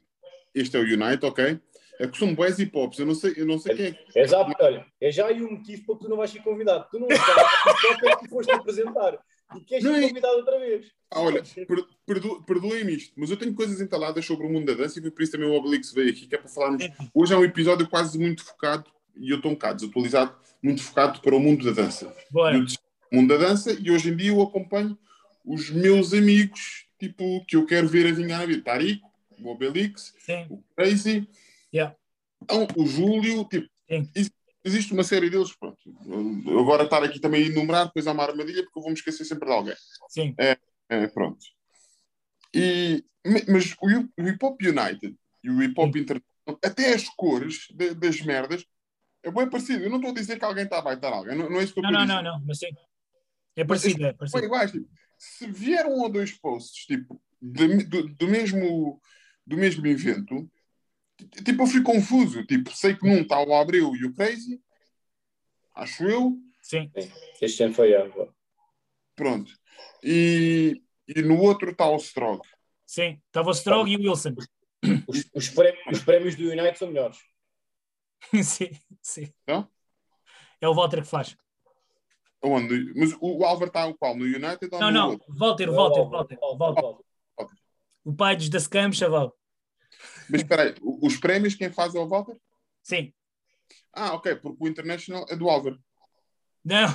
este 0.54 0.76
é 0.76 0.80
o 0.80 0.84
Unite, 0.84 1.26
ok? 1.26 1.60
É 1.98 2.06
que 2.06 2.16
são 2.18 2.34
boys 2.34 2.58
hip 2.58 2.76
hops, 2.76 2.98
eu 3.00 3.06
não 3.06 3.14
sei, 3.14 3.34
eu 3.36 3.46
não 3.46 3.58
sei 3.58 3.74
quem 3.76 3.86
é 3.86 3.90
que. 3.92 4.18
É 4.18 4.28
já, 4.28 4.40
olha, 4.60 4.86
é 5.00 5.10
já 5.10 5.26
aí 5.26 5.42
um 5.42 5.52
motivo 5.52 5.84
para 5.86 5.94
que 5.96 6.00
tu 6.02 6.08
não 6.08 6.16
vais 6.16 6.30
ser 6.30 6.42
convidado. 6.42 6.86
Tu 6.90 6.98
não 7.00 7.08
estás, 7.08 7.48
só 7.80 8.08
é 8.08 8.16
que 8.16 8.24
tu 8.24 8.30
foste 8.30 8.52
apresentar. 8.52 9.18
E 9.56 9.60
queres 9.60 9.84
Não 9.84 9.94
ser 9.94 10.02
é- 10.04 10.08
convidado 10.08 10.36
outra 10.36 10.58
vez. 10.58 10.86
Ah, 11.10 11.20
olha, 11.20 11.42
per- 11.42 11.86
perdo- 12.06 12.42
perdoem-me 12.42 12.94
isto, 12.96 13.12
mas 13.16 13.30
eu 13.30 13.36
tenho 13.36 13.54
coisas 13.54 13.80
entaladas 13.80 14.24
sobre 14.26 14.46
o 14.46 14.50
mundo 14.50 14.66
da 14.66 14.74
dança 14.82 14.98
e 14.98 15.02
foi 15.02 15.10
por 15.10 15.22
isso 15.22 15.32
também 15.32 15.48
o 15.48 15.52
Obelix 15.54 15.92
veio 15.92 16.10
aqui, 16.10 16.26
que 16.26 16.34
é 16.34 16.38
para 16.38 16.48
falarmos. 16.48 16.84
Hoje 17.14 17.32
é 17.34 17.36
um 17.36 17.44
episódio 17.44 17.88
quase 17.88 18.18
muito 18.18 18.44
focado, 18.44 18.90
e 19.16 19.30
eu 19.30 19.36
estou 19.36 19.50
um 19.52 19.54
bocado 19.54 19.76
desatualizado, 19.80 20.34
muito 20.62 20.82
focado 20.82 21.20
para 21.20 21.36
o 21.36 21.38
mundo 21.40 21.64
da 21.72 21.82
dança. 21.82 22.12
Desisti 22.52 22.78
do 23.12 23.16
mundo 23.16 23.28
da 23.28 23.36
dança 23.48 23.72
e 23.80 23.90
hoje 23.90 24.10
em 24.10 24.16
dia 24.16 24.30
eu 24.30 24.42
acompanho 24.42 24.98
os 25.44 25.70
meus 25.70 26.12
amigos, 26.12 26.86
tipo, 26.98 27.44
que 27.46 27.54
eu 27.54 27.64
quero 27.66 27.86
ver 27.86 28.06
a 28.08 28.12
vingar 28.12 28.40
na 28.40 28.46
vida. 28.46 28.62
Tarico, 28.62 29.08
o 29.40 29.48
Obelix, 29.50 30.14
Sim, 30.18 30.46
o 30.50 30.64
Crazy, 30.74 31.28
Yeah. 31.72 31.94
então, 32.42 32.66
o 32.76 32.86
Júlio, 32.86 33.44
tipo, 33.44 33.68
Sim. 33.88 34.08
Ex- 34.64 34.74
existe 34.74 34.92
uma 34.92 35.04
série 35.04 35.30
deles, 35.30 35.54
pronto. 35.56 35.78
Agora 36.60 36.84
estar 36.84 37.02
aqui 37.02 37.20
também 37.20 37.44
a 37.44 37.46
enumerar, 37.46 37.86
depois 37.86 38.06
há 38.06 38.12
uma 38.12 38.24
armadilha, 38.24 38.62
porque 38.64 38.78
eu 38.78 38.82
vou 38.82 38.90
me 38.90 38.96
esquecer 38.98 39.24
sempre 39.24 39.46
de 39.48 39.52
alguém. 39.54 39.74
sim. 40.08 40.34
É, 40.88 41.06
pronto. 41.08 41.38
E, 42.54 43.04
mas 43.48 43.74
o, 43.80 43.90
Hip- 43.90 44.12
o 44.18 44.28
Hip 44.28 44.44
Hop 44.44 44.60
United 44.62 45.16
e 45.42 45.50
o 45.50 45.62
Hip 45.62 45.74
Hop 45.80 45.96
International, 45.96 46.58
até 46.62 46.94
as 46.94 47.08
cores 47.10 47.66
de- 47.74 47.94
das 47.94 48.20
merdas, 48.20 48.64
é 49.22 49.30
bem 49.30 49.48
parecido. 49.48 49.82
Eu 49.84 49.90
não 49.90 49.96
estou 49.96 50.10
a 50.10 50.14
dizer 50.14 50.38
que 50.38 50.44
alguém 50.44 50.64
está 50.64 50.78
a 50.78 50.82
baitar 50.82 51.12
alguém, 51.12 51.36
não, 51.36 51.48
não 51.48 51.58
é 51.60 51.64
isso 51.64 51.72
que 51.72 51.78
eu 51.80 51.82
Não, 51.82 51.90
não, 51.90 52.00
dizer. 52.02 52.12
não, 52.14 52.22
não, 52.22 52.44
mas 52.46 52.58
sim. 52.58 52.68
É 53.56 53.64
parecido, 53.64 54.04
é 54.04 54.08
São 54.10 54.16
parecido. 54.18 54.44
iguais, 54.44 54.72
tipo, 54.72 54.88
se 55.18 55.46
vier 55.50 55.86
um 55.86 56.00
ou 56.02 56.08
dois 56.08 56.32
posts 56.32 56.84
tipo, 56.86 57.20
de- 57.40 57.84
do, 57.84 58.08
do 58.08 58.28
mesmo, 58.28 59.00
do 59.46 59.56
mesmo 59.56 59.86
evento, 59.86 60.50
tipo, 61.44 61.62
eu 61.62 61.66
fico 61.66 61.92
confuso. 61.92 62.44
Tipo, 62.46 62.70
sei 62.74 62.96
que 62.96 63.06
num 63.06 63.22
está 63.22 63.40
o 63.42 63.54
Abreu 63.54 63.94
e 63.94 64.04
o 64.04 64.14
Crazy, 64.14 64.60
acho 65.74 66.04
eu, 66.04 66.38
Sim, 66.60 66.90
Este 67.42 67.62
ano 67.62 67.74
foi 67.74 67.94
a. 67.94 68.10
pronto. 69.14 69.52
E, 70.02 70.82
e 71.06 71.20
no 71.22 71.38
outro 71.40 71.70
está 71.70 71.88
o 71.90 71.96
Strog. 71.96 72.40
sim. 72.86 73.20
Estava 73.26 73.48
o 73.50 73.52
Strog 73.52 73.90
e 73.90 73.96
o 73.96 74.00
Wilson. 74.00 74.34
Os, 75.06 75.30
os, 75.34 75.48
pré- 75.50 75.78
os 75.92 76.02
prémios 76.02 76.36
do 76.36 76.44
United 76.44 76.78
são 76.78 76.88
melhores. 76.88 77.18
sim, 78.42 78.70
sim. 79.02 79.32
Não? 79.46 79.68
É 80.60 80.68
o 80.68 80.74
Walter 80.74 81.02
que 81.02 81.08
faz. 81.08 81.36
Onde? 82.42 82.92
Mas 82.94 83.12
o, 83.20 83.38
o 83.38 83.44
Álvaro 83.44 83.68
está 83.68 83.86
o 83.86 83.94
qual? 83.94 84.16
No 84.16 84.24
United 84.24 84.68
ou 84.72 84.80
Não, 84.80 84.88
no 84.90 84.92
não, 84.92 85.10
outro? 85.10 85.34
Walter, 85.36 85.70
Walter, 85.70 86.04
Walter, 86.08 86.38
Walter. 86.40 87.04
O 88.04 88.14
pai 88.14 88.36
dos 88.36 88.48
das 88.48 88.66
Cam, 88.66 88.92
chaval. 88.92 89.34
Mas 90.28 90.40
espera 90.40 90.62
aí, 90.62 90.74
os 90.82 91.16
prémios 91.16 91.54
quem 91.54 91.70
faz 91.70 91.94
é 91.94 91.98
o 91.98 92.08
Walter? 92.08 92.36
Sim. 92.82 93.12
Ah, 93.92 94.14
ok, 94.14 94.36
porque 94.36 94.58
o 94.60 94.68
International 94.68 95.26
é 95.28 95.36
do 95.36 95.48
Álvaro, 95.48 95.78
Não, 96.64 96.88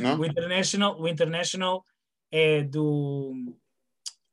não? 0.00 0.18
o 0.18 0.24
International, 0.24 1.00
o 1.00 1.08
International 1.08 1.84
é 2.30 2.62
do 2.62 3.56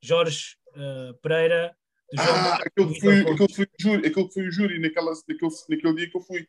Jorge 0.01 0.55
eh, 0.75 1.13
Pereira. 1.21 1.75
Do 2.11 2.21
Ah, 2.21 2.57
aquele 2.65 2.99
foi, 2.99 3.21
aquele 3.21 3.47
que 3.47 3.55
foi 3.55 3.65
o 3.65 3.81
júri, 3.81 4.07
aquele 4.07 4.27
que 4.27 4.33
foi 4.33 4.47
o 4.47 4.51
júri 4.51 4.79
naquela, 4.79 5.11
naquele, 5.11 5.51
naquele 5.69 5.95
dia 5.95 6.09
que 6.09 6.17
eu 6.17 6.21
fui. 6.21 6.47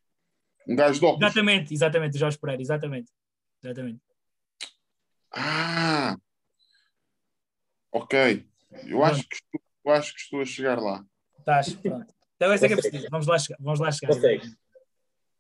Um 0.69 0.77
gajo 0.77 1.01
de 1.01 1.07
óculos. 1.07 1.25
Exatamente, 1.25 1.75
exatamente, 1.75 2.17
o 2.17 2.19
Jorge 2.19 2.39
Pereira, 2.39 2.63
exatamente. 2.63 3.11
Exatamente. 3.63 4.01
Ah! 5.33 6.17
Ok. 7.91 8.47
Eu 8.87 9.03
acho, 9.03 9.27
que 9.27 9.37
estou, 9.37 9.61
eu 9.85 9.93
acho 9.93 10.15
que 10.15 10.21
estou 10.21 10.41
a 10.41 10.45
chegar 10.45 10.79
lá. 10.79 11.05
Estás, 11.49 11.75
pronto. 11.75 12.15
Então 12.37 12.53
essa 12.53 12.67
é 12.67 12.69
que 12.69 12.75
é 12.75 12.77
preciso. 12.77 13.07
Vamos 13.11 13.27
lá 13.27 13.39
chegar. 13.39 13.57
Vamos 13.61 13.81
lá 13.81 13.91
chegar. 13.91 14.15
Consegues. 14.15 14.57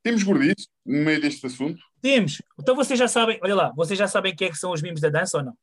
Temos 0.03 0.23
gordice 0.23 0.69
no 0.87 1.05
meio 1.05 1.21
deste 1.21 1.47
assunto. 1.47 1.81
Temos. 2.01 2.41
Então 2.59 2.75
vocês 2.75 2.99
já 2.99 3.07
sabem, 3.09 3.39
olha 3.43 3.55
lá, 3.55 3.73
vocês 3.77 3.99
já 3.99 4.09
sabem 4.09 4.35
quem 4.35 4.49
é 4.49 4.51
que 4.51 4.57
são 4.57 4.73
os 4.73 4.81
mimos 4.81 5.01
da 5.01 5.09
dança 5.11 5.39
ou 5.39 5.45
não? 5.45 5.55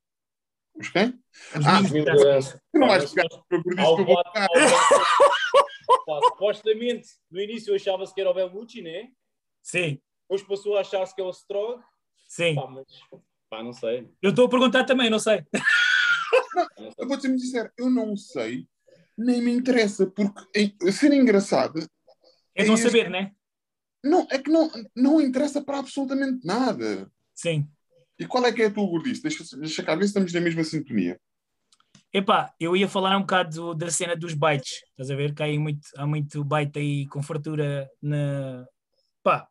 Os 0.75 0.89
quem? 0.89 1.19
Os 1.57 1.65
Ah, 1.65 1.81
mimos 1.81 2.05
da 2.05 2.13
da 2.13 2.23
dança. 2.23 2.25
dança. 2.51 2.61
Não 2.73 2.87
vais 2.87 3.11
pegar 3.13 3.29
para 3.29 3.57
gordice 3.61 3.79
Ao 3.87 3.95
que 3.95 4.01
eu 4.01 4.05
vou 4.05 4.23
Pá, 6.05 6.19
Supostamente, 6.29 7.07
no 7.31 7.39
início 7.41 7.73
achava-se 7.73 8.13
que 8.13 8.21
era 8.21 8.29
o 8.29 8.33
Bellucci, 8.33 8.81
né? 8.81 9.09
Sim, 9.63 9.99
Depois 10.29 10.43
passou 10.43 10.77
a 10.77 10.81
achar-se 10.81 11.15
que 11.15 11.21
é 11.21 11.23
o 11.23 11.29
Strog. 11.31 11.81
sim. 12.27 12.53
Pá, 12.55 12.67
mas. 12.67 12.85
Pá, 13.49 13.63
não 13.63 13.73
sei. 13.73 14.09
Eu 14.21 14.29
estou 14.31 14.45
a 14.45 14.49
perguntar 14.49 14.83
também, 14.83 15.09
não 15.09 15.19
sei. 15.19 15.43
Não. 16.77 16.91
Eu 16.97 17.07
vou 17.07 17.19
ser 17.19 17.29
muito 17.29 17.41
sincero, 17.41 17.71
eu 17.77 17.89
não 17.89 18.15
sei, 18.15 18.67
nem 19.17 19.41
me 19.41 19.51
interessa, 19.51 20.05
porque 20.07 20.41
ser 20.91 21.13
engraçado 21.13 21.79
É 22.53 22.63
não 22.65 22.73
É 22.75 22.77
saber, 22.77 23.09
né? 23.09 23.31
não, 24.03 24.27
é 24.29 24.37
que 24.37 24.51
não, 24.51 24.69
não 24.95 25.21
interessa 25.21 25.61
para 25.63 25.79
absolutamente 25.79 26.45
nada. 26.45 27.11
Sim. 27.33 27.67
E 28.19 28.25
qual 28.25 28.45
é 28.45 28.53
que 28.53 28.61
é 28.61 28.67
a 28.67 28.71
tua 28.71 28.85
gordice? 28.87 29.21
Deixa, 29.21 29.43
deixa 29.57 29.83
cá 29.83 29.95
ver 29.95 30.03
se 30.03 30.07
estamos 30.09 30.31
na 30.31 30.39
mesma 30.41 30.63
sintonia. 30.63 31.19
Epá, 32.13 32.53
eu 32.59 32.77
ia 32.77 32.87
falar 32.87 33.17
um 33.17 33.21
bocado 33.21 33.75
da 33.75 33.89
cena 33.91 34.15
dos 34.15 34.33
bytes. 34.33 34.83
Estás 34.91 35.11
a 35.11 35.15
ver? 35.15 35.33
Que 35.33 35.43
há, 35.43 35.59
muito, 35.59 35.81
há 35.97 36.07
muito 36.07 36.43
byte 36.45 36.79
aí 36.79 37.07
com 37.07 37.21
fartura 37.21 37.89
na, 38.01 38.65
pá, 39.21 39.47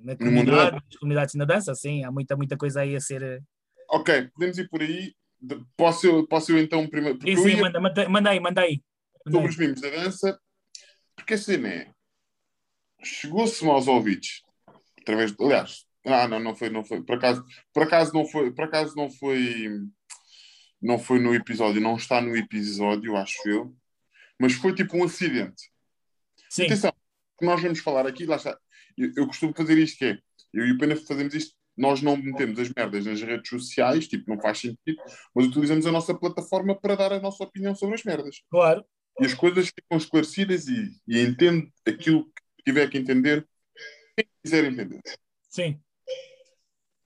na 0.00 0.16
comunidade, 0.16 0.76
nas 0.76 0.96
comunidades 0.98 1.34
na 1.34 1.44
dança, 1.44 1.74
sim. 1.74 2.02
Há 2.02 2.10
muita, 2.10 2.34
muita 2.34 2.56
coisa 2.56 2.80
aí 2.80 2.96
a 2.96 3.00
ser. 3.00 3.22
eh, 3.22 3.40
Ok, 3.90 4.30
podemos 4.32 4.56
ir 4.56 4.68
por 4.70 4.80
aí. 4.80 5.14
Posso 5.76 6.06
eu, 6.06 6.26
posso 6.26 6.52
eu 6.52 6.58
então 6.58 6.86
primeiro. 6.88 7.18
Sim, 7.20 7.36
sim, 7.36 7.48
ia 7.48 7.60
manda, 7.62 7.80
manda, 7.80 8.08
manda 8.08 8.30
aí, 8.30 8.40
manda 8.40 8.60
aí. 8.60 8.82
Manda 9.26 9.38
sobre 9.38 9.40
aí. 9.40 9.48
os 9.48 9.56
mimos 9.56 9.80
da 9.80 9.90
dança, 9.90 10.40
porque 11.16 11.34
a 11.34 11.38
cena 11.38 11.68
é. 11.68 11.92
Chegou-se-me 13.02 13.70
aos 13.70 13.88
ouvidos, 13.88 14.42
através 15.00 15.32
de. 15.32 15.44
Aliás, 15.44 15.84
ah, 16.06 16.28
não, 16.28 16.38
não 16.38 16.54
foi, 16.54 16.70
não 16.70 16.84
foi. 16.84 17.02
Por 17.02 17.16
acaso, 17.16 17.44
por 17.72 17.82
acaso 17.82 18.12
não 18.12 18.24
foi, 18.24 18.52
por 18.52 18.64
acaso 18.64 18.94
não 18.96 19.10
foi. 19.10 19.68
Não 20.80 20.98
foi 20.98 21.20
no 21.20 21.34
episódio, 21.34 21.80
não 21.80 21.96
está 21.96 22.20
no 22.20 22.36
episódio, 22.36 23.16
acho 23.16 23.48
eu. 23.48 23.74
Mas 24.38 24.52
foi 24.54 24.74
tipo 24.74 24.96
um 24.96 25.04
acidente. 25.04 25.70
Sim, 26.50 26.66
Atenção, 26.66 26.92
nós 27.40 27.62
vamos 27.62 27.78
falar 27.78 28.06
aqui, 28.06 28.26
lá 28.26 28.36
está. 28.36 28.58
Eu, 28.96 29.12
eu 29.16 29.26
costumo 29.26 29.54
fazer 29.56 29.78
isto 29.78 29.98
que 29.98 30.04
é, 30.04 30.18
eu 30.52 30.66
e 30.66 30.72
o 30.72 30.78
Pena 30.78 30.96
fazemos 30.96 31.34
isto, 31.34 31.54
nós 31.82 32.00
não 32.00 32.16
metemos 32.16 32.60
as 32.60 32.68
merdas 32.68 33.04
nas 33.04 33.20
redes 33.20 33.48
sociais, 33.50 34.06
tipo, 34.06 34.30
não 34.32 34.40
faz 34.40 34.58
sentido, 34.60 35.02
mas 35.34 35.46
utilizamos 35.46 35.84
a 35.84 35.90
nossa 35.90 36.14
plataforma 36.14 36.78
para 36.80 36.94
dar 36.94 37.12
a 37.12 37.20
nossa 37.20 37.42
opinião 37.42 37.74
sobre 37.74 37.96
as 37.96 38.04
merdas. 38.04 38.40
claro. 38.48 38.84
E 39.20 39.26
as 39.26 39.34
coisas 39.34 39.66
ficam 39.66 39.98
esclarecidas 39.98 40.68
e, 40.68 40.90
e 41.06 41.20
entende 41.20 41.70
aquilo 41.86 42.24
que 42.24 42.64
tiver 42.64 42.88
que 42.88 42.96
entender, 42.96 43.46
quem 44.16 44.26
quiser 44.42 44.64
entender. 44.64 45.00
Sim. 45.50 45.78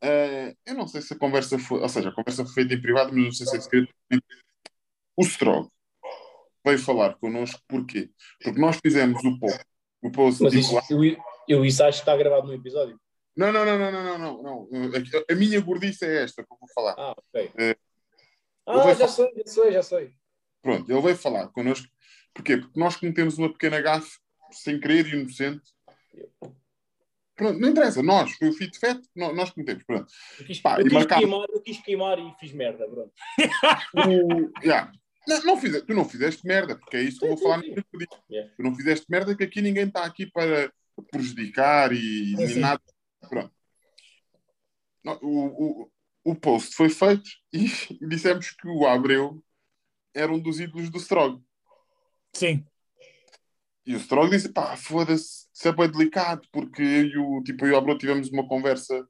Eh, 0.01 0.55
eu 0.67 0.75
não 0.75 0.87
sei 0.87 1.03
se 1.03 1.15
a 1.15 1.19
conversa 1.19 1.59
foi, 1.59 1.81
ou 1.81 1.89
seja, 1.89 2.11
a 2.11 2.15
conversa 2.15 2.45
foi 2.45 2.55
feita 2.55 2.75
em 2.75 2.81
privado, 2.81 3.13
mas 3.13 3.25
não 3.25 3.33
sei 3.33 3.47
se 3.47 3.57
é 3.57 3.61
segredo. 3.61 3.89
O 5.17 5.23
Strog 5.23 5.69
veio 6.65 6.79
falar 6.79 7.15
connosco, 7.17 7.61
porquê? 7.67 8.11
Porque 8.41 8.61
nós 8.61 8.79
fizemos 8.81 9.25
o 9.25 9.37
post, 9.41 9.65
o 10.03 10.11
post 10.13 10.43
Mas 10.45 10.55
isso, 10.55 10.75
lá- 10.75 10.83
eu, 10.89 11.03
eu 11.49 11.65
isso 11.65 11.83
acho 11.83 11.99
que 11.99 12.03
está 12.03 12.17
gravado 12.17 12.47
no 12.47 12.55
episódio. 12.55 13.01
Não, 13.37 13.53
não, 13.53 13.65
não, 13.67 13.79
não, 13.79 13.93
não, 13.93 14.19
não, 14.19 14.43
não, 14.43 14.69
não. 14.71 14.91
A, 15.31 15.35
minha 15.35 15.61
gordice 15.61 16.05
é 16.05 16.23
esta 16.23 16.43
que 16.43 16.53
eu 16.53 16.57
vou 16.59 16.69
falar. 16.75 16.95
Ah, 16.99 17.15
ok. 17.17 17.51
É. 17.59 17.77
Ah, 18.67 18.95
já 18.95 19.07
fa- 19.07 19.09
sei, 19.09 19.33
já 19.37 19.47
sei, 19.53 19.73
já 19.73 19.83
sei. 19.83 20.13
Pronto, 20.63 20.91
ele 20.91 21.01
veio 21.03 21.17
falar 21.17 21.49
connosco. 21.49 21.87
Porquê? 22.35 22.57
Porque 22.57 22.79
nós 22.81 22.97
cometemos 22.97 23.39
uma 23.39 23.53
pequena 23.53 23.81
gafe, 23.81 24.19
sem 24.51 24.81
querer, 24.81 25.07
inocente. 25.07 25.63
Pronto, 27.37 27.61
não 27.61 27.69
interessa, 27.69 28.03
nós, 28.03 28.33
foi 28.33 28.49
o 28.49 28.53
fit 28.55 28.79
fat, 28.79 28.99
nós, 29.15 29.37
nós 29.37 29.51
cometemos. 29.51 29.85
Pronto. 29.85 30.11
Eu 30.41 30.47
quis, 30.47 30.59
Pá, 30.61 30.77
eu 30.77 30.81
e 30.81 30.85
quis 30.85 30.93
marcava- 30.95 31.21
queimar, 31.21 31.47
eu 31.53 31.61
quis 31.61 31.81
queimar 31.83 32.19
e 32.19 32.35
fiz 32.41 32.53
merda, 32.53 32.89
pronto. 32.89 33.13
O- 33.95 34.51
yeah. 34.65 34.91
Não, 35.29 35.43
não 35.43 35.57
fize- 35.61 35.83
tu 35.85 35.93
não 35.93 36.05
fizeste 36.09 36.47
merda, 36.47 36.79
porque 36.79 36.97
é 36.97 37.03
isso 37.03 37.19
que 37.19 37.25
eu 37.27 37.31
vou 37.31 37.37
Sim, 37.39 37.43
falar 37.45 37.61
sim, 37.61 37.75
dia. 37.75 37.85
Yeah. 38.31 38.53
Tu 38.57 38.63
não 38.63 38.75
fizeste 38.75 39.07
merda, 39.11 39.37
que 39.37 39.45
aqui 39.45 39.61
ninguém 39.61 39.87
está 39.87 40.05
aqui 40.05 40.25
para 40.31 40.73
prejudicar 41.11 41.93
e 41.93 41.99
Sim, 41.99 42.37
nem 42.37 42.49
sim. 42.49 42.61
nada. 42.61 42.81
Pronto. 43.21 43.53
O, 45.23 45.85
o, 45.85 45.91
o 46.25 46.35
post 46.35 46.75
foi 46.75 46.89
feito 46.89 47.31
e 47.53 47.67
dissemos 48.09 48.51
que 48.51 48.67
o 48.67 48.87
Abreu 48.87 49.43
era 50.15 50.33
um 50.33 50.41
dos 50.41 50.59
ídolos 50.59 50.91
do 50.91 50.99
Strog. 50.99 51.41
Sim. 52.33 52.67
E 53.85 53.95
o 53.95 53.99
Strog 53.99 54.31
disse: 54.31 54.49
pá, 54.49 54.77
foda-se, 54.77 55.47
isso 55.53 55.69
é 55.69 55.73
bem 55.73 55.91
delicado, 55.91 56.47
porque 56.51 56.83
eu 56.83 57.07
e 57.07 57.19
o, 57.19 57.43
tipo, 57.45 57.65
eu 57.65 57.71
e 57.71 57.73
o 57.73 57.77
Abreu 57.77 57.97
tivemos 57.97 58.29
uma 58.31 58.47
conversa 58.49 59.09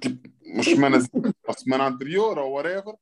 tipo, 0.00 0.28
umas 0.44 0.66
semanas, 0.66 1.08
a 1.48 1.52
semana 1.52 1.86
anterior 1.86 2.38
ou 2.38 2.52
whatever. 2.52 2.94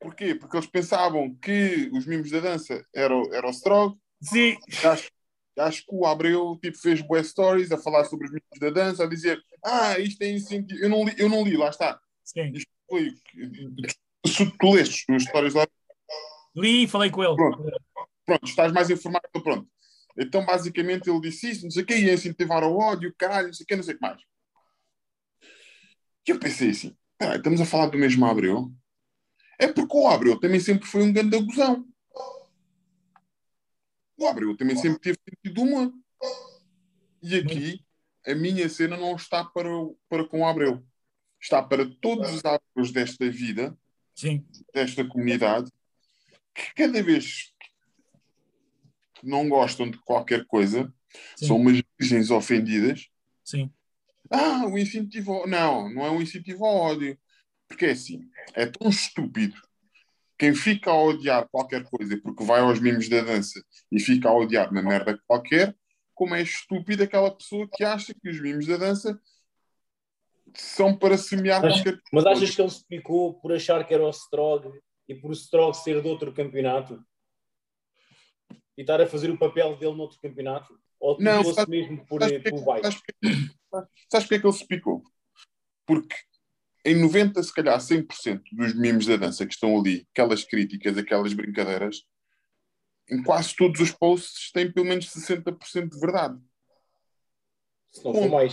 Porquê? 0.00 0.34
Porque 0.34 0.56
eles 0.56 0.68
pensavam 0.68 1.32
que 1.36 1.88
os 1.92 2.06
mimos 2.06 2.30
da 2.30 2.40
dança 2.40 2.84
eram, 2.92 3.32
era 3.32 3.46
o 3.46 3.50
Strog. 3.50 3.96
Sim. 4.20 4.56
Acho, 4.84 5.11
acho 5.58 5.84
que 5.86 5.94
o 5.94 6.06
Abreu 6.06 6.58
tipo, 6.62 6.78
fez 6.78 7.00
boas 7.00 7.28
stories 7.28 7.72
a 7.72 7.78
falar 7.78 8.04
sobre 8.04 8.26
os 8.26 8.32
mimos 8.32 8.58
da 8.58 8.70
dança, 8.70 9.04
a 9.04 9.08
dizer: 9.08 9.42
ah, 9.64 9.98
isto 9.98 10.22
é 10.22 10.30
incentivo. 10.30 10.80
Eu 10.80 10.88
não 10.88 11.04
li, 11.04 11.14
eu 11.18 11.28
não 11.28 11.44
li 11.44 11.56
lá 11.56 11.68
está. 11.68 12.00
Sim. 12.24 12.52
Isto 12.54 12.70
foi. 12.88 13.10
Se 14.26 14.50
tu 14.58 14.72
leste 14.72 15.04
as 15.12 15.22
histórias 15.22 15.54
lá, 15.54 15.66
Li 16.54 16.84
e 16.84 16.88
falei 16.88 17.10
com 17.10 17.24
ele. 17.24 17.34
Pronto. 17.34 17.64
pronto, 18.26 18.44
estás 18.44 18.72
mais 18.72 18.90
informado, 18.90 19.24
então 19.28 19.42
pronto. 19.42 19.68
Então, 20.18 20.44
basicamente, 20.44 21.08
ele 21.08 21.20
disse 21.20 21.50
isso, 21.50 21.64
não 21.64 21.70
sei 21.70 21.82
o 21.82 21.86
quê, 21.86 21.96
ia 21.96 22.12
incentivar 22.12 22.62
o 22.62 22.76
ódio, 22.76 23.14
caralho, 23.16 23.46
não 23.46 23.54
sei 23.54 23.64
o 23.64 23.66
quê, 23.66 23.76
não 23.76 23.82
sei 23.82 23.94
o 23.94 23.98
que 23.98 24.02
mais. 24.02 24.20
E 26.26 26.30
eu 26.30 26.38
pensei 26.38 26.70
assim, 26.70 26.96
peraí, 27.18 27.38
estamos 27.38 27.60
a 27.60 27.66
falar 27.66 27.86
do 27.86 27.98
mesmo 27.98 28.24
Abreu? 28.26 28.70
É 29.58 29.66
porque 29.72 29.96
o 29.96 30.06
Abreu 30.06 30.38
também 30.38 30.60
sempre 30.60 30.86
foi 30.86 31.02
um 31.02 31.12
grande 31.12 31.36
aguzão. 31.36 31.86
O 34.16 34.26
Abreu 34.26 34.56
também 34.56 34.76
sempre 34.76 35.00
teve 35.00 35.18
sentido 35.28 35.54
de 35.54 35.60
humor. 35.60 35.92
E 37.22 37.36
aqui, 37.36 37.84
a 38.26 38.34
minha 38.34 38.68
cena 38.68 38.96
não 38.96 39.16
está 39.16 39.44
para, 39.44 39.68
para 40.08 40.26
com 40.28 40.40
o 40.40 40.46
Abreu. 40.46 40.84
Está 41.40 41.62
para 41.62 41.84
todos 42.00 42.32
os 42.32 42.44
Abreus 42.44 42.92
desta 42.92 43.28
vida, 43.30 43.76
Sim. 44.14 44.46
desta 44.72 45.04
comunidade, 45.06 45.70
que 46.54 46.74
cada 46.74 47.02
vez 47.02 47.52
que 49.14 49.26
não 49.26 49.48
gostam 49.48 49.90
de 49.90 49.98
qualquer 49.98 50.44
coisa, 50.46 50.92
Sim. 51.36 51.46
são 51.46 51.56
umas 51.56 51.82
virgens 51.98 52.30
ofendidas. 52.30 53.08
Sim. 53.44 53.72
Ah, 54.30 54.66
o 54.66 54.78
incentivo. 54.78 55.32
ao- 55.32 55.46
Não, 55.48 55.88
não 55.92 56.04
é 56.06 56.10
um 56.10 56.22
incentivo 56.22 56.64
ao 56.64 56.76
ódio. 56.76 57.18
Porque 57.68 57.86
é 57.86 57.90
assim, 57.92 58.30
é 58.54 58.66
tão 58.66 58.88
estúpido. 58.88 59.60
Quem 60.42 60.56
fica 60.56 60.90
a 60.90 61.00
odiar 61.00 61.48
qualquer 61.48 61.84
coisa 61.84 62.20
porque 62.20 62.42
vai 62.42 62.58
aos 62.58 62.80
mimos 62.80 63.08
da 63.08 63.20
dança 63.20 63.64
e 63.92 64.00
fica 64.00 64.28
a 64.28 64.34
odiar 64.36 64.72
uma 64.72 64.82
merda 64.82 65.16
qualquer, 65.24 65.72
como 66.12 66.34
é 66.34 66.42
estúpido 66.42 67.04
aquela 67.04 67.30
pessoa 67.30 67.68
que 67.72 67.84
acha 67.84 68.12
que 68.12 68.28
os 68.28 68.40
mimos 68.40 68.66
da 68.66 68.76
dança 68.76 69.22
são 70.56 70.98
para 70.98 71.16
semear 71.16 71.62
Mas- 71.62 71.74
qualquer 71.74 72.00
Mas 72.12 72.24
coisa. 72.24 72.30
achas 72.42 72.56
que 72.56 72.60
ele 72.60 72.70
se 72.70 72.84
picou 72.88 73.34
por 73.40 73.52
achar 73.52 73.86
que 73.86 73.94
era 73.94 74.04
o 74.04 74.10
Strog 74.10 74.68
e 75.08 75.14
por 75.14 75.30
o 75.30 75.32
Strog 75.32 75.74
ser 75.76 76.02
de 76.02 76.08
outro 76.08 76.32
campeonato? 76.32 77.00
E 78.76 78.80
estar 78.80 79.00
a 79.00 79.06
fazer 79.06 79.30
o 79.30 79.38
papel 79.38 79.76
dele 79.76 79.94
noutro 79.94 80.18
campeonato? 80.20 80.76
Ou 80.98 81.16
Não, 81.20 81.38
picou-se 81.38 81.54
sabe- 81.54 81.70
mesmo 81.70 82.04
por, 82.04 82.20
Sabes 82.20 82.42
por 82.42 82.50
porque, 82.50 82.64
vai? 82.64 82.82
sabes 82.82 82.98
porque- 83.00 83.36
sabes 84.10 84.24
porque 84.26 84.34
é 84.34 84.38
que 84.40 84.46
ele 84.48 84.52
se 84.54 84.66
picou? 84.66 85.04
Porque 85.86 86.16
em 86.84 87.00
90, 87.00 87.42
se 87.42 87.52
calhar 87.54 87.78
100% 87.78 88.42
dos 88.52 88.74
mimos 88.74 89.06
da 89.06 89.16
dança 89.16 89.46
que 89.46 89.54
estão 89.54 89.78
ali, 89.78 90.06
aquelas 90.12 90.44
críticas, 90.44 90.98
aquelas 90.98 91.32
brincadeiras, 91.32 92.02
em 93.10 93.22
quase 93.22 93.54
todos 93.54 93.80
os 93.80 93.90
posts 93.92 94.50
tem 94.52 94.70
pelo 94.70 94.86
menos 94.86 95.06
60% 95.08 95.88
de 95.90 96.00
verdade. 96.00 96.38
Se 97.92 98.04
não 98.04 98.14
for 98.14 98.28
mais. 98.30 98.52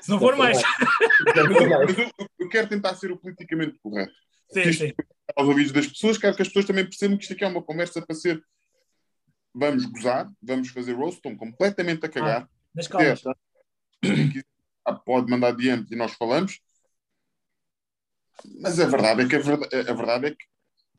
Se 0.00 0.10
não 0.10 0.18
for 0.18 0.36
mais. 0.36 0.56
Se 0.58 0.64
não 0.64 1.44
Mas 1.44 1.52
for 1.52 1.62
eu, 1.62 1.68
mais. 1.70 1.86
mas 1.86 1.98
eu- 1.98 2.26
eu 2.38 2.48
quero 2.48 2.68
tentar 2.68 2.94
ser 2.94 3.12
o 3.12 3.16
politicamente 3.18 3.78
correto. 3.80 4.12
Sim, 4.50 4.60
Isto 4.62 4.86
sim. 4.86 4.92
aos 5.36 5.48
ouvidos 5.48 5.72
das 5.72 5.86
pessoas, 5.86 6.16
quero 6.18 6.34
que 6.34 6.42
as 6.42 6.48
pessoas 6.48 6.64
também 6.64 6.84
percebam 6.84 7.16
que 7.18 7.24
isto 7.24 7.34
aqui 7.34 7.44
é 7.44 7.48
uma 7.48 7.62
conversa 7.62 8.00
para 8.00 8.14
ser. 8.16 8.42
Vamos 9.54 9.84
gozar, 9.86 10.30
vamos 10.42 10.68
fazer 10.68 10.92
roast, 10.94 11.16
estão 11.16 11.36
completamente 11.36 12.04
a 12.06 12.08
cagar. 12.08 12.48
Nas 12.74 12.88
calmas. 12.88 13.22
É, 13.26 13.32
quem 14.02 14.28
quiser, 14.28 14.44
ah, 14.84 14.94
pode 14.94 15.30
mandar 15.30 15.52
diante 15.56 15.92
e 15.92 15.96
nós 15.96 16.12
falamos. 16.12 16.60
Mas 18.60 18.78
a 18.78 18.86
verdade 18.86 19.22
é 19.22 19.28
que 19.28 19.36
a 19.36 19.40
verdade, 19.40 19.90
a 19.90 19.92
verdade 19.92 20.26
é 20.26 20.30
que 20.30 20.44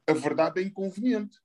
a 0.07 0.13
verdade 0.13 0.61
é 0.61 0.63
inconveniente. 0.63 1.38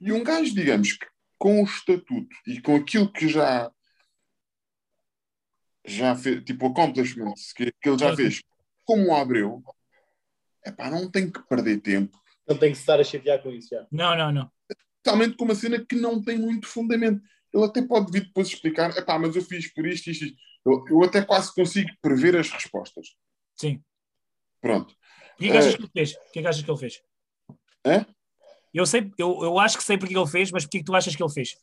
E 0.00 0.12
um 0.12 0.22
gajo, 0.22 0.54
digamos 0.54 0.92
que 0.92 1.06
com 1.38 1.62
o 1.62 1.64
estatuto 1.64 2.34
e 2.46 2.60
com 2.60 2.76
aquilo 2.76 3.12
que 3.12 3.28
já 3.28 3.70
já 5.86 6.16
fez, 6.16 6.42
tipo 6.44 6.66
accomplishments 6.66 7.52
que, 7.52 7.72
que 7.80 7.88
ele 7.88 7.98
já 7.98 8.14
fez, 8.16 8.42
como 8.84 9.08
o 9.08 9.14
Abreu, 9.14 9.62
epá, 10.64 10.90
não 10.90 11.08
tem 11.08 11.30
que 11.30 11.40
perder 11.46 11.80
tempo. 11.80 12.18
Não 12.46 12.56
tem 12.56 12.72
que 12.72 12.78
estar 12.78 12.98
a 12.98 13.04
chatear 13.04 13.40
com 13.42 13.50
isso 13.50 13.68
já. 13.70 13.86
Não, 13.90 14.16
não, 14.16 14.32
não. 14.32 14.50
Totalmente 15.02 15.36
com 15.36 15.44
uma 15.44 15.54
cena 15.54 15.84
que 15.84 15.94
não 15.94 16.20
tem 16.20 16.38
muito 16.38 16.66
fundamento. 16.66 17.22
Ele 17.52 17.64
até 17.64 17.80
pode 17.82 18.10
vir 18.10 18.26
depois 18.26 18.48
explicar, 18.48 18.96
epá, 18.96 19.18
mas 19.18 19.36
eu 19.36 19.42
fiz 19.42 19.72
por 19.72 19.86
isto, 19.86 20.10
isto, 20.10 20.24
isto. 20.24 20.36
Eu, 20.64 20.84
eu 20.90 21.04
até 21.04 21.22
quase 21.22 21.54
consigo 21.54 21.90
prever 22.02 22.36
as 22.36 22.50
respostas. 22.50 23.14
Sim. 23.54 23.82
Pronto. 24.60 24.94
O 25.34 25.38
que 25.38 25.46
é 25.48 25.50
que 25.52 25.56
achas 25.58 25.74
É. 25.74 25.76
que 25.76 25.82
ele 25.82 25.90
fez? 25.92 26.12
O 26.12 26.30
que 26.32 26.38
é 26.38 26.42
que 26.42 26.48
achas 26.48 26.62
que 26.62 26.70
ele 26.70 26.78
fez? 26.78 27.02
É? 27.84 28.06
Eu 28.74 28.84
sei, 28.86 29.10
eu, 29.16 29.42
eu 29.42 29.58
acho 29.58 29.78
que 29.78 29.84
sei 29.84 29.96
porque 29.96 30.12
que 30.14 30.18
ele 30.20 30.28
fez, 30.30 30.50
mas 30.50 30.64
porque 30.64 30.78
é 30.78 30.80
que 30.80 30.86
tu 30.86 30.94
achas 30.94 31.14
que 31.16 31.22
ele 31.22 31.32
fez? 31.32 31.56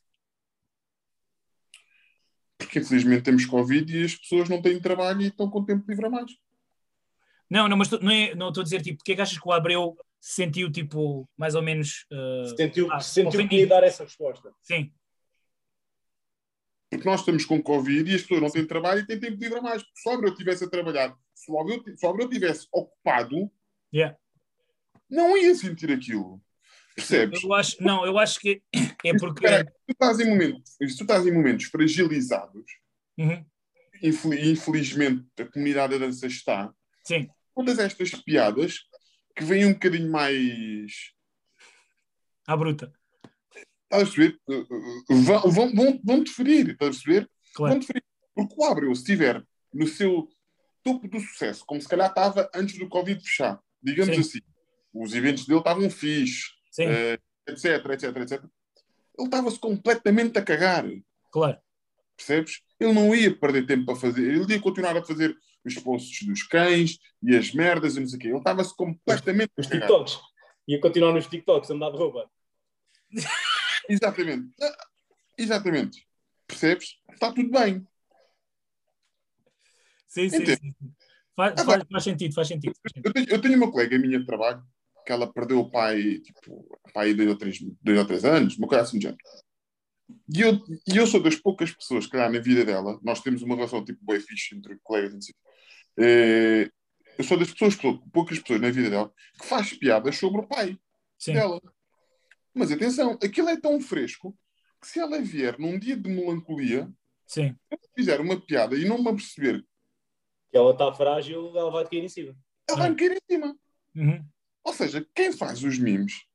Porque 2.57 2.79
infelizmente 2.79 3.23
temos 3.23 3.45
Covid 3.45 3.95
e 3.97 4.05
as 4.05 4.15
pessoas 4.15 4.49
não 4.49 4.61
têm 4.61 4.79
trabalho 4.79 5.21
e 5.21 5.27
estão 5.27 5.49
com 5.49 5.63
tempo 5.63 5.83
livre 5.89 6.05
a 6.05 6.09
mais. 6.09 6.31
Não, 7.49 7.67
não, 7.67 7.77
mas 7.77 7.87
tu- 7.89 7.99
não 8.01 8.11
é- 8.11 8.33
não 8.35 8.47
estou 8.49 8.61
a 8.61 8.63
dizer 8.63 8.81
tipo, 8.81 8.97
porque 8.97 9.11
é 9.11 9.15
que 9.15 9.21
achas 9.21 9.37
que 9.37 9.47
o 9.47 9.51
Abreu 9.51 9.95
se 10.19 10.35
sentiu 10.35 10.71
tipo, 10.71 11.29
mais 11.37 11.53
ou 11.55 11.61
menos. 11.61 12.05
uh, 12.11 12.55
Sentiu, 12.55 12.91
Ah, 12.91 12.99
sentiu 12.99 13.47
que 13.47 13.57
ia 13.57 13.67
dar 13.67 13.83
essa 13.83 14.03
resposta. 14.03 14.51
sim, 14.61 14.91
Porque 16.93 17.09
nós 17.09 17.19
estamos 17.21 17.45
com 17.45 17.61
Covid 17.61 18.09
e 18.11 18.15
as 18.15 18.21
pessoas 18.21 18.41
não 18.41 18.49
têm 18.49 18.65
trabalho 18.65 19.01
e 19.01 19.07
têm 19.07 19.19
tempo 19.19 19.41
livre 19.41 19.59
a 19.59 19.61
mais. 19.61 19.81
Porque 19.83 19.99
se 19.99 20.09
o 20.09 20.11
Abreu 20.11 20.31
estivesse 20.31 20.63
a 20.63 20.69
trabalhar, 20.69 21.15
se 21.33 21.51
o 21.51 21.59
Abreu, 21.59 21.83
se 21.95 22.05
o 22.05 22.09
Abreu 22.09 22.27
estivesse 22.27 22.67
ocupado, 22.71 23.51
yeah. 23.93 24.17
não 25.09 25.35
ia 25.37 25.53
sentir 25.55 25.91
aquilo. 25.91 26.41
Percebes? 26.95 27.43
Eu 27.43 27.53
acho, 27.53 27.81
não, 27.83 28.05
eu 28.05 28.19
acho 28.19 28.39
que 28.39 28.61
é 29.03 29.17
porque. 29.17 29.43
Espera 29.45 29.57
aí, 29.57 29.65
tu 29.65 29.91
estás 29.91 30.19
em 30.19 30.29
momentos, 30.29 30.71
se 30.73 30.97
tu 30.97 31.01
estás 31.03 31.25
em 31.25 31.31
momentos 31.31 31.65
fragilizados, 31.65 32.63
Uhum, 33.17 33.45
infel- 34.01 34.33
infelizmente 34.33 35.25
a 35.39 35.45
comunidade 35.45 35.97
da 35.97 36.05
dança 36.05 36.25
está, 36.27 36.73
sim, 37.03 37.27
todas 37.55 37.77
estas 37.79 38.11
piadas 38.11 38.79
que 39.35 39.43
vêm 39.43 39.65
um 39.65 39.73
bocadinho 39.73 40.11
mais. 40.11 41.13
à 42.47 42.55
bruta, 42.55 42.93
Estás 43.93 44.09
a 44.09 44.11
perceber? 44.11 44.39
Uh, 44.47 44.61
uh, 44.61 45.15
Vão, 45.21 45.41
vão, 45.51 45.75
vão, 45.75 46.01
vão 46.03 46.23
te 46.23 46.31
ferir, 46.31 46.69
estás 46.71 46.95
a 46.95 46.99
perceber? 46.99 47.29
claro. 47.53 47.73
Vão 47.73 47.79
te 47.79 47.87
ferir. 47.87 48.03
Porque 48.35 48.55
o 48.57 48.63
Abreu, 48.65 48.95
se 48.95 49.01
estiver 49.01 49.43
no 49.71 49.85
seu 49.87 50.27
topo 50.83 51.07
do 51.07 51.19
sucesso, 51.19 51.63
como 51.65 51.79
se 51.79 51.87
calhar 51.87 52.09
estava 52.09 52.49
antes 52.55 52.77
do 52.79 52.89
Covid 52.89 53.21
fechar, 53.23 53.59
digamos 53.81 54.15
Sim. 54.15 54.21
assim, 54.21 54.39
os 54.93 55.13
eventos 55.13 55.45
dele 55.45 55.59
estavam 55.59 55.87
fixe, 55.89 56.45
eh, 56.79 57.19
etc, 57.47 57.85
etc, 57.91 58.17
etc. 58.17 58.43
Ele 59.17 59.27
estava-se 59.27 59.59
completamente 59.59 60.37
a 60.39 60.41
cagar. 60.41 60.85
claro. 61.31 61.57
percebes? 62.17 62.61
Ele 62.79 62.93
não 62.93 63.15
ia 63.15 63.33
perder 63.35 63.67
tempo 63.67 63.85
para 63.85 63.95
fazer, 63.95 64.33
ele 64.33 64.51
ia 64.53 64.59
continuar 64.59 64.97
a 64.97 65.03
fazer 65.03 65.37
os 65.63 65.75
posts 65.75 66.27
dos 66.27 66.43
cães 66.43 66.97
e 67.21 67.35
as 67.35 67.53
merdas 67.53 67.95
e 67.95 67.99
não 67.99 68.07
sei 68.07 68.17
o 68.17 68.21
quê. 68.21 68.27
Ele 68.29 68.37
estava-se 68.37 68.75
completamente 68.75 69.51
a 69.57 69.61
Os 69.61 69.67
cagar. 69.67 69.87
TikToks. 69.87 70.17
Ia 70.67 70.79
continuar 70.81 71.13
nos 71.13 71.27
TikToks 71.27 71.69
a 71.69 71.73
mudar 71.75 71.91
de 71.91 71.97
roupa. 71.97 72.29
Exatamente. 73.89 74.53
Ah, 74.61 74.77
Exatamente. 75.37 76.07
Percebes? 76.47 76.99
Está 77.11 77.31
tudo 77.31 77.49
bem. 77.49 77.87
Sim, 80.07 80.29
sim, 80.29 80.45
sim. 80.45 80.75
Faz, 81.35 81.59
Ah, 81.59 81.65
faz, 81.65 81.83
faz 81.91 82.03
sentido, 82.03 82.33
faz 82.33 82.47
sentido. 82.47 82.73
faz 82.75 82.93
sentido. 82.93 83.07
Eu 83.07 83.13
tenho, 83.13 83.29
eu 83.29 83.41
tenho 83.41 83.57
uma 83.57 83.71
colega 83.71 83.97
minha 83.97 84.19
de 84.19 84.25
trabalho 84.25 84.63
que 85.05 85.11
ela 85.11 85.31
perdeu 85.31 85.59
o 85.59 85.69
pai, 85.69 86.19
tipo, 86.19 86.79
pai 86.93 87.13
dois 87.13 87.29
ou 87.29 87.35
três, 87.37 87.57
dois 87.81 87.97
ou 87.97 88.05
três 88.05 88.23
anos, 88.23 88.57
uma 88.57 88.67
coisa 88.67 88.83
assim 88.83 88.99
de 88.99 89.03
género. 89.03 89.21
E 90.29 90.41
eu, 90.41 90.53
e 90.87 90.97
eu 90.97 91.07
sou 91.07 91.21
das 91.21 91.35
poucas 91.35 91.71
pessoas, 91.71 92.05
que 92.05 92.15
na 92.15 92.29
vida 92.39 92.63
dela, 92.63 92.99
nós 93.01 93.21
temos 93.21 93.41
uma 93.41 93.55
relação 93.55 93.83
tipo 93.83 93.99
bem 94.05 94.19
fixe 94.19 94.55
entre 94.55 94.77
colegas 94.83 95.13
o 95.13 95.19
quê. 95.19 95.33
Eh, 95.97 96.69
Eu 97.17 97.23
sou 97.23 97.37
das 97.37 97.51
pessoas, 97.51 97.75
poucas 98.11 98.39
pessoas 98.39 98.61
na 98.61 98.71
vida 98.71 98.89
dela, 98.89 99.13
que 99.39 99.45
faz 99.45 99.73
piadas 99.73 100.17
sobre 100.17 100.41
o 100.41 100.47
pai. 100.47 100.77
Sim, 101.17 101.33
dela. 101.33 101.59
Mas 102.53 102.71
atenção, 102.71 103.17
aquilo 103.23 103.49
é 103.49 103.59
tão 103.59 103.79
fresco 103.81 104.37
que 104.81 104.87
se 104.87 104.99
ela 104.99 105.19
vier 105.21 105.57
num 105.59 105.79
dia 105.79 105.95
de 105.97 106.09
melancolia, 106.09 106.91
sim, 107.25 107.55
fizer 107.95 108.19
uma 108.21 108.39
piada 108.39 108.75
e 108.75 108.85
não 108.85 109.01
me 109.01 109.09
aperceber, 109.09 109.63
Que 110.51 110.57
ela 110.57 110.71
está 110.71 110.91
frágil, 110.93 111.51
ela 111.57 111.71
vai 111.71 111.87
cair 111.87 112.03
em 112.03 112.09
cima. 112.09 112.35
ela 112.69 112.77
vai 112.77 112.89
me 112.89 112.95
cair 112.95 113.13
em 113.13 113.19
cima. 113.31 113.55
Uhum. 113.95 114.25
Ou 114.63 114.73
seja, 114.73 115.05
quem 115.15 115.31
faz 115.31 115.63
os 115.63 115.77
memes 115.79 116.25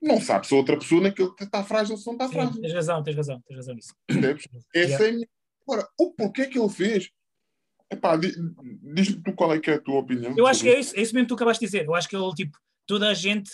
não 0.00 0.20
sabe 0.20 0.46
se 0.46 0.54
a 0.54 0.56
outra 0.56 0.78
pessoa 0.78 1.02
naquele 1.02 1.30
está 1.40 1.62
frágil 1.62 1.92
ou 1.92 1.98
se 1.98 2.06
não 2.06 2.14
está 2.14 2.26
Sim, 2.28 2.32
frágil. 2.34 2.60
tens 2.60 2.72
razão, 2.72 3.02
tens 3.02 3.16
razão, 3.16 3.40
tens 3.42 3.56
razão 3.56 3.74
nisso. 3.74 3.94
Percebes? 4.06 4.46
Essa 4.74 5.04
é 5.04 5.08
a 5.08 5.12
minha. 5.12 5.28
Agora, 5.62 5.86
o 5.98 6.12
porquê 6.12 6.46
que 6.46 6.58
ele 6.58 6.68
fez? 6.70 7.10
Epá, 7.90 8.16
di- 8.16 8.32
diz-me 8.94 9.22
tu 9.22 9.32
qual 9.34 9.52
é 9.52 9.60
que 9.60 9.70
é 9.70 9.74
a 9.74 9.80
tua 9.80 9.98
opinião. 9.98 10.34
Eu 10.38 10.46
acho 10.46 10.62
que 10.62 10.68
é 10.70 10.78
isso, 10.80 10.96
é 10.96 11.02
isso 11.02 11.12
mesmo 11.14 11.26
que 11.26 11.28
tu 11.28 11.34
acabaste 11.34 11.60
de 11.60 11.66
dizer. 11.70 11.84
Eu 11.86 11.94
acho 11.94 12.08
que 12.08 12.16
ele, 12.16 12.32
tipo, 12.34 12.56
toda 12.86 13.08
a 13.10 13.14
gente 13.14 13.50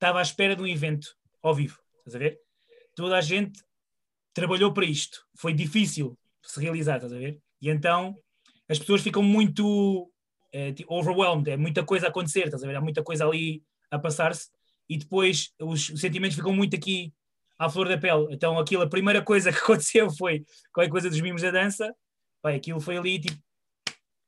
estava 0.00 0.18
à 0.18 0.22
espera 0.22 0.56
de 0.56 0.62
um 0.62 0.66
evento 0.66 1.14
ao 1.42 1.54
vivo. 1.54 1.78
Estás 1.98 2.16
a 2.16 2.18
ver? 2.18 2.40
Toda 2.96 3.18
a 3.18 3.20
gente 3.20 3.62
trabalhou 4.32 4.72
para 4.72 4.86
isto. 4.86 5.26
Foi 5.36 5.52
difícil 5.52 6.18
se 6.42 6.58
realizar, 6.58 6.96
estás 6.96 7.12
a 7.12 7.18
ver? 7.18 7.38
E 7.60 7.68
então 7.68 8.16
as 8.66 8.78
pessoas 8.78 9.02
ficam 9.02 9.22
muito 9.22 10.10
tipo, 10.74 10.94
overwhelmed. 10.94 11.50
É 11.50 11.56
muita 11.56 11.84
coisa 11.84 12.06
a 12.06 12.08
acontecer, 12.08 12.46
estás 12.46 12.64
a 12.64 12.66
ver? 12.66 12.76
Há 12.76 12.80
muita 12.80 13.02
coisa 13.02 13.26
ali 13.26 13.62
a 13.90 13.98
passar-se 13.98 14.48
e 14.88 14.96
depois 14.96 15.52
os, 15.60 15.90
os 15.90 16.00
sentimentos 16.00 16.36
ficam 16.36 16.54
muito 16.54 16.74
aqui 16.74 17.12
à 17.58 17.68
flor 17.68 17.86
da 17.86 17.98
pele. 17.98 18.28
Então 18.30 18.58
aquilo, 18.58 18.82
a 18.82 18.88
primeira 18.88 19.20
coisa 19.22 19.52
que 19.52 19.58
aconteceu 19.58 20.10
foi 20.16 20.46
qualquer 20.72 20.90
coisa 20.90 21.10
dos 21.10 21.20
mimos 21.20 21.42
da 21.42 21.50
dança. 21.50 21.94
Pai, 22.40 22.56
aquilo 22.56 22.80
foi 22.80 22.96
ali, 22.96 23.20
tipo, 23.20 23.38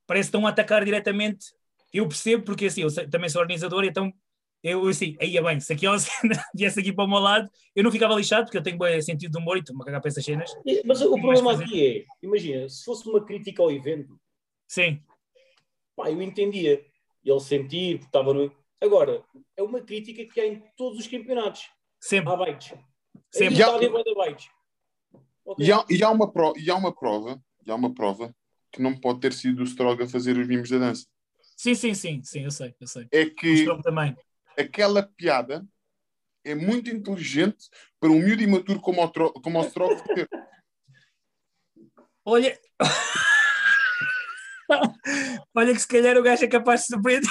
parece 0.06 0.26
que 0.26 0.36
estão 0.36 0.46
a 0.46 0.50
atacar 0.50 0.84
diretamente 0.84 1.46
eu 1.92 2.08
percebo 2.08 2.42
porque 2.44 2.66
assim, 2.66 2.82
eu 2.82 3.10
também 3.10 3.28
sou 3.28 3.40
organizador, 3.40 3.84
então 3.84 4.12
eu 4.62 4.86
assim, 4.86 5.16
aí 5.20 5.36
é 5.36 5.42
bem, 5.42 5.58
se 5.58 5.74
cena 5.76 6.44
viesse 6.54 6.78
aqui 6.78 6.92
para 6.92 7.04
o 7.04 7.08
meu 7.08 7.18
lado, 7.18 7.50
eu 7.74 7.82
não 7.82 7.90
ficava 7.90 8.14
lixado, 8.14 8.44
porque 8.44 8.58
eu 8.58 8.62
tenho 8.62 8.78
bom 8.78 9.00
sentido 9.00 9.32
de 9.32 9.38
humor 9.38 9.56
e 9.56 9.60
estou-me 9.60 9.82
a 9.82 9.84
cagar 9.84 10.00
para 10.00 10.08
essas 10.08 10.24
cenas. 10.24 10.50
Mas 10.84 11.00
o 11.02 11.10
problema 11.10 11.52
fazer. 11.52 11.64
aqui 11.64 11.86
é, 11.86 12.04
imagina, 12.22 12.68
se 12.68 12.84
fosse 12.84 13.08
uma 13.08 13.24
crítica 13.24 13.62
ao 13.62 13.70
evento, 13.70 14.18
Sim, 14.68 15.02
pá, 15.96 16.10
eu 16.10 16.22
entendia. 16.22 16.84
Ele 17.24 17.40
sentir, 17.40 17.98
porque 17.98 18.08
estava 18.08 18.34
no. 18.34 18.50
Agora, 18.80 19.22
é 19.56 19.62
uma 19.62 19.80
crítica 19.80 20.24
que 20.24 20.40
há 20.40 20.46
em 20.46 20.60
todos 20.76 20.98
os 20.98 21.06
campeonatos. 21.06 21.70
sempre, 22.00 22.32
Há 22.32 22.36
bytes. 22.36 22.74
sempre. 23.30 23.54
Aí 23.54 23.60
está 23.60 23.74
ali 23.76 23.88
bué 23.88 24.02
de 24.02 24.14
bytes. 24.14 24.48
Ok. 25.44 25.64
E 25.64 25.70
há, 25.70 25.84
e 25.88 26.02
há 26.02 26.10
uma 26.10 26.32
pro, 26.32 26.52
e 26.56 26.68
há 26.68 26.74
uma 26.74 26.92
prova, 26.92 27.40
e 27.64 27.70
há 27.70 27.74
uma 27.76 27.94
prova 27.94 28.34
que 28.72 28.82
não 28.82 28.98
pode 28.98 29.20
ter 29.20 29.32
sido 29.32 29.62
o 29.62 29.66
Stroga 29.66 30.04
a 30.04 30.08
fazer 30.08 30.36
os 30.36 30.48
mimos 30.48 30.68
da 30.70 30.78
dança. 30.78 31.06
Sim, 31.56 31.74
sim, 31.74 31.94
sim, 31.94 32.22
sim, 32.24 32.40
eu 32.40 32.50
sei, 32.50 32.74
eu 32.80 32.86
sei. 32.88 33.06
É 33.12 33.22
O 33.22 33.34
que 33.34 33.56
Stroke 33.58 33.82
também. 33.82 34.16
Aquela 34.59 35.03
piada 35.03 35.66
é 36.44 36.55
muito 36.55 36.90
inteligente 36.90 37.68
para 38.00 38.11
um 38.11 38.18
miúdo 38.18 38.42
imaturo 38.42 38.80
como 38.80 39.03
o, 39.03 39.09
Tro- 39.09 39.32
como 39.34 39.61
o 39.61 39.64
Stroga 39.64 39.96
fazer. 39.98 40.28
Olha. 42.24 42.59
Olha 45.55 45.72
que 45.74 45.80
se 45.80 45.88
calhar 45.88 46.16
o 46.16 46.22
gajo 46.22 46.44
é 46.44 46.48
capaz 46.48 46.82
de 46.82 46.86
surpreender. 46.88 47.28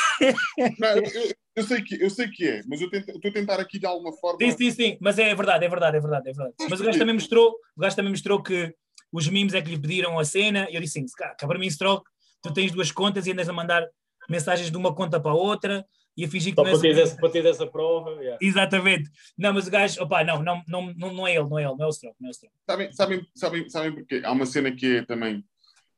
Não, 0.79 0.89
eu, 0.97 1.31
eu- 1.55 1.63
sei 1.63 1.81
que, 1.81 2.01
eu 2.01 2.09
sei 2.09 2.29
que 2.29 2.47
é, 2.47 2.61
mas 2.67 2.79
eu 2.81 2.89
estou 2.91 3.29
a 3.29 3.33
tentar 3.33 3.59
aqui 3.59 3.79
de 3.79 3.85
alguma 3.85 4.13
forma. 4.13 4.39
Sim, 4.39 4.51
sim, 4.57 4.71
sim, 4.71 4.97
mas 5.01 5.17
é 5.19 5.33
verdade, 5.35 5.65
é 5.65 5.69
verdade, 5.69 5.97
é 5.97 5.99
verdade, 5.99 6.29
é 6.29 6.33
verdade. 6.33 6.55
Mas 6.69 6.79
o 6.79 6.83
gajo 6.83 6.99
também 6.99 7.13
mostrou, 7.15 7.55
o 7.75 7.81
gajo 7.81 7.95
também 7.95 8.11
mostrou 8.11 8.41
que 8.41 8.73
os 9.11 9.27
memes 9.27 9.53
é 9.53 9.61
que 9.61 9.69
lhe 9.69 9.79
pediram 9.79 10.17
a 10.19 10.23
cena, 10.25 10.67
e 10.69 10.75
eu 10.75 10.81
disse 10.81 10.99
assim, 10.99 11.07
cara, 11.17 11.35
para 11.35 11.59
mim, 11.59 11.67
Stroke, 11.69 12.09
tu 12.41 12.53
tens 12.53 12.71
duas 12.71 12.91
contas 12.91 13.27
e 13.27 13.31
andas 13.31 13.49
a 13.49 13.53
mandar 13.53 13.85
mensagens 14.29 14.69
de 14.71 14.77
uma 14.77 14.93
conta 14.95 15.19
para 15.19 15.31
a 15.31 15.35
outra 15.35 15.85
e 16.15 16.25
a 16.25 16.27
fingir 16.27 16.53
que 16.53 16.55
Só 16.55 16.63
não 16.63 16.71
para 16.71 16.81
ter, 16.81 16.97
essa, 16.97 17.15
para 17.15 17.29
ter 17.29 17.45
essa 17.45 17.65
prova. 17.67 18.11
yeah. 18.21 18.37
Exatamente. 18.41 19.09
Não, 19.37 19.53
mas 19.53 19.67
o 19.67 19.71
gajo, 19.71 20.03
opá, 20.03 20.23
não, 20.23 20.43
não, 20.43 20.61
não, 20.67 20.93
não, 20.93 21.13
não 21.13 21.27
é 21.27 21.35
ele, 21.35 21.47
não 21.47 21.57
é 21.57 21.63
ele, 21.63 21.75
não 21.75 21.85
é 21.85 21.87
o 21.87 21.91
Stroke, 21.91 22.17
não 22.19 22.27
é 22.27 22.31
o 22.31 22.33
Stroke. 22.33 22.55
Sabem, 22.69 22.91
sabem, 22.91 23.27
sabem, 23.35 23.69
sabem 23.69 23.93
porquê? 23.93 24.21
Há 24.23 24.31
uma 24.31 24.45
cena 24.45 24.71
que 24.75 24.97
é 24.97 25.05
também. 25.05 25.43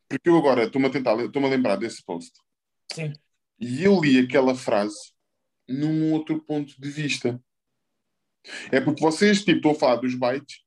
Porque 0.08 0.30
eu 0.30 0.38
agora 0.38 0.64
estou-me 0.66 0.88
a 0.88 0.92
tentar, 0.92 1.18
estou-me 1.20 1.48
a 1.48 1.52
lembrar 1.52 1.76
desse 1.78 2.04
post. 2.06 2.32
Sim, 2.94 3.12
E 3.60 3.84
eu 3.84 4.00
li 4.00 4.20
aquela 4.20 4.54
frase 4.54 5.14
num 5.68 6.14
outro 6.14 6.40
ponto 6.44 6.80
de 6.80 6.90
vista. 6.90 7.42
É 8.72 8.80
porque 8.80 9.02
vocês 9.02 9.40
tipo, 9.40 9.58
estão 9.58 9.72
a 9.72 9.76
falar 9.76 9.96
dos 9.96 10.14
bytes 10.16 10.62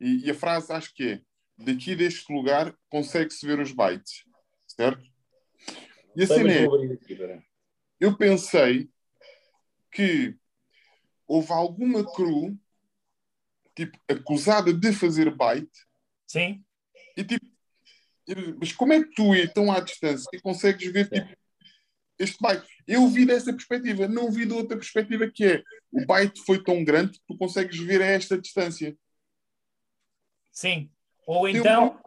e, 0.00 0.26
e 0.26 0.30
a 0.30 0.34
frase 0.34 0.72
acho 0.72 0.94
que 0.94 1.04
é 1.04 1.20
daqui 1.58 1.94
deste 1.94 2.32
lugar 2.32 2.74
consegue-se 2.88 3.46
ver 3.46 3.60
os 3.60 3.72
bytes, 3.72 4.24
certo? 4.66 5.04
E 6.16 6.22
a 6.22 6.26
Sei, 6.26 6.36
cena 6.38 6.48
mas 6.48 7.20
é, 7.20 7.42
eu 8.00 8.16
pensei 8.16 8.88
que 9.90 10.36
houve 11.26 11.52
alguma 11.52 12.04
crew 12.14 12.58
tipo, 13.74 13.98
acusada 14.08 14.72
de 14.72 14.92
fazer 14.92 15.34
byte 15.34 15.86
Sim, 16.26 16.64
e 17.16 17.24
tipo, 17.24 17.46
mas 18.58 18.72
como 18.72 18.92
é 18.92 19.02
que 19.02 19.14
tu, 19.14 19.34
e 19.34 19.48
tão 19.48 19.70
à 19.70 19.80
distância, 19.80 20.28
e 20.32 20.40
consegues 20.40 20.92
ver 20.92 21.08
tipo, 21.08 21.28
este 22.18 22.36
byte? 22.40 22.66
Eu 22.86 23.08
vi 23.08 23.24
dessa 23.24 23.52
perspectiva, 23.52 24.08
não 24.08 24.30
vi 24.30 24.46
de 24.46 24.52
outra 24.52 24.76
perspectiva 24.76 25.30
que 25.30 25.44
é 25.44 25.62
o 25.90 26.04
byte 26.04 26.42
foi 26.44 26.62
tão 26.62 26.84
grande 26.84 27.12
que 27.12 27.24
tu 27.26 27.36
consegues 27.36 27.78
ver 27.78 28.02
a 28.02 28.06
esta 28.06 28.38
distância. 28.38 28.96
sim. 30.52 30.90
Ou 31.26 31.44
Tem 31.44 31.56
então, 31.56 32.00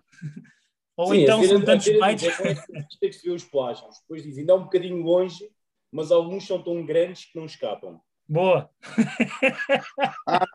ou 0.95 1.13
Sim, 1.13 1.21
então 1.21 1.43
são 1.43 1.63
tantos 1.63 1.87
bytes. 1.87 2.37
diz 2.37 2.39
é 2.39 2.55
que 2.55 2.99
Tem 2.99 3.09
que 3.09 3.13
se 3.13 3.27
ver 3.27 3.33
os 3.33 3.43
plágios. 3.43 3.99
Depois 4.01 4.23
dizem, 4.23 4.41
ainda 4.41 4.53
é 4.53 4.55
um 4.55 4.63
bocadinho 4.63 5.01
longe, 5.01 5.49
mas 5.91 6.11
alguns 6.11 6.45
são 6.45 6.61
tão 6.63 6.85
grandes 6.85 7.25
que 7.25 7.37
não 7.37 7.45
escapam. 7.45 7.99
Boa. 8.27 8.69
Ah, 10.27 10.45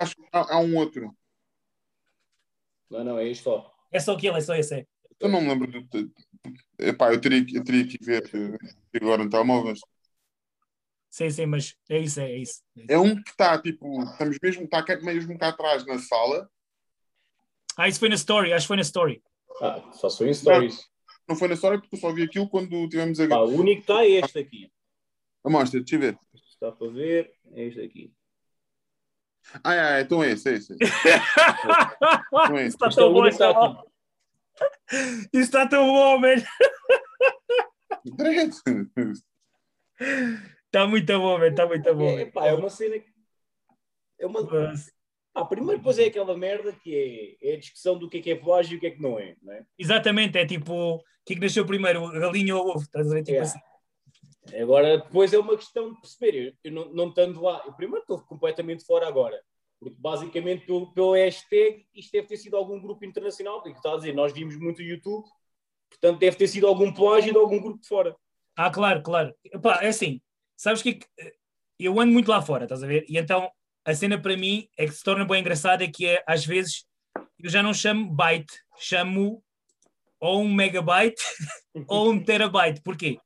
acho 0.00 0.14
que 0.16 0.22
há, 0.32 0.58
um 0.60 0.76
outro. 0.76 1.14
Não, 2.88 3.02
não, 3.02 3.18
é 3.18 3.24
isto 3.28 3.44
só. 3.44 3.74
É 3.90 3.98
só 3.98 4.12
aquele, 4.12 4.36
é 4.38 4.40
só 4.40 4.54
esse. 4.54 4.74
É. 4.74 4.86
Eu 5.18 5.28
não 5.28 5.40
me 5.40 5.48
lembro 5.48 5.82
do. 5.82 6.12
Epá, 6.78 7.12
eu 7.12 7.20
teria, 7.20 7.44
que- 7.44 7.56
eu 7.56 7.64
teria 7.64 7.86
que 7.86 7.98
ver 8.02 8.30
eh, 8.34 8.98
agora 9.02 9.24
no 9.24 9.30
telemóvel. 9.30 9.70
mas 9.70 9.80
Sim, 11.10 11.30
sim, 11.30 11.46
mas 11.46 11.76
é 11.88 11.98
isso, 11.98 12.20
é, 12.20 12.30
é 12.30 12.38
isso. 12.38 12.62
É 12.76 12.80
isso. 12.82 12.92
É 12.92 12.98
um 12.98 13.14
que 13.20 13.30
está 13.30 13.60
tipo, 13.60 14.02
estamos 14.04 14.38
mesmo, 14.42 14.64
está 14.64 14.84
mesmo 15.02 15.38
cá 15.38 15.48
atrás 15.48 15.84
na 15.86 15.98
sala. 15.98 16.48
Ah, 17.76 17.88
isso 17.88 17.98
foi 17.98 18.08
na 18.08 18.14
story, 18.14 18.52
acho 18.52 18.64
que 18.64 18.68
foi 18.68 18.76
na 18.76 18.82
story. 18.82 19.22
Ah, 19.60 19.90
só 19.92 20.08
são 20.08 20.26
em 20.26 20.34
stories. 20.34 20.88
Não 21.28 21.34
foi 21.34 21.48
na 21.48 21.54
história 21.54 21.78
porque 21.78 21.96
eu 21.96 22.00
só 22.00 22.12
vi 22.12 22.22
aquilo 22.22 22.48
quando 22.48 22.88
tivemos 22.88 23.18
a. 23.18 23.24
Ah, 23.24 23.44
o 23.44 23.50
único 23.50 23.82
que 23.84 23.92
está 23.92 24.04
é 24.04 24.10
este 24.10 24.38
aqui. 24.38 24.70
a 25.44 25.50
mostra, 25.50 25.80
deixa 25.80 25.96
eu 25.96 26.00
ver. 26.00 26.18
Está 26.34 26.72
para 26.72 26.88
ver, 26.88 27.32
é 27.52 27.64
este 27.64 27.80
aqui. 27.80 28.12
Ah, 29.62 29.74
é, 29.74 29.98
é, 29.98 30.00
então 30.02 30.22
é 30.22 30.32
esse, 30.32 30.48
é 30.48 30.52
esse. 30.54 30.76
Não 32.32 32.58
é 32.58 32.66
Isso 32.66 32.76
está 32.76 32.88
Isto 32.88 33.00
é 33.00 33.02
tão 33.02 33.12
bom, 33.12 33.26
está 33.26 33.50
aqui. 33.50 33.86
Isso 35.32 35.42
está 35.42 35.66
tão 35.68 35.86
bom, 35.86 36.18
man. 36.18 36.36
Dread. 38.16 38.52
Está 40.64 40.86
muito 40.86 41.18
bom, 41.18 41.38
man. 41.38 41.46
Está 41.48 41.66
muito 41.66 41.94
bom. 41.94 42.18
É, 42.18 42.26
pá, 42.26 42.46
é 42.46 42.54
uma 42.54 42.70
cena 42.70 42.98
que. 42.98 43.12
É 44.18 44.26
uma... 44.26 44.40
Ah, 45.38 45.44
primeiro, 45.44 45.76
depois 45.76 45.98
é 45.98 46.06
aquela 46.06 46.34
merda 46.34 46.72
que 46.72 47.36
é, 47.42 47.50
é 47.50 47.54
a 47.56 47.58
discussão 47.58 47.98
do 47.98 48.08
que 48.08 48.16
é 48.16 48.22
que 48.22 48.30
é 48.30 48.34
plágio 48.36 48.72
e 48.72 48.76
o 48.78 48.80
que 48.80 48.86
é 48.86 48.90
que 48.92 49.02
não 49.02 49.18
é. 49.18 49.36
Não 49.42 49.52
é? 49.52 49.66
Exatamente, 49.78 50.38
é 50.38 50.46
tipo, 50.46 50.72
o 50.72 50.98
que 51.26 51.34
é 51.34 51.36
que 51.36 51.42
nasceu 51.42 51.66
primeiro, 51.66 52.06
a 52.06 52.18
galinha 52.18 52.56
ou 52.56 52.64
o 52.64 52.70
ovo? 52.70 52.80
Estás 52.80 53.10
a 53.10 53.14
ver? 53.14 53.22
Tipo 53.22 53.36
É. 53.36 53.40
assim. 53.40 53.58
Agora, 54.58 54.96
depois 54.96 55.34
é 55.34 55.38
uma 55.38 55.54
questão 55.54 55.92
de 55.92 56.00
perceber. 56.00 56.34
Eu, 56.34 56.52
eu 56.64 56.72
não, 56.72 56.92
não 56.94 57.08
estando 57.10 57.42
lá, 57.42 57.62
eu 57.66 57.74
primeiro 57.74 58.00
estou 58.00 58.18
completamente 58.22 58.82
fora 58.86 59.06
agora. 59.06 59.38
Porque 59.78 59.96
basicamente, 59.98 60.64
pelo, 60.64 60.90
pelo 60.94 61.12
hashtag, 61.12 61.84
isto 61.94 62.12
deve 62.12 62.28
ter 62.28 62.38
sido 62.38 62.56
algum 62.56 62.80
grupo 62.80 63.04
internacional. 63.04 63.60
Porque 63.60 63.76
está 63.76 63.92
a 63.92 63.96
dizer, 63.96 64.14
nós 64.14 64.32
vimos 64.32 64.56
muito 64.56 64.80
YouTube, 64.80 65.26
portanto, 65.90 66.18
deve 66.18 66.36
ter 66.38 66.48
sido 66.48 66.66
algum 66.66 66.90
plágio 66.94 67.32
de 67.32 67.38
algum 67.38 67.60
grupo 67.60 67.78
de 67.80 67.86
fora. 67.88 68.16
Ah, 68.56 68.70
claro, 68.70 69.02
claro. 69.02 69.34
Epá, 69.44 69.80
é 69.82 69.88
assim, 69.88 70.18
sabes 70.56 70.80
o 70.80 70.84
que 70.84 70.88
é 70.90 70.94
que. 70.94 71.06
Eu 71.78 72.00
ando 72.00 72.10
muito 72.12 72.30
lá 72.30 72.40
fora, 72.40 72.64
estás 72.64 72.82
a 72.82 72.86
ver? 72.86 73.04
E 73.06 73.18
então 73.18 73.50
a 73.86 73.94
cena 73.94 74.20
para 74.20 74.36
mim 74.36 74.68
é 74.76 74.84
que 74.84 74.92
se 74.92 75.04
torna 75.04 75.24
bem 75.24 75.40
engraçada 75.40 75.84
é 75.84 75.88
que 75.88 76.04
é, 76.06 76.22
às 76.26 76.44
vezes, 76.44 76.84
eu 77.38 77.48
já 77.48 77.62
não 77.62 77.72
chamo 77.72 78.10
byte, 78.10 78.52
chamo 78.78 79.40
ou 80.18 80.42
um 80.42 80.52
megabyte 80.52 81.22
ou 81.86 82.10
um 82.10 82.22
terabyte. 82.22 82.82
Porquê? 82.82 83.16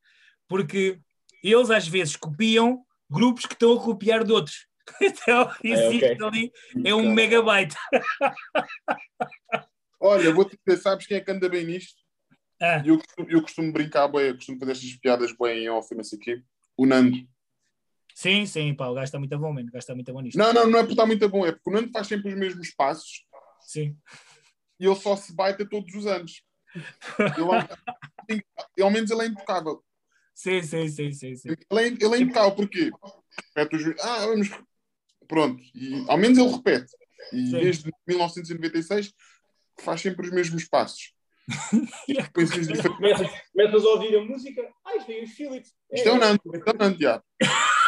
Porque 0.47 1.01
eles 1.43 1.71
às 1.71 1.89
vezes 1.89 2.15
copiam 2.15 2.85
grupos 3.09 3.47
que 3.47 3.55
estão 3.55 3.73
a 3.73 3.83
copiar 3.83 4.23
de 4.23 4.33
outros. 4.33 4.69
Então, 5.01 5.49
existe 5.63 6.05
ok. 6.05 6.27
ali, 6.27 6.53
é 6.85 6.93
um 6.93 7.13
megabyte. 7.13 7.77
Olha, 10.01 10.35
vou-te 10.35 10.59
dizer, 10.67 10.83
sabes 10.83 11.07
quem 11.07 11.19
é 11.19 11.21
que 11.21 11.31
anda 11.31 11.49
bem 11.49 11.65
nisto? 11.65 12.03
Ah, 12.61 12.83
Eu 12.85 12.99
costumo, 12.99 13.31
eu 13.31 13.43
costumo 13.43 13.73
brincar 13.73 14.09
bem, 14.09 14.23
eu 14.23 14.35
costumo 14.35 14.59
fazer 14.59 14.73
estas 14.73 14.93
piadas 14.97 15.33
bem 15.33 15.65
em 15.65 15.71
off, 15.71 15.95
não 15.95 16.03
sei 16.03 16.19
o 16.19 16.21
quê. 16.21 16.43
O 16.77 16.87
Nando. 16.87 17.17
Sim, 18.21 18.47
sim, 18.47 18.75
pá, 18.75 18.89
o 18.89 18.95
gajo 18.95 19.05
está 19.05 19.19
muito 19.19 19.39
bom, 19.39 19.53
mano. 19.53 19.69
O 19.69 19.73
gajo 19.73 19.79
está 19.79 19.95
muito 19.95 20.13
bom 20.13 20.21
nisto. 20.21 20.37
Não, 20.37 20.53
não, 20.53 20.67
não 20.67 20.79
é 20.79 20.83
porque 20.83 20.93
está 20.93 21.07
muito 21.07 21.29
bom, 21.29 21.47
é 21.47 21.53
porque 21.53 21.71
o 21.71 21.73
Nando 21.73 21.91
faz 21.91 22.07
sempre 22.07 22.29
os 22.33 22.39
mesmos 22.39 22.71
passos 22.73 23.25
Sim. 23.63 23.97
e 24.79 24.87
ele 24.87 24.97
só 24.97 25.17
se 25.17 25.35
baita 25.35 25.69
todos 25.69 25.95
os 25.95 26.07
anos. 26.07 26.43
Ele, 27.19 27.49
ele, 28.29 28.45
ao 28.83 28.91
menos 28.91 29.11
ele 29.11 29.23
é 29.23 29.27
intocável. 29.27 29.83
Sim, 30.35 30.63
sim, 30.63 30.89
sim, 30.89 31.13
sim, 31.13 31.37
sim. 31.37 31.49
Ele 31.49 31.81
é, 31.81 31.87
ele 31.87 32.15
é 32.15 32.19
impecável, 32.19 32.53
porquê? 32.53 32.91
Repete 33.57 33.77
os... 33.77 34.01
Ah, 34.01 34.27
vamos... 34.27 34.51
Pronto. 35.27 35.63
E, 35.75 36.05
ao 36.09 36.19
menos 36.19 36.39
ele 36.39 36.51
repete. 36.51 36.93
E 37.33 37.47
Sim. 37.47 37.61
desde 37.61 37.93
1996 38.07 39.13
faz 39.81 40.01
sempre 40.01 40.27
os 40.27 40.33
mesmos 40.33 40.65
passos. 40.65 41.13
Frequências 42.07 42.69
diferentes. 42.69 43.31
Começas, 43.53 43.85
a 43.85 43.89
ouvir 43.89 44.17
a 44.17 44.25
música, 44.25 44.69
ah, 44.85 44.97
isto 44.97 45.07
vem 45.07 45.25
os 45.25 45.31
Philips. 45.33 45.73
Isto 45.93 46.09
é 46.09 46.13
o 46.13 46.19
Nando, 46.19 46.41
isto 46.55 46.69
é 46.69 46.73
o 46.73 46.79
Nando. 46.79 46.99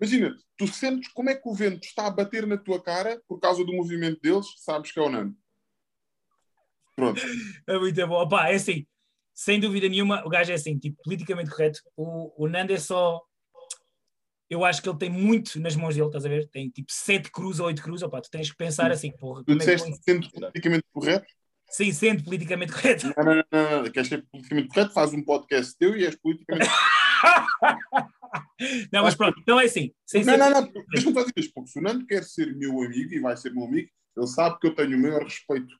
Imagina, 0.00 0.36
tu 0.56 0.66
sentes 0.66 1.08
como 1.12 1.30
é 1.30 1.34
que 1.34 1.48
o 1.48 1.54
vento 1.54 1.84
está 1.84 2.06
a 2.06 2.10
bater 2.10 2.46
na 2.46 2.56
tua 2.58 2.82
cara 2.82 3.20
por 3.28 3.38
causa 3.40 3.64
do 3.64 3.72
movimento 3.72 4.20
deles, 4.20 4.46
sabes 4.58 4.90
que 4.92 4.98
é 4.98 5.02
o 5.02 5.08
Nando. 5.08 5.36
Pronto. 6.96 7.20
É 7.66 7.78
muito 7.78 8.06
bom. 8.06 8.14
Opa, 8.22 8.48
é 8.48 8.54
assim, 8.54 8.86
sem 9.34 9.58
dúvida 9.58 9.88
nenhuma, 9.88 10.24
o 10.24 10.28
gajo 10.28 10.52
é 10.52 10.54
assim, 10.54 10.78
tipo, 10.78 11.02
politicamente 11.02 11.50
correto. 11.50 11.80
O, 11.96 12.44
o 12.44 12.48
Nando 12.48 12.72
é 12.72 12.78
só. 12.78 13.20
Eu 14.48 14.64
acho 14.64 14.82
que 14.82 14.88
ele 14.88 14.98
tem 14.98 15.10
muito 15.10 15.58
nas 15.58 15.74
mãos 15.74 15.94
dele, 15.94 16.06
estás 16.06 16.24
a 16.26 16.28
ver? 16.28 16.48
Tem 16.50 16.68
tipo 16.68 16.92
7 16.92 17.30
cruz 17.30 17.58
ou 17.58 17.66
8 17.66 17.82
cruz. 17.82 18.02
Opa, 18.02 18.20
tu 18.20 18.30
tens 18.30 18.50
que 18.50 18.56
pensar 18.56 18.90
assim, 18.92 19.10
porra. 19.16 19.42
Tu 19.44 19.52
é 19.52 19.56
disseste 19.56 19.88
põe- 19.88 19.98
sendo 20.02 20.30
politicamente 20.30 20.84
correto? 20.92 21.26
Sim, 21.70 21.92
sendo 21.92 22.22
politicamente 22.22 22.72
correto. 22.72 23.06
Não, 23.16 23.24
não, 23.24 23.44
não, 23.50 23.82
não. 23.82 23.90
Queres 23.90 24.08
ser 24.08 24.24
politicamente 24.30 24.68
correto? 24.68 24.92
Faz 24.92 25.12
um 25.12 25.24
podcast 25.24 25.76
teu 25.78 25.96
e 25.96 26.04
és 26.04 26.14
politicamente 26.16 26.70
Não, 28.92 29.02
mas 29.02 29.14
pronto, 29.14 29.38
então 29.40 29.60
é 29.60 29.64
assim. 29.64 29.92
Sem 30.06 30.24
Não, 30.24 30.32
ser- 30.34 30.38
não, 30.38 30.50
não. 30.50 30.72
Deixa-me 30.90 31.14
fazer 31.14 31.32
isto, 31.36 31.52
porque 31.54 31.70
se 31.70 31.78
o 31.78 31.82
Nando 31.82 32.06
quer 32.06 32.24
ser 32.24 32.54
meu 32.56 32.82
amigo 32.82 33.14
e 33.14 33.20
vai 33.20 33.36
ser 33.36 33.52
meu 33.52 33.64
amigo, 33.64 33.88
ele 34.16 34.26
sabe 34.26 34.58
que 34.60 34.66
eu 34.66 34.74
tenho 34.74 34.96
o 34.96 35.00
maior 35.00 35.22
respeito 35.22 35.74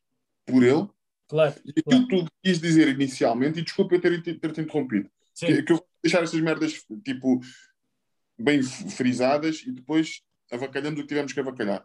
por 0.47 0.63
ele 0.63 0.89
Claro, 1.29 1.55
e 1.65 1.71
aquilo 1.71 2.07
que 2.07 2.17
tu 2.17 2.33
quis 2.43 2.61
dizer 2.61 2.89
inicialmente, 2.89 3.59
e 3.59 3.63
desculpa 3.63 3.95
eu 3.95 4.01
ter, 4.01 4.23
ter, 4.23 4.39
ter-te 4.39 4.61
interrompido, 4.61 5.11
sim. 5.33 5.47
que, 5.47 5.63
que 5.63 5.73
eu 5.73 5.77
vou 5.77 5.87
deixar 6.03 6.23
essas 6.23 6.41
merdas 6.41 6.85
tipo 7.03 7.41
bem 8.39 8.63
frisadas 8.63 9.63
e 9.67 9.73
depois 9.73 10.21
avacalhamos 10.53 10.99
o 11.01 11.03
que 11.03 11.09
tivemos 11.09 11.33
que 11.33 11.41
avacalhar. 11.41 11.85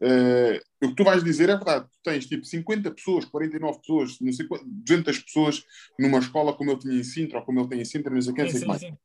Eh, 0.00 0.60
o 0.82 0.88
que 0.88 0.94
tu 0.96 1.04
vais 1.04 1.22
dizer 1.24 1.48
é 1.48 1.56
verdade. 1.56 1.86
Tu 1.86 1.98
tens 2.02 2.26
tipo 2.26 2.44
50 2.44 2.90
pessoas, 2.90 3.24
49 3.24 3.78
pessoas, 3.78 4.20
não 4.20 4.32
sei 4.32 4.46
quantas, 4.46 4.66
200 4.68 5.18
pessoas 5.20 5.64
numa 5.98 6.18
escola 6.18 6.52
como 6.54 6.72
ele 6.72 6.80
tinha 6.80 6.94
em 6.94 7.04
Sintra 7.04 7.38
ou 7.38 7.44
como 7.44 7.60
ele 7.60 7.68
tem 7.68 7.80
em 7.80 7.84
Sintra, 7.84 8.12
não 8.12 8.20
sei 8.20 8.34
quem, 8.34 8.50
sei 8.50 8.60
sim, 8.60 8.66
mais. 8.66 8.80
sim. 8.80 8.96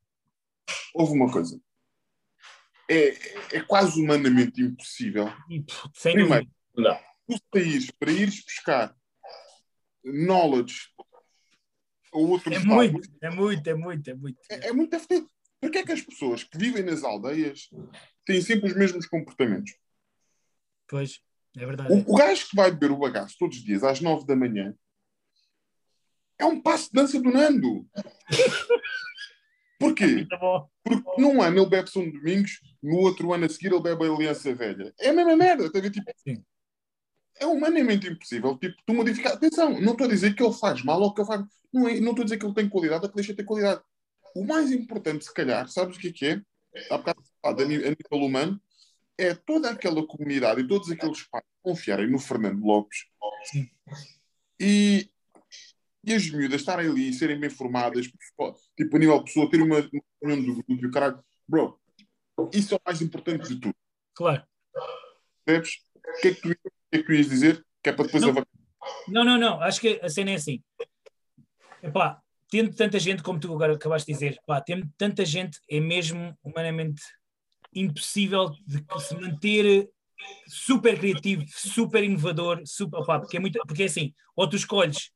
Houve 0.94 1.14
uma 1.14 1.32
coisa. 1.32 1.60
É, 2.90 3.58
é 3.58 3.62
quase 3.62 4.02
humanamente 4.02 4.62
impossível 4.62 5.28
sem 5.94 6.14
Primeiro, 6.14 6.50
dúvida. 6.74 7.00
Tu 7.28 7.38
saíres 7.54 7.92
para 7.92 8.12
ires 8.12 8.44
buscar 8.44 8.96
knowledge 10.04 10.90
a 12.12 12.18
outros 12.18 12.56
É 12.56 12.58
lados, 12.58 12.92
muito, 12.92 13.10
é 13.22 13.30
muito, 13.30 13.68
é 13.70 13.74
muito, 13.76 14.10
é 14.10 14.14
muito. 14.16 14.40
é, 14.50 14.68
é 14.70 14.74
muito 14.74 14.96
afetivo. 14.96 15.30
Porquê 15.62 15.80
é 15.80 15.86
que 15.86 15.92
as 15.92 16.02
pessoas 16.02 16.44
que 16.44 16.58
vivem 16.58 16.84
nas 16.84 17.04
aldeias 17.04 17.70
têm 18.26 18.42
sempre 18.42 18.70
os 18.70 18.76
mesmos 18.76 19.06
comportamentos? 19.06 19.76
Pois, 20.88 21.20
é 21.56 21.66
verdade. 21.66 21.94
O, 21.94 22.14
o 22.14 22.16
gajo 22.16 22.48
que 22.50 22.56
vai 22.56 22.72
beber 22.72 22.92
o 22.92 22.98
bagaço 22.98 23.36
todos 23.38 23.58
os 23.58 23.64
dias 23.64 23.84
às 23.84 24.02
nove 24.02 24.26
da 24.26 24.36
manhã 24.36 24.74
é 26.40 26.46
um 26.46 26.60
passo 26.62 26.86
de 26.86 26.94
dança 26.94 27.22
do 27.22 27.30
Nando. 27.30 27.88
Porquê? 29.80 30.28
Porque 30.84 31.22
num 31.22 31.42
ano 31.42 31.62
ele 31.62 31.70
bebe 31.70 31.90
São 31.90 32.10
Domingos, 32.10 32.60
no 32.84 32.98
outro 32.98 33.34
ano 33.34 33.46
a 33.46 33.50
seguir 33.50 33.72
ele 33.72 33.82
bebe 33.82 34.06
a 34.06 34.12
Aliança 34.12 34.54
Velha. 34.54 34.94
É 35.00 35.10
a 35.10 35.14
mesma 35.14 35.36
merda. 35.38 35.72
Tá 35.72 35.80
a 35.80 35.82
ver? 35.82 35.90
Tipo, 35.90 36.12
Sim. 36.18 36.44
é 37.40 37.46
humanamente 37.46 38.08
impossível. 38.08 38.58
Tipo, 38.58 38.76
tu 38.86 38.94
modificar. 38.94 39.34
Atenção, 39.34 39.80
não 39.80 39.94
estou 39.94 40.06
a 40.06 40.10
dizer 40.10 40.36
que 40.36 40.44
ele 40.44 40.54
faz 40.54 40.84
mal 40.84 41.02
ou 41.02 41.14
que 41.14 41.22
ele 41.22 41.28
faz. 41.28 41.46
Não, 41.74 41.88
é, 41.88 42.00
não 42.02 42.10
estou 42.10 42.24
a 42.24 42.26
dizer 42.26 42.38
que 42.38 42.46
ele 42.46 42.54
tem 42.54 42.68
qualidade 42.68 43.04
ou 43.06 43.10
que 43.10 43.16
deixa 43.16 43.32
de 43.32 43.38
ter 43.38 43.46
qualidade. 43.46 43.82
O 44.36 44.44
mais 44.44 44.70
importante, 44.72 45.24
se 45.24 45.34
calhar, 45.34 45.68
sabes 45.70 45.96
o 45.96 46.00
que 46.00 46.10
é 46.10 46.12
que 46.12 46.26
é? 46.26 46.42
Há 46.92 46.98
bocado 46.98 47.24
falado 47.42 47.62
a 47.64 47.66
nível 47.66 47.96
humano, 48.12 48.62
é 49.18 49.34
toda 49.34 49.70
aquela 49.72 50.06
comunidade 50.06 50.62
e 50.62 50.68
todos 50.68 50.92
aqueles 50.92 51.24
pais 51.24 51.44
confiarem 51.64 52.10
no 52.10 52.20
Fernando 52.20 52.64
Lopes 52.64 53.06
Sim. 53.46 53.68
e, 54.60 55.10
e 56.04 56.14
as 56.14 56.30
miúdas 56.30 56.62
estarem 56.62 56.90
ali 56.90 57.10
e 57.10 57.14
serem 57.14 57.40
bem 57.40 57.50
formadas, 57.50 58.08
tipo, 58.08 58.96
a 58.96 59.00
nível 59.00 59.24
pessoa, 59.24 59.50
ter 59.50 59.62
uma 59.62 59.78
reunião 60.22 60.46
do 60.46 60.54
grupo 60.54 60.74
e 60.74 60.86
o 60.86 60.92
caralho. 60.92 61.24
Bro, 61.48 61.80
isso 62.54 62.74
é 62.74 62.78
o 62.78 62.82
mais 62.86 63.02
importante 63.02 63.48
de 63.50 63.60
tudo. 63.60 63.76
Claro. 64.14 64.44
Percebes? 65.46 65.82
O 65.96 66.22
que 66.22 66.28
é 66.28 66.34
que 66.34 66.42
tu, 66.42 66.50
que 66.50 66.60
é 66.92 66.98
que 66.98 67.04
tu 67.04 67.14
ias 67.14 67.30
dizer? 67.30 67.66
Que 67.84 67.90
é 67.90 67.94
para 67.94 68.06
depois 68.06 68.24
Não. 68.24 68.34
Não, 69.08 69.24
não, 69.24 69.38
não. 69.38 69.62
Acho 69.62 69.82
que 69.82 70.00
a 70.02 70.10
cena 70.10 70.32
é 70.32 70.36
assim. 70.36 70.64
Epá, 71.82 72.22
tendo 72.50 72.74
tanta 72.74 73.00
gente, 73.00 73.24
como 73.24 73.40
tu 73.40 73.54
agora 73.54 73.74
acabaste 73.74 74.08
de 74.08 74.14
dizer, 74.14 74.40
pá, 74.46 74.62
tendo 74.62 74.90
tanta 74.98 75.26
gente, 75.26 75.60
é 75.70 75.80
mesmo 75.80 76.38
humanamente 76.44 77.02
impossível 77.74 78.50
de 78.66 78.84
se 79.00 79.16
manter 79.16 79.90
super 80.48 80.98
criativo, 80.98 81.44
super 81.48 82.04
inovador, 82.04 82.62
super, 82.66 83.00
opá, 83.00 83.20
porque, 83.20 83.38
é 83.38 83.40
muito, 83.40 83.60
porque 83.68 83.84
é 83.84 83.86
assim, 83.86 84.14
ou 84.36 84.48
tu 84.50 84.56
escolhes 84.56 85.12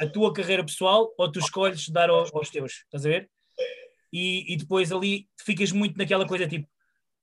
a 0.00 0.06
tua 0.06 0.32
carreira 0.32 0.64
pessoal, 0.64 1.12
ou 1.18 1.30
tu 1.30 1.38
escolhes 1.38 1.88
dar 1.88 2.08
ao- 2.10 2.26
aos 2.34 2.50
teus, 2.50 2.72
estás 2.84 3.04
a 3.04 3.08
ver? 3.08 3.30
E, 4.12 4.52
e 4.52 4.56
depois 4.56 4.92
ali 4.92 5.28
ficas 5.44 5.72
muito 5.72 5.96
naquela 5.98 6.26
coisa 6.26 6.46
tipo, 6.46 6.68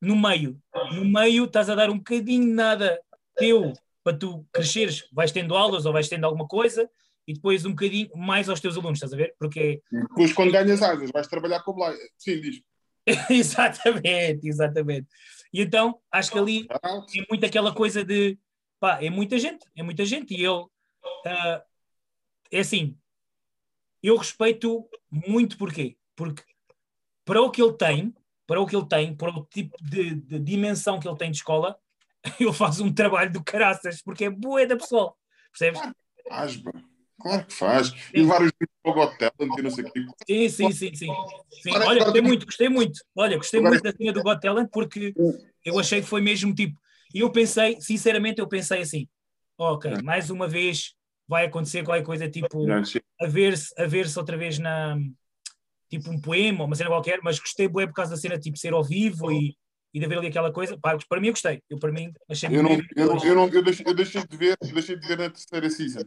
no 0.01 0.15
meio, 0.15 0.59
no 0.91 1.05
meio 1.05 1.45
estás 1.45 1.69
a 1.69 1.75
dar 1.75 1.89
um 1.89 1.97
bocadinho 1.97 2.53
nada 2.53 2.99
teu 3.37 3.71
para 4.03 4.17
tu 4.17 4.45
cresceres, 4.51 5.07
vais 5.13 5.31
tendo 5.31 5.55
aulas 5.55 5.85
ou 5.85 5.93
vais 5.93 6.09
tendo 6.09 6.25
alguma 6.25 6.45
coisa 6.47 6.89
e 7.25 7.33
depois 7.33 7.65
um 7.65 7.69
bocadinho 7.69 8.09
mais 8.17 8.49
aos 8.49 8.59
teus 8.59 8.75
alunos, 8.77 8.97
estás 8.97 9.13
a 9.13 9.17
ver? 9.17 9.33
Porque 9.39 9.81
Depois, 9.89 10.33
quando 10.33 10.51
ganhas 10.51 10.81
asas, 10.81 11.09
vais 11.11 11.27
trabalhar 11.27 11.63
com 11.63 11.71
o. 11.71 11.93
Sim, 12.17 12.41
diz. 12.41 12.61
exatamente, 13.29 14.47
exatamente. 14.47 15.07
E 15.53 15.61
então 15.61 16.01
acho 16.11 16.31
que 16.31 16.39
ali 16.39 16.67
é 16.71 17.25
muito 17.29 17.45
aquela 17.45 17.73
coisa 17.73 18.03
de 18.03 18.37
pá, 18.79 19.01
é 19.01 19.09
muita 19.09 19.37
gente, 19.37 19.65
é 19.75 19.83
muita 19.83 20.03
gente, 20.03 20.33
e 20.33 20.43
ele 20.43 20.65
ah, 21.25 21.63
é 22.51 22.59
assim, 22.59 22.97
eu 24.01 24.17
respeito 24.17 24.89
muito 25.09 25.57
porquê? 25.57 25.95
Porque 26.15 26.43
para 27.23 27.41
o 27.41 27.51
que 27.51 27.61
ele 27.61 27.73
tem, 27.73 28.13
para 28.45 28.59
o 28.59 28.67
que 28.67 28.75
ele 28.75 28.87
tem, 28.87 29.15
para 29.15 29.29
o 29.29 29.45
tipo 29.45 29.77
de, 29.81 30.15
de 30.15 30.39
dimensão 30.39 30.99
que 30.99 31.07
ele 31.07 31.17
tem 31.17 31.31
de 31.31 31.37
escola, 31.37 31.77
ele 32.39 32.51
faz 32.51 32.79
um 32.79 32.93
trabalho 32.93 33.31
do 33.31 33.43
caraças, 33.43 34.01
porque 34.01 34.25
é 34.25 34.29
boa 34.29 34.65
da 34.65 34.75
pessoal, 34.75 35.17
percebes? 35.51 35.81
bro. 36.57 36.92
Claro 37.23 37.45
que 37.45 37.53
faz. 37.53 37.93
E 38.13 38.21
vários 38.21 38.51
vídeos 38.51 38.77
para 38.83 38.91
o 38.91 38.93
Got 38.93 39.17
Talent 39.17 39.57
e 39.57 39.61
não 39.61 39.71
sei 39.71 39.85
o 39.85 39.91
quê. 39.91 40.05
Sim, 40.27 40.49
sim, 40.49 40.71
sim, 40.73 40.95
sim. 40.95 41.07
Sim, 41.63 41.71
Olha, 41.71 42.03
gostei 42.03 42.21
muito, 42.21 42.45
gostei 42.45 42.69
muito. 42.69 42.99
Olha, 43.15 43.37
gostei 43.37 43.61
muito 43.61 43.81
da 43.81 43.93
cena 43.93 44.11
do 44.11 44.21
Got 44.21 44.41
Talent 44.41 44.69
porque 44.71 45.13
eu 45.63 45.79
achei 45.79 46.01
que 46.01 46.07
foi 46.07 46.19
mesmo 46.19 46.53
tipo. 46.53 46.77
E 47.15 47.21
eu 47.21 47.31
pensei, 47.31 47.79
sinceramente, 47.79 48.39
eu 48.39 48.47
pensei 48.47 48.81
assim: 48.81 49.07
ok, 49.57 50.01
mais 50.03 50.29
uma 50.29 50.49
vez 50.49 50.93
vai 51.25 51.45
acontecer 51.45 51.83
qualquer 51.83 52.03
coisa 52.03 52.29
tipo 52.29 52.67
a 53.21 53.25
ver-se 53.25 53.73
a 53.81 53.87
ver 53.87 54.05
outra 54.17 54.35
vez 54.35 54.59
na 54.59 54.97
tipo 55.89 56.11
um 56.11 56.19
poema 56.19 56.61
ou 56.61 56.67
uma 56.67 56.75
cena 56.75 56.89
qualquer, 56.89 57.19
mas 57.23 57.39
gostei 57.39 57.69
bué 57.69 57.87
por 57.87 57.93
causa 57.93 58.11
da 58.11 58.17
cena 58.17 58.37
tipo 58.37 58.57
ser 58.57 58.73
ao 58.73 58.83
vivo 58.83 59.31
e, 59.31 59.55
e 59.93 59.99
de 59.99 60.05
haver 60.05 60.17
ali 60.17 60.27
aquela 60.27 60.51
coisa. 60.51 60.77
Pá, 60.77 60.97
para 61.07 61.21
mim 61.21 61.27
eu 61.27 61.33
gostei. 61.33 61.61
Eu 61.69 61.79
para 61.79 61.91
mim 61.91 62.11
achei 62.29 62.49
Eu, 62.49 62.63
não, 62.63 62.71
eu, 62.71 63.07
não, 63.07 63.25
eu, 63.25 63.35
não, 63.35 63.47
eu, 63.47 63.63
deixei, 63.63 63.85
eu 63.87 63.93
deixei 63.93 64.27
de 64.27 64.35
ver, 64.35 64.57
eu 64.61 64.73
deixei 64.73 64.97
de 64.97 65.07
ver 65.07 65.17
na 65.17 65.29
terceira 65.29 65.69
season. 65.69 66.01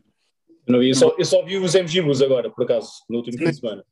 Eu, 0.67 0.73
não 0.73 0.81
vi, 0.81 0.89
eu, 0.91 0.95
só, 0.95 1.15
eu 1.19 1.25
só 1.25 1.45
vi 1.45 1.57
os 1.57 1.75
MGBus 1.75 2.23
agora, 2.23 2.51
por 2.51 2.65
acaso, 2.65 2.91
no 3.09 3.19
último 3.19 3.39
fim 3.39 3.45
de 3.45 3.55
semana. 3.57 3.85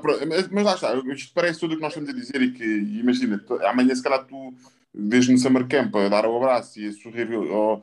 Pronto, 0.00 0.26
mas, 0.26 0.48
mas 0.48 0.64
lá 0.64 0.74
está, 0.74 0.94
isto 1.12 1.32
parece 1.34 1.60
tudo 1.60 1.72
o 1.72 1.76
que 1.76 1.82
nós 1.82 1.92
estamos 1.92 2.08
a 2.08 2.12
dizer 2.14 2.40
e 2.40 2.52
que, 2.52 2.64
imagina, 2.64 3.38
tu- 3.38 3.60
amanhã 3.66 3.94
se 3.94 4.02
calhar 4.02 4.24
tu 4.26 4.54
vês 4.94 5.28
no 5.28 5.36
Summer 5.36 5.66
Camp 5.68 5.94
a 5.96 6.08
dar 6.08 6.24
o 6.24 6.36
abraço 6.36 6.80
e 6.80 6.88
a 6.88 6.92
sorrir 6.92 7.30
ao- 7.34 7.82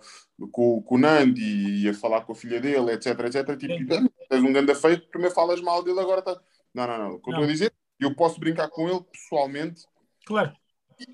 com, 0.52 0.82
com 0.82 0.96
o 0.96 0.98
Nandi 0.98 1.84
e 1.84 1.88
a 1.90 1.94
falar 1.94 2.22
com 2.22 2.32
a 2.32 2.36
filha 2.36 2.60
dele, 2.60 2.92
etc, 2.94 3.08
etc, 3.20 3.56
tipo, 3.58 3.74
Sim. 3.76 3.88
"Ah, 3.92 4.26
tens 4.30 4.42
um 4.44 4.52
ganda 4.52 4.74
feito, 4.74 5.08
primeiro 5.10 5.36
falas 5.36 5.62
mal 5.62 5.84
dele, 5.84 6.00
agora 6.00 6.20
está... 6.22 6.40
Não, 6.74 6.88
não, 6.88 6.98
não, 6.98 7.10
o 7.16 7.20
que 7.20 7.30
eu 7.30 7.34
Não. 7.34 7.40
estou 7.42 7.44
a 7.44 7.52
dizer, 7.54 7.74
eu 8.00 8.16
posso 8.16 8.40
brincar 8.40 8.68
com 8.70 8.90
ele 8.90 9.02
pessoalmente 9.12 9.84
Claro. 10.26 10.54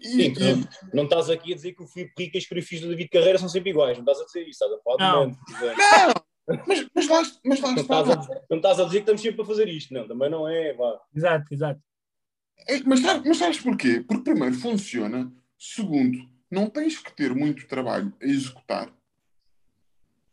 e, 0.01 0.07
Sim, 0.07 0.33
e- 0.37 0.39
não, 0.55 0.67
não 0.93 1.03
estás 1.03 1.29
aqui 1.29 1.51
a 1.51 1.55
dizer 1.55 1.73
que 1.73 1.83
o 1.83 1.87
Filipe 1.87 2.13
Rico 2.17 2.37
e 2.37 2.39
as 2.39 2.45
coreografias 2.47 2.81
do 2.81 2.87
David 2.89 3.09
Carreira 3.09 3.39
são 3.39 3.49
sempre 3.49 3.71
iguais, 3.71 3.97
não 3.97 4.03
estás 4.05 4.19
a 4.21 4.25
dizer 4.25 4.41
isso, 4.43 4.63
estás 4.63 4.71
a 4.71 4.77
falar 4.81 4.97
Não. 4.99 5.29
do 5.31 5.37
exemplo. 5.65 6.26
Mas, 6.67 6.87
mas 6.93 7.07
lá, 7.07 7.21
mas 7.43 7.61
lá 7.61 7.71
não, 7.71 7.81
está, 7.81 8.01
estás 8.01 8.29
a, 8.29 8.41
não 8.49 8.57
estás 8.57 8.79
a 8.79 8.83
dizer 8.85 8.97
que 8.97 9.01
estamos 9.01 9.21
sempre 9.21 9.41
a 9.41 9.45
fazer 9.45 9.67
isto, 9.67 9.93
não, 9.93 10.07
também 10.07 10.29
não 10.29 10.47
é, 10.47 10.73
vá. 10.73 10.99
Exato, 11.15 11.53
exato. 11.53 11.81
É, 12.67 12.79
mas, 12.83 12.99
sabes, 13.01 13.23
mas 13.25 13.37
sabes 13.37 13.59
porquê? 13.59 14.03
Porque 14.07 14.23
primeiro 14.23 14.55
funciona, 14.55 15.31
segundo, 15.57 16.17
não 16.49 16.69
tens 16.69 16.97
que 16.97 17.13
ter 17.13 17.33
muito 17.35 17.67
trabalho 17.67 18.13
a 18.21 18.25
executar 18.25 18.91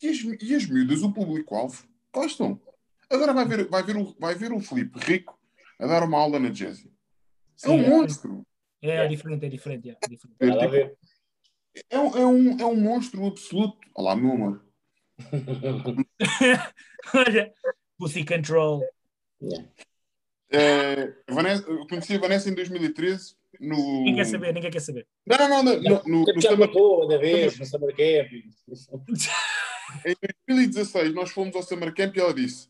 e 0.02 0.08
as, 0.08 0.18
e 0.42 0.54
as 0.54 0.66
miúdas, 0.66 1.02
o 1.02 1.12
público-alvo, 1.12 1.84
gostam. 2.12 2.60
Agora 3.08 3.32
vai 3.32 3.46
ver, 3.46 3.68
vai, 3.68 3.82
ver 3.82 3.96
o, 3.96 4.14
vai 4.18 4.34
ver 4.34 4.52
o 4.52 4.60
Filipe 4.60 4.98
rico 4.98 5.38
a 5.78 5.86
dar 5.86 6.02
uma 6.02 6.18
aula 6.18 6.38
na 6.38 6.50
Jazzy. 6.50 6.90
É 7.62 7.68
um 7.70 7.82
é. 7.82 7.88
monstro. 7.88 8.46
É, 8.82 9.06
diferente, 9.06 9.46
é 9.46 9.48
diferente, 9.48 9.90
é, 9.90 10.08
diferente. 10.08 10.64
A 10.64 10.66
ver. 10.66 10.96
É, 11.90 11.98
um- 11.98 12.16
é, 12.16 12.26
um, 12.26 12.60
é 12.60 12.66
um 12.66 12.76
monstro 12.76 13.26
absoluto. 13.26 13.78
Olá, 13.94 14.14
meu 14.14 14.32
amor. 14.32 14.63
Olha, 17.14 17.52
Pussy 17.98 18.24
Control. 18.24 18.82
É, 20.50 21.12
Vanessa, 21.28 21.68
eu 21.68 21.86
conheci 21.86 22.14
a 22.14 22.18
Vanessa 22.18 22.48
em 22.48 22.54
2013 22.54 23.36
no. 23.60 23.76
Ninguém 23.76 24.16
quer 24.16 24.24
saber, 24.24 24.52
ninguém 24.52 24.70
quer 24.70 24.80
saber. 24.80 25.06
Não, 25.26 25.48
não, 25.48 25.62
não, 25.62 25.74
no, 25.80 26.02
no, 26.06 26.24
no 26.24 26.40
já 26.40 26.50
Summer- 26.50 26.72
da 27.08 27.18
vez, 27.18 27.58
no 27.58 27.66
Summer 27.66 27.94
Camp. 27.96 28.32
Em 30.04 30.14
2016 30.48 31.14
nós 31.14 31.30
fomos 31.30 31.54
ao 31.54 31.62
Summer 31.62 31.94
Camp 31.94 32.16
e 32.16 32.20
ela 32.20 32.34
disse: 32.34 32.68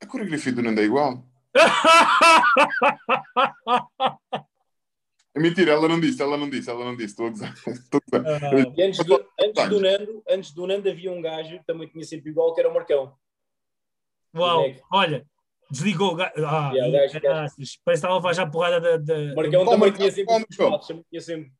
A 0.00 0.06
coreografia 0.06 0.52
do 0.52 0.62
Nando 0.62 0.80
é 0.80 0.84
igual. 0.84 1.26
É 5.34 5.40
mentira, 5.40 5.72
ela 5.72 5.88
não 5.88 5.98
disse, 5.98 6.20
ela 6.20 6.36
não 6.36 6.50
disse, 6.50 6.68
ela 6.68 6.84
não 6.84 6.94
disse, 6.94 7.12
estou 7.12 7.26
a 7.26 7.30
gozar. 7.30 7.54
Ah, 8.14 8.72
E 8.76 8.82
antes 8.82 9.02
do, 9.04 9.14
antes, 9.40 9.68
do 9.68 9.80
Nando, 9.80 10.22
antes 10.28 10.52
do 10.52 10.66
Nando 10.66 10.88
havia 10.90 11.10
um 11.10 11.22
gajo 11.22 11.58
que 11.58 11.64
também 11.64 11.88
tinha 11.88 12.04
sempre 12.04 12.30
igual, 12.30 12.52
que 12.54 12.60
era 12.60 12.68
o 12.68 12.74
Marcão. 12.74 13.14
uau, 14.34 14.64
olha, 14.92 15.26
desligou 15.70 16.12
o 16.12 16.14
gajo. 16.16 16.32
Ah, 16.44 16.70
Yeah, 16.74 16.88
o 16.88 16.92
gajo- 16.92 17.20
parece 17.22 17.56
que 17.56 17.90
estava 17.92 18.14
a 18.14 18.16
levar 18.28 18.50
porrada 18.50 18.80
da. 18.80 18.96
da- 18.98 19.34
Marcão 19.34 19.64
também 19.64 19.78
Marcão, 19.78 19.96
tinha 19.96 20.10
sempre 20.12 20.34
os 20.34 20.56
Marcão. 20.58 21.04
tinha 21.10 21.20
sempre. 21.20 21.52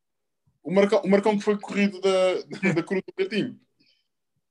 O 0.63 0.71
Marcão, 0.71 1.01
o 1.03 1.09
Marcão 1.09 1.37
que 1.37 1.43
foi 1.43 1.57
corrido 1.59 1.99
da, 1.99 2.33
da 2.73 2.83
Cruz 2.83 3.01
do 3.07 3.13
Gatinho. 3.23 3.59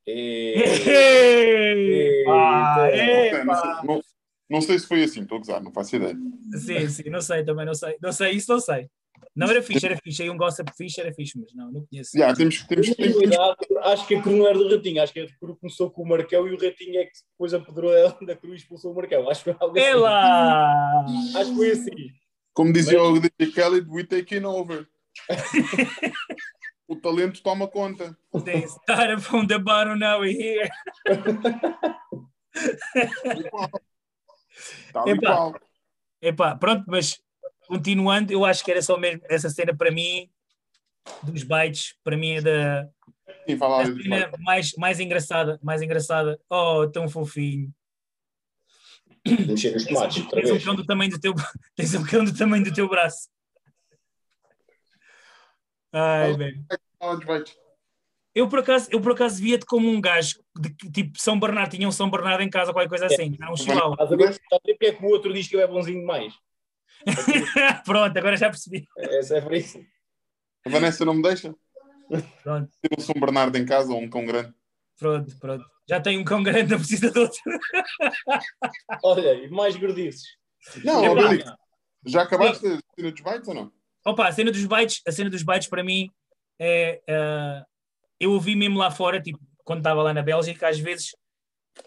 É, 0.04 0.54
não 4.50 4.60
sei 4.60 4.78
se 4.78 4.86
foi 4.86 5.04
assim, 5.04 5.22
estou 5.22 5.36
a 5.36 5.38
gozar, 5.38 5.62
não 5.62 5.72
faço 5.72 5.96
ideia. 5.96 6.16
Sim, 6.58 6.88
sim, 6.88 7.08
não 7.08 7.20
sei 7.20 7.44
também, 7.44 7.64
não 7.64 7.74
sei. 7.74 7.96
Não 8.02 8.12
sei, 8.12 8.32
isso 8.32 8.52
não 8.52 8.60
sei. 8.60 8.90
Não 9.34 9.48
era 9.48 9.62
fixe, 9.62 9.86
era 9.86 9.96
fixe. 9.96 10.22
Aí 10.22 10.30
um 10.30 10.36
gossip 10.36 10.70
fixe, 10.76 11.00
era 11.00 11.12
fixe, 11.14 11.38
mas 11.38 11.54
não, 11.54 11.72
não 11.72 11.86
conheço. 11.86 12.10
Já, 12.16 12.34
temos, 12.34 12.62
temos, 12.64 12.90
temos, 12.94 13.16
acho 13.82 14.06
que 14.06 14.14
a 14.14 14.22
Cruz 14.22 14.36
não 14.36 14.46
era 14.46 14.58
do 14.58 14.68
Ratinho, 14.74 15.02
acho 15.02 15.12
que 15.12 15.20
a 15.20 15.26
Cruz 15.38 15.58
começou 15.58 15.90
com 15.90 16.02
o 16.02 16.08
Marcão 16.08 16.46
e 16.46 16.52
o 16.52 16.58
Ratinho 16.60 17.00
é 17.00 17.06
que 17.06 17.12
depois 17.32 17.54
apodrou 17.54 17.96
ela 17.96 18.16
da 18.26 18.36
Cruz 18.36 18.54
e 18.54 18.62
expulsou 18.62 18.92
o 18.92 18.94
Marcão. 18.94 19.28
Acho 19.30 19.44
que 19.44 19.52
foi 19.52 19.56
algo 19.60 19.78
assim. 19.78 19.86
Ela! 19.88 21.04
Acho 21.36 21.50
que 21.50 21.56
foi 21.56 21.70
assim. 21.70 21.90
como 22.52 22.72
dizia 22.72 22.98
Mas- 22.98 23.08
o 23.08 23.20
DJ 23.20 23.52
Khaled, 23.52 23.88
we 23.88 24.04
taking 24.04 24.44
over. 24.44 24.86
o 26.88 26.96
talento 26.96 27.42
toma 27.42 27.66
conta. 27.68 28.16
They 28.44 28.64
started 28.64 29.22
from 29.22 29.46
the 29.46 29.58
bottom, 29.58 29.96
now 29.98 30.20
we're 30.20 30.32
here. 30.38 30.68
E 35.06 35.10
Epá. 35.10 35.52
Epá, 36.20 36.56
pronto, 36.56 36.84
mas 36.86 37.20
continuando, 37.72 38.30
eu 38.30 38.44
acho 38.44 38.62
que 38.62 38.70
era 38.70 38.82
só 38.82 38.98
mesmo 38.98 39.22
essa 39.30 39.48
cena 39.48 39.74
para 39.74 39.90
mim, 39.90 40.28
dos 41.22 41.42
bytes, 41.42 41.96
para 42.04 42.18
mim 42.18 42.32
é 42.32 42.42
da 42.42 42.86
Sim, 43.48 43.58
a 43.60 43.86
cena 43.86 44.30
mais, 44.40 44.72
mais 44.74 45.00
engraçada, 45.00 45.58
mais 45.62 45.80
engraçada. 45.80 46.38
Oh, 46.50 46.86
tão 46.86 47.08
fofinho. 47.08 47.72
Tomates, 49.24 50.18
outra 50.18 50.42
Tens 50.42 50.50
um 50.50 50.60
cão 50.60 50.74
do 50.74 50.84
tamanho 50.84 51.10
do 51.12 51.18
teu, 51.18 51.32
tens 51.74 51.94
um 51.94 52.04
cão 52.04 52.24
do 52.24 52.36
tamanho 52.36 52.62
do 52.62 52.74
teu 52.74 52.86
braço. 52.88 53.30
Ai, 55.94 56.36
bem. 56.36 56.66
Eu 58.34 58.48
por 58.48 58.58
acaso, 58.58 58.88
eu 58.90 59.00
por 59.00 59.12
acaso 59.12 59.40
via-te 59.40 59.64
como 59.64 59.88
um 59.88 60.00
gajo 60.00 60.42
de 60.58 60.74
tipo 60.90 61.18
São 61.18 61.40
Bernardo, 61.40 61.70
tinha 61.70 61.88
um 61.88 61.92
São 61.92 62.10
Bernardo 62.10 62.42
em 62.42 62.50
casa, 62.50 62.72
qualquer 62.72 62.88
coisa 62.88 63.06
assim, 63.06 63.34
era 63.40 63.50
um 63.50 63.56
chihuahua. 63.56 63.94
Estás 63.94 64.12
a 64.12 64.16
ver 64.16 64.40
porque 64.50 64.86
é 64.86 64.92
que 64.92 65.04
o 65.04 65.08
outro 65.08 65.32
diz 65.32 65.48
que 65.48 65.56
ele 65.56 65.62
é 65.62 65.66
bonzinho 65.66 66.00
demais? 66.00 66.34
Pronto, 67.84 68.16
agora 68.16 68.36
já 68.36 68.48
percebi. 68.48 68.86
Essa 68.96 69.38
é 69.38 69.40
para 69.40 69.56
isso. 69.56 69.78
A 70.66 70.70
Vanessa 70.70 71.04
não 71.04 71.14
me 71.14 71.22
deixa? 71.22 71.54
Pronto, 72.42 72.70
Ter 72.80 72.90
um 72.96 73.00
São 73.00 73.14
Bernardo 73.20 73.56
em 73.56 73.64
casa 73.64 73.92
ou 73.92 74.00
um 74.00 74.08
cão 74.08 74.24
grande. 74.24 74.52
pronto, 74.98 75.36
pronto. 75.38 75.64
Já 75.88 76.00
tenho 76.00 76.20
um 76.20 76.24
cão 76.24 76.42
grande, 76.42 76.70
não 76.70 76.78
precisa 76.78 77.10
de 77.10 77.18
outro. 77.18 77.40
Olha, 79.02 79.34
e 79.34 79.50
mais 79.50 79.76
gordices. 79.76 80.22
Não, 80.84 81.04
Epá. 81.04 81.28
Billy, 81.28 81.44
já 82.06 82.22
acabaste 82.22 82.66
a 82.66 82.78
cena 82.96 83.10
dos 83.10 83.20
bytes 83.20 83.48
ou 83.48 83.54
não? 83.54 83.72
Opa, 84.04 84.28
a 84.28 84.32
cena 84.32 84.50
dos 84.50 84.64
bytes, 84.64 85.00
a 85.06 85.12
cena 85.12 85.30
dos 85.30 85.42
bytes 85.42 85.68
para 85.68 85.82
mim 85.82 86.08
é. 86.58 87.02
ah, 87.08 87.64
eu 88.20 88.32
ouvi 88.32 88.54
mesmo 88.54 88.78
lá 88.78 88.90
fora, 88.90 89.20
tipo, 89.20 89.40
quando 89.64 89.78
estava 89.80 90.02
lá 90.02 90.14
na 90.14 90.22
Bélgica, 90.22 90.68
às 90.68 90.78
vezes 90.78 91.10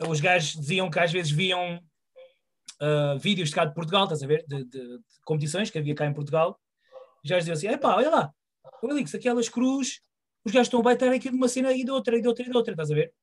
os 0.08 0.20
gajos 0.20 0.60
diziam 0.60 0.90
que 0.90 1.00
às 1.00 1.12
vezes 1.12 1.32
viam 1.32 1.80
ah, 2.82 3.16
vídeos 3.20 3.50
de 3.50 3.56
cá 3.56 3.66
de 3.66 3.74
Portugal, 3.74 4.04
estás 4.04 4.22
a 4.24 4.28
ver? 4.28 4.44
De, 4.48 4.64
de- 4.66 4.98
de 4.98 5.04
competições 5.26 5.70
que 5.70 5.78
havia 5.78 5.96
cá 5.96 6.06
em 6.06 6.14
Portugal. 6.14 6.60
Já 7.24 7.38
diziam 7.40 7.54
assim: 7.54 7.68
epá, 7.68 7.96
olha 7.96 8.10
lá, 8.10 8.32
"Ô, 8.82 8.90
Elix, 8.92 9.14
aquelas 9.16 9.50
cruz, 9.50 10.00
os 10.44 10.52
gajos 10.52 10.68
estão 10.68 10.80
a 10.80 10.84
baitar 10.84 11.10
aqui 11.12 11.30
de 11.30 11.36
uma 11.36 11.48
cena 11.48 11.72
e 11.74 11.84
de 11.84 11.92
outra, 11.92 12.18
e 12.18 12.22
de 12.22 12.28
outra, 12.28 12.46
e 12.46 12.50
de 12.50 12.56
outra, 12.58 12.74
estás 12.74 12.92
a 12.92 12.96
ver? 12.96 13.14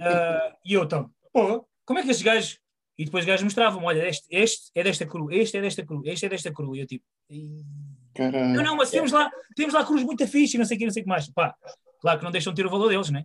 Ah, 0.00 0.56
e 0.64 0.74
eu, 0.74 0.84
então, 0.84 1.10
pô, 1.32 1.66
como 1.84 1.98
é 1.98 2.02
que 2.02 2.10
estes 2.10 2.24
gajos. 2.24 2.58
E 2.98 3.04
depois 3.06 3.24
os 3.24 3.26
gajos 3.28 3.42
mostravam: 3.44 3.84
olha, 3.84 4.06
este, 4.06 4.26
este 4.30 4.70
é 4.74 4.82
desta 4.82 5.06
cru, 5.06 5.30
este 5.32 5.56
é 5.56 5.60
desta 5.62 5.84
cru, 5.84 6.02
este 6.04 6.26
é 6.26 6.28
desta 6.28 6.52
cru. 6.52 6.76
E 6.76 6.80
eu 6.80 6.86
tipo, 6.86 7.04
"Ih, 7.30 7.64
Caralho. 8.14 8.52
não, 8.54 8.62
não, 8.62 8.76
mas 8.76 8.90
temos 8.90 9.10
lá, 9.12 9.30
temos 9.56 9.72
lá 9.74 9.84
cruz 9.84 10.02
muito 10.04 10.26
fixe 10.28 10.56
e 10.56 10.58
não 10.58 10.66
sei 10.66 10.76
o 10.76 10.78
que, 10.78 10.84
não 10.86 10.92
sei 10.92 11.00
o 11.02 11.04
que 11.04 11.08
mais. 11.08 11.28
Pá, 11.30 11.54
claro 12.00 12.18
que 12.18 12.24
não 12.24 12.30
deixam 12.30 12.52
de 12.52 12.60
ter 12.62 12.66
o 12.66 12.70
valor 12.70 12.88
deles, 12.90 13.08
né? 13.10 13.24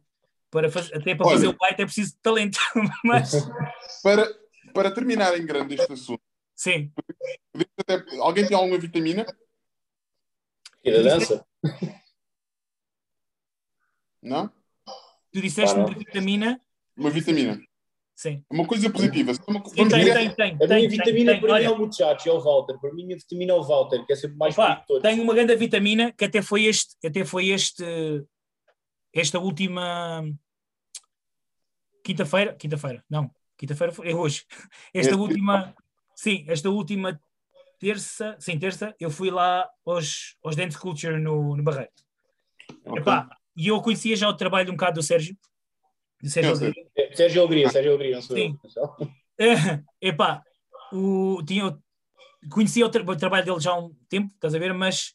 Para 0.49 0.71
faz- 0.71 0.91
até 0.93 1.13
para 1.13 1.27
Olha. 1.27 1.35
fazer 1.35 1.47
o 1.49 1.53
byte 1.53 1.81
é 1.81 1.85
preciso 1.85 2.11
de 2.13 2.19
talento. 2.19 2.57
mas, 3.03 3.31
Para, 4.01 4.25
para 4.77 4.91
terminar 4.91 5.35
em 5.35 5.43
grande 5.43 5.73
este 5.73 5.91
assunto, 5.91 6.21
sim, 6.55 6.91
até- 7.79 8.03
alguém 8.19 8.47
tem 8.47 8.55
alguma 8.55 8.77
vitamina? 8.77 9.25
E 10.83 10.91
da 10.91 11.01
dança? 11.01 11.43
Não? 14.21 14.47
tu 15.31 15.41
disseste-me 15.41 15.83
Pá, 15.83 15.89
de 15.89 15.95
não. 15.95 15.99
vitamina, 15.99 16.61
Uma 16.95 17.09
vitamina. 17.09 17.59
sim. 18.15 18.43
Uma 18.51 18.67
coisa 18.67 18.89
positiva. 18.91 19.31
Uma- 19.47 19.65
Sim, 19.65 19.75
Vamos 19.75 19.93
tem, 19.93 20.13
tem, 20.13 20.35
tem, 20.35 20.53
A 20.53 20.57
tem, 20.57 20.67
minha 20.67 20.67
tem, 20.67 20.89
vitamina 20.89 21.31
tem. 21.33 21.41
para 21.41 21.59
mim 21.59 21.65
é 21.65 21.69
o 21.71 21.77
muchacho, 21.77 22.29
é 22.29 22.31
o 22.31 22.39
Walter. 22.39 22.79
Para 22.79 22.93
mim 22.93 23.13
a 23.13 23.17
vitamina 23.17 23.53
é 23.53 23.55
o 23.55 23.63
Walter, 23.63 24.05
que 24.05 24.13
é 24.13 24.15
sempre 24.15 24.37
mais 24.37 24.57
Opa, 24.57 24.85
tenho 25.01 25.23
uma 25.23 25.33
grande 25.33 25.55
vitamina 25.55 26.11
que 26.11 26.25
até 26.25 26.41
foi 26.41 26.65
este, 26.65 26.95
até 27.05 27.25
foi 27.25 27.49
este, 27.49 27.83
esta 29.13 29.39
última 29.39 30.23
quinta-feira, 32.03 32.55
quinta-feira, 32.55 33.03
não, 33.09 33.29
quinta-feira 33.57 33.91
foi, 33.93 34.09
é 34.11 34.15
hoje. 34.15 34.45
Esta 34.93 35.13
É. 35.13 35.17
última, 35.17 35.75
sim, 36.15 36.45
esta 36.47 36.69
última 36.69 37.19
terça, 37.79 38.35
sim, 38.39 38.57
terça, 38.57 38.95
eu 38.99 39.09
fui 39.09 39.29
lá 39.29 39.69
aos, 39.85 40.35
aos 40.43 40.55
Dance 40.55 40.77
Culture 40.77 41.19
no, 41.19 41.55
no 41.55 41.63
Barreiro. 41.63 41.91
Ok. 42.85 43.01
Epá, 43.01 43.29
e 43.55 43.67
eu 43.67 43.81
conhecia 43.81 44.15
já 44.15 44.27
o 44.29 44.33
trabalho 44.35 44.69
um 44.69 44.75
bocado 44.75 44.95
do 44.99 45.03
Sérgio, 45.03 45.37
do 46.21 46.29
Sérgio. 46.29 46.73
É, 46.95 47.15
Sérgio 47.15 47.41
Alegria, 47.41 47.69
Sérgio 47.69 47.91
Alegria, 47.93 48.15
não 48.15 48.21
sou 48.21 48.35
Sim. 48.35 48.57
eu. 48.75 49.11
É, 49.39 49.53
epá, 50.01 50.41
o, 50.91 51.43
tinha, 51.45 51.77
conhecia 52.49 52.85
o, 52.85 52.89
tra- 52.89 53.03
o 53.03 53.15
trabalho 53.15 53.45
dele 53.45 53.59
já 53.59 53.71
há 53.71 53.79
um 53.79 53.93
tempo, 54.09 54.33
estás 54.33 54.55
a 54.55 54.59
ver, 54.59 54.73
mas 54.73 55.13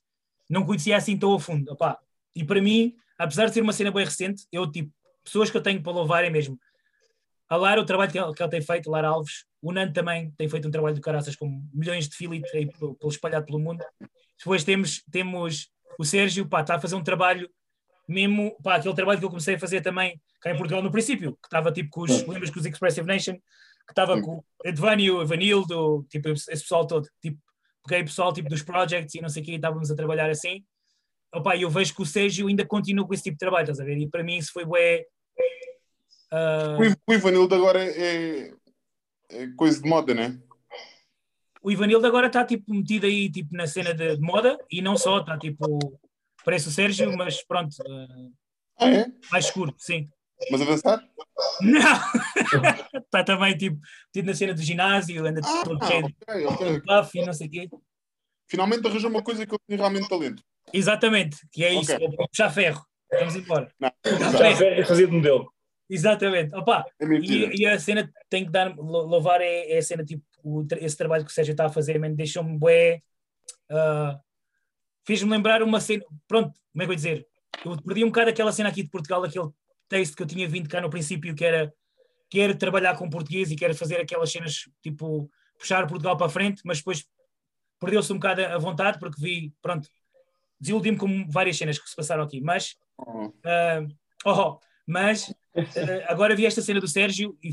não 0.48 0.64
conhecia 0.64 0.96
assim 0.96 1.16
tão 1.18 1.34
a 1.34 1.40
fundo. 1.40 1.72
Epá, 1.72 1.98
e 2.34 2.44
para 2.44 2.60
mim, 2.60 2.94
apesar 3.18 3.46
de 3.46 3.54
ser 3.54 3.60
uma 3.62 3.72
cena 3.72 3.90
bem 3.90 4.04
recente, 4.04 4.46
eu, 4.52 4.70
tipo, 4.70 4.92
pessoas 5.24 5.50
que 5.50 5.56
eu 5.56 5.62
tenho 5.62 5.82
para 5.82 5.92
louvar 5.92 6.24
é 6.24 6.30
mesmo. 6.30 6.58
A 7.52 7.56
Lara, 7.56 7.82
o 7.82 7.84
trabalho 7.84 8.10
que 8.10 8.18
ela, 8.18 8.34
que 8.34 8.40
ela 8.40 8.50
tem 8.50 8.62
feito, 8.62 8.90
Lara 8.90 9.08
Alves, 9.08 9.44
o 9.60 9.72
Nando 9.72 9.92
também 9.92 10.30
tem 10.38 10.48
feito 10.48 10.66
um 10.66 10.70
trabalho 10.70 10.94
de 10.94 11.02
caraças 11.02 11.36
com 11.36 11.62
milhões 11.70 12.08
de 12.08 12.16
filit 12.16 12.48
aí 12.56 12.66
pelo, 12.66 12.96
espalhado 13.04 13.44
pelo 13.44 13.58
mundo. 13.58 13.84
Depois 14.38 14.64
temos, 14.64 15.04
temos 15.12 15.68
o 15.98 16.04
Sérgio, 16.04 16.48
pá, 16.48 16.62
está 16.62 16.76
a 16.76 16.80
fazer 16.80 16.94
um 16.94 17.02
trabalho 17.02 17.46
mesmo, 18.08 18.56
pá, 18.62 18.76
aquele 18.76 18.94
trabalho 18.94 19.18
que 19.18 19.26
eu 19.26 19.28
comecei 19.28 19.56
a 19.56 19.58
fazer 19.58 19.82
também 19.82 20.18
cá 20.40 20.50
em 20.50 20.56
Portugal 20.56 20.82
no 20.82 20.90
princípio, 20.90 21.32
que 21.32 21.46
estava 21.46 21.70
tipo 21.70 21.90
com 21.90 22.00
os, 22.04 22.26
lembras 22.26 22.48
com 22.48 22.58
os 22.58 22.64
Expressive 22.64 23.06
Nation, 23.06 23.34
que 23.34 23.92
estava 23.92 24.18
com 24.22 24.38
o 24.38 24.44
Edvânio, 24.64 25.20
o 25.20 25.26
Vanildo, 25.26 26.06
tipo, 26.08 26.30
esse 26.30 26.46
pessoal 26.46 26.86
todo, 26.86 27.06
tipo, 27.20 27.38
peguei 27.86 28.02
pessoal 28.02 28.32
tipo 28.32 28.48
dos 28.48 28.62
projects 28.62 29.14
e 29.14 29.20
não 29.20 29.28
sei 29.28 29.42
o 29.42 29.44
quê, 29.44 29.52
estávamos 29.56 29.90
a 29.90 29.94
trabalhar 29.94 30.30
assim. 30.30 30.64
Opa, 31.34 31.54
eu 31.54 31.68
vejo 31.68 31.94
que 31.94 32.00
o 32.00 32.06
Sérgio 32.06 32.48
ainda 32.48 32.64
continua 32.64 33.06
com 33.06 33.12
esse 33.12 33.24
tipo 33.24 33.34
de 33.34 33.40
trabalho, 33.40 33.64
estás 33.64 33.78
a 33.78 33.84
ver? 33.84 33.98
E 33.98 34.08
para 34.08 34.24
mim 34.24 34.38
isso 34.38 34.54
foi 34.54 34.64
bué. 34.64 35.04
Ah, 36.32 36.76
O 36.80 36.84
Iv- 36.84 36.96
O 37.06 37.12
Ivanildo 37.12 37.54
agora 37.54 37.84
é, 37.84 38.52
é 39.30 39.46
coisa 39.56 39.80
de 39.82 39.88
moda, 39.88 40.14
né? 40.14 40.40
o 41.64 41.70
Ivanildo 41.70 42.04
agora 42.06 42.26
está 42.26 42.44
tipo 42.44 42.74
metido 42.74 43.06
aí 43.06 43.30
tipo, 43.30 43.54
na 43.54 43.68
cena 43.68 43.94
de, 43.94 44.16
de 44.16 44.20
moda 44.20 44.58
e 44.70 44.82
não 44.82 44.96
só, 44.96 45.20
está 45.20 45.38
tipo. 45.38 45.96
Parece 46.44 46.66
o 46.66 46.72
Sérgio, 46.72 47.16
mas 47.16 47.44
pronto, 47.44 47.76
ah, 47.88 48.28
Ah, 48.80 48.90
é? 48.90 49.06
mais 49.30 49.44
escuro, 49.44 49.72
sim. 49.78 50.08
Mas 50.50 50.60
avançar? 50.60 51.08
Não! 51.60 53.00
Está 53.00 53.22
também 53.22 53.56
tipo 53.56 53.78
metido 54.08 54.26
na 54.26 54.34
cena 54.34 54.54
do 54.54 54.60
ginásio, 54.62 55.24
anda 55.24 55.40
Ah, 55.44 55.62
todo 55.64 55.86
cheio 55.86 56.02
de 56.08 56.16
ok, 56.26 56.46
ok. 56.46 56.80
buff 56.80 57.16
e 57.18 57.24
não 57.24 57.32
sei 57.32 57.46
o 57.46 57.50
quê. 57.50 57.70
Finalmente 58.48 58.84
arranjou 58.88 59.08
uma 59.08 59.22
coisa 59.22 59.46
que 59.46 59.54
eu 59.54 59.58
tinha 59.68 59.78
realmente 59.78 60.08
talento. 60.08 60.42
Exatamente, 60.72 61.36
que 61.52 61.64
é 61.64 61.72
isso, 61.74 61.92
Ok. 61.94 62.06
é 62.08 62.26
puxar 62.26 62.50
ferro. 62.50 62.84
Vamos 63.12 63.36
embora. 63.36 63.72
Não, 63.78 63.92
Já 64.32 64.56
fez 64.56 64.88
fazer 64.88 65.06
de 65.06 65.12
modelo. 65.12 65.52
Exatamente. 65.92 66.54
Opa, 66.54 66.84
é 66.98 67.04
e, 67.04 67.62
e 67.62 67.66
a 67.66 67.78
cena 67.78 68.10
tem 68.30 68.44
que 68.46 68.50
dar, 68.50 68.74
lou- 68.74 69.06
louvar 69.06 69.40
é, 69.40 69.72
é 69.72 69.78
a 69.78 69.82
cena, 69.82 70.04
tipo, 70.04 70.24
o 70.42 70.66
esse 70.80 70.96
trabalho 70.96 71.24
que 71.24 71.30
o 71.30 71.34
Sérgio 71.34 71.52
está 71.52 71.66
a 71.66 71.68
fazer, 71.68 71.98
man, 71.98 72.14
deixou-me 72.14 72.58
bué. 72.58 73.02
ah, 73.70 74.18
Fez-me 75.06 75.30
lembrar 75.30 75.62
uma 75.62 75.80
cena. 75.80 76.02
Pronto, 76.26 76.52
como 76.72 76.76
é 76.76 76.78
que 76.78 76.82
eu 76.82 76.86
vou 76.86 76.94
dizer? 76.96 77.26
Eu 77.64 77.82
perdi 77.82 78.04
um 78.04 78.08
bocado 78.08 78.30
aquela 78.30 78.52
cena 78.52 78.68
aqui 78.70 78.82
de 78.82 78.88
Portugal, 78.88 79.22
aquele 79.22 79.50
texto 79.88 80.16
que 80.16 80.22
eu 80.22 80.26
tinha 80.26 80.48
vindo 80.48 80.68
cá 80.68 80.80
no 80.80 80.88
princípio, 80.88 81.34
que 81.34 81.44
era 81.44 81.72
quero 82.30 82.56
trabalhar 82.56 82.96
com 82.96 83.10
português 83.10 83.50
e 83.50 83.56
quero 83.56 83.74
fazer 83.74 84.00
aquelas 84.00 84.32
cenas, 84.32 84.66
tipo, 84.82 85.30
puxar 85.58 85.86
Portugal 85.86 86.16
para 86.16 86.26
a 86.26 86.30
frente, 86.30 86.62
mas 86.64 86.78
depois 86.78 87.04
perdeu-se 87.78 88.10
um 88.10 88.16
bocado 88.16 88.42
a 88.42 88.56
vontade, 88.56 88.98
porque 88.98 89.20
vi, 89.20 89.52
pronto, 89.60 89.86
desiludi-me 90.58 90.96
com 90.96 91.28
várias 91.28 91.58
cenas 91.58 91.78
que 91.78 91.90
se 91.90 91.94
passaram 91.94 92.22
aqui, 92.22 92.40
mas 92.40 92.74
Oh, 92.96 93.32
ah, 93.44 93.84
oh, 94.24 94.58
mas 94.86 95.34
agora 96.08 96.34
vi 96.34 96.46
esta 96.46 96.62
cena 96.62 96.80
do 96.80 96.88
Sérgio 96.88 97.36
e 97.42 97.50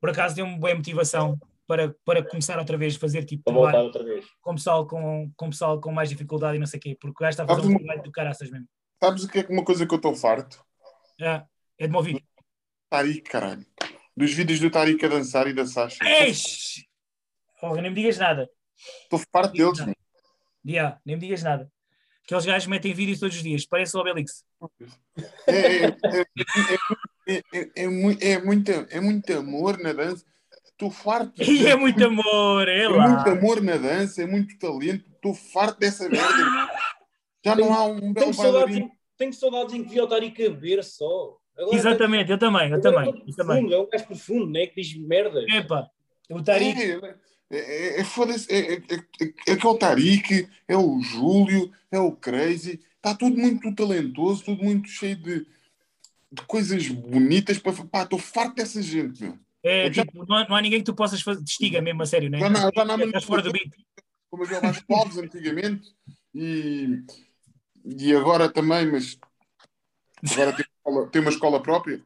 por 0.00 0.10
acaso 0.10 0.34
deu-me 0.34 0.58
boa 0.58 0.74
motivação 0.74 1.38
para, 1.66 1.94
para 2.04 2.22
começar 2.24 2.58
outra 2.58 2.76
vez 2.76 2.96
a 2.96 2.98
fazer 2.98 3.24
tipo 3.24 3.44
Para 3.44 3.52
voltar 3.54 3.70
trabalho 3.70 3.86
outra 3.86 4.04
vez. 4.04 4.26
com 4.40 4.54
pessoal 4.54 4.86
com, 4.86 5.30
com 5.36 5.50
pessoal 5.50 5.80
com 5.80 5.92
mais 5.92 6.08
dificuldade 6.08 6.56
e 6.56 6.58
não 6.58 6.66
sei 6.66 6.78
o 6.78 6.82
quê, 6.82 6.96
porque 7.00 7.16
o 7.16 7.24
gajo 7.24 7.30
está 7.30 7.44
a 7.44 7.46
fazer 7.46 7.68
um 7.68 7.76
trabalho 7.76 8.02
do 8.02 8.12
caraças 8.12 8.50
mesmo. 8.50 8.68
Sabes 9.02 9.24
o 9.24 9.28
que 9.28 9.38
é 9.40 9.42
que 9.42 9.52
uma 9.52 9.64
coisa 9.64 9.86
que 9.86 9.92
eu 9.92 9.96
estou 9.96 10.14
farto? 10.14 10.64
Ah, 11.20 11.44
é 11.78 11.86
de 11.86 11.90
me 11.90 11.96
ouvir. 11.96 12.24
Tariq, 12.90 13.22
caralho. 13.30 13.66
Dos 14.16 14.32
vídeos 14.32 14.60
do 14.60 14.70
Tariq 14.70 15.04
a 15.04 15.08
dançar 15.08 15.46
e 15.46 15.54
da 15.54 15.66
Sasha. 15.66 16.04
Eish! 16.04 16.86
Oh, 17.62 17.74
nem 17.76 17.90
me 17.90 17.94
digas 17.94 18.18
nada. 18.18 18.48
Estou 19.02 19.18
farto 19.32 19.52
deles, 19.52 19.80
mano. 19.80 19.94
Yeah, 20.66 21.00
nem 21.04 21.16
me 21.16 21.22
digas 21.22 21.42
nada. 21.42 21.70
Aqueles 22.24 22.44
gajos 22.44 22.66
metem 22.68 22.94
vídeos 22.94 23.18
todos 23.18 23.36
os 23.36 23.42
dias, 23.42 23.66
parece 23.66 23.96
o 23.96 24.00
Obelix. 24.00 24.44
É, 25.46 25.56
é, 25.56 25.84
é, 25.86 26.20
é, 26.20 26.26
é, 27.28 27.42
é, 27.76 27.88
mui- 27.88 28.18
é, 28.20 28.38
muito, 28.42 28.70
é 28.70 29.00
muito 29.00 29.32
amor 29.32 29.78
na 29.78 29.92
dança. 29.92 30.24
Estou 30.66 30.90
farto. 30.90 31.32
E 31.42 31.66
é 31.66 31.76
muito 31.76 32.04
amor, 32.04 32.68
é 32.68 32.84
É 32.84 32.88
muito 32.88 32.98
lá. 32.98 33.30
amor 33.32 33.62
na 33.62 33.76
dança, 33.76 34.22
é 34.22 34.26
muito 34.26 34.58
talento. 34.58 35.04
Estou 35.14 35.34
farto 35.34 35.78
dessa 35.78 36.08
merda. 36.08 36.70
Já 37.44 37.54
não 37.56 37.72
há 37.72 37.84
um 37.84 38.12
belo 38.12 38.14
Tenho 38.14 38.34
saudades, 38.34 38.52
bailarino. 38.66 38.86
em, 38.86 38.90
tenho 39.16 39.32
saudades 39.32 39.74
em 39.74 39.82
que 39.82 39.88
devia 39.88 40.04
estar 40.04 40.22
e 40.22 40.30
caber 40.30 40.84
só. 40.84 41.36
Agora 41.56 41.76
Exatamente, 41.76 42.30
eu 42.30 42.38
também, 42.38 42.70
eu 42.70 42.80
também. 42.80 43.02
é 43.02 43.12
todo 43.12 43.24
Eu 43.28 43.34
também. 43.36 43.56
profundo, 43.66 43.74
é 43.74 43.78
um 43.80 43.88
gajo 43.90 44.06
profundo, 44.06 44.46
né? 44.50 44.66
Que 44.66 44.80
diz 44.80 44.96
merdas. 44.96 45.44
Epa, 45.48 45.90
o 46.30 46.42
Tariq. 46.42 46.80
É, 46.80 47.56
é, 47.56 48.00
é, 48.00 48.00
é, 48.00 48.00
é, 48.00 48.72
é, 48.72 48.74
é, 48.74 49.52
é 49.52 49.56
que 49.56 49.66
é 49.66 49.68
o 49.68 49.74
Tariq, 49.76 50.48
é 50.66 50.76
o 50.76 51.00
Júlio, 51.02 51.70
é 51.90 51.98
o 51.98 52.12
Crazy. 52.12 52.80
Está 52.96 53.14
tudo 53.14 53.36
muito 53.36 53.74
talentoso, 53.74 54.44
tudo 54.44 54.64
muito 54.64 54.88
cheio 54.88 55.16
de, 55.16 55.46
de 56.32 56.42
coisas 56.46 56.88
bonitas. 56.88 57.58
Para, 57.58 57.72
pá, 57.86 58.02
estou 58.04 58.18
farto 58.18 58.54
dessa 58.56 58.80
gente, 58.82 59.22
meu. 59.22 59.38
É, 59.62 59.86
Eu 59.88 59.92
já- 59.92 60.04
tipo, 60.04 60.24
não, 60.26 60.36
há, 60.36 60.48
não 60.48 60.56
há 60.56 60.62
ninguém 60.62 60.80
que 60.80 60.86
tu 60.86 60.94
possas 60.94 61.20
fazer, 61.20 61.44
testiga 61.44 61.80
mesmo, 61.80 62.02
a 62.02 62.06
sério, 62.06 62.28
né? 62.30 62.38
Já 62.40 62.48
não, 62.50 62.70
já 62.74 62.84
não 62.84 62.96
Estás 63.04 63.24
fora 63.24 63.42
do 63.42 63.52
beat. 63.52 63.70
como 64.30 64.44
havia 64.44 64.60
mais 64.60 64.80
povos 64.82 65.18
antigamente 65.18 65.94
e, 66.34 67.00
e 67.84 68.14
agora 68.14 68.48
também, 68.48 68.90
mas 68.90 69.18
agora 70.32 70.52
tem, 70.56 70.64
uma 70.64 70.90
escola- 70.90 71.10
tem 71.10 71.20
uma 71.20 71.30
escola 71.30 71.62
própria. 71.62 72.02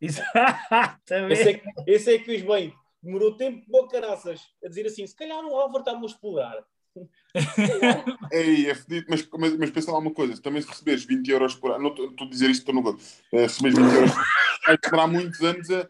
Exatamente. 0.00 1.32
Esse 1.32 1.48
é, 1.48 1.54
que- 1.54 1.70
esse 1.86 2.14
é 2.14 2.18
que 2.18 2.24
fez 2.24 2.42
bem. 2.42 2.72
Demorou 3.02 3.36
tempo 3.36 3.64
bom 3.68 3.86
caraças 3.88 4.40
a 4.64 4.68
dizer 4.68 4.86
assim: 4.86 5.06
se 5.06 5.14
calhar 5.16 5.44
o 5.44 5.54
Álvaro 5.56 5.80
está-me 5.80 6.02
a 6.02 6.06
explorar. 6.06 6.64
Ei, 8.32 8.70
é 8.70 8.74
fedido, 8.74 9.06
mas, 9.08 9.28
mas, 9.38 9.56
mas 9.56 9.70
pensa 9.70 9.90
lá 9.90 9.98
uma 9.98 10.12
coisa: 10.12 10.40
também 10.40 10.62
se 10.62 10.68
receberes 10.68 11.04
20 11.04 11.28
euros 11.28 11.54
por 11.54 11.72
ano, 11.72 11.82
não 11.82 11.90
estou 11.90 12.26
a 12.26 12.30
dizer 12.30 12.50
isto, 12.50 12.60
estou 12.60 12.74
no 12.74 12.82
gosto, 12.82 13.02
eh, 13.32 13.42
receberes 13.42 13.78
20 13.78 13.94
euros 13.94 14.10
vai 14.66 14.78
demorar 14.78 15.06
muitos 15.08 15.40
anos 15.40 15.70
a, 15.70 15.88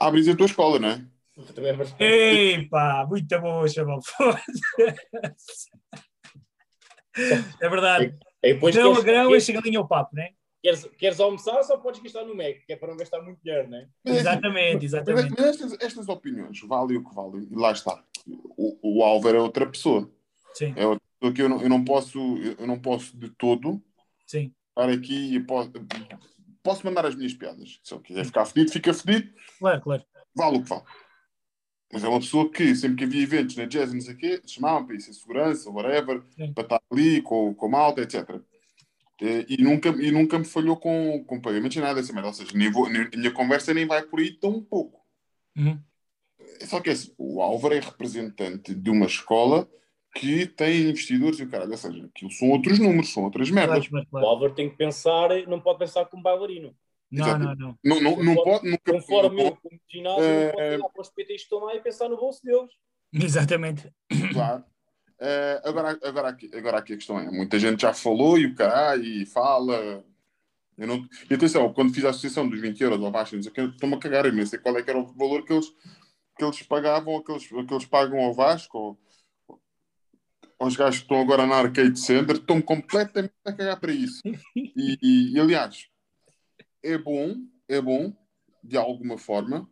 a 0.00 0.06
abrir 0.06 0.30
a 0.30 0.36
tua 0.36 0.46
escola, 0.46 0.78
não 0.78 0.88
é? 0.88 1.04
É 1.56 1.74
verdade. 1.74 2.64
Epá, 2.64 3.06
muito 3.08 3.40
bom, 3.40 3.66
chaval. 3.66 4.00
Foda-se. 4.02 5.70
É 7.60 7.68
verdade. 7.68 8.14
Aí 8.44 8.54
depois 8.54 8.74
Grão 8.74 8.94
a 8.94 9.00
grão, 9.00 9.28
queres, 9.28 9.42
enche 9.42 9.56
a 9.56 9.60
galinha 9.60 9.78
ao 9.80 9.88
papo, 9.88 10.14
né? 10.14 10.30
queres, 10.62 10.88
queres 10.98 11.20
almoçar, 11.20 11.62
só 11.64 11.78
podes 11.78 12.00
gastar 12.02 12.24
no 12.24 12.34
Mac, 12.34 12.56
que 12.66 12.72
é 12.72 12.76
para 12.76 12.90
não 12.90 12.96
gastar 12.96 13.22
muito 13.22 13.40
dinheiro, 13.42 13.68
né? 13.68 13.88
Mas, 14.04 14.16
é 14.16 14.20
Exatamente, 14.20 14.74
mas, 14.74 14.84
exatamente. 14.84 15.30
mas 15.30 15.46
estas, 15.46 15.76
estas 15.80 16.08
opiniões 16.08 16.60
valem 16.60 16.98
o 16.98 17.04
que 17.04 17.14
valem, 17.14 17.48
e 17.50 17.54
lá 17.54 17.72
está. 17.72 18.02
O, 18.26 18.98
o 19.00 19.04
Álvaro 19.04 19.38
é 19.38 19.40
outra 19.40 19.66
pessoa. 19.66 20.10
Sim, 20.54 20.72
É 20.76 20.86
outra 20.86 21.04
pessoa 21.18 21.34
que 21.34 21.42
eu 21.42 21.48
não, 21.48 21.62
eu 21.62 21.68
não 21.68 21.84
posso, 21.84 22.18
eu 22.58 22.66
não 22.66 22.78
posso 22.78 23.16
de 23.16 23.30
todo 23.30 23.82
sim. 24.26 24.52
estar 24.70 24.90
aqui 24.90 25.34
e 25.34 25.40
posso, 25.40 25.70
posso 26.62 26.84
mandar 26.86 27.06
as 27.06 27.14
minhas 27.14 27.34
piadas. 27.34 27.80
Se 27.82 27.94
ele 27.94 28.02
quiser 28.02 28.24
ficar 28.24 28.44
fedido, 28.46 28.72
fica 28.72 28.92
fedido, 28.94 29.32
Claro, 29.58 29.80
claro. 29.80 30.04
vale 30.34 30.58
o 30.58 30.62
que 30.62 30.68
vale. 30.68 30.82
Mas 31.92 32.04
é 32.04 32.08
uma 32.08 32.20
pessoa 32.20 32.48
que, 32.50 32.74
sempre 32.76 32.98
que 32.98 33.04
havia 33.04 33.22
eventos 33.22 33.56
na 33.56 33.64
jazz, 33.64 33.92
não 33.92 34.00
sei 34.00 34.14
o 34.14 34.16
quê, 34.16 34.40
chamavam 34.46 34.86
para 34.86 34.96
isso, 34.96 35.10
em 35.10 35.12
segurança, 35.12 35.70
whatever, 35.70 36.22
Sim. 36.36 36.52
para 36.52 36.62
estar 36.62 36.80
ali 36.90 37.20
com, 37.20 37.52
com 37.54 37.68
malta, 37.68 38.00
etc. 38.02 38.40
E 39.20 39.62
nunca, 39.62 39.88
e 39.88 40.10
nunca 40.10 40.38
me 40.38 40.46
falhou 40.46 40.76
com, 40.78 41.22
com 41.24 41.40
pagamentos 41.40 41.76
nada 41.76 41.96
dessa 42.00 42.12
merda. 42.12 42.28
Ou 42.28 42.34
seja, 42.34 42.52
nem 42.54 42.70
vou, 42.70 42.88
nem, 42.88 43.02
a 43.02 43.16
minha 43.16 43.32
conversa 43.32 43.74
nem 43.74 43.86
vai 43.86 44.02
por 44.02 44.20
aí 44.20 44.32
tão 44.32 44.62
pouco. 44.62 45.04
Uhum. 45.56 45.78
Só 46.66 46.80
que 46.80 46.90
é 46.90 46.92
assim, 46.92 47.12
o 47.18 47.40
Álvaro 47.40 47.74
é 47.74 47.80
representante 47.80 48.74
de 48.74 48.90
uma 48.90 49.06
escola 49.06 49.68
que 50.14 50.46
tem 50.46 50.82
investidores 50.88 51.38
e 51.38 51.44
o 51.44 51.48
caralho. 51.50 51.70
Ou 51.70 51.76
seja, 51.76 52.04
aquilo 52.04 52.30
são 52.32 52.50
outros 52.50 52.78
números, 52.78 53.12
são 53.12 53.24
outras 53.24 53.50
merdas. 53.50 53.86
Claro, 53.88 54.06
claro, 54.10 54.26
O. 54.26 54.28
Álvaro 54.28 54.54
tem 54.54 54.68
que 54.68 54.76
pensar, 54.76 55.28
não 55.46 55.60
pode 55.60 55.78
pensar 55.78 56.04
como 56.06 56.22
bailarino. 56.22 56.74
Não, 57.10 57.26
Exato. 57.26 57.44
não, 57.44 57.54
não. 57.54 57.78
Não, 57.84 58.00
não, 58.00 58.22
não 58.22 58.34
pode, 58.36 58.70
nunca. 58.70 58.92
Conforme 58.92 59.36
não 59.36 59.44
eu, 59.46 59.56
como 59.56 59.80
ginásio, 59.90 60.22
não 60.22 60.52
pode 60.52 60.62
Eh, 60.62 60.76
olhar 60.76 60.88
para 60.88 61.02
os 61.02 61.08
PTs 61.10 61.26
que 61.26 61.34
estão 61.34 61.58
lá 61.60 61.74
e 61.74 61.80
pensar 61.80 62.08
no 62.08 62.16
bolso 62.16 62.40
deles. 62.44 62.70
Exatamente. 63.12 63.92
Claro. 64.32 64.64
Eh, 65.20 65.60
agora, 65.64 65.98
agora, 66.02 66.28
aqui, 66.28 66.50
agora 66.54 66.78
aqui 66.78 66.92
a 66.94 66.96
questão 66.96 67.18
é: 67.18 67.30
muita 67.30 67.58
gente 67.58 67.82
já 67.82 67.92
falou 67.92 68.38
e 68.38 68.46
o 68.46 68.54
caralho 68.54 69.04
e 69.04 69.26
fala. 69.26 70.04
Eu 70.78 70.86
não... 70.86 71.06
E 71.28 71.34
atenção, 71.34 71.70
quando 71.74 71.92
fiz 71.92 72.04
a 72.06 72.08
associação 72.10 72.48
dos 72.48 72.58
20 72.58 72.80
euros 72.80 73.04
ao 73.04 73.12
Vasco, 73.12 73.36
não 73.36 73.42
sei 73.42 73.52
o 73.52 73.54
quê, 73.54 73.60
estou-me 73.60 73.96
a 73.96 73.98
cagar, 73.98 74.24
eu 74.24 74.32
nem 74.32 74.46
sei 74.46 74.58
qual 74.58 74.74
é 74.78 74.82
que 74.82 74.88
era 74.88 74.98
o 74.98 75.12
valor 75.12 75.44
que 75.44 75.52
eles, 75.52 75.66
que 76.40 76.44
eles 76.44 76.62
pagavam, 76.62 77.22
que 77.22 77.30
eles, 77.30 77.46
que 77.46 77.74
eles 77.74 77.84
pagam 77.84 78.18
ao 78.18 78.32
Vasco, 78.32 78.78
ou, 78.78 79.58
aos 80.58 80.74
gajos 80.74 81.00
que 81.00 81.04
estão 81.04 81.20
agora 81.20 81.46
na 81.46 81.56
Arcade 81.56 81.98
Center, 81.98 82.36
estão 82.36 82.62
completamente 82.62 83.34
a 83.44 83.52
cagar 83.52 83.78
para 83.78 83.92
isso. 83.92 84.20
E, 84.56 84.98
e, 85.02 85.34
e, 85.34 85.40
aliás, 85.40 85.86
é 86.82 86.96
bom, 86.96 87.36
é 87.68 87.80
bom, 87.80 88.14
de 88.64 88.76
alguma 88.76 89.18
forma, 89.18 89.68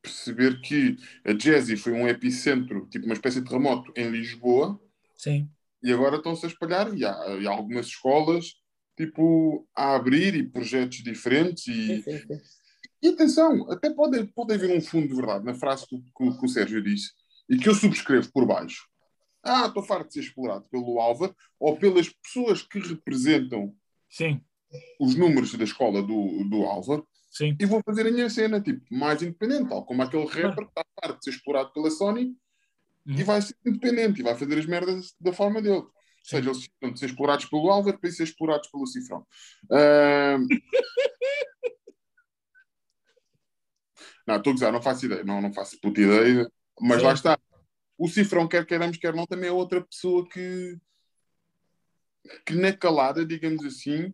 perceber 0.00 0.60
que 0.62 0.96
a 1.24 1.32
Jazzy 1.32 1.76
foi 1.76 1.92
um 1.92 2.08
epicentro, 2.08 2.86
tipo 2.88 3.04
uma 3.04 3.14
espécie 3.14 3.40
de 3.40 3.48
terremoto 3.48 3.92
em 3.94 4.10
Lisboa, 4.10 4.80
Sim. 5.14 5.50
e 5.82 5.92
agora 5.92 6.16
estão-se 6.16 6.46
a 6.46 6.48
espalhar 6.48 6.96
e 6.96 7.04
há, 7.04 7.36
e 7.40 7.46
há 7.46 7.50
algumas 7.50 7.86
escolas 7.86 8.54
tipo 8.96 9.68
a 9.76 9.94
abrir 9.94 10.34
e 10.34 10.42
projetos 10.42 11.02
diferentes 11.04 11.68
e, 11.68 12.02
e 13.02 13.08
atenção, 13.08 13.70
até 13.70 13.90
pode, 13.90 14.24
pode 14.28 14.54
haver 14.54 14.76
um 14.76 14.80
fundo 14.80 15.08
de 15.08 15.14
verdade 15.14 15.44
na 15.44 15.54
frase 15.54 15.86
que, 15.86 15.96
que- 15.98 16.38
que 16.38 16.44
o 16.44 16.48
Sérgio 16.48 16.82
disse 16.82 17.10
e 17.48 17.56
que 17.56 17.68
eu 17.68 17.74
subscrevo 17.74 18.30
por 18.32 18.46
baixo. 18.46 18.86
Ah, 19.42 19.66
estou 19.66 19.82
farto 19.82 20.08
de 20.08 20.14
ser 20.14 20.20
explorado 20.20 20.64
pelo 20.70 21.00
Alva 21.00 21.34
ou 21.60 21.76
pelas 21.76 22.08
pessoas 22.08 22.62
que 22.62 22.78
representam 22.80 23.72
Sim. 24.10 24.40
os 25.00 25.14
números 25.14 25.54
da 25.54 25.64
escola 25.64 26.02
do, 26.02 26.44
do 26.50 26.62
Alva 26.64 27.02
Sim. 27.30 27.56
e 27.58 27.64
vou 27.64 27.80
fazer 27.84 28.06
a 28.06 28.10
minha 28.10 28.28
cena, 28.28 28.60
tipo, 28.60 28.82
mais 28.90 29.22
independente, 29.22 29.68
tal 29.68 29.84
como 29.86 30.02
aquele 30.02 30.26
rapper 30.26 30.64
que 30.66 30.70
está 30.70 30.84
farto 31.00 31.18
de 31.18 31.24
ser 31.24 31.30
explorado 31.30 31.72
pela 31.72 31.90
Sony 31.90 32.34
e 33.06 33.12
Uhum. 33.20 33.24
vai 33.24 33.40
ser 33.40 33.56
independente 33.64 34.20
e 34.20 34.22
vai 34.22 34.34
fazer 34.36 34.58
as 34.58 34.66
merdas 34.66 35.14
da 35.18 35.32
forma 35.32 35.62
dele. 35.62 35.76
Ou 35.76 35.90
seja, 36.22 36.50
eles 36.50 36.68
precisam 36.68 36.92
de 36.92 36.98
ser 36.98 37.06
explorados 37.06 37.46
pelo 37.46 37.70
Álvaro 37.70 37.98
para 37.98 38.10
ser 38.10 38.24
explorados 38.24 38.68
pelo 38.70 38.86
Cifrão. 38.86 39.24
Ahm. 39.70 40.46
Não, 44.28 44.36
estou 44.36 44.50
a 44.50 44.52
gozar, 44.52 44.70
não 44.70 44.82
faço 44.82 45.06
ideia, 45.06 45.24
não, 45.24 45.40
não 45.40 45.50
faço 45.54 45.80
puta 45.80 46.02
ideia, 46.02 46.52
mas 46.78 46.98
Sim. 46.98 47.06
lá 47.06 47.12
está. 47.14 47.38
O 47.96 48.06
Cifrão, 48.06 48.46
quer 48.46 48.66
queiramos, 48.66 48.98
quer 48.98 49.14
não, 49.14 49.24
também 49.24 49.48
é 49.48 49.52
outra 49.52 49.80
pessoa 49.80 50.28
que, 50.28 50.78
que 52.44 52.54
na 52.54 52.70
calada, 52.74 53.24
digamos 53.24 53.64
assim, 53.64 54.12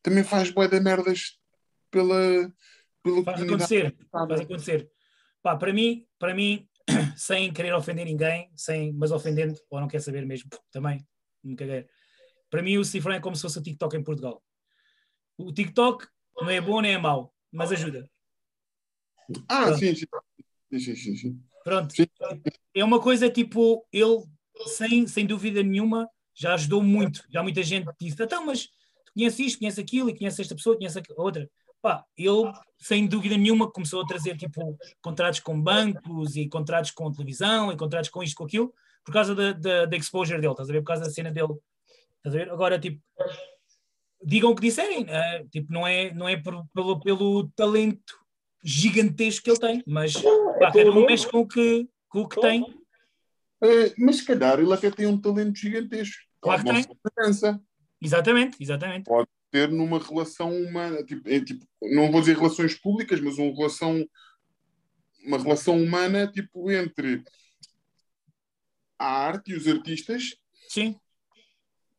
também 0.00 0.22
faz 0.22 0.50
bué 0.50 0.68
de 0.68 0.78
merdas 0.78 1.40
pela, 1.90 2.52
pela 3.02 3.24
Faz 3.24 3.42
acontecer. 3.42 3.96
Faz 4.12 4.40
acontecer. 4.42 4.88
Pá, 5.42 5.56
para 5.56 5.72
mim, 5.72 6.06
para 6.16 6.32
mim, 6.32 6.68
sem 7.16 7.52
querer 7.52 7.74
ofender 7.74 8.04
ninguém, 8.04 8.48
sem, 8.54 8.92
mas 8.92 9.10
ofendendo, 9.10 9.58
ou 9.70 9.80
não 9.80 9.88
quer 9.88 10.00
saber 10.00 10.24
mesmo, 10.24 10.48
também, 10.70 11.04
me 11.42 11.56
caguei. 11.56 11.84
Para 12.48 12.62
mim, 12.62 12.78
o 12.78 12.84
Cifrão 12.84 13.16
é 13.16 13.20
como 13.20 13.34
se 13.34 13.42
fosse 13.42 13.58
o 13.58 13.62
TikTok 13.62 13.96
em 13.96 14.04
Portugal. 14.04 14.40
O 15.36 15.52
TikTok 15.52 16.06
não 16.40 16.48
é 16.48 16.60
bom 16.60 16.80
nem 16.80 16.94
é 16.94 16.98
mau, 16.98 17.34
mas 17.50 17.72
ajuda. 17.72 18.08
Ah, 19.48 19.72
sim. 19.74 19.94
Sim, 19.94 20.06
sim, 20.78 20.94
sim, 20.96 21.16
sim. 21.16 21.42
Pronto. 21.64 21.94
Sim. 21.94 22.06
É 22.74 22.84
uma 22.84 23.00
coisa 23.00 23.28
tipo, 23.30 23.86
ele, 23.92 24.22
sem, 24.66 25.06
sem 25.06 25.26
dúvida 25.26 25.62
nenhuma, 25.62 26.08
já 26.34 26.54
ajudou 26.54 26.82
muito. 26.82 27.22
Já 27.30 27.42
muita 27.42 27.62
gente 27.62 27.88
disse, 28.00 28.22
então, 28.22 28.44
mas 28.46 28.66
tu 29.04 29.12
conheces 29.14 29.38
isto, 29.40 29.58
conheces 29.58 29.78
aquilo, 29.78 30.08
e 30.10 30.16
conheces 30.16 30.40
esta 30.40 30.54
pessoa, 30.54 30.76
conheces 30.76 30.96
a 31.16 31.22
outra. 31.22 31.48
Pá, 31.80 32.04
ele, 32.16 32.52
sem 32.78 33.06
dúvida 33.06 33.36
nenhuma, 33.36 33.70
começou 33.70 34.02
a 34.02 34.06
trazer 34.06 34.36
tipo 34.36 34.76
contratos 35.00 35.40
com 35.40 35.60
bancos 35.60 36.34
e 36.36 36.48
contratos 36.48 36.90
com 36.90 37.10
televisão 37.12 37.72
e 37.72 37.76
contratos 37.76 38.10
com 38.10 38.22
isto, 38.22 38.36
com 38.36 38.44
aquilo, 38.44 38.72
por 39.04 39.12
causa 39.12 39.34
da, 39.34 39.52
da, 39.52 39.84
da 39.86 39.96
exposure 39.96 40.40
dele, 40.40 40.52
estás 40.52 40.68
a 40.68 40.72
ver? 40.72 40.80
Por 40.80 40.86
causa 40.88 41.04
da 41.04 41.10
cena 41.10 41.30
dele. 41.30 41.54
Estás 42.16 42.34
a 42.34 42.38
ver? 42.38 42.50
Agora, 42.50 42.78
tipo, 42.78 43.00
digam 44.24 44.50
o 44.50 44.54
que 44.56 44.62
disserem, 44.62 45.06
eh, 45.08 45.44
tipo, 45.50 45.72
não 45.72 45.86
é, 45.86 46.12
não 46.12 46.28
é 46.28 46.36
por- 46.36 46.66
pelo, 46.74 47.00
pelo 47.00 47.48
talento 47.50 48.18
gigantesco 48.62 49.44
que 49.44 49.50
ele 49.50 49.58
tem, 49.58 49.84
mas 49.86 50.14
pá, 50.14 50.72
cada 50.72 50.90
um 50.90 51.06
mexe 51.06 51.28
com 51.28 51.40
o 51.40 51.48
que, 51.48 51.88
com 52.08 52.20
o 52.20 52.28
que 52.28 52.40
tem. 52.40 52.64
Eh, 53.62 53.94
mas 53.98 54.16
se 54.16 54.24
calhar 54.24 54.58
ele 54.58 54.72
até 54.72 54.90
tem 54.90 55.06
um 55.06 55.20
talento 55.20 55.56
gigantesco. 55.58 56.22
Claro 56.40 56.64
que 56.64 56.72
tem. 56.72 56.86
Exatamente, 58.00 58.56
exatamente. 58.60 59.10
Ter 59.50 59.68
numa 59.70 59.98
relação 59.98 60.52
humana, 60.52 61.02
tipo, 61.02 61.28
é, 61.28 61.40
tipo, 61.40 61.66
não 61.82 62.12
vou 62.12 62.20
dizer 62.20 62.36
relações 62.36 62.74
públicas, 62.74 63.18
mas 63.20 63.38
uma 63.38 63.54
relação, 63.54 64.06
uma 65.24 65.38
relação 65.38 65.82
humana 65.82 66.30
tipo, 66.30 66.70
entre 66.70 67.24
a 68.98 69.06
arte 69.06 69.52
e 69.52 69.56
os 69.56 69.66
artistas 69.66 70.36
Sim, 70.68 70.98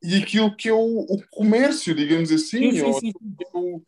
e 0.01 0.15
aquilo 0.15 0.55
que 0.55 0.69
é 0.69 0.73
o, 0.73 0.99
o 1.01 1.21
comércio, 1.29 1.93
digamos 1.93 2.31
assim, 2.31 2.71
sim, 2.71 2.71
sim. 2.71 2.83
ou 2.83 2.99
sim. 2.99 3.13
o- 3.53 3.83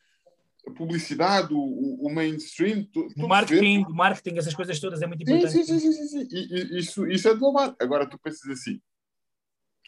a 0.67 0.71
publicidade, 0.71 1.53
o, 1.53 1.59
o- 1.59 2.13
mainstream. 2.13 2.87
O 3.17 3.27
marketing, 3.27 3.83
o 3.85 3.93
marketing, 3.93 4.37
essas 4.37 4.53
coisas 4.53 4.79
todas 4.79 5.01
é 5.01 5.07
muito 5.07 5.23
importante. 5.23 5.51
sim, 5.51 5.63
sim, 5.63 5.79
sim, 5.79 5.91
sim, 5.91 6.07
sim. 6.07 6.27
E- 6.31 6.53
e- 6.75 6.79
isso, 6.79 7.07
isso 7.07 7.27
é 7.27 7.33
de 7.33 7.39
louvar. 7.39 7.75
Agora 7.79 8.07
tu 8.07 8.19
pensas 8.19 8.47
assim. 8.49 8.79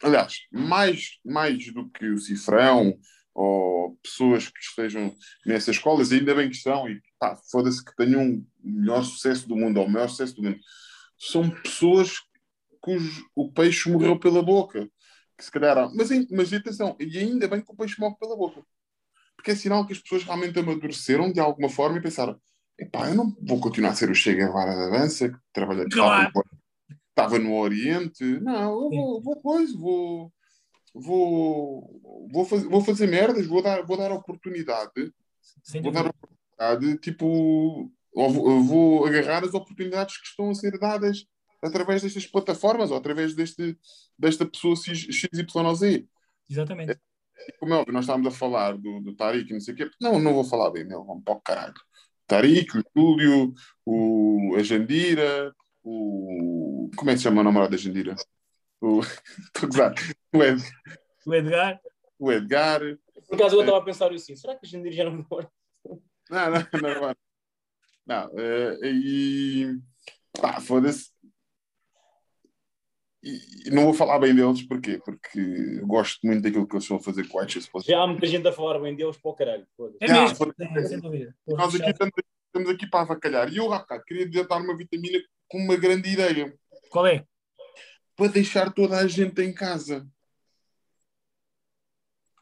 Aliás, 0.02 0.40
mais, 0.52 1.18
mais 1.24 1.72
do 1.72 1.88
que 1.90 2.06
o 2.10 2.18
cifrão 2.18 2.98
ou 3.32 3.96
pessoas 4.02 4.48
que 4.48 4.60
estejam 4.60 5.14
nessas 5.46 5.76
escolas, 5.76 6.12
ainda 6.12 6.34
bem 6.34 6.48
que 6.50 6.56
estão, 6.56 6.88
e 6.88 7.00
pá, 7.18 7.36
foda-se 7.50 7.84
que 7.84 7.94
tenham 7.96 8.22
o 8.34 8.46
melhor 8.62 9.02
sucesso 9.04 9.48
do 9.48 9.56
mundo, 9.56 9.78
ou 9.80 9.86
o 9.86 9.90
maior 9.90 10.08
sucesso 10.08 10.34
do 10.36 10.42
mundo. 10.42 10.58
São 11.18 11.48
pessoas 11.50 12.20
cujo 12.80 13.24
o 13.34 13.50
peixe 13.50 13.90
morreu 13.90 14.18
pela 14.18 14.42
boca. 14.42 14.88
Que 15.36 15.44
se 15.44 15.50
calhar. 15.50 15.90
Mas, 15.94 16.10
mas 16.30 16.52
atenção, 16.52 16.96
e 17.00 17.18
ainda 17.18 17.48
bem 17.48 17.60
que 17.60 17.72
o 17.72 17.74
peixe 17.76 17.98
morre 17.98 18.16
pela 18.20 18.36
boca. 18.36 18.62
Porque 19.44 19.52
é 19.52 19.56
sinal 19.56 19.86
que 19.86 19.92
as 19.92 19.98
pessoas 19.98 20.24
realmente 20.24 20.58
amadureceram 20.58 21.30
de 21.30 21.38
alguma 21.38 21.68
forma 21.68 21.98
e 21.98 22.00
pensaram: 22.00 22.40
epá, 22.78 23.10
eu 23.10 23.14
não 23.14 23.36
vou 23.46 23.60
continuar 23.60 23.90
a 23.90 23.94
ser 23.94 24.10
o 24.10 24.14
Che 24.14 24.34
Guevara 24.34 24.74
da 24.74 24.88
dança, 24.88 25.28
que 25.28 25.36
trabalha 25.52 25.84
Claro. 25.86 26.32
estava, 27.10 27.38
no 27.38 27.54
Oriente. 27.54 28.24
Não, 28.40 28.84
eu 28.84 28.90
vou, 28.90 29.22
vou 29.22 29.36
coisa, 29.42 29.76
vou. 29.76 30.32
Vou, 30.94 32.00
vou, 32.32 32.44
fazer, 32.46 32.68
vou 32.68 32.80
fazer 32.80 33.06
merdas, 33.06 33.46
vou 33.46 33.60
dar, 33.60 33.84
vou 33.84 33.96
dar 33.98 34.12
oportunidade, 34.12 35.12
Sem 35.62 35.82
vou 35.82 35.90
dar 35.90 36.06
oportunidade, 36.06 36.98
tipo, 36.98 37.90
ou 38.14 38.30
vou, 38.30 38.62
vou 38.62 39.06
agarrar 39.06 39.44
as 39.44 39.52
oportunidades 39.54 40.16
que 40.18 40.28
estão 40.28 40.50
a 40.50 40.54
ser 40.54 40.78
dadas 40.78 41.26
através 41.60 42.00
destas 42.00 42.26
plataformas 42.26 42.92
ou 42.92 42.96
através 42.96 43.34
deste, 43.34 43.76
desta 44.16 44.46
pessoa 44.46 44.76
XYZ. 44.76 46.06
Exatamente. 46.48 46.96
Como 47.58 47.74
é 47.74 47.76
óbvio, 47.78 47.92
nós 47.92 48.04
estávamos 48.04 48.34
a 48.34 48.36
falar 48.36 48.76
do, 48.76 49.00
do 49.00 49.14
Tariq 49.14 49.50
e 49.50 49.52
não 49.52 49.60
sei 49.60 49.74
o 49.74 49.76
quê. 49.76 49.90
Não, 50.00 50.18
não 50.18 50.34
vou 50.34 50.44
falar 50.44 50.70
bem 50.70 50.86
dele, 50.86 51.02
vamos 51.04 51.24
para 51.24 51.34
o 51.34 51.40
caralho. 51.40 51.74
Tariq, 52.26 52.78
o 52.78 52.82
Júlio, 52.96 53.54
o, 53.84 54.54
a 54.56 54.62
Jandira, 54.62 55.54
o. 55.82 56.90
Como 56.96 57.10
é 57.10 57.14
que 57.14 57.18
se 57.18 57.24
chama 57.24 57.40
o 57.40 57.44
namorado 57.44 57.72
da 57.72 57.76
Jandira? 57.76 58.14
O, 58.80 59.00
estou 59.00 59.64
a 59.64 59.66
gozar. 59.66 59.94
o, 60.32 60.42
Ed, 60.42 60.62
O 61.26 61.34
Edgar, 61.34 61.80
o 62.18 62.32
Edgar. 62.32 62.80
Por 63.28 63.34
acaso 63.36 63.56
eu 63.56 63.60
estava 63.60 63.78
a 63.78 63.84
pensar 63.84 64.12
assim, 64.12 64.36
será 64.36 64.54
que 64.54 64.66
a 64.66 64.68
gente 64.68 64.90
já 64.92 65.04
não 65.04 65.24
mora? 65.30 65.50
Não, 66.30 66.50
não, 66.50 66.60
não. 66.82 67.14
Não, 68.06 68.28
não 68.28 68.38
eh, 68.38 68.78
e. 68.82 69.78
Pá, 70.40 70.60
foda-se. 70.60 71.13
E, 73.24 73.68
e 73.68 73.70
não 73.70 73.84
vou 73.84 73.94
falar 73.94 74.18
bem 74.18 74.34
deles, 74.34 74.62
porquê? 74.62 75.00
Porque 75.02 75.38
eu 75.38 75.86
gosto 75.86 76.26
muito 76.26 76.42
daquilo 76.42 76.66
que 76.66 76.74
eles 76.74 76.84
estão 76.84 76.98
a 76.98 77.02
fazer 77.02 77.26
com 77.26 77.38
o 77.38 77.40
Righteous 77.40 77.66
Post. 77.68 77.90
Já 77.90 78.02
há 78.02 78.06
muita 78.06 78.26
gente 78.26 78.46
a 78.46 78.52
falar 78.52 78.78
bem 78.78 78.94
deles 78.94 79.16
para 79.16 79.30
o 79.30 79.34
caralho. 79.34 79.66
é 80.00 80.12
mesmo, 80.12 80.36
sim, 80.36 80.86
sem 80.86 81.00
dúvida. 81.00 81.34
Nós 81.46 81.74
aqui 81.74 81.90
estamos, 81.90 82.12
estamos 82.46 82.70
aqui 82.70 82.86
para 82.86 83.00
avacalhar. 83.00 83.50
E 83.50 83.56
eu, 83.56 83.72
há 83.72 83.78
bocado, 83.78 84.04
queria 84.04 84.44
dar 84.44 84.60
uma 84.60 84.76
vitamina 84.76 85.18
com 85.48 85.58
uma 85.58 85.76
grande 85.76 86.10
ideia. 86.10 86.54
Qual 86.90 87.06
é? 87.06 87.24
Para 88.14 88.30
deixar 88.30 88.72
toda 88.72 88.98
a 88.98 89.06
gente 89.06 89.40
em 89.40 89.54
casa. 89.54 90.06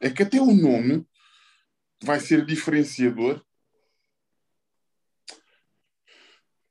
É 0.01 0.09
que 0.09 0.23
até 0.23 0.41
o 0.41 0.53
nome 0.53 1.05
vai 2.03 2.19
ser 2.19 2.45
diferenciador. 2.45 3.41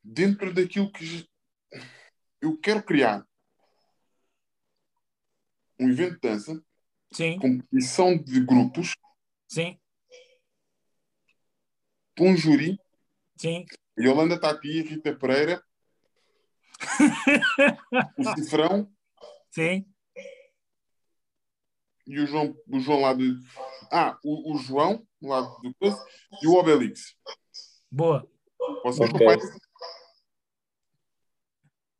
dentro 0.03 0.53
daquilo 0.53 0.91
que 0.91 1.29
eu 2.41 2.59
quero 2.59 2.83
criar 2.83 3.27
um 5.83 5.91
evento 5.91 6.15
de 6.15 6.21
dança, 6.21 6.65
Sim, 7.13 7.39
competição 7.39 8.17
de 8.17 8.41
grupos, 8.41 8.95
sim, 9.49 9.79
com 12.17 12.31
um 12.31 12.37
júri, 12.37 12.79
sim. 13.37 13.65
Yolanda 13.99 14.41
Tati, 14.41 14.83
Rita 14.83 15.15
Pereira, 15.17 15.63
o 18.19 18.25
Cifrão 18.25 18.91
Sim, 19.51 19.87
e 22.07 22.19
o 22.21 22.27
João, 22.27 22.57
o 22.69 22.81
João 22.81 23.01
lá 23.01 23.15
de. 23.15 23.35
Ah, 23.91 24.19
o, 24.25 24.55
o 24.55 24.59
João, 24.59 25.07
lá 25.21 25.41
do 25.41 25.75
e 26.43 26.47
o 26.47 26.55
Obelix. 26.55 27.15
boa. 27.91 28.29
Vocês 28.83 29.09
Ok. 29.09 29.27
acompanham? 29.27 29.61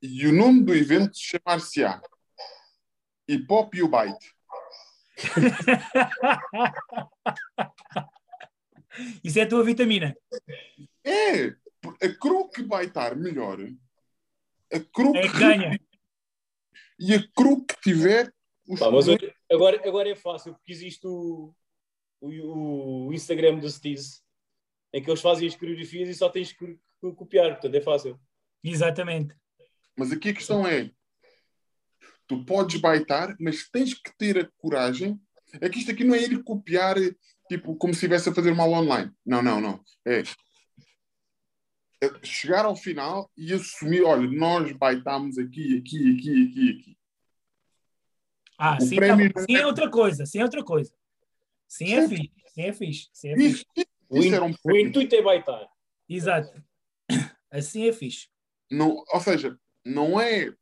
E 0.01 0.27
o 0.27 0.33
nome 0.33 0.65
do 0.65 0.75
evento 0.75 1.13
chamar-se-á 1.15 2.03
E 3.29 3.37
o 3.37 3.89
Bite. 3.89 4.35
Isso 9.25 9.39
é 9.39 9.43
a 9.43 9.49
tua 9.49 9.65
vitamina. 9.65 10.15
É, 11.05 11.47
a 11.47 12.09
crew 12.21 12.49
que 12.49 12.63
vai 12.63 12.87
estar 12.87 13.17
melhor, 13.17 13.59
a 14.73 14.81
crew 14.81 15.15
É 15.17 15.23
que 15.23 15.31
que 15.31 15.39
ganha. 15.39 15.81
e 16.99 17.15
a 17.15 17.29
crew 17.35 17.65
que 17.65 17.81
tiver 17.81 18.33
os 18.69 18.79
Pá, 18.79 18.91
mas 18.91 19.07
agora, 19.51 19.89
agora 19.89 20.11
é 20.11 20.15
fácil, 20.15 20.55
porque 20.55 20.73
existe 20.73 21.07
o, 21.07 21.55
o, 22.21 23.07
o 23.09 23.13
Instagram 23.13 23.59
do 23.59 23.69
Steez, 23.69 24.23
em 24.93 25.03
que 25.03 25.11
eles 25.11 25.21
fazem 25.21 25.49
as 25.49 25.57
coreografias 25.57 26.09
e 26.09 26.15
só 26.15 26.29
tens 26.29 26.53
que 26.53 26.79
que 27.11 27.17
copiar, 27.17 27.51
portanto 27.53 27.75
é 27.75 27.81
fácil. 27.81 28.21
Exatamente. 28.63 29.35
Mas 29.97 30.13
aqui 30.13 30.31
a 30.31 30.35
questão 30.35 30.67
é: 30.67 30.91
tu 32.39 32.45
podes 32.45 32.81
baitar, 32.81 33.37
mas 33.41 33.69
tens 33.69 33.95
que 33.95 34.11
ter 34.17 34.39
a 34.39 34.49
coragem. 34.59 35.21
É 35.61 35.69
que 35.69 35.79
isto 35.79 35.91
aqui 35.91 36.03
não 36.05 36.15
é 36.15 36.23
ir 36.23 36.43
copiar, 36.43 36.97
tipo, 37.49 37.77
como 37.77 37.93
se 37.93 37.99
estivesse 37.99 38.29
a 38.29 38.35
fazer 38.35 38.53
uma 38.53 38.63
aula 38.65 38.79
online. 38.79 39.13
Não, 39.25 39.43
não, 39.43 39.61
não. 39.61 39.81
É 40.07 40.23
é 42.01 42.11
chegar 42.25 42.65
ao 42.65 42.75
final 42.75 43.31
e 43.37 43.53
assumir: 43.53 44.03
olha, 44.03 44.29
nós 44.29 44.73
baitámos 44.73 45.39
aqui, 45.39 45.79
aqui, 45.79 46.17
aqui, 46.17 46.49
aqui, 46.49 46.71
aqui. 46.81 46.99
Ah, 48.59 48.77
O 48.81 48.85
sim, 48.85 48.97
prémio 48.97 49.33
tá- 49.33 49.41
não 49.41 49.47
sim 49.47 49.57
é- 49.57 49.61
é 49.61 49.67
outra 49.67 49.91
coisa. 49.91 50.27
Sim 50.27 50.39
é 50.41 50.45
outra 50.45 50.65
coisa. 50.65 50.93
Sim 51.69 51.95
é 51.95 52.07
Sim. 52.09 52.17
fixe. 52.17 52.33
Sim 52.55 52.63
é 52.63 52.73
fixe. 52.73 53.09
Sim 53.13 53.29
é 53.31 53.37
fixe. 53.37 53.49
Isso, 53.77 53.87
isso, 54.27 54.35
era 54.35 54.45
um 54.45 54.55
o 54.65 54.77
intuito 54.77 55.15
é 55.15 55.23
baitar. 55.23 55.69
Exato. 56.09 56.63
Assim 57.51 57.87
é 57.89 57.93
fixe. 57.93 58.29
não, 58.71 59.05
ou 59.13 59.21
seja, 59.21 59.59
não 59.85 60.21
é 60.21 60.53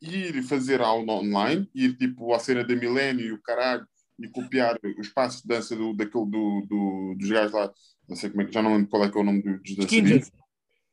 ir 0.00 0.42
fazer 0.42 0.80
aula 0.80 1.12
online, 1.12 1.68
ir 1.74 1.96
tipo 1.96 2.32
à 2.32 2.38
cena 2.38 2.64
da 2.64 2.74
Milênio 2.74 3.26
e 3.26 3.32
o 3.32 3.42
caralho 3.42 3.86
e 4.18 4.28
copiar 4.28 4.78
os 4.98 5.08
passos 5.08 5.42
de 5.42 5.48
dança 5.48 5.76
do, 5.76 5.94
daquele, 5.94 6.26
do, 6.26 6.66
do, 6.66 7.14
dos 7.18 7.30
gajos 7.30 7.52
lá, 7.52 7.72
não 8.08 8.16
sei 8.16 8.30
como 8.30 8.42
é 8.42 8.44
que, 8.46 8.52
já 8.52 8.62
não 8.62 8.74
lembro 8.74 8.90
qual 8.90 9.04
é 9.04 9.10
que 9.10 9.16
é 9.16 9.20
o 9.20 9.24
nome 9.24 9.42
dos 9.42 9.76
dançarinos. 9.76 10.30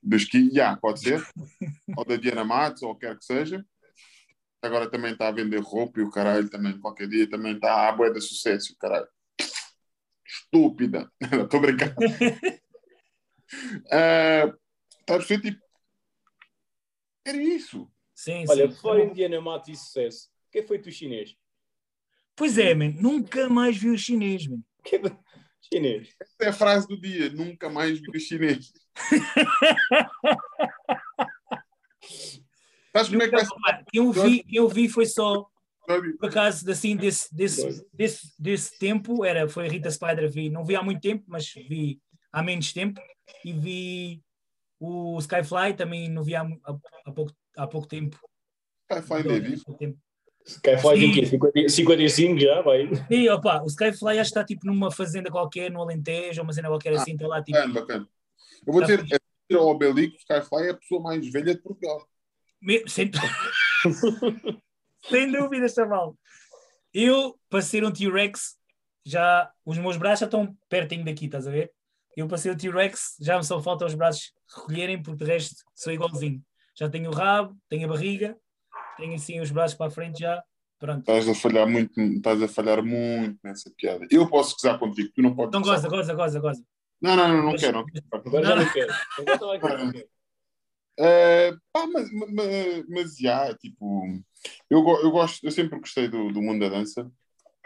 Dos 0.01 0.25
que, 0.25 0.49
já, 0.51 0.77
pode 0.77 1.01
ser. 1.01 1.25
ou 1.95 2.05
da 2.05 2.15
Diana 2.15 2.45
Matos, 2.45 2.83
ou 2.83 2.95
quer 2.95 3.17
que 3.17 3.25
seja. 3.25 3.65
Agora 4.61 4.89
também 4.89 5.11
está 5.11 5.27
a 5.27 5.31
vender 5.31 5.59
roupa 5.61 5.99
e 5.99 6.03
o 6.03 6.09
caralho 6.09 6.49
também, 6.49 6.79
qualquer 6.79 7.07
dia, 7.07 7.29
também 7.29 7.55
está 7.55 7.89
à 7.89 7.91
boia 7.91 8.13
de 8.13 8.21
sucesso, 8.21 8.73
o 8.73 8.77
caralho. 8.77 9.07
Estúpida. 10.25 11.11
Estou 11.21 11.59
brincando. 11.59 11.95
uh, 11.99 12.07
está 15.01 15.15
a 15.15 15.17
perceber, 15.17 15.51
tipo, 15.51 15.61
era 17.25 17.37
isso. 17.37 17.91
Sim, 18.18 18.43
Olha, 18.49 18.70
sim. 18.72 18.78
fora 18.78 19.05
Indiana 19.05 19.39
Mato 19.39 19.70
e 19.70 19.76
sucesso, 19.76 20.30
o 20.47 20.51
que 20.51 20.57
é 20.57 20.63
feito 20.63 20.89
o 20.89 20.91
chinês? 20.91 21.36
Pois 22.36 22.57
é, 22.57 22.74
man. 22.74 22.91
Nunca 22.99 23.47
mais 23.47 23.78
vi 23.78 23.91
o 23.91 23.97
chinês, 23.97 24.47
man. 24.47 24.57
Que 24.84 24.99
chinês? 25.61 26.15
Essa 26.20 26.36
é 26.41 26.47
a 26.47 26.53
frase 26.53 26.88
do 26.88 26.99
dia. 26.99 27.30
Nunca 27.30 27.70
mais 27.70 27.99
vi 27.99 28.09
o 28.09 28.20
chinês. 28.20 28.74
Sabes 32.91 33.09
como 33.09 33.22
é 33.22 33.26
que 33.26 33.36
vai 33.36 33.45
ser? 33.45 33.53
Eu 33.93 34.11
vi, 34.11 34.43
quem 34.43 34.57
eu 34.57 34.68
vi 34.68 34.89
foi 34.89 35.05
só, 35.05 35.45
por 36.20 36.28
acaso, 36.28 36.68
assim, 36.72 36.97
desse, 36.97 37.32
desse, 37.36 37.86
desse, 37.93 38.34
desse 38.39 38.80
tempo, 38.80 39.24
era, 39.24 39.47
foi 39.47 39.68
a 39.68 39.70
Rita 39.70 39.91
Spider, 39.91 40.28
vi, 40.28 40.49
não 40.49 40.65
vi 40.65 40.76
há 40.76 40.82
muito 40.82 41.01
tempo, 41.01 41.24
mas 41.28 41.53
vi 41.53 42.01
há 42.32 42.41
menos 42.41 42.74
tempo, 42.74 42.99
e 43.45 43.53
vi 43.53 44.24
o 44.80 45.20
Skyfly, 45.20 45.76
também 45.76 46.09
não 46.09 46.24
vi 46.24 46.36
há, 46.36 46.41
há, 46.41 46.78
há 47.05 47.11
pouco, 47.11 47.32
há 47.57 47.67
pouco 47.67 47.87
tempo. 47.87 48.17
Falar 49.07 49.21
ainda 49.21 49.33
é 49.35 49.39
vivo. 49.39 49.61
Há 49.61 49.65
pouco 49.65 49.79
tempo. 49.79 49.97
Quem 50.63 50.77
faz 50.77 50.97
Sim. 50.99 51.11
o 51.11 51.13
quê? 51.13 51.25
50 51.25 51.69
55 51.69 52.39
já, 52.39 52.61
vai. 52.61 52.89
E, 53.09 53.29
opa, 53.29 53.61
o 53.63 53.65
Skyfly 53.65 54.11
acho 54.19 54.31
que 54.31 54.39
está 54.39 54.45
tipo 54.45 54.65
numa 54.65 54.89
fazenda 54.89 55.29
qualquer, 55.29 55.69
no 55.69 55.81
Alentejo, 55.81 56.41
uma 56.41 56.53
cena 56.53 56.69
qualquer 56.69 56.93
assim, 56.93 57.13
está 57.13 57.27
lá 57.27 57.43
tipo. 57.43 57.57
Bacana, 57.57 57.73
bacana. 57.73 58.09
Eu 58.65 58.71
vou 58.73 58.81
Tá 58.81 58.87
dizer, 58.87 58.99
a 59.01 59.03
dizer 59.03 59.59
ao 59.59 59.67
Obelix, 59.67 60.15
Skyfly 60.21 60.67
é 60.67 60.69
a 60.69 60.73
pessoa 60.77 61.01
mais 61.01 61.29
velha 61.29 61.53
de 61.53 61.61
Portugal. 61.61 62.07
Me- 62.61 62.87
Sem, 62.87 63.11
sem 65.09 65.31
dúvida, 65.31 65.67
chaval. 65.67 66.17
Eu, 66.93 67.37
para 67.49 67.61
ser 67.61 67.83
um 67.83 67.91
T-Rex, 67.91 68.55
já 69.05 69.51
os 69.65 69.77
meus 69.77 69.97
braços 69.97 70.21
já 70.21 70.25
estão 70.25 70.57
pertinho 70.69 71.05
daqui, 71.05 71.25
estás 71.25 71.47
a 71.47 71.51
ver? 71.51 71.71
Eu, 72.15 72.27
para 72.27 72.37
ser 72.37 72.51
um 72.53 72.57
T-Rex, 72.57 73.15
já 73.19 73.37
me 73.37 73.43
só 73.43 73.61
falta 73.61 73.85
os 73.85 73.93
braços 73.93 74.31
recolherem, 74.55 75.01
porque 75.01 75.23
de 75.23 75.29
resto 75.31 75.55
sou 75.75 75.93
igualzinho. 75.93 76.41
Já 76.78 76.89
tenho 76.89 77.09
o 77.09 77.13
rabo, 77.13 77.57
tenho 77.69 77.86
a 77.86 77.91
barriga, 77.91 78.38
tenho 78.97 79.15
assim 79.15 79.39
os 79.39 79.49
braços 79.51 79.75
para 79.78 79.88
a 79.88 79.91
frente 79.91 80.19
já. 80.19 80.43
Pronto. 80.80 80.99
Estás 80.99 81.28
a 81.28 81.34
falhar 81.34 81.67
muito, 81.67 81.99
estás 81.99 82.41
a 82.41 82.47
falhar 82.47 82.84
muito 82.84 83.39
nessa 83.43 83.71
piada. 83.75 84.05
Eu 84.11 84.30
posso 84.30 84.55
gozar 84.55 84.78
contigo, 84.78 85.09
tu 85.15 85.21
não 85.23 85.36
podes. 85.36 85.49
Então 85.49 85.61
goza, 85.61 85.89
goza, 85.89 86.13
goza, 86.13 86.39
goza. 86.39 86.63
Não, 87.01 87.15
não, 87.15 87.28
não, 87.28 87.38
não 87.43 87.51
Mas- 87.53 87.61
quero. 87.61 87.84
Agora 88.13 88.45
já 88.45 88.55
não 88.55 88.71
quero. 88.71 88.93
Agora 89.17 89.34
estava 89.34 89.55
aqui, 89.55 89.84
não 89.86 89.91
quero. 89.91 90.09
Eh, 90.99 91.51
pá, 91.71 91.86
mas, 91.88 92.09
mas, 92.11 92.86
mas 92.89 93.17
já, 93.17 93.55
tipo, 93.55 94.03
eu, 94.69 94.80
eu 95.03 95.11
gosto, 95.11 95.43
eu 95.45 95.51
sempre 95.51 95.80
gostei 95.80 96.07
do, 96.07 96.32
do 96.32 96.41
mundo 96.41 96.59
da 96.59 96.69
dança, 96.69 97.11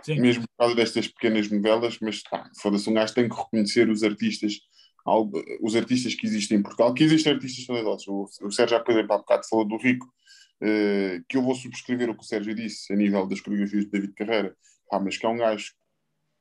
Sim. 0.03 0.19
mesmo 0.19 0.43
por 0.43 0.57
causa 0.57 0.75
destas 0.75 1.07
pequenas 1.07 1.49
novelas, 1.49 1.97
mas 2.01 2.21
pá, 2.23 2.49
foda-se, 2.61 2.89
um 2.89 2.93
gajo 2.93 3.13
tem 3.13 3.29
que 3.29 3.35
reconhecer 3.35 3.89
os 3.89 4.03
artistas, 4.03 4.59
algo- 5.05 5.43
os 5.61 5.75
artistas 5.75 6.13
que 6.15 6.25
existem 6.27 6.57
em 6.57 6.61
Portugal, 6.61 6.93
que 6.93 7.03
existem 7.03 7.33
artistas 7.33 7.65
talentosos. 7.65 8.07
O, 8.07 8.27
o 8.47 8.51
Sérgio, 8.51 8.77
há, 8.77 8.79
por 8.79 8.91
exemplo, 8.91 9.13
há 9.13 9.17
bocado 9.17 9.47
falou 9.47 9.65
do 9.65 9.77
Rico, 9.77 10.11
eh, 10.61 11.21
que 11.27 11.37
eu 11.37 11.41
vou 11.41 11.55
subscrever 11.55 12.09
o 12.09 12.15
que 12.15 12.21
o 12.23 12.25
Sérgio 12.25 12.53
disse 12.55 12.91
a 12.93 12.95
nível 12.95 13.25
das 13.27 13.41
coreografias 13.41 13.85
de 13.85 13.91
David 13.91 14.13
Carreira, 14.13 14.55
pá, 14.89 14.99
mas 14.99 15.17
que 15.17 15.25
é 15.25 15.29
um 15.29 15.37
gajo 15.37 15.73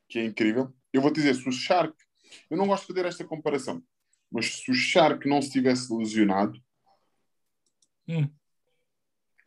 que 0.09 0.19
é 0.19 0.25
incrível. 0.25 0.73
Eu 0.93 1.01
vou 1.01 1.11
dizer, 1.13 1.35
se 1.35 1.49
o 1.49 1.53
Shark, 1.53 1.95
eu 2.51 2.57
não 2.57 2.67
gosto 2.67 2.83
de 2.87 2.89
fazer 2.95 3.07
esta 3.09 3.25
comparação, 3.25 3.83
mas 4.31 4.47
se 4.57 4.71
o 4.71 4.75
Shark 4.75 5.27
não 5.29 5.41
se 5.41 5.51
tivesse 5.51 5.93
lesionado, 5.95 6.61
Hum. 8.09 8.29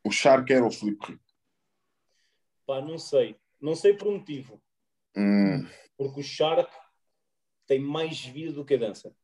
o 0.06 0.12
Shark 0.12 0.52
era 0.52 0.66
o 0.66 0.72
Filipe 0.72 1.06
Rico. 1.12 1.24
Pá, 2.66 2.82
não 2.82 2.98
sei. 2.98 3.36
Não 3.62 3.76
sei 3.76 3.94
por 3.94 4.08
um 4.08 4.18
motivo. 4.20 4.62
Hum, 5.16 5.68
Porque 5.98 6.22
o 6.22 6.24
Shark 6.24 6.72
tem 7.66 7.80
mais 7.80 8.20
vida 8.26 8.52
do 8.54 8.66
que 8.66 8.74
a 8.76 8.78
dança. 8.78 9.16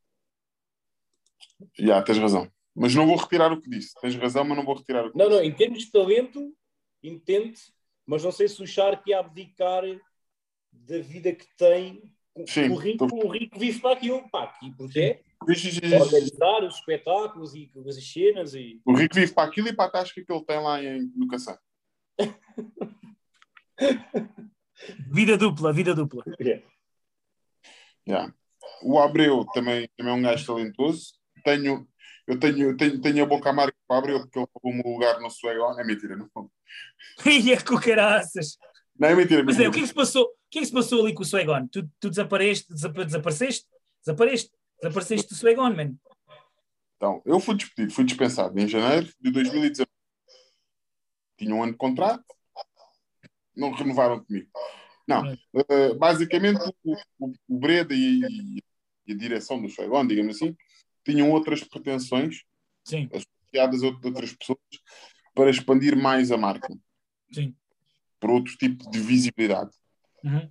já, 1.78 2.02
tens 2.02 2.18
razão. 2.18 2.50
Mas 2.74 2.94
não 2.94 3.06
vou 3.06 3.16
retirar 3.16 3.52
o 3.52 3.60
que 3.60 3.68
disse. 3.68 3.94
Tens 4.00 4.14
razão, 4.16 4.44
mas 4.44 4.56
não 4.56 4.64
vou 4.64 4.76
retirar 4.76 5.06
o 5.06 5.12
que 5.12 5.18
Não, 5.18 5.28
não, 5.28 5.42
em 5.42 5.52
termos 5.52 5.80
de 5.80 5.90
talento, 5.90 6.54
entende, 7.02 7.60
mas 8.06 8.22
não 8.24 8.32
sei 8.32 8.48
se 8.48 8.62
o 8.62 8.66
Shark 8.66 9.08
ia 9.08 9.18
abdicar 9.20 9.82
da 10.72 10.98
vida 11.00 11.32
que 11.32 11.46
tem. 11.56 12.14
O- 12.34 12.46
Sim, 12.46 12.70
o, 12.70 12.76
rico, 12.76 13.06
tô- 13.08 13.26
o 13.26 13.28
rico 13.28 13.58
vive 13.58 13.80
para 13.80 13.96
aquilo, 13.96 14.28
pá, 14.30 14.44
aqui, 14.44 14.72
porque 14.76 15.00
é 15.00 15.20
disse. 15.46 15.94
organizar 15.94 16.64
os 16.64 16.76
espetáculos 16.76 17.54
e 17.54 17.70
as 17.86 18.04
cenas 18.04 18.54
e. 18.54 18.80
O 18.84 18.94
Rico 18.94 19.16
vive 19.16 19.32
para 19.34 19.48
aquilo 19.48 19.68
e 19.68 19.74
para 19.74 19.86
a 19.86 19.90
tasca 19.90 20.22
que 20.24 20.32
ele 20.32 20.44
tem 20.44 20.60
lá 20.62 20.82
em, 20.82 21.10
no 21.16 21.26
Caçã. 21.26 21.58
Vida 25.10 25.36
dupla, 25.36 25.72
vida 25.72 25.94
dupla. 25.94 26.24
Já. 28.06 28.32
O 28.82 28.98
Abreu 28.98 29.44
também, 29.52 29.88
também 29.96 30.12
é 30.12 30.16
um 30.16 30.22
gajo 30.22 30.46
talentoso. 30.46 31.12
Tenho, 31.44 31.86
eu 32.26 32.38
tenho, 32.38 32.76
tenho, 32.76 33.00
tenho 33.00 33.24
a 33.24 33.26
boca 33.26 33.50
amarga 33.50 33.74
para 33.86 33.96
o 33.96 33.98
Abreu 33.98 34.20
porque 34.20 34.38
ele 34.38 34.46
roubou 34.54 34.72
meu 34.82 34.92
lugar 34.94 35.20
no 35.20 35.30
Swag 35.30 35.58
On. 35.58 35.78
É 35.78 35.84
mentira, 35.84 36.16
não. 36.16 36.28
E 37.26 37.52
é 37.52 37.60
com 37.60 37.78
caraças. 37.78 38.56
Não 38.98 39.08
é 39.08 39.14
mentira, 39.14 39.42
Mas 39.44 39.56
é, 39.56 39.64
mentira. 39.64 39.70
o 39.70 39.72
que 39.72 39.78
é 39.78 39.82
que 39.82 39.88
se 39.88 39.94
passou? 39.94 40.24
O 40.24 40.50
que 40.50 40.58
é 40.58 40.62
que 40.62 40.66
se 40.66 40.72
passou 40.72 41.02
ali 41.04 41.14
com 41.14 41.22
o 41.22 41.24
Swagon? 41.26 41.66
Tu, 41.68 41.88
tu 41.98 42.10
desapareceste, 42.10 42.72
desapa- 42.72 43.04
desapareceste? 43.04 43.66
Desapareceste? 44.04 44.50
Desapareceste 44.82 45.28
do 45.28 45.34
Swagon, 45.34 45.70
man. 45.74 45.94
Então, 46.96 47.22
eu 47.24 47.40
fui 47.40 47.54
despedido, 47.56 47.94
fui 47.94 48.04
dispensado 48.04 48.58
em 48.58 48.68
janeiro 48.68 49.08
de 49.20 49.30
2019. 49.30 49.88
Tinha 51.38 51.54
um 51.54 51.62
ano 51.62 51.72
de 51.72 51.78
contrato, 51.78 52.24
não 53.56 53.72
renovaram 53.72 54.22
comigo. 54.22 54.48
Não, 55.06 55.26
eh, 55.32 55.94
basicamente 55.94 56.60
o, 56.84 56.96
o, 57.18 57.32
o 57.48 57.58
Breda 57.58 57.94
e, 57.94 58.62
e 59.06 59.12
a 59.12 59.16
direção 59.16 59.60
do 59.60 59.68
Saigon, 59.68 60.06
digamos 60.06 60.36
assim, 60.36 60.56
tinham 61.04 61.30
outras 61.30 61.64
pretensões 61.64 62.44
Sim, 62.84 63.08
associadas 63.12 63.82
a 63.82 63.86
outras 63.86 64.32
pessoas 64.34 64.58
para 65.34 65.50
expandir 65.50 65.96
mais 65.96 66.30
a 66.30 66.36
marca, 66.36 66.72
sim. 67.32 67.54
para 68.18 68.32
outro 68.32 68.56
tipo 68.56 68.88
de 68.90 69.00
visibilidade. 69.00 69.70
Uhum. 70.24 70.50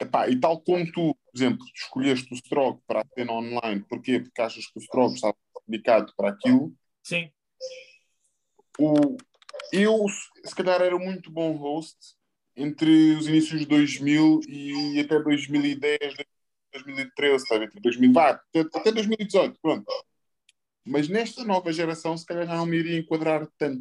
Epá, 0.00 0.28
e 0.28 0.38
tal 0.38 0.60
como 0.60 0.84
tu, 0.92 1.14
por 1.14 1.36
exemplo, 1.36 1.66
escolheste 1.74 2.32
o 2.32 2.36
Strog 2.36 2.80
para 2.86 3.00
a 3.00 3.06
cena 3.14 3.32
online, 3.32 3.84
porquê? 3.88 4.20
Porque 4.20 4.40
achas 4.40 4.66
que 4.66 4.78
o 4.78 4.82
Strog 4.82 5.14
estava 5.14 5.36
indicado 5.68 6.12
para 6.16 6.30
aquilo, 6.30 6.72
Sim, 7.02 7.32
o, 8.78 9.16
eu 9.72 10.06
se 10.44 10.54
calhar 10.54 10.80
era 10.80 10.96
muito 10.96 11.30
bom 11.30 11.56
host 11.56 11.98
entre 12.58 13.14
os 13.14 13.28
inícios 13.28 13.60
de 13.60 13.66
2000 13.66 14.40
e 14.48 15.00
até 15.00 15.18
2010, 15.20 15.98
2013, 16.72 17.46
sabe? 17.46 17.64
Entre 17.66 17.80
2000, 17.80 18.12
vá, 18.12 18.30
até, 18.30 18.60
até 18.60 18.92
2018, 18.92 19.58
pronto. 19.62 19.86
Mas 20.84 21.08
nesta 21.08 21.44
nova 21.44 21.72
geração, 21.72 22.16
se 22.16 22.26
calhar 22.26 22.46
já 22.46 22.56
não 22.56 22.66
me 22.66 22.78
iria 22.78 22.98
enquadrar 22.98 23.46
tanto. 23.56 23.80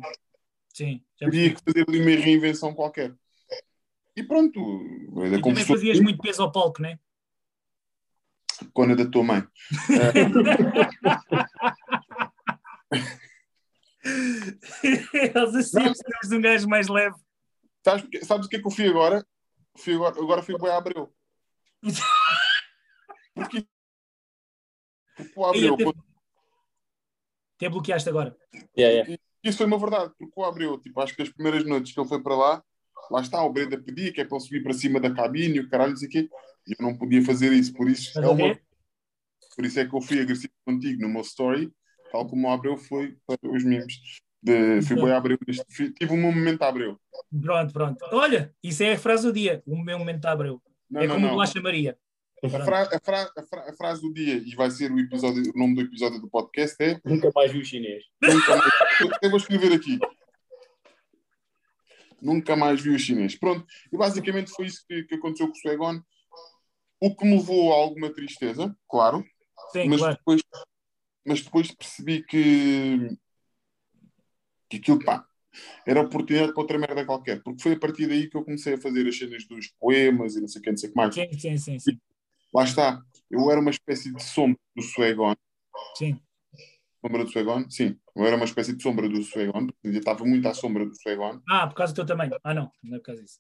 sim. 0.74 1.02
Teria 1.18 1.54
que 1.54 1.62
fazer 1.62 1.86
ali 1.88 2.00
uma 2.00 2.24
reinvenção 2.24 2.74
qualquer. 2.74 3.14
E 4.16 4.24
pronto, 4.24 4.60
E 4.60 5.42
também 5.42 5.66
fazias 5.66 6.00
muito 6.00 6.22
peso 6.22 6.42
ao 6.42 6.52
palco, 6.52 6.82
né? 6.82 7.00
quando 8.74 8.94
a 8.94 8.96
da 8.96 9.06
tua 9.06 9.24
mãe. 9.24 9.44
Eles 14.84 15.36
assim, 15.36 15.84
precisamos 15.84 16.30
de 16.30 16.36
um 16.36 16.42
gajo 16.42 16.68
mais 16.68 16.88
leve. 16.88 17.16
Sabes, 17.88 18.02
porque- 18.02 18.26
sabes 18.26 18.46
o 18.46 18.50
que 18.50 18.56
é 18.58 18.60
que 18.60 18.68
eu 18.68 18.72
fui 18.72 18.88
agora? 18.88 19.26
Fui 19.78 19.94
agora, 19.94 20.20
agora 20.20 20.44
fui 20.44 20.56
a 20.70 20.78
Abreu. 20.78 21.14
Porque, 23.34 23.66
porque 25.16 25.34
o 25.40 25.46
Abreu, 25.46 25.74
até, 25.76 25.84
quando- 25.84 26.04
até 27.56 27.70
bloqueaste 27.70 28.10
agora. 28.10 28.36
Yeah, 28.78 28.94
yeah. 29.08 29.24
isso 29.44 29.58
foi 29.58 29.68
uma 29.68 29.80
verdade, 29.80 30.14
porque 30.18 30.34
o 30.36 30.44
Abreu, 30.44 30.78
tipo, 30.80 31.00
acho 31.00 31.16
que 31.16 31.22
as 31.22 31.30
primeiras 31.30 31.64
noites 31.66 31.94
que 31.94 32.00
ele 32.00 32.10
foi 32.10 32.22
para 32.22 32.36
lá, 32.36 32.64
lá 33.10 33.22
está, 33.22 33.42
o 33.44 33.54
Brenda 33.54 33.82
pedia 33.82 34.12
que 34.12 34.20
é 34.20 34.26
para 34.26 34.36
ele 34.38 34.46
subir 34.46 34.64
para 34.64 34.74
cima 34.74 35.00
da 35.00 35.14
cabine 35.14 35.58
e 35.58 35.60
o 35.62 35.70
caralho, 35.70 35.92
não 35.92 35.98
sei 35.98 36.08
o 36.08 36.12
quê, 36.12 36.30
e 36.68 36.72
eu 36.78 36.86
não 36.86 36.98
podia 36.98 37.24
fazer 37.24 37.54
isso, 37.54 37.74
por 37.74 37.88
isso, 37.90 38.10
Estás 38.10 38.26
é 38.26 38.30
uma, 38.30 38.60
por 39.56 39.66
isso 39.66 39.80
é 39.80 39.88
que 39.88 39.96
eu 39.96 40.02
fui 40.02 40.20
agressivo 40.20 40.54
contigo 40.66 41.02
no 41.02 41.10
meu 41.10 41.22
story, 41.22 41.72
tal 42.12 42.28
como 42.28 42.48
o 42.48 42.52
Abreu 42.52 42.76
foi 42.76 43.18
para 43.26 43.38
os 43.50 43.64
memes. 43.64 43.96
De, 44.42 44.82
fui 44.84 45.12
a 45.12 45.18
Abreu, 45.18 45.38
tive 45.98 46.14
um 46.14 46.22
momento 46.22 46.62
a 46.62 46.68
Abreu. 46.68 47.00
Pronto, 47.42 47.74
pronto. 47.74 48.06
Olha, 48.12 48.54
isso 48.64 48.84
é 48.84 48.94
a 48.94 48.98
frase 49.00 49.24
do 49.24 49.34
dia. 49.34 49.62
O 49.66 49.78
meu 49.78 50.00
momento 50.00 50.26
abriu. 50.26 50.62
Não, 50.90 51.02
é 51.02 51.08
não, 51.08 51.16
como 51.16 51.26
o 51.26 51.30
não. 51.30 51.36
Bolacha 51.36 51.62
Maria. 51.62 51.98
A, 52.44 52.50
fra- 52.50 52.84
a 52.84 53.00
fra- 53.00 53.32
a 53.36 53.44
fra- 53.44 53.70
a 53.70 53.74
frase 53.74 54.02
do 54.02 54.14
dia, 54.14 54.36
e 54.36 54.54
vai 54.56 54.70
ser 54.70 54.92
o, 54.92 55.00
episódio, 55.00 55.52
o 55.56 55.58
nome 55.58 55.76
do 55.76 55.82
episódio 55.82 56.22
do 56.22 56.30
podcast, 56.30 56.76
é 56.80 57.02
Nunca 57.04 57.32
mais 57.34 57.52
vi 57.52 57.60
o 57.60 57.66
chinês. 57.66 58.04
Nunca 58.22 58.56
mais... 58.56 58.72
Eu 59.24 59.30
vou 59.32 59.40
escrever 59.40 59.74
aqui. 59.74 59.98
Nunca 62.22 62.56
mais 62.56 62.80
vi 62.82 62.92
o 62.92 63.00
chinês. 63.00 63.36
Pronto. 63.36 63.66
E 63.92 63.98
basicamente 63.98 64.52
foi 64.52 64.68
isso 64.68 64.86
que, 64.88 65.04
que 65.04 65.16
aconteceu 65.16 65.48
com 65.48 65.54
o 65.54 65.56
Suegon. 65.56 66.00
O 67.00 67.16
que 67.16 67.26
me 67.26 67.38
levou 67.38 67.74
a 67.74 67.76
alguma 67.78 68.12
tristeza, 68.12 68.76
claro. 68.88 69.24
Sim, 69.72 69.90
mas, 69.90 70.00
claro. 70.00 70.16
depois, 70.18 70.42
mas 71.26 71.42
depois 71.42 71.72
percebi 71.72 72.24
que, 72.24 73.10
que 74.70 74.78
aquilo, 74.78 75.04
pá, 75.04 75.26
era 75.86 76.02
oportunidade 76.02 76.54
para 76.54 76.62
outra 76.62 76.78
merda 76.78 77.06
qualquer. 77.06 77.42
Porque 77.44 77.62
foi 77.62 77.74
a 77.74 77.80
partir 77.80 78.08
daí 78.08 78.30
que 78.30 78.38
eu 78.38 78.44
comecei 78.44 78.74
a 78.74 78.78
fazer 78.78 79.08
as 79.08 79.18
cenas 79.18 79.46
dos 79.46 79.68
poemas 79.80 80.36
e 80.36 80.42
não 80.42 80.48
sei 80.48 80.60
o 80.60 80.64
que, 80.64 80.70
não 80.70 80.78
sei 80.78 80.90
o 80.90 80.92
que 80.92 80.98
mais. 80.98 81.16
Sim, 81.16 81.34
sim, 81.34 81.58
sim, 81.58 81.80
sim. 81.80 82.00
Lá 82.54 82.64
está. 82.64 83.02
Eu 83.30 83.50
era 83.52 83.60
uma 83.60 83.72
espécie 83.72 84.14
de 84.14 84.24
sombra 84.24 84.60
do 84.76 84.82
Suegon. 84.82 85.36
sim. 85.98 86.20
Sombra 87.02 87.24
do 87.24 87.32
Suegon? 87.32 87.70
Sim. 87.70 87.98
Eu 88.16 88.26
era 88.26 88.36
uma 88.36 88.46
espécie 88.46 88.76
de 88.76 88.82
sombra 88.82 89.08
do 89.08 89.22
Suegon. 89.24 89.68
Eu 89.84 89.92
estava 89.94 90.26
muito 90.26 90.48
à 90.48 90.54
sombra 90.54 90.86
do 90.86 90.96
Suegon. 90.96 91.42
Ah, 91.50 91.68
por 91.68 91.76
causa 91.76 91.94
do 91.94 91.98
teu 91.98 92.06
tamanho. 92.06 92.38
Ah, 92.44 92.54
não, 92.54 92.72
não 92.84 92.96
é 92.96 93.00
por 93.00 93.06
causa 93.06 93.22
disso. 93.22 93.40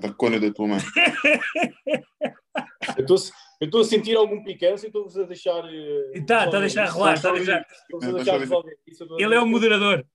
Da 0.00 0.12
cona 0.12 0.38
da 0.38 0.52
tua 0.52 0.68
mãe. 0.68 0.80
Eu 2.96 3.02
estou 3.02 3.16
eu 3.60 3.64
estou 3.66 3.80
a 3.80 3.84
sentir 3.84 4.16
algum 4.16 4.42
picância 4.42 4.86
e 4.86 4.88
estou-vos 4.88 5.16
a 5.18 5.24
deixar. 5.24 5.64
eh, 5.64 6.12
Está, 6.14 6.44
está 6.44 6.56
a 6.58 6.60
deixar 6.60 6.88
rolar, 6.90 7.14
está 7.14 7.30
a 7.30 7.32
deixar. 7.32 7.66
Estou-vos 7.70 8.08
a 8.08 8.12
deixar 8.12 8.38
resolver 8.38 8.78
isso. 8.86 9.06
Tô- 9.06 9.18
Ele 9.18 9.34
é 9.34 9.40
o 9.40 9.46
moderador. 9.46 10.06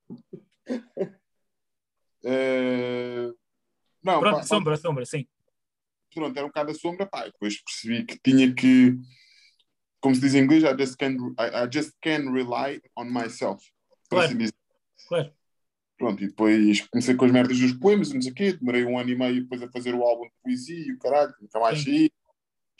Eh, 2.23 3.31
Não, 4.03 4.19
Pronto, 4.19 4.35
pá, 4.37 4.43
sombra, 4.43 4.75
sombra, 4.75 5.05
sim. 5.05 5.25
pronto, 6.13 6.35
era 6.35 6.45
um 6.45 6.49
bocado 6.49 6.71
a 6.71 6.73
sombra, 6.73 7.05
pá. 7.05 7.21
e 7.25 7.31
Depois 7.31 7.61
percebi 7.63 8.03
que 8.05 8.19
tinha 8.19 8.53
que, 8.53 8.97
como 10.01 10.13
se 10.13 10.19
diz 10.19 10.35
em 10.35 10.39
inglês, 10.43 10.61
I 10.63 10.75
just 10.77 10.97
can, 10.97 11.15
I, 11.39 11.65
I 11.65 11.69
just 11.71 11.93
can 12.01 12.29
rely 12.33 12.81
on 12.97 13.05
myself. 13.05 13.63
Claro. 14.09 14.25
assim. 14.27 14.49
Claro. 15.07 15.33
Pronto, 15.97 16.21
e 16.21 16.27
depois 16.27 16.81
comecei 16.89 17.15
com 17.15 17.23
as 17.25 17.31
merdas 17.31 17.57
dos 17.57 17.71
poemas 17.73 18.11
não 18.11 18.21
sei 18.21 18.31
o 18.31 18.35
quê. 18.35 18.53
Demorei 18.53 18.83
um 18.83 18.99
ano 18.99 19.09
e 19.09 19.15
meio 19.15 19.41
depois 19.43 19.61
a 19.63 19.69
fazer 19.71 19.95
o 19.95 20.03
álbum 20.03 20.25
de 20.25 20.33
poesia 20.43 20.85
e 20.87 20.91
o 20.91 20.99
caralho, 20.99 21.33
nunca 21.39 21.59
mais 21.61 21.79
Sim. 21.79 21.85
saí. 21.85 22.11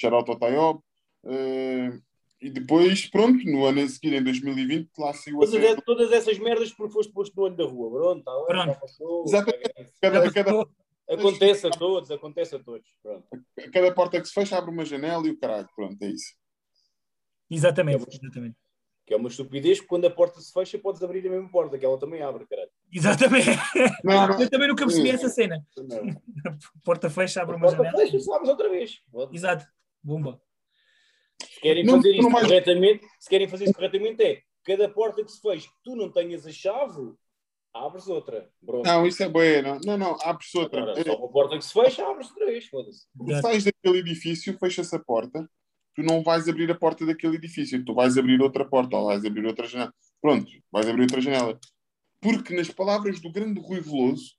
Ao 0.03 0.39
Tayob. 0.39 0.79
Eh, 1.25 1.99
e 2.41 2.49
depois, 2.49 3.09
pronto, 3.09 3.41
no 3.45 3.65
ano 3.65 3.81
a 3.81 3.87
seguir, 3.87 4.13
em 4.13 4.23
2020, 4.23 4.89
lá 4.97 5.13
saiu 5.13 5.41
a 5.41 5.47
série. 5.47 5.81
todas 5.81 6.11
essas 6.11 6.37
merdas 6.37 6.73
porque 6.73 6.91
foste 6.91 7.13
posto 7.13 7.33
no 7.37 7.43
olho 7.43 7.55
da 7.55 7.63
rua. 7.65 7.89
Pronto, 7.89 8.23
tá, 8.23 8.31
Pronto. 8.45 8.65
já 8.65 8.75
passou, 8.75 9.23
Exatamente. 9.25 9.73
Cada, 10.01 10.31
cada, 10.31 10.67
Acontece 11.09 11.67
a 11.67 11.69
todos, 11.69 12.11
acontece 12.11 12.55
a 12.55 12.59
todos. 12.59 12.87
Pronto. 13.01 13.27
cada 13.71 13.93
porta 13.93 14.19
que 14.19 14.27
se 14.27 14.33
fecha 14.33 14.57
abre 14.57 14.71
uma 14.71 14.83
janela 14.85 15.25
e 15.27 15.31
o 15.31 15.39
caralho. 15.39 15.67
Pronto, 15.75 16.01
é 16.01 16.07
isso. 16.09 16.33
Exatamente, 17.49 18.05
exatamente. 18.09 18.55
Que 19.05 19.13
é 19.13 19.17
uma 19.17 19.27
estupidez, 19.27 19.79
porque 19.79 19.89
quando 19.89 20.05
a 20.05 20.09
porta 20.09 20.39
se 20.39 20.51
fecha, 20.51 20.79
podes 20.79 21.03
abrir 21.03 21.27
a 21.27 21.29
mesma 21.29 21.49
porta, 21.49 21.77
que 21.77 21.85
ela 21.85 21.99
também 21.99 22.21
abre, 22.21 22.45
caralho. 22.47 22.69
Exatamente. 22.91 23.49
Não, 24.03 24.27
não, 24.27 24.39
Eu 24.41 24.49
também 24.49 24.67
nunca 24.69 24.85
percebi 24.85 25.09
essa 25.09 25.29
cena. 25.29 25.61
Não. 25.77 26.21
Porta 26.85 27.09
fecha, 27.09 27.41
abre 27.41 27.55
A 27.55 27.57
uma 27.57 27.67
porta 27.67 27.83
janela. 27.83 27.97
fecha, 27.97 28.19
sabes 28.19 28.49
outra 28.49 28.69
vez. 28.69 29.01
Exato. 29.31 29.65
Bomba. 30.03 30.41
Se 31.41 31.59
querem 31.61 31.83
Não, 31.85 31.95
fazer 31.95 32.11
isso 32.15 32.29
mais- 32.29 32.45
corretamente, 32.47 33.07
se 33.19 33.29
querem 33.29 33.47
fazer 33.47 33.65
isso 33.65 33.73
corretamente 33.73 34.21
é 34.23 34.41
cada 34.63 34.87
porta 34.89 35.23
que 35.23 35.31
se 35.31 35.41
fecha 35.41 35.67
que 35.67 35.75
tu 35.83 35.95
não 35.95 36.11
tenhas 36.11 36.45
a 36.45 36.51
chave, 36.51 37.13
abres 37.73 38.07
outra. 38.07 38.49
Pronto. 38.65 38.85
não, 38.85 39.05
isso 39.07 39.23
é 39.23 39.27
bueno. 39.29 39.79
Não, 39.85 39.97
não, 39.97 40.17
abre-se 40.21 40.57
outra. 40.57 40.81
Agora, 40.83 40.99
É, 40.99 41.03
só 41.03 41.15
uma 41.17 41.29
porta 41.31 41.57
que 41.57 41.65
se 41.65 41.73
fecha, 41.73 42.07
abres 42.07 42.29
outra 42.29 42.45
vez. 42.45 42.65
Foda-se. 42.67 43.07
Tu 43.17 43.41
sais 43.41 43.63
daquele 43.63 43.99
edifício, 43.99 44.57
fecha-se 44.59 44.95
a 44.95 44.99
porta, 44.99 45.49
tu 45.95 46.01
não 46.03 46.21
vais 46.23 46.47
abrir 46.47 46.69
a 46.71 46.75
porta 46.75 47.05
daquele 47.05 47.35
edifício, 47.37 47.83
tu 47.83 47.93
vais 47.93 48.17
abrir 48.17 48.41
outra 48.41 48.63
porta, 48.65 48.95
ou 48.97 49.07
vais 49.07 49.23
abrir 49.25 49.45
outra 49.45 49.65
janela. 49.67 49.93
Pronto, 50.21 50.49
vais 50.71 50.87
abrir 50.87 51.01
outra 51.03 51.19
janela. 51.21 51.59
Porque, 52.21 52.55
nas 52.55 52.69
palavras 52.69 53.19
do 53.19 53.31
grande 53.31 53.59
Rui 53.59 53.81
Veloso, 53.81 54.35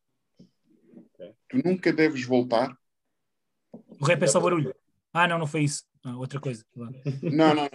tu 1.48 1.58
nunca 1.64 1.92
deves 1.92 2.24
voltar. 2.24 2.74
O 4.00 4.04
rap 4.04 4.22
é 4.22 4.26
só 4.26 4.40
barulho. 4.40 4.74
Ah, 5.14 5.28
não, 5.28 5.38
não 5.38 5.46
foi 5.46 5.62
isso. 5.62 5.84
Ah, 6.04 6.16
outra 6.16 6.40
coisa. 6.40 6.64
Não, 6.74 7.54
não, 7.54 7.54
não. 7.54 7.68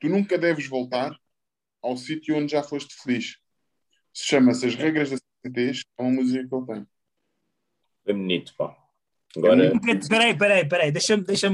tu 0.00 0.08
nunca 0.08 0.38
deves 0.38 0.66
voltar 0.66 1.14
ao 1.82 1.96
sítio 1.96 2.36
onde 2.36 2.52
já 2.52 2.62
foste 2.62 2.94
feliz. 3.02 3.36
Se 4.12 4.24
chama-se 4.24 4.66
As 4.66 4.74
Regras 4.74 5.10
da 5.10 5.18
CTs, 5.44 5.84
é 5.98 6.02
uma 6.02 6.10
música 6.10 6.48
que 6.48 6.54
ele 6.54 6.66
tem. 6.66 6.86
É 8.06 8.12
bonito, 8.12 8.54
pá. 8.56 8.74
Agora, 9.36 9.68
Nunca- 9.74 10.08
Peraí, 10.08 10.36
peraí, 10.36 10.66
peraí. 10.68 10.90
Deixa-me 10.90 11.22
deixa 11.22 11.48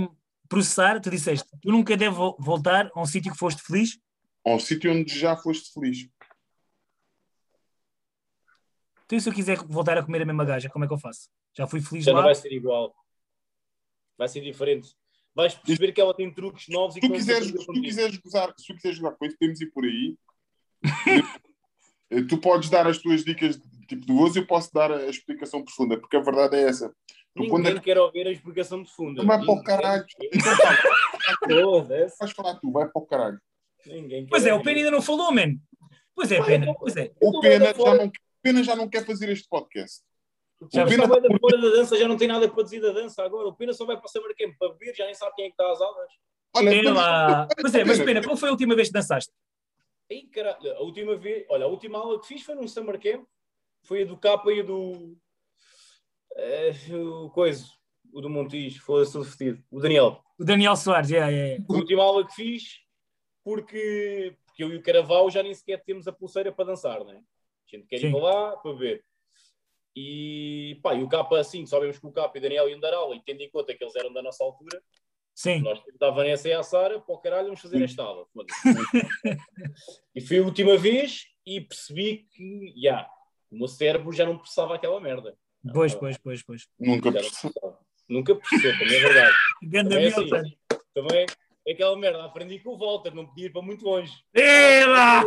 processar. 0.48 1.00
Tu 1.00 1.10
disseste, 1.10 1.48
tu 1.60 1.70
nunca 1.72 1.96
deves 1.96 2.16
vo- 2.16 2.36
voltar 2.38 2.90
a 2.94 3.00
um 3.02 3.04
sítio 3.06 3.32
que 3.32 3.38
foste 3.38 3.60
feliz? 3.60 3.98
Ao 4.46 4.60
sítio 4.60 4.92
onde 4.92 5.18
já 5.18 5.36
foste 5.36 5.72
feliz. 5.72 6.08
Então, 9.04 9.18
e 9.18 9.20
se 9.20 9.28
eu 9.28 9.34
quiser 9.34 9.58
voltar 9.66 9.98
a 9.98 10.02
comer 10.04 10.22
a 10.22 10.24
mesma 10.24 10.44
gaja, 10.44 10.70
como 10.70 10.84
é 10.84 10.88
que 10.88 10.94
eu 10.94 10.98
faço? 10.98 11.28
Já 11.56 11.66
fui 11.66 11.80
feliz 11.80 12.04
já 12.04 12.12
não 12.12 12.20
lá? 12.20 12.26
vai 12.26 12.34
ser 12.34 12.52
igual. 12.52 12.94
Vai 14.16 14.28
ser 14.28 14.40
diferente. 14.40 14.88
Vais 15.34 15.54
perceber 15.54 15.92
que 15.92 16.00
ela 16.00 16.14
tem 16.14 16.32
truques 16.32 16.68
novos 16.68 16.96
e 16.96 17.00
tu 17.00 17.10
quiseres, 17.10 17.48
se 17.48 17.66
tu 17.66 17.72
quiseres 17.72 18.16
gozar, 18.18 18.54
se 18.56 18.66
tu 18.66 18.74
quiseres 18.74 18.98
jogar 18.98 19.12
com 19.16 19.24
isso, 19.24 19.36
podemos 19.38 19.60
ir 19.60 19.70
por 19.72 19.84
aí. 19.84 20.16
Tu 22.28 22.38
podes 22.38 22.70
dar 22.70 22.86
as 22.86 22.98
tuas 22.98 23.24
dicas 23.24 23.56
de 23.56 23.86
tipo 23.86 24.06
de 24.06 24.12
gozo 24.12 24.38
e 24.38 24.42
eu 24.42 24.46
posso 24.46 24.72
dar 24.72 24.92
a 24.92 25.08
explicação 25.08 25.64
profunda, 25.64 25.98
porque 25.98 26.16
a 26.16 26.20
verdade 26.20 26.56
é 26.56 26.68
essa. 26.68 26.94
Tu 27.34 27.48
quando 27.48 27.64
Ninguém 27.64 27.78
é 27.78 27.80
quer 27.80 27.98
ouvir 27.98 28.26
a 28.26 28.30
explicação 28.30 28.84
profunda. 28.84 29.22
que 29.22 29.26
vai 29.26 29.38
para 29.44 29.52
o 29.52 29.64
caralho, 29.64 30.06
vais 32.20 32.32
falar 32.32 32.54
tu, 32.60 32.70
vai 32.70 32.88
para 32.88 33.02
o 33.02 33.06
caralho. 33.06 33.40
Ninguém 33.84 34.26
Pois 34.26 34.46
é, 34.46 34.54
o. 34.54 34.62
Pena 34.62 34.78
ainda 34.78 34.90
não 34.92 35.02
falou, 35.02 35.32
man. 35.32 35.56
Pois 36.14 36.30
é, 36.30 36.42
Pena. 36.42 36.64
então, 36.66 36.76
Pois 36.78 36.96
é. 36.96 37.10
O 37.20 37.40
Pena 37.40 37.74
já 37.74 37.94
não, 37.94 38.12
Pena 38.40 38.62
já 38.62 38.76
não 38.76 38.88
quer 38.88 39.04
fazer 39.04 39.28
este 39.30 39.48
podcast. 39.48 40.02
Já 40.72 40.84
O 40.84 40.88
Pena 40.88 41.06
vai 41.06 41.20
da 41.20 41.38
fora 41.38 41.60
da 41.60 41.68
dança, 41.70 41.96
já 41.96 42.08
não 42.08 42.16
tem 42.16 42.28
nada 42.28 42.48
para 42.48 42.62
dizer 42.62 42.80
da 42.80 42.92
dança 42.92 43.22
agora. 43.22 43.48
O 43.48 43.54
Pena 43.54 43.72
só 43.72 43.84
vai 43.84 43.96
para 43.96 44.08
Summer 44.08 44.34
Camp 44.36 44.54
para 44.58 44.72
beber, 44.72 44.94
já 44.94 45.04
nem 45.04 45.14
sabe 45.14 45.34
quem 45.34 45.46
é 45.46 45.48
que 45.48 45.54
está 45.54 45.70
às 45.70 45.80
aulas. 45.80 46.12
Olha, 46.56 46.70
Pena 46.70 46.92
lá. 46.92 47.48
Pois 47.60 47.74
é, 47.74 47.84
mas 47.84 47.98
Pena, 47.98 48.22
qual 48.22 48.36
foi 48.36 48.48
a 48.48 48.52
última 48.52 48.74
vez 48.74 48.88
que 48.88 48.94
dançaste? 48.94 49.32
Aí, 50.10 50.26
caralho, 50.26 50.76
a 50.76 50.80
última 50.80 51.16
vez, 51.16 51.46
olha, 51.48 51.64
a 51.64 51.68
última 51.68 51.98
aula 51.98 52.20
que 52.20 52.26
fiz 52.26 52.42
foi 52.42 52.54
num 52.54 52.68
Summer 52.68 53.00
Camp, 53.00 53.24
foi 53.82 54.02
a 54.02 54.04
do 54.06 54.16
Capa 54.16 54.52
e 54.52 54.60
a 54.60 54.62
do. 54.62 55.16
eh, 56.36 56.72
o 56.92 57.30
coisa, 57.30 57.64
o 58.12 58.20
do 58.20 58.28
Montijo, 58.28 58.82
foda-se 58.82 59.12
tudo 59.12 59.24
fedido. 59.24 59.64
O 59.70 59.80
Daniel. 59.80 60.22
O 60.38 60.44
Daniel 60.44 60.76
Soares, 60.76 61.10
é, 61.10 61.18
é. 61.18 61.54
é. 61.54 61.58
A 61.58 61.72
última 61.72 62.02
aula 62.02 62.26
que 62.26 62.34
fiz, 62.34 62.80
porque 63.42 64.36
porque 64.54 64.62
eu 64.62 64.72
e 64.72 64.76
o 64.76 64.82
Caraval 64.82 65.28
já 65.30 65.42
nem 65.42 65.52
sequer 65.52 65.82
temos 65.82 66.06
a 66.06 66.12
pulseira 66.12 66.52
para 66.52 66.66
dançar, 66.66 67.00
não 67.00 67.10
é? 67.10 67.16
A 67.16 67.76
gente 67.76 67.86
quer 67.88 67.98
Sim. 67.98 68.06
ir 68.06 68.12
para 68.12 68.20
lá 68.22 68.56
para 68.56 68.72
ver. 68.72 69.04
E, 69.96 70.78
pá, 70.82 70.94
e 70.94 71.02
o 71.02 71.08
Capa, 71.08 71.38
assim, 71.38 71.64
sabemos 71.66 71.98
que 71.98 72.06
o 72.06 72.12
Capa 72.12 72.36
e 72.36 72.40
o 72.40 72.42
Daniel 72.42 72.68
iam 72.68 72.80
dar 72.80 72.94
aula, 72.94 73.14
e 73.14 73.20
tendo 73.20 73.42
em 73.42 73.50
conta 73.50 73.74
que 73.74 73.82
eles 73.82 73.94
eram 73.94 74.12
da 74.12 74.22
nossa 74.22 74.42
altura, 74.42 74.82
Sim. 75.34 75.60
nós 75.60 75.80
temos 75.82 76.02
a 76.02 76.10
Vanessa 76.10 76.48
e 76.48 76.52
a 76.52 76.62
Sara, 76.62 77.00
para 77.00 77.14
o 77.14 77.18
caralho, 77.18 77.46
vamos 77.46 77.60
fazer 77.60 77.82
esta 77.82 78.02
aula. 78.02 78.26
E 80.14 80.20
foi 80.20 80.38
a 80.38 80.42
última 80.42 80.76
vez 80.76 81.26
e 81.46 81.60
percebi 81.60 82.26
que, 82.30 82.74
já, 82.76 83.08
o 83.50 83.56
meu 83.58 83.68
cérebro 83.68 84.12
já 84.12 84.24
não 84.24 84.38
processava 84.38 84.74
aquela 84.74 85.00
merda. 85.00 85.36
Pois, 85.72 85.94
pois, 85.94 86.18
pois, 86.18 86.42
pois. 86.42 86.68
Nunca 86.78 87.10
processava. 87.10 87.78
Nunca 88.08 88.34
processou, 88.34 88.72
também 88.72 88.96
é 88.96 89.00
verdade. 89.00 89.34
Ganda 89.62 89.90
Também 89.90 90.04
é 90.04 90.08
assim. 90.08 90.56
Também 90.92 91.26
é 91.66 91.72
aquela 91.72 91.96
merda, 91.96 92.24
aprendi 92.24 92.58
com 92.58 92.70
o 92.70 92.78
Walter, 92.78 93.14
não 93.14 93.26
podia 93.26 93.46
ir 93.46 93.50
para 93.50 93.62
muito 93.62 93.84
longe. 93.84 94.12
Ela! 94.34 95.24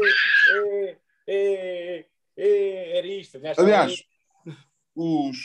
É, 0.49 0.98
é, 1.27 2.06
é, 2.38 2.98
era 2.98 3.07
isto. 3.07 3.39
Aliás, 3.57 4.03
os, 4.98 5.38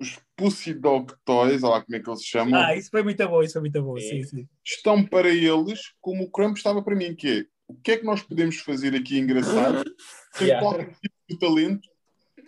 os 0.00 0.18
Pussy 0.36 0.74
Dog 0.74 1.12
Toys, 1.24 1.62
olha 1.62 1.74
lá 1.74 1.82
como 1.84 1.96
é 1.96 2.00
que 2.00 2.10
eles 2.10 2.20
se 2.20 2.26
chamam, 2.26 2.60
Ah, 2.60 2.74
isso 2.74 2.90
foi 2.90 3.02
muito 3.02 3.26
bom, 3.28 3.42
isso 3.42 3.52
foi 3.54 3.60
muito 3.62 3.82
bom. 3.82 3.96
Sim. 3.98 4.22
Sim, 4.22 4.24
sim. 4.24 4.48
estão 4.64 5.06
para 5.06 5.28
eles 5.28 5.80
como 6.00 6.24
o 6.24 6.30
Crump 6.30 6.56
estava 6.56 6.82
para 6.82 6.96
mim, 6.96 7.14
que 7.14 7.28
é 7.28 7.44
o 7.68 7.74
que 7.76 7.92
é 7.92 7.96
que 7.98 8.04
nós 8.04 8.20
podemos 8.22 8.56
fazer 8.56 8.94
aqui 8.96 9.16
engraçado, 9.18 9.84
sem 10.34 10.48
Yeah. 10.48 10.66
qualquer 10.66 10.90
tipo 10.94 11.14
de 11.28 11.38
talento, 11.38 11.88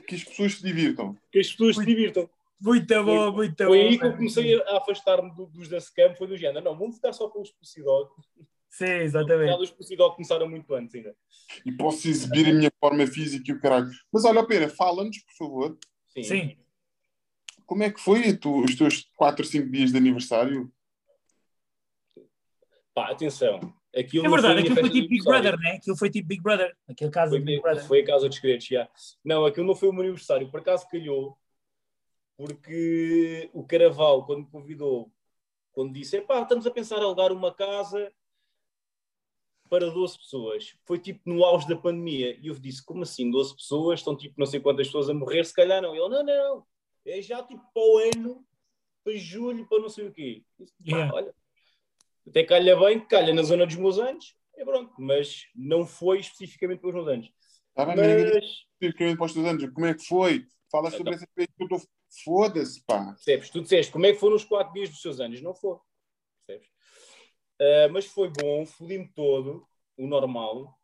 que 0.08 0.16
as 0.16 0.24
pessoas 0.24 0.54
se 0.54 0.62
divirtam. 0.64 1.16
que 1.30 1.38
as 1.38 1.50
pessoas 1.52 1.76
se 1.76 1.84
divirtam. 1.86 2.28
Muito 2.60 3.04
bom, 3.04 3.32
muito 3.32 3.56
bom. 3.56 3.66
Foi 3.70 3.80
aí 3.80 3.98
que 3.98 4.04
eu 4.04 4.12
comecei 4.16 4.60
a 4.62 4.76
afastar-me 4.78 5.32
do- 5.34 5.46
dos 5.46 5.68
da 5.68 5.80
Scam, 5.80 6.14
foi 6.16 6.26
do 6.28 6.36
género. 6.36 6.64
Não, 6.64 6.76
vamos 6.78 6.96
ficar 6.96 7.12
só 7.12 7.28
com 7.28 7.40
os 7.40 7.50
Pucidog. 7.52 8.08
Sim, 8.70 8.84
exatamente. 8.84 9.60
Os 9.62 9.70
Pucidog 9.70 10.14
começaram 10.16 10.48
muito 10.48 10.72
antes 10.74 10.94
ainda. 10.94 11.14
E 11.66 11.70
posso 11.72 12.08
exibir 12.08 12.48
a 12.48 12.52
minha 12.52 12.70
forma 12.80 13.06
física 13.06 13.50
e 13.50 13.54
o 13.54 13.60
caralho. 13.60 13.90
Mas 14.12 14.24
olha, 14.24 14.44
Pena, 14.46 14.68
fala-nos, 14.68 15.18
por 15.18 15.34
favor, 15.36 15.78
Sim. 16.14 16.22
Sim. 16.22 16.56
como 17.66 17.82
é 17.84 17.90
que 17.90 18.00
foi 18.00 18.36
tu- 18.36 18.62
os 18.64 18.74
teus 18.76 19.08
4 19.16 19.44
ou 19.44 19.50
5 19.50 19.70
dias 19.70 19.90
de 19.92 19.96
aniversário? 19.96 20.70
Pá, 22.94 23.10
atenção. 23.10 23.60
Aquilo 23.96 24.24
É 24.24 24.28
não 24.28 24.34
verdade, 24.34 24.60
aquilo 24.60 24.76
foi 24.76 24.90
tipo 24.90 25.08
Big. 25.08 25.24
Brother, 25.24 25.58
né? 25.58 25.70
Aquilo 25.72 25.96
foi 25.96 26.10
tipo 26.10 26.28
Big 26.28 26.42
Brother. 26.42 26.76
Aquele 26.88 27.10
caso 27.10 27.30
Foi, 27.30 27.38
de 27.40 27.44
Big 27.44 27.62
Brother. 27.62 27.84
foi 27.86 28.00
a 28.00 28.06
casa 28.06 28.28
dos 28.28 28.36
segredos, 28.36 28.66
já. 28.66 28.88
Não, 29.24 29.44
aquilo 29.46 29.66
não 29.66 29.74
foi 29.74 29.88
o 29.88 29.92
meu 29.92 30.02
aniversário. 30.02 30.50
Por 30.50 30.60
acaso 30.60 30.86
calhou, 30.88 31.38
porque 32.36 33.50
o 33.52 33.64
Caraval, 33.64 34.24
quando 34.26 34.40
me 34.44 34.50
convidou, 34.50 35.10
quando 35.72 35.92
disse, 35.92 36.20
pá, 36.22 36.42
estamos 36.42 36.66
a 36.66 36.70
pensar 36.70 36.96
em 36.98 37.00
alugar 37.02 37.32
uma 37.32 37.54
casa 37.54 38.12
para 39.72 39.88
12 39.88 40.18
pessoas. 40.18 40.76
Foi 40.84 40.98
tipo 40.98 41.22
no 41.24 41.42
auge 41.42 41.66
da 41.66 41.74
pandemia. 41.74 42.38
E 42.42 42.48
eu 42.48 42.54
disse, 42.54 42.84
como 42.84 43.04
assim, 43.04 43.30
12 43.30 43.56
pessoas? 43.56 44.00
Estão 44.00 44.14
tipo 44.14 44.34
não 44.36 44.44
sei 44.44 44.60
quantas 44.60 44.88
pessoas 44.88 45.08
a 45.08 45.14
morrer, 45.14 45.42
se 45.44 45.54
calhar 45.54 45.80
não. 45.80 45.96
Ele, 45.96 46.10
não, 46.10 46.22
não, 46.22 46.66
é 47.06 47.22
já 47.22 47.42
tipo 47.42 47.62
para 47.72 47.82
o 47.82 47.96
ano, 47.96 48.46
para 49.02 49.16
julho, 49.16 49.66
para 49.66 49.80
não 49.80 49.88
sei 49.88 50.08
o 50.08 50.12
quê. 50.12 50.44
Disse, 50.58 50.74
Yeah. 50.86 51.14
olha, 51.14 51.34
até 52.28 52.44
calha 52.44 52.78
bem, 52.78 53.00
calha 53.00 53.32
na 53.32 53.42
zona 53.42 53.64
dos 53.64 53.76
meus 53.76 53.98
anos, 53.98 54.36
é 54.58 54.62
pronto. 54.62 54.92
Mas 54.98 55.46
não 55.54 55.86
foi 55.86 56.18
especificamente 56.18 56.80
para 56.80 56.88
os 56.90 56.94
meus 56.94 57.08
anos. 57.08 57.30
Está 57.70 57.86
bem, 57.86 57.96
mas 57.96 58.34
Mas, 58.34 58.44
especificamente 58.74 59.16
para 59.16 59.24
os 59.24 59.32
teus 59.32 59.46
anos. 59.46 59.70
Como 59.72 59.86
é 59.86 59.94
que 59.94 60.04
foi? 60.04 60.46
Fala 60.70 60.90
sobre 60.90 61.14
essa 61.14 61.26
vez 61.34 61.48
que 61.56 61.62
eu 61.62 61.64
estou. 61.64 61.80
Foda-se, 62.22 62.84
pá. 62.84 63.06
percebes? 63.14 63.48
Tu 63.48 63.62
disseste 63.62 63.90
como 63.90 64.04
é 64.04 64.12
que 64.12 64.18
foram 64.18 64.36
os 64.36 64.44
quatro 64.44 64.74
dias 64.74 64.90
dos 64.90 65.00
seus 65.00 65.18
anos? 65.18 65.40
Não 65.40 65.54
foi. 65.54 65.78
Percebes? 66.46 66.68
Ah, 67.62 67.88
mas 67.92 68.06
foi 68.06 68.28
bom, 68.28 68.66
fodi-me 68.66 69.06
todo, 69.14 69.64
o 69.96 70.06
normal. 70.06 70.76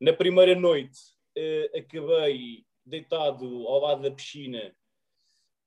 Na 0.00 0.12
primeira 0.12 0.58
noite 0.58 0.98
ah, 1.38 1.78
acabei 1.78 2.64
deitado 2.84 3.44
ao 3.68 3.80
lado 3.80 4.02
da 4.02 4.10
piscina, 4.10 4.74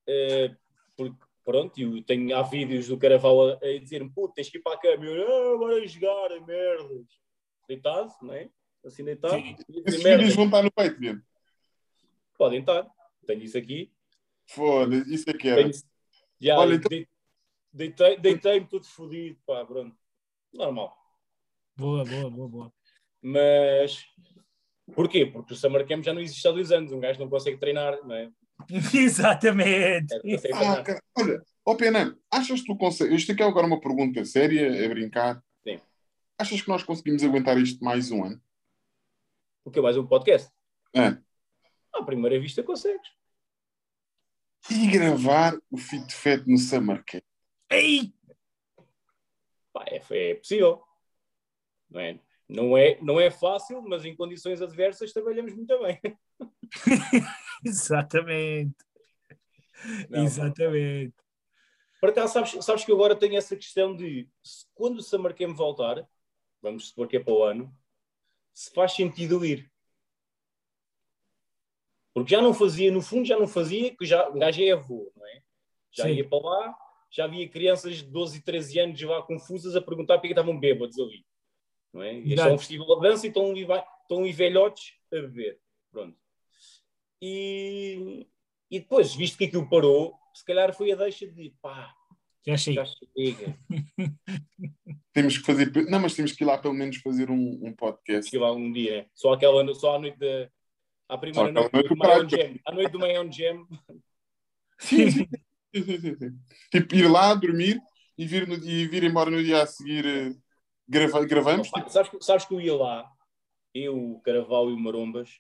ah, 0.09 0.55
porque 0.97 1.17
pronto, 1.45 1.79
eu 1.79 2.03
tenho, 2.03 2.35
há 2.35 2.41
vídeos 2.41 2.87
do 2.89 2.97
Caraval 2.97 3.51
a, 3.51 3.53
a 3.53 3.79
dizer-me, 3.79 4.09
puto, 4.09 4.33
tens 4.33 4.49
que 4.49 4.57
ir 4.57 4.61
para 4.61 4.73
a 4.75 4.79
cama, 4.79 5.05
eu, 5.05 5.53
ah, 5.53 5.57
bora 5.57 5.87
jogar, 5.87 6.29
merdas. 6.45 7.05
Deitado, 7.69 8.11
não 8.21 8.33
é? 8.33 8.49
Assim 8.85 9.03
deitado. 9.03 9.33
Sim. 9.35 9.55
E 9.69 9.79
Esses 9.85 10.03
merda. 10.03 10.17
vídeos 10.19 10.35
vão 10.35 10.45
estar 10.45 10.63
no 10.63 10.71
peito, 10.71 10.99
mesmo. 11.01 11.21
Podem 12.37 12.59
estar. 12.59 12.87
Tenho 13.25 13.43
isso 13.43 13.57
aqui. 13.57 13.91
Foda-se, 14.45 15.13
isso 15.13 15.29
é 15.29 15.33
que 15.33 15.47
era. 15.49 15.61
Tenho- 15.63 15.73
Já, 16.39 16.57
Olha, 16.59 16.75
então- 16.75 16.89
dei- 16.89 17.07
deitei- 17.73 18.17
deitei-me 18.17 18.67
todo 18.67 18.85
fodido, 18.85 19.37
pá, 19.45 19.65
pronto. 19.65 19.97
Normal. 20.57 20.91
Boa, 21.75 22.03
boa, 22.03 22.29
boa, 22.31 22.49
boa. 22.49 22.73
Mas 23.21 24.05
porquê? 24.95 25.25
Porque 25.27 25.53
o 25.53 25.55
Summer 25.55 25.88
Camp 25.88 26.03
já 26.03 26.11
não 26.11 26.19
existe 26.19 26.45
há 26.47 26.51
dois 26.51 26.71
anos. 26.71 26.91
Um 26.91 26.99
gajo 26.99 27.19
não 27.19 27.29
consegue 27.29 27.57
treinar, 27.57 27.95
não 28.03 28.15
é? 28.15 28.31
Exatamente. 28.93 30.15
É, 30.15 30.53
Ah, 30.53 30.84
olha, 31.15 31.43
ó 31.63 31.75
Pena, 31.75 32.17
achas 32.31 32.61
que 32.61 32.65
tu 32.65 32.75
consegues. 32.75 33.21
Isto 33.21 33.34
aqui 33.34 33.43
é 33.43 33.45
agora 33.45 33.67
uma 33.67 33.79
pergunta 33.79 34.25
séria, 34.25 34.84
é 34.84 34.89
brincar. 34.89 35.41
Sim. 35.63 35.79
Achas 36.39 36.59
que 36.59 36.69
nós 36.69 36.81
conseguimos 36.81 37.23
aguentar 37.23 37.55
isto 37.59 37.84
mais 37.85 38.09
um 38.09 38.23
ano? 38.23 38.41
O 39.63 39.69
que 39.69 39.79
mais 39.79 39.95
um 39.95 40.07
podcast? 40.07 40.51
É. 40.95 41.17
À 41.93 42.03
primeira 42.03 42.39
vista 42.39 42.63
consegues. 42.63 43.07
E 44.71 44.88
gravar 44.88 45.55
o 45.69 45.77
Fit 45.77 46.13
Fat 46.15 46.43
no 46.47 46.57
Summer 46.57 47.03
Camp? 47.05 47.23
Ei! 47.69 48.16
Pá, 49.77 49.85
é, 49.87 50.01
é 50.31 50.35
possível. 50.35 50.83
Não 51.89 51.99
é? 52.01 52.19
Não, 52.49 52.77
é, 52.77 52.97
não 53.01 53.19
é 53.19 53.29
fácil, 53.29 53.81
mas 53.83 54.05
em 54.05 54.15
condições 54.15 54.61
adversas 54.61 55.13
trabalhamos 55.13 55.53
muito 55.53 55.77
bem. 55.79 55.99
Exatamente. 57.63 58.75
Não, 60.09 60.23
Exatamente. 60.23 61.13
Por 62.01 62.09
acaso, 62.09 62.33
sabes, 62.33 62.65
sabes 62.65 62.83
que 62.85 62.91
agora 62.91 63.15
tenho 63.15 63.37
essa 63.37 63.55
questão 63.55 63.95
de 63.95 64.27
se- 64.41 64.65
quando 64.73 64.99
o 64.99 65.33
Camp 65.35 65.55
voltar, 65.55 66.07
vamos 66.61 66.89
supor 66.89 67.07
que 67.07 67.17
é 67.17 67.19
para 67.19 67.33
o 67.33 67.43
ano, 67.43 67.75
se 68.53 68.73
faz 68.73 68.93
sentido 68.93 69.45
ir. 69.45 69.71
Porque 72.13 72.31
já 72.31 72.41
não 72.41 72.53
fazia, 72.53 72.91
no 72.91 73.01
fundo, 73.01 73.27
já 73.27 73.37
não 73.37 73.47
fazia, 73.47 73.95
que 73.95 74.05
já, 74.05 74.27
um 74.29 74.39
gajo 74.39 74.61
é 74.63 74.71
avô, 74.71 75.11
não 75.15 75.25
é? 75.27 75.43
Já 75.91 76.05
Sim. 76.05 76.13
ia 76.13 76.27
para 76.27 76.39
lá, 76.39 76.77
já 77.09 77.25
havia 77.25 77.47
crianças 77.47 77.97
de 77.97 78.03
12 78.03 78.38
e 78.38 78.41
13 78.41 78.79
anos 78.79 78.99
já 78.99 79.21
confusas 79.21 79.75
a 79.75 79.81
perguntar 79.81 80.15
porque 80.15 80.27
é 80.27 80.29
que 80.29 80.39
estavam 80.39 80.59
bêbados 80.59 80.99
ali. 80.99 81.25
Não 81.93 82.03
é? 82.03 82.17
Este 82.19 82.39
é 82.39 82.53
um 82.53 82.57
festival 82.57 82.99
de 82.99 83.09
dança 83.09 83.25
e 83.25 83.29
estão 83.29 83.49
ali, 83.49 83.61
estão 83.61 84.19
ali 84.19 84.31
velhotes 84.31 84.93
a 85.11 85.15
beber. 85.15 85.59
Pronto. 85.91 86.17
E, 87.21 88.27
e 88.69 88.79
depois, 88.79 89.15
visto 89.15 89.38
que 89.38 89.45
aquilo 89.45 89.69
parou, 89.69 90.13
se 90.34 90.45
calhar 90.45 90.73
foi 90.73 90.91
a 90.91 90.95
deixa 90.95 91.25
de 91.25 91.53
pá, 91.61 91.93
Já 92.45 92.57
chega. 92.57 92.85
já 92.85 92.93
chega. 93.17 93.57
Temos 95.13 95.38
que 95.38 95.45
fazer. 95.45 95.71
Não, 95.89 95.99
mas 95.99 96.13
temos 96.13 96.31
que 96.34 96.43
ir 96.43 96.45
lá 96.45 96.59
pelo 96.59 96.75
menos 96.75 96.97
fazer 96.97 97.31
um, 97.31 97.59
um 97.63 97.73
podcast. 97.73 98.29
Chega 98.29 98.43
lá 98.43 98.51
um 98.51 98.71
dia, 98.71 98.97
né? 98.97 99.09
Só 99.15 99.34
aquela 99.34 99.73
só 99.73 99.95
à 99.95 99.99
noite 99.99 100.19
da. 100.19 100.47
À 101.09 101.17
primeira 101.17 101.51
noite, 101.51 101.73
noite 101.73 101.89
do. 101.89 101.97
Mayon 101.97 102.29
Jam. 102.29 102.59
À 102.65 102.71
noite 102.71 102.91
do 102.91 102.99
Mayon 102.99 103.31
Jam. 103.31 103.67
Sim, 104.77 105.09
sim. 105.09 105.27
Tipo, 106.72 106.95
ir 106.95 107.07
lá, 107.10 107.34
dormir 107.34 107.80
e 108.18 108.26
vir, 108.26 108.48
no, 108.48 108.56
e 108.56 108.88
vir 108.88 109.03
embora 109.03 109.30
no 109.30 109.44
dia 109.44 109.64
a 109.64 109.65
seguir. 109.68 110.06
eh, 110.06 110.35
grava- 110.88 111.26
gravamos. 111.26 111.69
Pá, 111.69 111.88
sabes, 111.89 112.10
que- 112.10 112.22
sabes 112.23 112.45
que 112.45 112.53
eu 112.53 112.61
ia 112.61 112.76
lá, 112.76 113.10
eu, 113.73 113.95
o 114.14 114.22
Caraval 114.22 114.69
e 114.69 114.73
o 114.73 114.80
Marombas, 114.80 115.39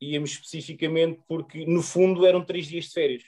íamos 0.00 0.32
especificamente 0.32 1.22
porque, 1.28 1.64
no 1.66 1.82
fundo, 1.82 2.26
eram 2.26 2.44
três 2.44 2.66
dias 2.66 2.86
de 2.86 2.90
férias. 2.92 3.22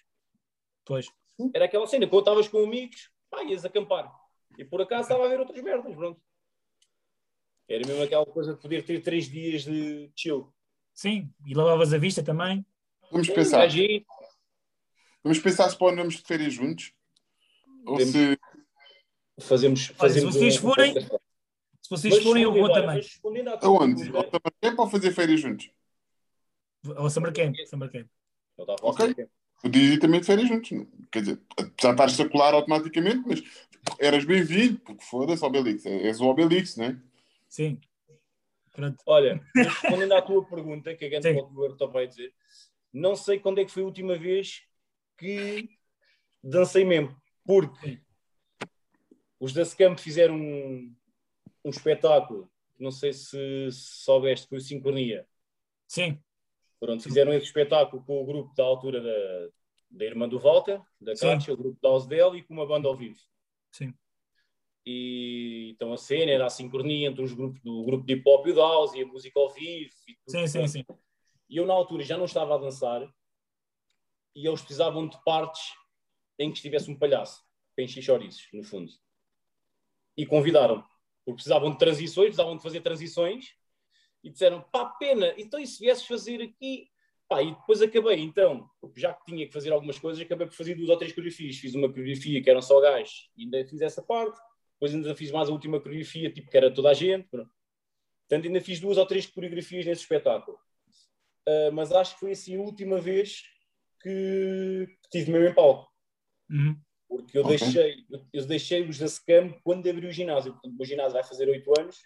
Pois. 0.84 1.06
Era 1.54 1.64
aquela 1.64 1.86
cena, 1.86 2.06
quando 2.06 2.22
estavas 2.22 2.48
com 2.48 2.64
amigos, 2.64 3.10
pá, 3.30 3.42
ias 3.44 3.64
acampar. 3.64 4.12
E 4.58 4.64
por 4.64 4.80
acaso 4.82 5.02
estava 5.02 5.24
a 5.24 5.28
ver 5.28 5.40
outras 5.40 5.62
merdas, 5.62 5.94
pronto. 5.94 6.20
Era 7.68 7.86
mesmo 7.86 8.02
aquela 8.02 8.26
coisa 8.26 8.54
de 8.54 8.60
poder 8.60 8.84
ter 8.84 9.00
três 9.02 9.28
dias 9.28 9.64
de 9.64 10.10
chill. 10.14 10.52
Sim. 10.92 11.32
E 11.46 11.54
lavavas 11.54 11.92
a 11.94 11.98
vista 11.98 12.22
também. 12.22 12.64
Vamos 13.10 13.28
Um 13.28 13.34
pensar. 13.34 13.62
aí, 13.62 14.04
Vamos 15.24 15.38
pensar 15.38 15.68
se 15.70 15.76
podemos 15.78 16.14
de 16.16 16.22
férias 16.22 16.52
juntos. 16.52 16.92
Ou 17.86 17.94
Podemos. 17.96 18.12
se. 18.12 18.38
Fazemos, 19.40 19.88
Olha, 19.90 19.96
fazemos 19.98 20.34
se 20.34 20.38
vocês 20.38 20.56
um- 20.56 20.60
forem, 20.60 20.94
Se 20.94 21.90
vocês 21.90 22.14
Mas 22.14 22.22
forem, 22.22 22.42
eu 22.44 22.52
vou 22.52 22.62
olha, 22.62 22.74
também. 22.74 23.02
Aonde? 23.62 24.08
Ao 24.16 24.22
Summer 24.24 24.52
Camp 24.62 24.78
ou 24.78 24.88
fazer 24.88 25.12
férias 25.12 25.40
juntos? 25.40 25.70
Ao 26.96 27.10
Summer 27.10 27.32
Camp. 27.32 27.54
Summer 27.66 27.90
Camp. 27.90 28.06
A 28.58 28.64
falar 28.64 28.76
Ok. 28.82 29.14
Podias 29.60 29.94
ir 29.94 29.98
também 29.98 30.20
de 30.20 30.26
férias 30.26 30.48
juntos. 30.48 30.70
Quer 31.10 31.20
dizer, 31.20 31.40
já 31.80 31.90
estás 31.90 32.12
secular 32.12 32.54
automaticamente, 32.54 33.22
mas 33.26 33.42
eras 33.98 34.24
bem-vindo, 34.24 34.78
porque 34.80 35.02
foda-se, 35.04 35.44
Obelix. 35.44 35.84
És 35.86 36.20
o 36.20 36.26
Obelix, 36.26 36.76
não 36.76 36.84
é? 36.86 36.96
Sim. 37.48 37.80
Pronto. 38.72 39.02
Olha, 39.06 39.40
respondendo 39.54 40.12
à 40.12 40.22
tua 40.22 40.44
pergunta, 40.44 40.94
que 40.94 41.04
a 41.04 41.10
gente 41.10 41.34
pode 41.40 41.54
ver 41.54 41.82
o 41.84 41.88
vai 41.88 42.06
dizer, 42.06 42.32
não 42.92 43.14
sei 43.14 43.38
quando 43.38 43.60
é 43.60 43.64
que 43.64 43.70
foi 43.70 43.82
a 43.82 43.86
última 43.86 44.16
vez 44.18 44.62
que 45.16 45.68
dancei 46.42 46.84
mesmo, 46.84 47.16
porque 47.44 48.00
os 49.38 49.52
da 49.52 49.64
Scamp 49.64 49.98
fizeram 49.98 50.36
um, 50.36 50.94
um 51.64 51.70
espetáculo 51.70 52.50
não 52.78 52.90
sei 52.90 53.12
se 53.12 53.70
soubeste, 53.70 54.48
foi 54.48 54.58
o 54.58 54.60
Sincronia. 54.60 55.26
Sim, 55.86 56.18
Pronto, 56.80 57.02
fizeram 57.02 57.32
esse 57.32 57.46
espetáculo 57.46 58.02
com 58.04 58.22
o 58.22 58.26
grupo 58.26 58.54
da 58.54 58.64
altura 58.64 59.00
da, 59.00 59.48
da 59.90 60.04
Irmã 60.04 60.28
do 60.28 60.38
Walter, 60.38 60.82
da 61.00 61.14
Sim. 61.14 61.28
Kátia, 61.28 61.54
o 61.54 61.56
grupo 61.56 61.78
da 61.80 61.88
Osdel 61.88 62.34
e 62.34 62.42
com 62.42 62.52
uma 62.52 62.66
banda 62.66 62.88
ao 62.88 62.96
vivo. 62.96 63.18
sim. 63.70 63.92
E 64.86 65.70
então 65.70 65.94
a 65.94 65.96
cena 65.96 66.30
era 66.30 66.44
a 66.44 66.50
sincronia 66.50 67.08
entre 67.08 67.22
os 67.22 67.32
grupos 67.32 67.58
do 67.62 67.82
grupo 67.84 68.04
de 68.04 68.12
hip 68.12 68.28
hop 68.28 68.46
e 68.46 68.52
o 68.52 68.56
House 68.56 68.92
e 68.92 69.02
a 69.02 69.06
música 69.06 69.40
ao 69.40 69.48
vivo. 69.48 69.90
E, 70.06 70.14
tudo. 70.26 70.30
Sim, 70.30 70.46
sim, 70.46 70.68
sim. 70.68 70.84
e 71.48 71.56
eu 71.56 71.64
na 71.64 71.72
altura 71.72 72.02
já 72.02 72.18
não 72.18 72.26
estava 72.26 72.54
a 72.54 72.58
dançar 72.58 73.02
e 74.34 74.46
eles 74.46 74.60
precisavam 74.60 75.08
de 75.08 75.16
partes 75.24 75.72
em 76.38 76.50
que 76.50 76.56
estivesse 76.56 76.90
um 76.90 76.98
palhaço 76.98 77.42
para 77.74 77.84
encher 77.84 78.02
chouriços, 78.02 78.48
no 78.52 78.62
fundo. 78.62 78.92
E 80.16 80.26
convidaram, 80.26 80.82
porque 81.24 81.36
precisavam 81.36 81.70
de 81.70 81.78
transições, 81.78 82.26
precisavam 82.26 82.56
de 82.56 82.62
fazer 82.62 82.80
transições 82.80 83.54
e 84.22 84.30
disseram, 84.30 84.62
pá, 84.72 84.86
pena, 84.86 85.34
então 85.36 85.60
e 85.60 85.66
se 85.66 85.80
viesses 85.80 86.06
fazer 86.06 86.42
aqui? 86.42 86.88
Pá, 87.28 87.42
e 87.42 87.54
depois 87.54 87.80
acabei, 87.80 88.20
então, 88.20 88.68
já 88.96 89.12
que 89.14 89.24
tinha 89.24 89.46
que 89.46 89.52
fazer 89.52 89.72
algumas 89.72 89.98
coisas, 89.98 90.22
acabei 90.22 90.46
por 90.46 90.54
fazer 90.54 90.74
duas 90.74 90.90
ou 90.90 90.96
três 90.96 91.12
coreografias. 91.12 91.56
Fiz 91.56 91.74
uma 91.74 91.88
coreografia 91.88 92.42
que 92.42 92.50
eram 92.50 92.60
só 92.60 92.80
gajos 92.80 93.30
e 93.36 93.44
ainda 93.44 93.64
fiz 93.64 93.80
essa 93.80 94.02
parte. 94.02 94.38
Depois 94.74 94.94
ainda 94.94 95.14
fiz 95.14 95.30
mais 95.30 95.48
a 95.48 95.52
última 95.52 95.80
coreografia, 95.80 96.30
tipo, 96.30 96.50
que 96.50 96.56
era 96.56 96.72
toda 96.72 96.90
a 96.90 96.94
gente. 96.94 97.28
pronto. 97.28 97.50
Portanto, 98.28 98.46
ainda 98.46 98.60
fiz 98.60 98.80
duas 98.80 98.98
ou 98.98 99.06
três 99.06 99.26
coreografias 99.26 99.86
nesse 99.86 100.02
espetáculo. 100.02 100.58
Ah, 101.46 101.70
mas 101.72 101.92
acho 101.92 102.14
que 102.14 102.20
foi 102.20 102.32
assim 102.32 102.56
a 102.56 102.60
última 102.60 103.00
vez 103.00 103.42
que, 104.04 104.86
que 105.02 105.08
tive 105.10 105.32
mesmo 105.32 105.48
em 105.48 105.54
palco. 105.54 105.90
Uhum. 106.50 106.76
Porque 107.08 107.38
eu 107.38 107.42
Ok. 107.44 107.56
deixei, 107.56 108.04
eu, 108.10 108.26
eu 108.32 108.46
deixei 108.46 108.82
os 108.88 108.98
da 108.98 109.08
Scam 109.08 109.52
quando 109.64 109.88
abri 109.88 110.06
o 110.06 110.12
ginásio. 110.12 110.52
Portanto, 110.52 110.72
o 110.74 110.76
meu 110.76 110.86
ginásio 110.86 111.12
vai 111.14 111.24
fazer 111.24 111.48
oito 111.48 111.72
anos 111.80 112.02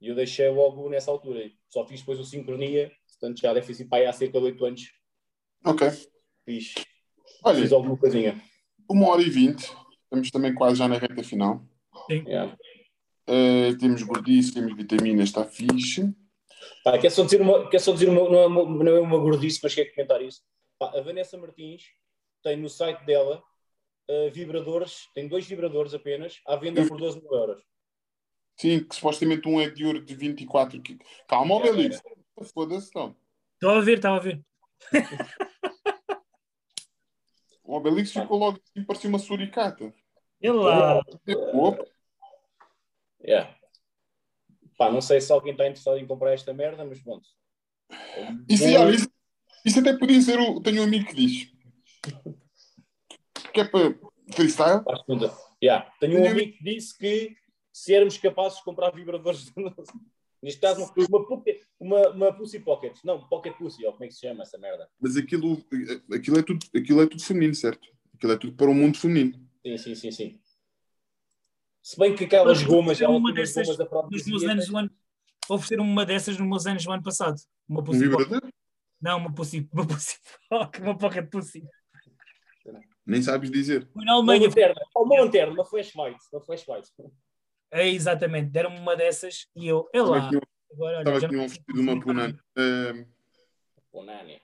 e 0.00 0.08
eu 0.08 0.14
deixei 0.14 0.48
logo 0.50 0.88
nessa 0.88 1.10
altura. 1.10 1.50
Só 1.68 1.86
fiz 1.86 2.00
depois 2.00 2.18
o 2.18 2.24
Sincronia, 2.24 2.90
portanto 3.08 3.40
já 3.40 3.52
deve 3.54 3.66
ter 3.66 3.74
sido 3.74 3.88
para 3.88 3.98
aí 4.02 4.06
há 4.06 4.12
cerca 4.12 4.38
de 4.38 4.44
oito 4.46 4.64
anos. 4.64 4.92
Ok. 5.64 5.88
Fiz, 6.44 6.74
Olha, 7.44 7.60
fiz 7.60 7.72
alguma 7.72 7.96
coisinha. 7.96 8.40
uma 8.88 9.08
hora 9.08 9.22
e 9.22 9.30
vinte. 9.30 9.70
Estamos 10.04 10.30
também 10.30 10.54
quase 10.54 10.76
já 10.78 10.88
na 10.88 10.98
reta 10.98 11.22
final. 11.22 11.64
Yeah. 12.10 12.56
Eh, 13.28 13.74
temos 13.78 14.02
gordice, 14.02 14.52
temos 14.54 14.74
vitaminas, 14.74 15.28
está 15.28 15.44
fixe. 15.44 16.12
Pá, 16.84 16.98
quer 16.98 17.10
só 17.10 17.22
dizer 17.24 17.40
uma, 17.40 17.68
quer 17.68 17.78
só 17.78 17.92
dizer 17.92 18.08
uma, 18.08 18.28
não, 18.28 18.38
é 18.38 18.46
uma, 18.46 18.84
não 18.84 18.96
é 18.96 19.00
uma 19.00 19.18
gordice, 19.18 19.60
mas 19.62 19.74
quero 19.74 19.92
comentar 19.94 20.22
isso. 20.22 20.42
Pá, 20.78 20.92
a 20.96 21.00
Vanessa 21.00 21.36
Martins 21.36 21.84
tem 22.42 22.56
no 22.56 22.68
site 22.68 23.04
dela 23.04 23.42
ah, 24.08 24.30
vibradores, 24.32 25.08
tem 25.14 25.28
dois 25.28 25.46
vibradores 25.46 25.94
apenas, 25.94 26.40
à 26.46 26.56
venda 26.56 26.86
por 26.86 26.98
12 26.98 27.20
mil 27.20 27.32
euros. 27.32 27.62
Sim, 28.56 28.84
que 28.84 28.94
supostamente 28.94 29.48
um 29.48 29.60
é 29.60 29.70
de 29.70 29.86
ouro 29.86 30.04
de 30.04 30.14
24 30.14 30.82
quilos. 30.82 31.06
Calma, 31.28 31.54
É, 31.54 31.58
Obelix. 31.58 32.02
Foda-se, 32.52 32.90
não. 32.94 33.16
Estava 33.54 33.78
a 33.78 33.80
ver, 33.82 33.96
estava 33.96 34.16
a 34.16 34.20
ver. 34.20 34.42
O 37.62 37.76
Obelix 37.76 38.10
ficou 38.12 38.36
logo 38.36 38.58
assim, 38.58 38.84
parecia 38.84 39.08
uma 39.08 39.18
suricata. 39.18 39.94
Ele 40.40 40.54
lá. 40.54 41.00
Opa, 41.52 41.86
Yeah. 43.22 43.54
Pá, 44.80 44.90
não 44.90 45.02
sei 45.02 45.20
se 45.20 45.30
alguém 45.30 45.52
está 45.52 45.66
interessado 45.66 45.98
em 45.98 46.06
comprar 46.06 46.32
esta 46.32 46.54
merda, 46.54 46.82
mas 46.86 46.98
pronto. 47.02 47.28
Isso, 48.48 48.64
olha, 48.64 48.94
isso, 48.94 49.10
isso 49.62 49.78
até 49.78 49.94
podia 49.94 50.18
ser 50.22 50.40
o. 50.40 50.58
Tenho 50.62 50.80
um 50.80 50.84
amigo 50.84 51.04
que 51.04 51.14
diz. 51.14 51.52
Que 53.52 53.60
é 53.60 53.64
para 53.64 53.94
freestyle. 54.32 54.82
Yeah. 55.62 55.92
Tenho 56.00 56.22
um 56.22 56.26
amigo 56.26 56.56
que 56.56 56.64
disse 56.64 56.96
que 56.96 57.36
se 57.70 57.92
éramos 57.92 58.16
capazes 58.16 58.56
de 58.56 58.64
comprar 58.64 58.90
vibradores, 58.90 59.52
neste 60.42 60.58
caso, 60.62 60.80
uma, 60.80 61.06
uma, 61.10 61.28
pocket- 61.28 61.62
uma, 61.78 62.08
uma 62.08 62.32
Pussy 62.32 62.60
Pocket, 62.60 62.96
não, 63.04 63.28
Pocket 63.28 63.54
Pussy, 63.58 63.84
ou 63.84 63.92
como 63.92 64.04
é 64.04 64.08
que 64.08 64.14
se 64.14 64.20
chama 64.20 64.44
essa 64.44 64.56
merda? 64.56 64.88
Mas 64.98 65.14
aquilo, 65.14 65.62
aquilo, 66.10 66.38
é 66.38 66.42
tudo, 66.42 66.66
aquilo 66.74 67.02
é 67.02 67.06
tudo 67.06 67.22
feminino, 67.22 67.54
certo? 67.54 67.86
Aquilo 68.14 68.32
é 68.32 68.38
tudo 68.38 68.56
para 68.56 68.70
o 68.70 68.74
mundo 68.74 68.96
feminino. 68.96 69.46
Sim, 69.62 69.76
sim, 69.76 69.94
sim, 69.94 70.10
sim. 70.10 70.40
Se 71.82 71.98
bem 71.98 72.14
que 72.14 72.24
aquelas 72.24 72.62
gomas, 72.62 72.98
Uma 73.00 73.04
ela 73.06 73.12
tem 73.14 73.20
umas 73.20 73.34
dessas 73.34 73.62
gomas 73.66 73.76
da 73.78 73.86
própria 73.86 74.16
Nos 74.16 74.26
meus 74.26 74.42
anos 74.44 74.66
do 74.68 74.76
ano. 74.76 74.90
Ofereceram 75.48 75.84
uma 75.84 76.04
dessas 76.06 76.38
nos 76.38 76.48
meus 76.48 76.66
anos 76.66 76.84
do 76.84 76.92
ano 76.92 77.02
passado. 77.02 77.36
Uma 77.68 77.80
Um 77.80 77.84
vibrador? 77.92 78.42
Não, 79.00 79.18
uma 79.18 79.34
pussy, 79.34 79.68
uma 79.72 79.86
pussy 79.86 80.18
pocket, 80.48 80.82
uma 80.82 80.98
pocket 80.98 81.30
pussy. 81.30 81.62
Nem 83.06 83.22
sabes 83.22 83.50
dizer. 83.50 83.88
Foi 83.92 84.04
na 84.04 84.12
Uma 84.12 84.18
Alemanha. 84.32 84.46
lanterna, 84.48 84.80
oh, 84.94 85.02
uma 85.04 85.20
lanterna, 85.20 85.52
uma 85.54 85.64
flashlight, 85.64 86.18
uma 86.32 86.40
flashlight. 86.42 86.88
É, 87.72 87.88
exatamente, 87.88 88.50
deram-me 88.50 88.78
uma 88.78 88.94
dessas 88.94 89.46
e 89.56 89.66
eu, 89.66 89.88
é 89.92 89.98
Estava 89.98 90.10
lá. 90.18 90.28
Agora, 90.72 90.98
olha, 90.98 90.98
estava 90.98 91.20
já 91.20 91.26
aqui 91.26 91.36
não 91.36 91.44
um 91.44 91.48
vestido 91.48 91.72
de 91.72 91.80
uma 91.80 91.94
comprar. 91.94 92.14
punana. 92.14 92.44
Eh, 92.56 93.06
Oh, 93.92 94.04
nani. 94.04 94.40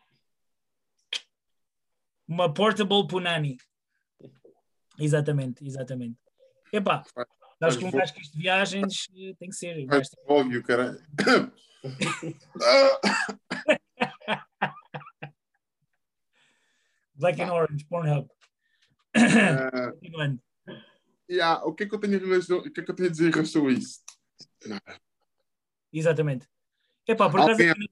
Uma 2.27 2.53
portable 2.53 3.07
punani. 3.07 3.57
Exatamente, 4.99 5.65
exatamente. 5.65 6.19
Epá, 6.73 7.03
acho 7.61 7.79
que 7.79 7.85
um 7.85 7.91
gajo 7.91 8.15
que 8.15 8.21
isto 8.23 8.33
de 8.33 8.39
viagens 8.43 9.09
eh, 9.17 9.35
tem 9.39 9.49
que 9.49 9.57
ser. 9.57 9.85
um 9.85 9.87
Vai 9.87 9.99
gajo 9.99 10.11
tem- 10.11 10.25
para 10.27 10.59
o 10.59 10.63
caralho. 10.63 11.03
Black 17.15 17.41
and 17.41 17.53
Orange, 17.53 17.85
Pornhub. 17.87 18.29
Continuando. 20.01 20.41
yeah, 21.31 21.65
o 21.65 21.75
que 21.75 21.85
é 21.85 21.89
que 21.89 21.95
eu 21.95 21.99
tenho, 21.99 22.19
relação- 22.19 22.59
o 22.59 22.71
que 22.71 22.81
é 22.81 22.85
que 22.85 22.91
eu 22.91 22.95
tenho 22.95 23.09
a 23.09 23.13
dizer 23.13 23.29
em 23.29 23.33
relação 23.33 23.67
a 23.67 23.73
isso? 23.73 24.01
Exatamente. 25.93 26.47
Epá, 27.07 27.31
por 27.31 27.41
acaso. 27.41 27.63
Alguém, 27.63 27.89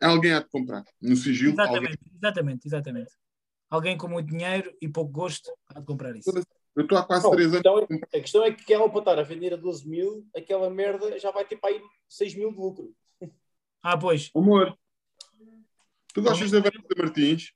alguém 0.00 0.32
há 0.32 0.40
de 0.40 0.48
comprar. 0.48 0.84
No 1.00 1.16
sigilo, 1.16 1.60
alguém. 1.60 1.90
Exatamente, 1.90 2.16
exatamente, 2.16 2.66
exatamente. 2.68 3.12
Alguém 3.68 3.96
com 3.96 4.08
muito 4.08 4.28
dinheiro 4.28 4.72
e 4.80 4.88
pouco 4.88 5.10
gosto 5.10 5.50
há 5.68 5.80
de 5.80 5.86
comprar 5.86 6.14
isso. 6.14 6.30
Eu 6.76 6.82
estou 6.82 6.98
há 6.98 7.04
quase 7.04 7.24
Não, 7.24 7.32
a, 7.32 7.36
3 7.36 7.54
anos. 7.54 7.62
questão 7.62 7.78
é, 7.78 7.94
a 8.18 8.20
questão 8.20 8.44
é 8.44 8.52
que 8.52 8.72
ela 8.72 8.88
para 8.88 8.98
estar 9.00 9.18
a 9.18 9.22
vender 9.22 9.52
a 9.52 9.56
12 9.56 9.88
mil, 9.88 10.26
aquela 10.36 10.70
merda 10.70 11.18
já 11.18 11.30
vai 11.30 11.44
ter 11.44 11.56
para 11.56 11.70
aí 11.70 11.82
6 12.08 12.34
mil 12.34 12.50
de 12.52 12.58
lucro. 12.58 12.94
Ah, 13.82 13.96
pois. 13.96 14.30
Amor, 14.36 14.78
tu 16.12 16.20
gostas 16.20 16.50
da 16.50 16.60
Vanessa 16.60 16.94
Martins? 16.98 17.52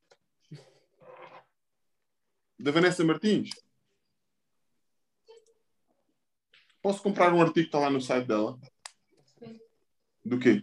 Da 2.58 2.70
Vanessa 2.70 3.04
Martins? 3.04 3.50
Posso 6.80 7.02
comprar 7.02 7.30
um 7.34 7.42
artigo 7.42 7.60
que 7.60 7.66
está 7.66 7.78
lá 7.78 7.90
no 7.90 8.00
site 8.00 8.26
dela? 8.26 8.58
Do 10.24 10.38
quê? 10.38 10.62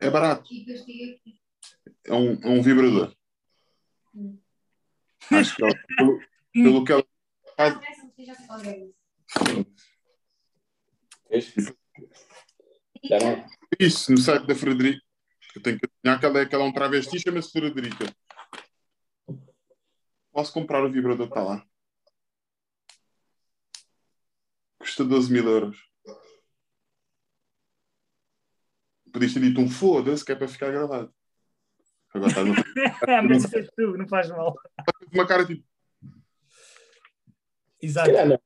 É 0.00 0.08
barato. 0.08 0.48
É 2.06 2.14
um, 2.14 2.32
é 2.40 2.48
um 2.48 2.62
vibrador. 2.62 3.14
Acho 5.30 5.54
que 5.54 5.62
ela, 5.64 5.74
pelo, 5.98 6.18
pelo 6.52 6.84
que 6.84 6.92
ela 6.92 7.04
não. 13.02 13.46
disse 13.78 14.10
no 14.10 14.18
site 14.18 14.46
da 14.46 14.54
Frederica, 14.54 15.02
eu 15.54 15.62
tenho 15.62 15.78
que 15.78 15.86
adivinhar 15.86 16.20
que 16.20 16.26
ela 16.26 16.40
é, 16.40 16.46
que 16.46 16.54
ela 16.54 16.64
é 16.64 16.66
um 16.66 16.72
travesti, 16.72 17.18
chama-se 17.20 17.50
Frederica. 17.50 18.04
Posso 20.32 20.52
comprar 20.52 20.84
o 20.84 20.90
vibrador 20.90 21.26
que 21.26 21.32
está 21.32 21.42
lá? 21.42 21.66
Custa 24.78 25.04
12 25.04 25.32
mil 25.32 25.48
euros. 25.48 25.88
Podias 29.12 29.34
ter 29.34 29.40
dito 29.40 29.60
um 29.60 29.68
foda-se 29.68 30.24
que 30.24 30.32
é 30.32 30.36
para 30.36 30.48
ficar 30.48 30.70
gravado. 30.70 31.12
Agora 32.14 32.30
estás 32.30 32.46
uma, 32.48 33.22
Mas 33.22 33.46
fez 33.50 33.68
tu, 33.76 33.96
não 33.96 34.06
faz 34.06 34.28
mal. 34.28 34.54
uma 35.12 35.26
cara 35.26 35.46
tipo. 35.46 35.64
Exato. 37.80 38.10
Calhar 38.10 38.26
não. 38.28 38.40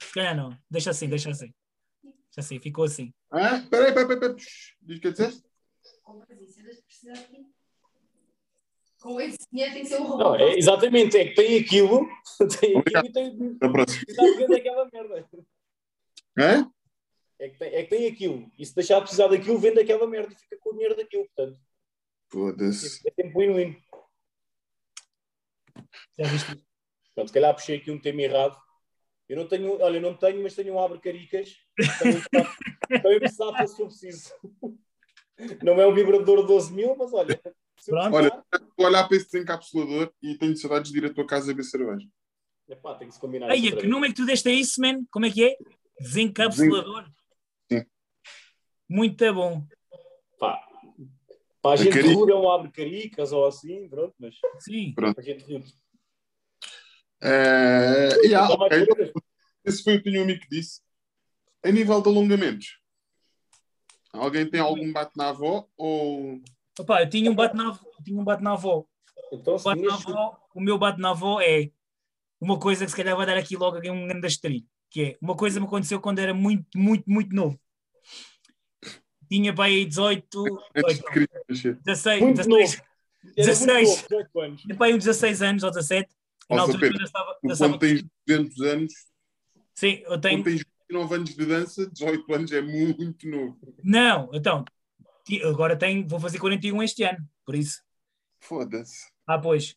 Se 0.00 0.12
calhar 0.14 0.36
não. 0.36 0.58
Deixa 0.70 0.90
assim, 0.90 1.08
deixa 1.08 1.30
assim. 1.30 1.52
Deixa 2.02 2.38
assim, 2.38 2.60
ficou 2.60 2.84
assim. 2.84 3.12
Ah, 3.30 3.60
peraí, 3.70 3.92
peraí, 3.92 4.18
peraí. 4.20 4.36
Diz 4.80 4.98
o 4.98 5.00
que 5.00 5.10
disseste? 5.10 5.42
Com 9.00 9.20
esse 9.20 9.38
dinheiro 9.52 9.74
tem 9.74 9.82
que 9.82 9.88
ser 9.88 9.96
o 9.96 10.04
Não, 10.04 10.16
robô. 10.16 10.34
é, 10.36 10.58
exatamente, 10.58 11.16
é 11.16 11.28
que 11.28 11.34
tem 11.34 11.58
aquilo, 11.60 12.00
tem 12.60 12.76
aquilo 12.76 12.78
Obrigado. 12.78 13.06
e 13.06 14.46
tem 14.46 14.56
aquela 14.56 14.88
merda. 14.92 15.28
É? 16.38 16.78
É 17.44 17.48
que, 17.48 17.58
tem, 17.58 17.74
é 17.74 17.82
que 17.84 17.90
tem 17.90 18.06
aquilo. 18.08 18.50
E 18.58 18.66
se 18.66 18.74
deixar 18.74 18.96
de 18.96 19.02
precisar 19.02 19.28
daquilo, 19.28 19.58
vende 19.58 19.78
aquela 19.80 20.06
merda 20.08 20.32
e 20.32 20.36
fica 20.36 20.56
com 20.58 20.70
o 20.70 20.72
dinheiro 20.72 20.96
daquilo. 20.96 21.24
Portanto, 21.26 21.60
Foda-se. 22.28 23.08
é 23.08 23.12
sempre 23.12 23.32
win-win. 23.46 23.80
Já 26.18 26.24
viste? 26.26 26.67
Pronto, 27.18 27.30
se 27.30 27.34
calhar 27.34 27.52
puxei 27.52 27.78
aqui 27.78 27.90
um 27.90 27.98
tema 27.98 28.22
errado. 28.22 28.56
Eu 29.28 29.36
não 29.38 29.48
tenho, 29.48 29.80
olha, 29.82 29.96
eu 29.96 30.00
não 30.00 30.14
tenho, 30.14 30.40
mas 30.40 30.54
tenho 30.54 30.74
um 30.74 30.78
abre-caricas. 30.78 31.56
Também 31.98 32.22
também 33.02 33.18
precisava 33.18 33.66
se 33.66 33.82
eu 33.82 33.88
preciso. 33.88 34.32
Não 35.60 35.80
é 35.80 35.86
um 35.88 35.92
vibrador 35.92 36.42
de 36.42 36.46
12 36.46 36.72
mil, 36.72 36.94
mas 36.96 37.12
olha. 37.12 37.36
Pronto. 37.84 38.12
precisar, 38.12 38.44
Vou 38.76 38.86
olhar 38.86 39.08
para 39.08 39.16
esse 39.16 39.32
desencapsulador 39.32 40.12
e 40.22 40.38
tenho 40.38 40.56
saudades 40.56 40.92
de 40.92 40.98
ir 40.98 41.06
à 41.06 41.12
tua 41.12 41.26
casa 41.26 41.48
beber 41.48 41.64
cerveja. 41.64 42.06
epá, 42.68 42.94
tem 42.94 43.08
que 43.08 43.14
se 43.14 43.20
combinar. 43.20 43.50
Outra 43.50 43.80
que 43.80 43.86
nome 43.88 44.06
é 44.06 44.10
que 44.10 44.16
tu 44.16 44.24
deste 44.24 44.48
a 44.48 44.52
isso, 44.52 44.80
man? 44.80 45.04
Como 45.10 45.26
é 45.26 45.30
que 45.32 45.44
é? 45.44 45.56
Desencapsulador. 46.00 47.04
Sim. 47.68 47.84
Muito 48.88 49.34
bom. 49.34 49.66
Pá, 50.38 50.64
para 51.60 51.72
a 51.72 51.76
gente 51.76 51.94
cari- 51.94 52.14
rude 52.14 52.30
é 52.30 52.36
um 52.36 52.48
abre 52.48 52.70
caricas 52.70 53.32
ou 53.32 53.44
assim, 53.44 53.88
pronto, 53.88 54.14
mas 54.20 54.36
Sim. 54.60 54.94
para 54.94 55.12
a 55.16 55.20
gente. 55.20 55.44
Mais 57.22 58.50
ok. 58.50 58.86
coisas? 58.86 59.12
Esse 59.64 59.82
foi 59.82 59.96
o 59.96 60.02
que 60.02 60.16
amigo 60.16 60.40
que 60.40 60.48
disse. 60.48 60.80
A 61.62 61.70
nível 61.70 62.00
de 62.00 62.08
alongamentos, 62.08 62.78
alguém 64.12 64.48
tem 64.48 64.60
algum 64.60 64.92
bate 64.92 65.12
na 65.16 65.30
avó 65.30 65.68
ou 65.76 66.40
Opa, 66.78 67.02
eu 67.02 67.10
tinha 67.10 67.30
um 67.30 67.34
bate 67.34 67.56
na, 67.56 67.64
eu 67.64 68.04
tinha 68.04 68.20
um 68.20 68.24
bate 68.24 68.42
na 68.42 68.52
avó. 68.52 68.84
Então, 69.32 69.56
O, 69.56 69.62
bate 69.62 69.82
na 69.82 69.94
avó, 69.94 70.38
o 70.54 70.60
meu 70.60 70.78
bate 70.78 71.00
na 71.00 71.10
avó 71.10 71.40
é 71.40 71.70
uma 72.40 72.58
coisa 72.58 72.84
que 72.84 72.90
se 72.90 72.96
calhar 72.96 73.16
vai 73.16 73.26
dar 73.26 73.36
aqui 73.36 73.56
logo 73.56 73.78
um 73.78 74.06
grande 74.06 74.26
estrilho, 74.28 74.64
que 74.88 75.02
é 75.02 75.18
uma 75.20 75.36
coisa 75.36 75.56
que 75.56 75.60
me 75.60 75.66
aconteceu 75.66 76.00
quando 76.00 76.20
era 76.20 76.32
muito, 76.32 76.66
muito, 76.76 77.10
muito 77.10 77.34
novo. 77.34 77.58
Tinha 79.28 79.52
para 79.52 79.64
aí 79.64 79.84
18, 79.84 80.44
antes 80.74 80.96
de 80.96 81.02
18 81.02 81.12
querer 81.12 81.30
nascer? 81.48 81.74
16, 81.84 82.20
Muito 82.22 82.36
16, 82.36 82.48
novo. 82.48 82.88
Era 83.24 83.24
muito 83.24 83.36
16. 83.36 83.88
novo, 83.88 84.02
18 84.08 84.40
anos. 84.40 84.62
tinha 84.62 84.76
para 84.76 84.86
aí 84.86 84.94
uns 84.94 85.04
16 85.04 85.42
anos 85.42 85.62
ou 85.64 85.70
17. 85.70 86.17
Na 86.50 86.56
Ó, 86.56 86.60
altura 86.60 86.78
Pedro, 86.80 86.98
dançava, 86.98 87.34
Tu, 87.42 87.56
quando 87.58 87.78
tens 87.78 88.04
200 88.26 88.60
anos, 88.62 88.92
Sim, 89.74 90.02
eu 90.06 90.18
tenho. 90.20 90.38
quando 90.42 90.44
tens 90.44 90.64
29 90.90 91.14
anos 91.14 91.34
de 91.34 91.46
dança, 91.46 91.90
18 91.90 92.34
anos 92.34 92.52
é 92.52 92.60
muito 92.62 93.28
novo. 93.28 93.58
Não, 93.84 94.30
então, 94.32 94.64
agora 95.44 95.76
tenho, 95.76 96.06
vou 96.08 96.18
fazer 96.18 96.38
41 96.38 96.82
este 96.82 97.02
ano, 97.04 97.18
por 97.44 97.54
isso. 97.54 97.82
Foda-se. 98.40 99.06
Ah, 99.26 99.38
pois. 99.38 99.76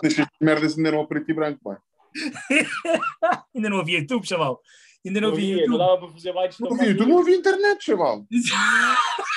Deixas 0.00 0.24
de 0.26 0.30
merdas 0.40 0.76
ainda 0.76 0.88
eram 0.88 0.98
ao 1.00 1.06
preto 1.08 1.30
e 1.30 1.34
branco, 1.34 1.60
pá. 1.62 1.78
Ainda 3.54 3.70
não 3.70 3.80
havia 3.80 3.98
YouTube, 4.00 4.26
chaval. 4.26 4.60
Ainda 5.04 5.20
não 5.20 5.28
Não 5.28 5.34
havia 5.36 5.54
havia, 5.54 5.66
não 5.66 5.72
YouTube. 5.74 5.78
dava 5.78 5.98
para 5.98 6.12
fazer 6.12 6.32
bailes 6.32 6.58
Não 6.58 6.68
tão 6.68 6.76
havia, 6.80 6.94
tu 6.94 6.98
mais 7.00 7.10
não 7.10 7.18
havia 7.20 7.36
internet, 7.36 7.84
chaval. 7.84 8.26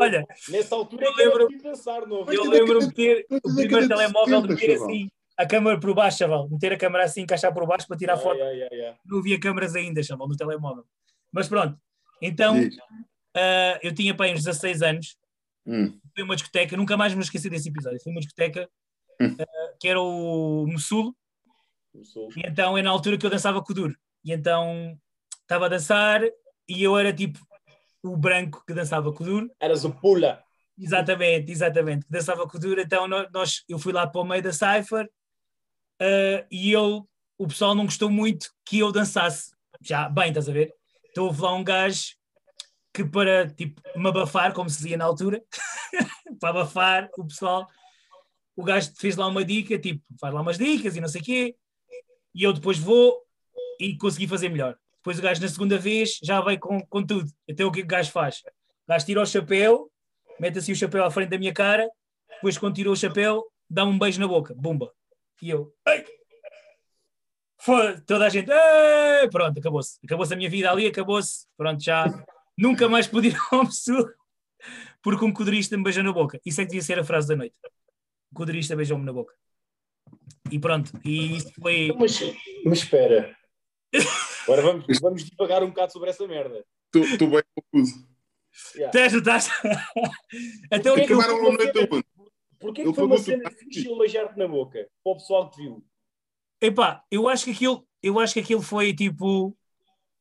Olha, 0.00 0.26
Nessa 0.48 0.74
altura 0.74 1.04
Eu 1.06 1.12
é 1.12 1.16
lembro- 1.16 1.46
preciso 1.46 1.62
pensar, 1.62 2.02
eu 2.02 2.44
lembro-me 2.50 2.86
de 2.88 2.94
ter 2.94 3.26
o 3.30 3.40
primeiro 3.40 3.82
de 3.82 3.88
telemóvel 3.88 4.42
de 4.42 4.48
70, 4.48 4.54
meter 4.54 4.72
chaval. 4.78 4.88
assim 4.90 5.10
a 5.36 5.46
câmera 5.46 5.78
por 5.80 5.94
baixo, 5.94 6.18
chaval. 6.18 6.48
Meter 6.50 6.72
a 6.72 6.76
câmera 6.78 7.04
assim, 7.04 7.20
encaixar 7.22 7.54
por 7.54 7.64
baixo 7.66 7.86
para 7.86 7.96
tirar 7.96 8.14
Ai, 8.14 8.20
foto. 8.22 8.42
ai, 8.42 8.62
ai. 8.62 8.96
Não 9.06 9.18
havia 9.20 9.38
câmaras 9.38 9.76
ainda, 9.76 10.02
chaval, 10.02 10.26
no 10.28 10.36
telemóvel. 10.36 10.84
Mas 11.32 11.48
pronto. 11.48 11.78
Então, 12.20 12.56
ah, 13.36 13.78
eu 13.82 13.94
tinha 13.94 14.14
para 14.16 14.26
aí 14.26 14.32
uns 14.34 14.42
16 14.44 14.82
anos. 14.82 15.16
Hum. 15.66 15.96
Fui 16.14 16.24
uma 16.24 16.34
discoteca, 16.34 16.76
nunca 16.76 16.96
mais 16.96 17.14
me 17.14 17.20
esqueci 17.22 17.48
desse 17.48 17.68
episódio. 17.68 18.00
Fui 18.02 18.10
uma 18.10 18.20
discoteca 18.20 18.68
Hum. 19.20 19.36
ah, 19.40 19.74
que 19.80 19.86
era 19.88 20.00
o 20.00 20.66
Mussul. 20.66 21.14
E 22.36 22.46
então 22.46 22.76
é 22.76 22.82
na 22.82 22.90
altura 22.90 23.16
que 23.18 23.24
eu 23.26 23.30
dançava 23.30 23.62
com 23.62 23.72
o 23.72 23.74
duro. 23.74 23.94
E 24.24 24.32
então 24.32 24.98
estava 25.42 25.66
a 25.66 25.68
dançar 25.68 26.20
e 26.68 26.82
eu 26.82 26.96
era 26.98 27.12
tipo 27.12 27.38
o 28.02 28.16
branco 28.16 28.64
que 28.66 28.74
dançava 28.74 29.12
com 29.12 29.22
o 29.22 29.26
duro. 29.26 29.50
Eras 29.60 29.84
o 29.84 29.92
pula. 29.92 30.42
Exatamente, 30.78 31.50
exatamente. 31.50 32.06
Que 32.06 32.12
dançava 32.12 32.46
com 32.46 32.56
o 32.56 32.60
duro. 32.60 32.80
Então 32.80 33.08
nó- 33.08 33.28
nós, 33.32 33.64
eu 33.68 33.78
fui 33.78 33.92
lá 33.92 34.06
para 34.06 34.20
o 34.20 34.24
meio 34.24 34.42
da 34.42 34.52
Cypher 34.52 35.10
ah, 36.00 36.46
e 36.50 36.72
eu, 36.72 37.08
o 37.36 37.46
pessoal 37.46 37.74
não 37.74 37.84
gostou 37.84 38.10
muito 38.10 38.50
que 38.64 38.78
eu 38.78 38.92
dançasse. 38.92 39.52
Já, 39.80 40.08
bem, 40.08 40.28
estás 40.28 40.48
a 40.48 40.52
ver? 40.52 40.72
Então 41.10 41.24
houve 41.24 41.40
lá 41.42 41.54
um 41.54 41.64
gajo 41.64 42.16
que 42.92 43.04
para 43.04 43.48
tipo 43.48 43.80
me 43.96 44.08
abafar, 44.08 44.52
como 44.52 44.68
se 44.68 44.78
dizia 44.78 44.96
na 44.96 45.04
altura, 45.04 45.42
para 46.40 46.50
abafar 46.50 47.08
o 47.16 47.24
pessoal, 47.24 47.66
o 48.56 48.64
gajo 48.64 48.92
fez 48.96 49.14
lá 49.16 49.26
uma 49.26 49.44
dica, 49.44 49.78
tipo, 49.78 50.02
faz 50.20 50.34
lá 50.34 50.40
umas 50.40 50.58
dicas 50.58 50.96
e 50.96 51.00
não 51.00 51.08
sei 51.08 51.20
o 51.20 51.24
quê, 51.24 51.56
e 52.34 52.42
eu 52.42 52.52
depois 52.52 52.78
vou 52.78 53.22
e 53.78 53.96
consegui 53.96 54.26
fazer 54.26 54.48
melhor. 54.48 54.76
Depois 54.98 55.18
o 55.18 55.22
gajo 55.22 55.40
na 55.40 55.48
segunda 55.48 55.78
vez 55.78 56.18
já 56.22 56.40
veio 56.40 56.58
com, 56.58 56.80
com 56.86 57.04
tudo. 57.04 57.30
Então 57.46 57.68
o 57.68 57.72
que 57.72 57.80
é 57.80 57.82
que 57.82 57.86
o 57.86 57.90
gajo 57.90 58.10
faz? 58.10 58.38
O 58.38 58.88
gajo 58.88 59.06
tira 59.06 59.22
o 59.22 59.26
chapéu, 59.26 59.90
mete 60.38 60.58
assim 60.58 60.72
o 60.72 60.76
chapéu 60.76 61.04
à 61.04 61.10
frente 61.10 61.30
da 61.30 61.38
minha 61.38 61.52
cara, 61.52 61.88
depois 62.28 62.58
quando 62.58 62.74
tirou 62.74 62.92
o 62.92 62.96
chapéu, 62.96 63.44
dá 63.68 63.84
um 63.84 63.98
beijo 63.98 64.20
na 64.20 64.28
boca, 64.28 64.54
bumba. 64.56 64.92
E 65.42 65.50
eu, 65.50 65.72
ei! 65.86 66.04
Foda, 67.60 68.00
toda 68.06 68.26
a 68.26 68.28
gente, 68.28 68.50
ei! 68.50 69.28
pronto, 69.30 69.58
acabou-se. 69.58 69.98
Acabou-se 70.04 70.32
a 70.32 70.36
minha 70.36 70.50
vida 70.50 70.70
ali, 70.70 70.86
acabou-se. 70.86 71.46
Pronto, 71.56 71.82
já 71.82 72.06
nunca 72.56 72.88
mais 72.88 73.06
pude 73.06 73.28
ir 73.28 73.36
ao 73.50 73.64
Messu 73.64 73.92
porque 75.02 75.24
um 75.24 75.32
codurista 75.32 75.76
me 75.76 75.84
beijou 75.84 76.02
na 76.02 76.12
boca. 76.12 76.40
Isso 76.44 76.60
é 76.60 76.64
que 76.64 76.70
devia 76.70 76.82
ser 76.82 76.98
a 76.98 77.04
frase 77.04 77.28
da 77.28 77.36
noite. 77.36 77.54
O 78.30 78.34
codurista 78.34 78.76
beijou-me 78.76 79.04
na 79.04 79.12
boca. 79.12 79.34
E 80.50 80.58
pronto, 80.58 80.92
e 81.04 81.36
isso 81.36 81.52
foi. 81.60 81.92
Mas, 81.98 82.20
mas 82.64 82.78
espera. 82.78 83.36
Agora 84.48 84.62
vamos, 84.62 85.00
vamos 85.00 85.24
divagar 85.24 85.62
um 85.62 85.68
bocado 85.68 85.92
sobre 85.92 86.08
essa 86.08 86.26
merda. 86.26 86.64
Estou 86.94 87.28
bem 87.28 87.42
confuso. 87.54 88.08
Yeah. 88.74 88.98
Estás, 88.98 89.12
estás. 89.12 89.50
Então, 90.72 90.94
Porquê 90.94 91.06
que 91.06 91.12
Acabaram 91.12 91.46
aonde? 91.46 91.88
Porquê 92.58 92.80
Ele 92.80 92.90
que 92.90 92.94
foi 92.94 93.04
uma 93.04 93.18
cena 93.18 93.42
ele 93.60 93.98
beijar-te 93.98 94.38
na 94.38 94.48
boca? 94.48 94.88
Para 95.04 95.12
o 95.12 95.16
pessoal 95.16 95.50
que 95.50 95.56
te 95.56 95.62
viu. 95.62 95.84
Epá, 96.60 97.04
eu 97.10 97.28
acho 97.28 97.44
que 97.44 97.50
aquilo, 97.50 97.86
eu 98.02 98.18
acho 98.18 98.32
que 98.32 98.40
aquilo 98.40 98.62
foi 98.62 98.94
tipo. 98.94 99.54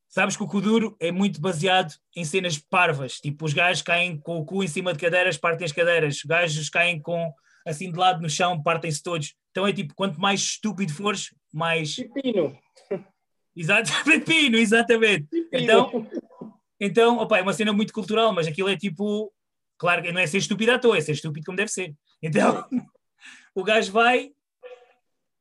Sabes 0.10 0.36
que 0.36 0.44
o 0.44 0.48
Kuduro 0.48 0.96
é 1.00 1.12
muito 1.12 1.40
baseado 1.40 1.94
em 2.16 2.24
cenas 2.26 2.58
parvas. 2.58 3.20
Tipo, 3.20 3.46
os 3.46 3.54
gajos 3.54 3.82
caem 3.82 4.20
com 4.20 4.40
o 4.40 4.46
cu 4.46 4.64
em 4.64 4.68
cima 4.68 4.94
de 4.94 5.00
cadeiras, 5.00 5.38
partem 5.38 5.66
as 5.66 5.72
cadeiras. 5.72 6.18
Os 6.18 6.24
gajos 6.24 6.70
caem 6.70 7.02
com 7.02 7.34
assim 7.66 7.92
de 7.92 7.98
lado 7.98 8.22
no 8.22 8.30
chão, 8.30 8.62
partem-se 8.62 9.02
todos. 9.02 9.36
Então 9.52 9.66
é 9.66 9.74
tipo, 9.74 9.96
quanto 9.96 10.20
mais 10.20 10.42
estúpido 10.42 10.94
fores, 10.94 11.34
mais. 11.54 11.96
Pipino. 11.96 12.58
Exato, 13.58 13.92
pepino, 14.06 14.58
exatamente. 14.58 15.26
Pipino. 15.26 15.64
Então, 15.64 16.10
então 16.80 17.18
opa, 17.18 17.40
é 17.40 17.42
uma 17.42 17.54
cena 17.54 17.74
muito 17.74 17.92
cultural, 17.92 18.32
mas 18.32 18.46
aquilo 18.46 18.70
é 18.70 18.78
tipo. 18.78 19.34
Claro 19.80 20.02
que 20.02 20.12
não 20.12 20.20
é 20.20 20.28
ser 20.28 20.38
estúpido 20.38 20.72
à 20.72 20.80
toa, 20.80 20.98
é 20.98 21.02
ser 21.02 21.12
estúpido 21.14 21.46
como 21.46 21.58
deve 21.58 21.72
ser. 21.72 21.96
Então, 22.22 22.68
o 23.54 23.64
gajo 23.64 23.92
vai, 23.92 24.32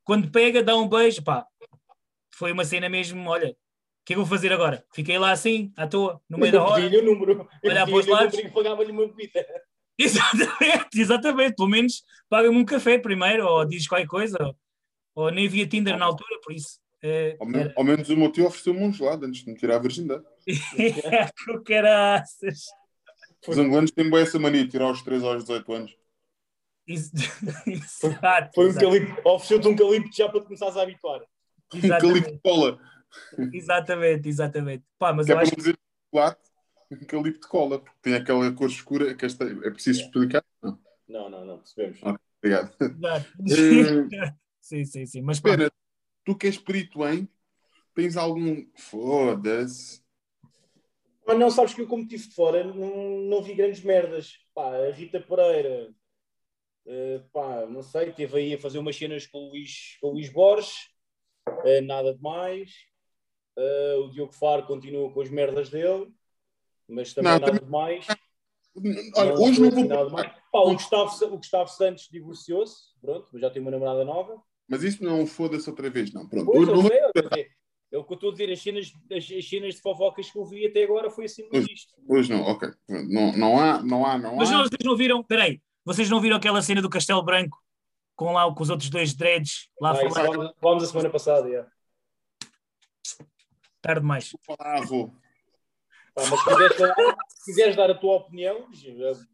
quando 0.05 0.31
pega, 0.31 0.63
dá 0.63 0.77
um 0.77 0.89
beijo, 0.89 1.23
pá. 1.23 1.47
Foi 2.35 2.53
uma 2.53 2.65
cena 2.65 2.89
mesmo, 2.89 3.29
olha, 3.31 3.49
o 3.49 3.55
que 4.05 4.13
é 4.13 4.15
que 4.15 4.21
eu 4.21 4.25
vou 4.25 4.27
fazer 4.27 4.53
agora? 4.53 4.85
Fiquei 4.95 5.19
lá 5.19 5.31
assim, 5.31 5.73
à 5.75 5.87
toa, 5.87 6.21
no 6.29 6.37
meio 6.37 6.53
da 6.53 6.59
eu 6.59 6.63
hora. 6.63 6.83
pedi-lhe 6.83 6.99
o 6.99 7.15
número. 7.15 7.49
Eu 7.63 7.71
Olhar 7.71 7.87
para 7.87 7.97
os 7.97 8.07
lados. 8.07 8.41
pagava-lhe 8.53 8.93
uma 8.93 9.07
bebida. 9.07 9.45
Exatamente, 9.99 11.01
exatamente. 11.01 11.55
Pelo 11.55 11.71
menos 11.71 12.05
paga-me 12.29 12.55
um 12.55 12.67
café 12.67 12.99
primeiro, 12.99 13.47
ou 13.47 13.65
dizes 13.65 13.89
qualquer 13.89 14.07
coisa, 14.07 14.37
ou, 14.39 14.55
ou 15.15 15.31
nem 15.31 15.47
havia 15.47 15.67
Tinder 15.67 15.97
na 15.97 16.05
altura, 16.05 16.39
por 16.43 16.53
isso. 16.53 16.79
É, 17.07 17.37
Ao, 17.39 17.47
men- 17.47 17.73
ao 17.77 17.85
menos 17.85 18.09
o 18.09 18.17
meu 18.17 18.33
tio 18.33 18.47
ofereceu-me 18.47 18.81
um 18.83 18.93
gelado 18.93 19.25
antes 19.27 19.45
de 19.45 19.51
me 19.51 19.57
tirar 19.57 19.77
a 19.77 19.79
virgindade. 19.79 20.25
era 21.01 21.31
com 21.47 21.63
caraças. 21.63 22.65
Os 23.47 23.57
angolanos 23.59 23.91
têm 23.93 24.11
boa 24.11 24.21
essa 24.23 24.39
mania 24.39 24.65
de 24.65 24.71
tirar 24.71 24.87
aos 24.87 25.03
3 25.03 25.23
aos 25.23 25.45
18 25.45 25.73
anos. 25.73 25.97
Isso- 26.87 27.13
Exato, 27.67 28.51
Foi 28.55 28.67
um 28.67 28.69
exato, 28.69 28.87
calipto. 28.87 29.29
Ofereceu-te 29.29 29.69
um 29.69 29.77
calipto 29.77 30.17
já 30.17 30.29
para 30.29 30.41
te 30.41 30.45
começares 30.47 30.77
a 30.77 30.83
habituar. 30.83 31.21
Um 31.75 31.81
calico 31.81 31.87
exatamente, 31.87 32.33
de 32.33 32.39
cola. 32.41 32.81
exatamente, 33.53 34.29
exatamente. 34.29 34.85
Pá, 34.99 35.13
mas 35.13 35.27
Que 35.27 35.33
é 35.33 35.35
eu 35.35 35.37
para 35.39 35.43
acho 35.45 35.53
não 35.53 35.57
dizer 35.59 35.79
chocolate, 36.07 36.41
um 36.91 37.05
calico 37.05 37.41
de 37.41 37.49
cola. 37.49 37.79
Porque 37.81 37.99
tem 38.03 38.15
aquela 38.15 38.53
cor 38.53 38.69
escura 38.69 39.15
que 39.15 39.25
esta... 39.27 39.45
é 39.45 39.71
preciso 39.71 40.03
explicar. 40.03 40.45
Não, 40.63 40.79
Não, 41.09 41.31
não, 41.31 41.45
não, 41.45 41.59
percebemos. 41.59 41.99
Ok. 42.03 42.17
obrigado. 42.39 42.73
Exato. 42.81 43.27
Eh, 43.51 44.33
sim, 44.61 44.85
sim, 44.85 45.07
sim. 45.07 45.23
Mas 45.23 45.41
pronto, 45.41 45.55
Espera, 45.55 45.73
tu 46.27 46.37
que 46.37 46.47
és 46.49 46.59
perito 46.59 47.07
em, 47.07 47.27
tens 47.95 48.17
algum. 48.17 48.67
Foda-se. 48.75 50.03
Mas 51.27 51.39
não, 51.39 51.51
sabes 51.51 51.73
que 51.73 51.81
eu, 51.81 51.87
como 51.89 52.03
estive 52.03 52.29
de 52.29 52.35
fora, 52.35 52.63
não, 52.65 53.21
não 53.23 53.43
vi 53.43 53.55
grandes 53.55 53.83
merdas. 53.83 54.39
Pá, 54.55 54.77
a 54.77 54.91
Rita 54.91 55.21
Pereira, 55.21 55.93
eh, 56.87 57.23
pá, 57.33 57.65
não 57.67 57.83
sei, 57.83 58.13
teve 58.13 58.39
aí 58.39 58.55
a 58.55 58.59
fazer 58.59 58.79
umas 58.79 58.97
cenas 58.97 59.27
com 59.27 59.39
o 59.39 59.49
Luís, 59.51 59.97
com 60.01 60.09
o 60.09 60.13
Luís 60.13 60.29
Borges, 60.33 60.89
eh, 61.65 61.81
nada 61.81 62.15
de 62.15 62.21
mais. 62.23 62.73
Eh, 63.57 63.97
o 64.05 64.11
Diogo 64.11 64.33
Faro 64.35 64.67
continua 64.67 65.11
com 65.13 65.21
as 65.21 65.31
merdas 65.31 65.69
dele, 65.71 66.13
mas 66.89 67.13
também 67.15 67.33
Não, 67.33 67.41
nada 67.41 67.53
também- 67.53 67.65
de 67.65 67.71
mais. 67.71 68.07
Olha, 69.17 69.33
Não 69.35 69.43
hoje 69.43 69.61
não 69.61 69.71
vou. 69.71 69.85
nada 69.85 70.07
de 70.07 70.13
mais. 70.13 70.33
Pá, 70.53 70.59
o, 70.61 70.73
Gustavo, 70.75 71.25
o 71.25 71.37
Gustavo 71.39 71.71
Santos 71.71 72.09
divorciou-se, 72.11 72.95
pronto, 73.01 73.29
mas 73.33 73.41
já 73.43 73.51
tem 73.51 73.63
uma 73.63 73.71
namorada 73.71 74.05
nova. 74.05 74.41
Mas 74.69 74.83
isso 74.83 75.03
não 75.05 75.27
foda-se 75.27 75.69
outra 75.71 75.89
vez, 75.89 76.13
não. 76.13 76.29
Pronto. 76.29 76.47
Pois, 76.47 76.59
Hoje 76.61 76.71
eu 76.71 76.75
não 76.75 76.83
vou- 76.83 76.91
sei, 76.91 77.47
é 77.93 77.99
o 77.99 78.05
que 78.05 78.13
eu 78.13 78.15
estou 78.15 78.31
a 78.31 78.33
dizer, 78.33 78.51
as 78.53 78.61
cenas, 78.61 78.93
as, 79.13 79.31
as 79.31 79.49
cenas 79.49 79.75
de 79.77 79.81
fofocas 79.81 80.29
que 80.31 80.37
eu 80.39 80.45
vi 80.45 80.67
até 80.67 80.83
agora 80.85 81.09
foi 81.09 81.27
assim 81.27 81.49
Pois. 81.49 81.65
isto. 81.69 81.95
Hoje 82.09 82.31
não, 82.33 82.43
ok. 82.43 82.69
Não, 82.89 83.33
não 83.37 83.59
há, 83.61 83.83
não 83.83 84.05
há, 84.05 84.19
não 84.19 84.37
mas 84.37 84.51
há. 84.51 84.63
vocês 84.63 84.85
não 84.85 84.97
viram, 84.97 85.23
peraí, 85.23 85.63
vocês 85.85 86.11
não 86.11 86.21
viram 86.21 86.37
aquela 86.37 86.61
cena 86.63 86.83
do 86.83 86.91
Castelo 86.91 87.23
Branco 87.25 87.57
com 88.17 88.33
lá 88.33 88.53
com 88.53 88.63
os 88.63 88.71
outros 88.71 88.91
dois 88.91 89.15
dreads 89.15 89.69
lá 89.81 89.93
Ah, 89.93 89.95
falar? 90.11 90.53
falámos 90.61 90.83
a 90.85 90.87
semana 90.87 91.11
passada, 91.11 91.49
yeah. 91.49 91.71
Tarde 93.81 94.01
demais. 94.01 94.33
Ah, 94.59 94.81
vou. 94.81 95.15
Pá, 96.17 96.23
mas 96.31 96.41
se 96.41 96.47
quiseres, 96.47 96.79
dar- 96.79 97.17
se 97.29 97.45
quiseres 97.45 97.77
dar 97.77 97.91
a 97.91 97.95
tua 97.95 98.15
opinião, 98.17 98.67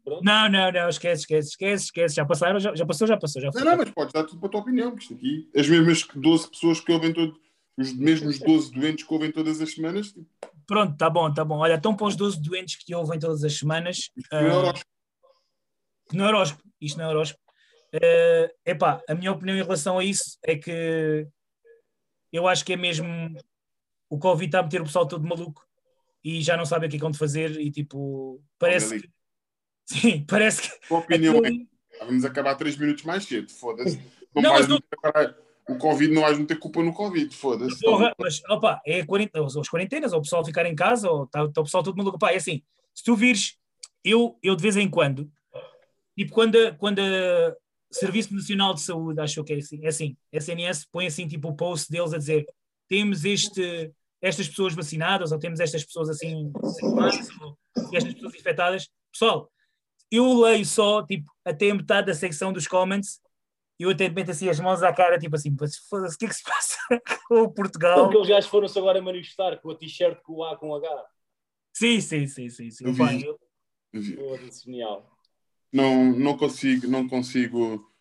pronto. 0.03 0.21
Não, 0.21 0.49
não, 0.49 0.69
não, 0.69 0.89
esquece, 0.89 1.21
esquece, 1.21 1.49
esquece, 1.51 1.85
esquece. 1.85 2.15
Já 2.15 2.25
passaram, 2.25 2.59
já, 2.59 2.75
já 2.75 2.85
passou, 2.85 3.07
já 3.07 3.15
passou, 3.15 3.41
já 3.41 3.47
Não, 3.47 3.53
foi. 3.53 3.63
não, 3.63 3.77
mas 3.77 3.89
podes 3.91 4.11
dar 4.13 4.25
tudo 4.25 4.39
para 4.39 4.49
a 4.49 4.51
tua 4.51 4.59
opinião, 4.59 4.91
porque 4.91 5.03
isto 5.03 5.13
aqui, 5.13 5.49
as 5.55 5.69
mesmas 5.69 6.03
que 6.03 6.19
12 6.19 6.49
pessoas 6.49 6.81
que 6.81 6.91
ouvem 6.91 7.13
todo, 7.13 7.39
os 7.77 7.93
mesmos 7.93 8.37
12 8.37 8.73
doentes 8.73 9.05
que 9.07 9.13
ouvem 9.13 9.31
todas 9.31 9.61
as 9.61 9.71
semanas, 9.71 10.07
tipo, 10.11 10.27
Pronto, 10.67 10.97
tá 10.97 11.09
bom, 11.09 11.33
tá 11.33 11.45
bom. 11.45 11.57
Olha, 11.59 11.75
estão 11.75 11.95
para 11.95 12.07
os 12.07 12.17
12 12.17 12.41
doentes 12.41 12.75
que 12.75 12.93
ouvem 12.93 13.17
todas 13.17 13.43
as 13.45 13.57
semanas. 13.57 14.09
não 14.31 14.39
ah, 14.39 14.43
é 14.43 14.53
horóscopo. 14.53 14.91
no 16.11 16.25
horóscopo, 16.25 16.63
isto 16.81 16.97
não 16.97 17.05
é 17.05 17.07
horóscopo. 17.09 17.41
Eh, 17.93 18.53
epá, 18.65 19.01
a 19.07 19.15
minha 19.15 19.31
opinião 19.31 19.57
em 19.57 19.61
relação 19.63 19.99
a 19.99 20.03
isso 20.03 20.37
é 20.43 20.55
que 20.57 21.27
eu 22.31 22.47
acho 22.47 22.65
que 22.65 22.73
é 22.73 22.77
mesmo 22.77 23.07
o 24.09 24.17
Covid 24.19 24.47
está 24.47 24.59
a 24.59 24.63
meter 24.63 24.81
o 24.81 24.85
pessoal 24.85 25.07
todo 25.07 25.25
maluco 25.27 25.65
e 26.23 26.41
já 26.41 26.55
não 26.55 26.65
sabem 26.65 26.87
o 26.87 26.89
que 26.89 26.95
é 26.95 26.99
que 26.99 27.03
vão 27.03 27.13
fazer 27.13 27.59
e 27.59 27.69
tipo, 27.71 28.41
parece 28.57 28.99
que 29.01 29.09
sim, 29.85 30.25
parece 30.25 30.61
que 30.61 30.67
A 30.85 30.87
tua 30.87 30.99
opinião 30.99 31.41
é 31.45 31.51
vamos 32.05 32.25
acabar 32.25 32.55
3 32.55 32.77
minutos 32.77 33.03
mais 33.03 33.23
cedo, 33.25 33.51
foda-se. 33.51 33.97
Não 34.35 34.41
Não, 34.41 34.53
mas 34.53 34.67
não- 34.67 34.79
o 35.69 35.77
Covid 35.77 36.13
não 36.13 36.23
vais 36.23 36.37
meter 36.37 36.57
culpa 36.59 36.83
no 36.83 36.93
Covid, 36.93 37.33
foda-se. 37.35 37.79
Mas 38.17 38.41
opa, 38.49 38.81
é 38.85 38.99
as 39.01 39.69
quarentenas, 39.69 40.11
ou 40.13 40.19
o 40.19 40.21
pessoal 40.21 40.43
ficar 40.43 40.65
em 40.65 40.75
casa, 40.75 41.09
ou 41.09 41.23
está 41.23 41.43
o 41.43 41.51
pessoal 41.63 41.83
todo 41.83 41.95
maluco. 41.95 42.19
Pá, 42.19 42.31
é 42.31 42.35
assim, 42.35 42.61
se 42.93 43.03
tu 43.03 43.15
vires, 43.15 43.57
eu, 44.03 44.37
eu 44.43 44.55
de 44.55 44.61
vez 44.61 44.75
em 44.75 44.89
quando, 44.89 45.31
tipo, 46.17 46.33
quando, 46.33 46.57
a- 46.57 46.73
quando 46.73 46.99
a 46.99 47.55
Serviço 47.91 48.33
Nacional 48.33 48.73
de 48.73 48.81
Saúde, 48.81 49.21
acho 49.21 49.43
que 49.43 49.53
é 49.53 49.57
assim, 49.57 49.79
é 49.83 49.87
assim, 49.87 50.17
SNS 50.31 50.87
põe 50.91 51.05
assim, 51.07 51.27
tipo, 51.27 51.49
o 51.49 51.55
post 51.55 51.89
deles 51.89 52.13
a 52.13 52.17
dizer 52.17 52.45
temos 52.89 53.23
este, 53.23 53.91
estas 54.23 54.47
pessoas 54.47 54.73
vacinadas, 54.73 55.31
ou 55.33 55.37
temos 55.37 55.59
estas 55.59 55.83
pessoas 55.83 56.09
assim, 56.09 56.51
ou 57.41 57.57
estas 57.93 58.13
pessoas 58.13 58.33
infectadas. 58.33 58.89
Pessoal, 59.11 59.51
eu 60.09 60.33
leio 60.41 60.65
só, 60.65 61.05
tipo, 61.05 61.29
até 61.43 61.69
a 61.69 61.75
metade 61.75 62.07
da 62.07 62.13
secção 62.13 62.53
dos 62.53 62.65
comments, 62.65 63.19
e 63.77 63.83
eu 63.83 63.89
até 63.89 64.07
meto 64.07 64.31
assim 64.31 64.47
as 64.47 64.59
mãos 64.61 64.81
à 64.81 64.93
cara, 64.93 65.19
tipo 65.19 65.35
assim, 65.35 65.53
"Mas 65.59 65.77
foda-se, 65.77 66.15
o 66.15 66.19
que 66.19 66.25
é 66.25 66.29
que 66.29 66.35
se 66.35 66.43
passa 66.43 66.77
com 67.27 67.41
o 67.41 67.51
Portugal? 67.51 68.05
Aqueles 68.05 68.29
gajos 68.29 68.49
foram-se 68.49 68.79
agora 68.79 69.01
manifestar 69.01 69.57
com 69.57 69.71
a 69.71 69.75
t-shirt 69.75 70.21
com 70.21 70.33
o 70.35 70.43
A 70.45 70.55
com 70.55 70.73
H. 70.73 71.05
Sim, 71.73 71.99
sim, 71.99 72.25
sim, 72.27 72.49
sim. 72.49 72.71
sim. 72.71 72.85
Eu 72.85 72.93
vi. 72.93 73.25
eu- 73.25 73.39
Foda-se, 74.15 74.63
genial. 74.63 75.11
Não, 75.71 76.11
não 76.17 76.37
consigo, 76.37 76.87
não 76.87 77.07
consigo. 77.07 77.91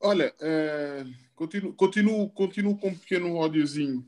Olha, 0.00 0.34
eh, 0.40 1.04
continuo, 1.34 1.72
continuo, 1.74 2.30
continuo 2.30 2.76
com 2.76 2.88
um 2.88 2.98
pequeno 2.98 3.34
ódiozinho 3.36 4.04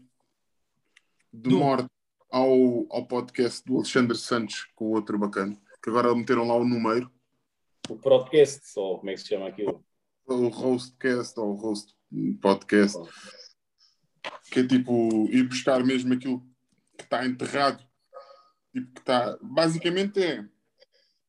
de 1.35 1.51
Do- 1.51 1.59
morte 1.59 1.89
ao, 2.31 2.86
ao 2.90 3.06
podcast 3.06 3.65
do 3.65 3.77
Alexandre 3.77 4.16
Santos 4.16 4.66
com 4.74 4.86
o 4.86 4.90
outro 4.94 5.19
bacana, 5.19 5.56
que 5.82 5.90
agora 5.90 6.15
meteram 6.15 6.47
lá 6.47 6.56
o 6.56 6.65
número, 6.65 7.11
O 7.89 7.97
podcast, 7.97 8.61
ou 8.77 8.98
como 8.98 9.11
é 9.11 9.15
que 9.15 9.20
se 9.20 9.28
chama 9.28 9.48
aquilo? 9.48 9.85
o 10.27 10.48
Hostcast 10.48 11.39
ou 11.39 11.51
o 11.52 11.55
Host 11.55 11.94
Podcast, 12.40 12.98
que 14.51 14.61
é 14.61 14.66
tipo 14.66 15.28
ir 15.31 15.43
buscar 15.48 15.85
mesmo 15.85 16.15
aquilo 16.15 16.40
que 16.97 17.05
está 17.05 17.27
enterrado, 17.27 17.85
tipo 18.73 18.90
que 18.94 19.01
está, 19.01 19.36
basicamente 19.43 20.23
é, 20.23 20.44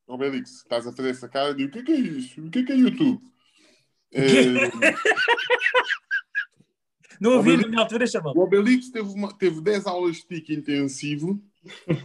ó 0.08 0.16
Belix, 0.16 0.58
estás 0.62 0.88
a 0.88 0.94
fazer 0.94 1.10
essa 1.10 1.28
cara 1.28 1.54
de 1.54 1.66
o 1.66 1.72
que 1.72 1.80
é 1.80 1.84
que 1.84 1.92
é 1.92 1.96
isso? 1.98 2.42
O 2.42 2.50
que 2.50 2.60
é 2.60 2.64
que 2.64 2.72
é 2.72 2.76
YouTube? 2.78 3.22
Eh, 4.14 4.22
Não 7.20 7.38
ouvi 7.38 7.58
na 7.58 7.68
minha 7.68 7.82
altura 7.82 8.06
chamar. 8.08 8.32
O 8.36 8.42
Obelix 8.42 8.90
teve, 8.90 9.08
uma, 9.10 9.32
teve 9.38 9.62
10 9.62 9.86
aulas 9.86 10.18
de 10.18 10.24
TIC 10.28 10.54
intensivo 10.54 11.42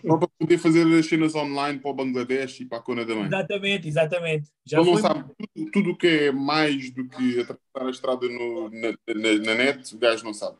só 0.06 0.16
para 0.16 0.28
poder 0.38 0.58
fazer 0.58 0.86
as 0.98 1.06
cenas 1.06 1.34
online 1.34 1.78
para 1.78 1.90
o 1.90 1.94
Bangladesh 1.94 2.60
e 2.60 2.64
para 2.64 2.78
a 2.78 2.80
Cona 2.80 3.04
da 3.04 3.14
Mãe. 3.14 3.26
Exatamente, 3.26 3.88
exatamente. 3.88 4.48
Já 4.64 4.78
Ele 4.78 4.86
não 4.86 4.92
foi. 4.94 5.02
sabe 5.02 5.24
tudo, 5.54 5.70
tudo 5.70 5.90
o 5.90 5.96
que 5.96 6.06
é 6.06 6.32
mais 6.32 6.90
do 6.90 7.06
que 7.08 7.40
atravessar 7.40 7.86
a 7.86 7.90
estrada 7.90 8.28
no- 8.28 8.70
na, 8.70 8.88
na- 9.14 9.44
na 9.44 9.54
net, 9.54 9.94
o 9.94 9.98
gajo 9.98 10.24
não 10.24 10.32
sabe. 10.32 10.56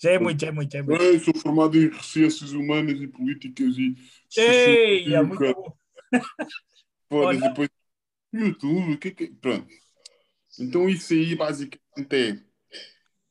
Já 0.00 0.10
é 0.10 0.18
muito, 0.18 0.40
já 0.40 0.48
é 0.48 0.50
muito, 0.50 0.72
já 0.72 0.78
é 0.78 0.82
muito. 0.82 1.02
Eu 1.02 1.20
sou 1.20 1.34
formado 1.36 1.76
em 1.78 1.92
ciências 2.02 2.52
humanas 2.52 3.00
e 3.00 3.06
políticas 3.06 3.76
e. 3.78 3.94
Ei, 4.36 5.14
é 5.14 5.22
muito 5.22 5.54
bom. 5.54 5.76
Foda-se, 7.08 7.40
depois. 7.40 7.68
YouTube, 8.32 8.92
o 8.94 8.98
que 8.98 9.08
é 9.08 9.10
que. 9.12 9.26
Pronto. 9.28 9.66
Então, 10.58 10.88
isso 10.88 11.12
aí 11.12 11.34
basicamente 11.34 12.14
é. 12.14 12.47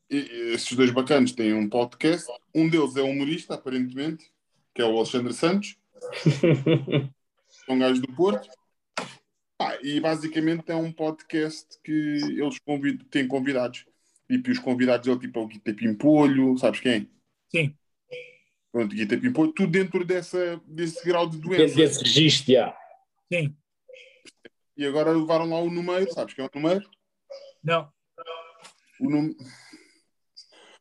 Esses 0.10 0.74
dois 0.74 0.92
bacanas 0.92 1.32
têm 1.32 1.54
um 1.54 1.68
podcast. 1.70 2.28
Um 2.56 2.70
deles 2.70 2.96
é 2.96 3.02
humorista, 3.02 3.56
aparentemente, 3.56 4.32
que 4.74 4.82
é 4.82 4.86
o 4.86 4.96
Alexandre 4.98 5.34
Santos, 5.34 5.78
é 7.68 7.72
um 7.74 7.80
gajo 7.80 8.02
do 8.02 8.14
Porto. 8.14 8.48
Ah, 9.60 9.76
e 9.82 10.00
basicamente 10.00 10.72
é 10.72 10.76
um 10.76 10.92
podcast 10.92 11.68
que 11.84 11.92
eles 11.92 12.60
convid 12.60 13.04
têm 13.06 13.28
convidados. 13.28 13.86
Tipo, 14.30 14.50
e 14.50 14.52
os 14.52 14.60
convidados 14.60 15.08
é 15.08 15.18
tipo 15.18 15.40
é 15.40 15.44
o 15.44 15.48
Guita 15.48 15.74
Pimpolho, 15.74 16.58
sabes 16.58 16.80
quem? 16.80 17.10
Sim. 17.50 17.76
Pronto, 18.72 18.96
Guita 18.96 19.18
Pimpolho, 19.18 19.52
tudo 19.54 19.72
dentro 19.72 20.06
dessa, 20.06 20.62
desse 20.68 21.04
grau 21.04 21.28
de 21.28 21.40
doença. 21.40 21.76
desse 21.76 22.04
registro, 22.04 22.54
já. 22.54 22.78
Sim. 23.32 23.56
E 24.76 24.86
agora 24.86 25.12
levaram 25.12 25.50
lá 25.50 25.60
o 25.60 25.72
número, 25.72 26.12
sabes 26.14 26.36
quem 26.36 26.46
é 26.46 26.48
o 26.48 26.52
número? 26.54 26.88
Não. 27.64 27.92
O 29.00 29.10
número. 29.10 29.36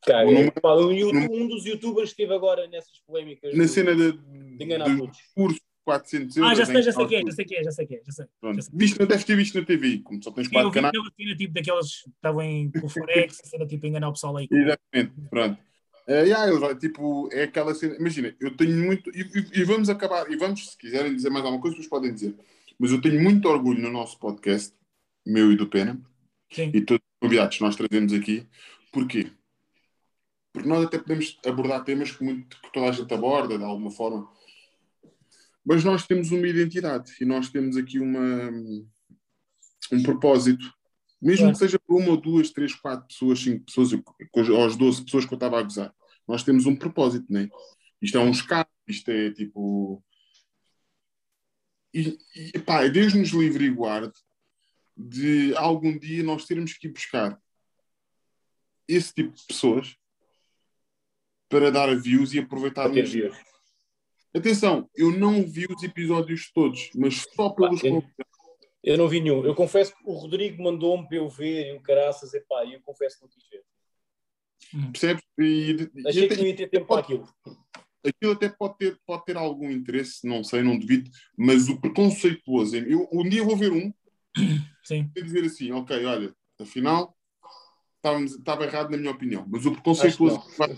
Cara, 0.06 0.24
número- 0.24 0.52
pá, 0.60 0.74
um, 0.76 0.92
YouTube- 0.92 1.28
um 1.32 1.48
dos 1.48 1.64
youtubers 1.66 2.10
esteve 2.10 2.32
agora 2.32 2.66
nessas 2.68 2.98
polémicas. 3.06 3.52
Na 3.56 3.64
do- 3.64 3.68
cena 3.68 3.94
de, 3.94 4.12
de 4.12 4.64
enganar 4.64 4.84
dos 4.88 4.98
todos. 4.98 5.18
cursos, 5.34 5.60
400 5.84 6.36
euros. 6.36 6.52
Ah, 6.52 6.54
já 6.54 6.64
sei, 6.66 6.82
já 6.82 6.92
sei 6.92 7.04
que 7.04 7.08
quem 7.10 7.18
é, 7.18 7.22
já 7.26 7.32
sei 7.32 7.44
quem 7.44 7.58
é, 7.58 7.62
já 7.64 7.70
sei 7.72 7.86
quem 7.86 7.96
é. 7.96 8.00
Já 8.06 8.12
sei. 8.12 8.26
Pronto. 8.40 8.56
já 8.56 8.62
sei. 8.62 8.70
Visto, 8.78 9.06
deves 9.06 9.24
ter 9.24 9.36
visto 9.36 9.58
na 9.58 9.64
TV, 9.66 9.98
como 9.98 10.22
só 10.22 10.30
tens 10.30 10.46
Sim, 10.48 10.54
eu 10.54 10.62
quatro 10.62 10.70
vi 10.70 10.74
canais. 10.74 10.94
aquela 10.96 11.12
cena 11.16 11.36
tipo 11.36 11.54
daquelas 11.54 11.90
que 12.02 12.10
estavam 12.10 12.42
em 12.42 12.70
com 12.70 12.86
o 12.86 12.88
Forex, 12.88 13.40
a 13.44 13.46
cena 13.46 13.66
tipo 13.66 13.86
enganar 13.86 14.08
o 14.08 14.12
pessoal 14.12 14.36
aí. 14.36 14.48
Exatamente, 14.50 15.12
pronto. 15.30 15.58
É, 16.08 16.22
yeah, 16.22 16.56
vai, 16.60 16.74
tipo, 16.76 17.28
é 17.32 17.42
aquela 17.42 17.74
cena. 17.74 17.96
Imagina, 17.96 18.32
eu 18.40 18.56
tenho 18.56 18.76
muito. 18.84 19.10
E, 19.10 19.22
e- 19.22 19.60
e 19.60 19.64
vamos 19.64 19.88
acabar, 19.90 20.30
e 20.30 20.36
vamos, 20.36 20.70
se 20.70 20.78
quiserem 20.78 21.12
dizer 21.14 21.30
mais 21.30 21.44
alguma 21.44 21.60
coisa, 21.60 21.76
vocês 21.76 21.88
podem 21.88 22.14
dizer. 22.14 22.32
Mas 22.78 22.92
eu 22.92 23.00
tenho 23.00 23.20
muito 23.20 23.48
orgulho 23.48 23.82
no 23.82 23.90
nosso 23.90 24.16
podcast, 24.20 24.72
meu 25.26 25.50
e 25.50 25.56
do 25.56 25.66
Pena, 25.66 26.00
Sim. 26.52 26.70
e 26.72 26.80
todos 26.80 27.02
os 27.02 27.18
convidados 27.20 27.56
que 27.56 27.62
nós 27.64 27.74
trazemos 27.74 28.12
aqui. 28.12 28.46
Porquê? 28.92 29.26
Porque 30.56 30.70
nós 30.70 30.86
até 30.86 30.96
podemos 30.96 31.38
abordar 31.44 31.84
temas 31.84 32.10
que, 32.10 32.24
muito, 32.24 32.58
que 32.62 32.72
toda 32.72 32.88
a 32.88 32.92
gente 32.92 33.12
aborda, 33.12 33.58
de 33.58 33.64
alguma 33.64 33.90
forma. 33.90 34.26
Mas 35.62 35.84
nós 35.84 36.06
temos 36.06 36.30
uma 36.30 36.48
identidade 36.48 37.12
e 37.20 37.26
nós 37.26 37.50
temos 37.50 37.76
aqui 37.76 37.98
uma, 37.98 38.50
um 39.92 40.02
propósito. 40.02 40.64
Mesmo 41.20 41.42
Claro. 41.44 41.52
que 41.52 41.58
seja 41.58 41.78
por 41.78 42.00
uma 42.00 42.12
ou 42.12 42.16
duas, 42.16 42.48
três, 42.48 42.74
quatro 42.74 43.06
pessoas, 43.06 43.38
cinco 43.38 43.66
pessoas, 43.66 43.92
ou 44.48 44.64
as 44.64 44.76
12 44.76 45.04
pessoas 45.04 45.26
que 45.26 45.34
eu 45.34 45.36
estava 45.36 45.58
a 45.60 45.62
gozar. 45.62 45.94
Nós 46.26 46.42
temos 46.42 46.64
um 46.64 46.74
propósito, 46.74 47.26
não 47.28 47.40
é? 47.40 47.50
Isto 48.00 48.16
é 48.16 48.20
um 48.22 48.30
escape, 48.30 48.70
isto 48.88 49.10
é 49.10 49.30
tipo. 49.32 50.02
E, 51.92 52.16
e 52.34 52.58
pá, 52.60 52.88
Deus 52.88 53.12
nos 53.12 53.28
livre 53.28 53.66
e 53.66 53.70
guarde 53.70 54.14
de 54.96 55.54
algum 55.54 55.98
dia 55.98 56.22
nós 56.22 56.46
termos 56.46 56.72
que 56.72 56.86
ir 56.86 56.92
buscar 56.92 57.38
esse 58.88 59.12
tipo 59.12 59.34
de 59.34 59.44
pessoas 59.44 59.98
para 61.48 61.70
dar 61.70 61.94
views 61.96 62.32
e 62.34 62.38
aproveitar 62.38 62.88
views. 62.88 63.36
Atenção, 64.34 64.88
eu 64.94 65.10
não 65.10 65.46
vi 65.46 65.66
os 65.66 65.82
episódios 65.82 66.50
todos, 66.52 66.90
mas 66.94 67.24
só 67.34 67.50
pelos 67.50 67.82
eu- 67.82 67.94
convidados. 67.94 68.26
Eu 68.82 68.96
não 68.96 69.08
vi 69.08 69.20
nenhum. 69.20 69.44
Eu 69.44 69.54
confesso 69.54 69.92
que 69.96 70.02
o 70.04 70.12
Rodrigo 70.12 70.62
mandou-me 70.62 71.08
para 71.08 71.16
eu 71.16 71.28
ver 71.28 71.72
e 71.72 71.76
o 71.76 71.80
caraças, 71.82 72.32
epá, 72.34 72.64
e 72.64 72.74
eu 72.74 72.80
confesso 72.82 73.16
que 73.16 73.22
não 73.22 73.28
quis 73.30 73.44
ver. 73.48 73.64
Percebes? 74.92 75.22
E, 75.38 75.90
e 75.94 76.08
Achei 76.08 76.28
que 76.28 76.34
até- 76.34 76.42
não 76.42 76.48
ia 76.48 76.56
ter 76.56 76.68
tempo 76.70 76.86
para 76.86 77.00
aquilo. 77.00 77.28
aquilo 78.06 78.32
até 78.32 78.48
pode 78.48 78.76
ter, 78.78 79.00
pode 79.04 79.24
ter 79.24 79.36
algum 79.36 79.70
interesse, 79.70 80.24
não 80.26 80.44
sei, 80.44 80.62
não 80.62 80.78
duvido, 80.78 81.10
mas 81.36 81.68
o 81.68 81.80
preconceituoso. 81.80 82.76
Eu, 82.76 83.08
um 83.12 83.28
dia 83.28 83.42
vou 83.42 83.56
ver 83.56 83.72
um 83.72 83.92
Sim. 84.84 85.10
e 85.16 85.22
dizer 85.22 85.44
assim: 85.44 85.72
ok, 85.72 86.04
olha, 86.04 86.32
afinal 86.60 87.16
estava 88.04 88.64
errado 88.64 88.90
na 88.90 88.96
minha 88.98 89.10
opinião, 89.10 89.44
mas 89.48 89.66
o 89.66 89.72
preconceituoso 89.72 90.36
Acho 90.36 90.48
que 90.48 90.58
vai, 90.58 90.76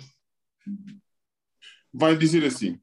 vai 1.92 2.16
dizer 2.16 2.44
assim: 2.44 2.80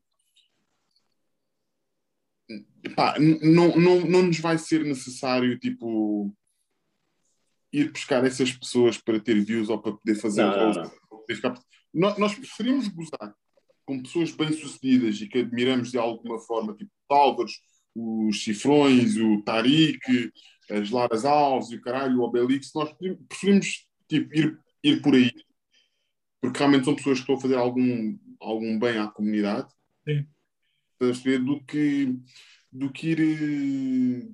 pá, 2.95 3.15
não, 3.19 3.75
não, 3.75 4.01
não 4.01 4.23
nos 4.23 4.39
vai 4.39 4.57
ser 4.57 4.83
necessário 4.83 5.57
tipo 5.59 6.33
ir 7.71 7.91
buscar 7.91 8.23
essas 8.25 8.51
pessoas 8.51 8.97
para 8.97 9.19
ter 9.19 9.43
views 9.43 9.69
ou 9.69 9.81
para 9.81 9.93
poder 9.93 10.15
fazer 10.15 10.43
Não, 10.43 10.73
não, 10.73 10.91
não. 11.93 12.15
Nós, 12.17 12.35
preferimos 12.35 12.87
gozar 12.87 13.33
com 13.85 14.01
pessoas 14.01 14.31
bem-sucedidas 14.31 15.21
e 15.21 15.27
que 15.27 15.39
admiramos 15.39 15.91
de 15.91 15.97
alguma 15.97 16.39
forma, 16.39 16.73
tipo 16.75 16.91
Álvares, 17.09 17.53
os 17.95 18.43
Cifrões, 18.43 19.15
o 19.17 19.41
Tariq, 19.43 20.31
as 20.69 20.89
Laras 20.89 21.23
Alves 21.23 21.71
e 21.71 21.75
o 21.75 21.81
caralho, 21.81 22.19
o 22.19 22.23
Obelix, 22.23 22.71
nós 22.73 22.89
preferimos- 22.91 23.25
preferimos 23.27 23.87
tipo, 24.09 24.35
ir, 24.35 24.59
ir 24.83 25.01
por 25.01 25.13
aí, 25.13 25.31
porque 26.45 26.59
realmente 26.59 26.85
são 26.85 26.95
pessoas 26.95 27.17
que 27.17 27.23
estão 27.23 27.35
a 27.35 27.39
fazer 27.41 27.55
algum, 27.55 28.17
algum 28.39 28.79
bem 28.79 28.97
à 28.97 29.07
comunidade, 29.07 29.71
Sim. 30.07 30.27
Do 30.99 31.63
que, 31.65 32.15
do 32.71 32.91
que 32.91 33.09
ir 33.09 33.19
eh, 33.19 34.31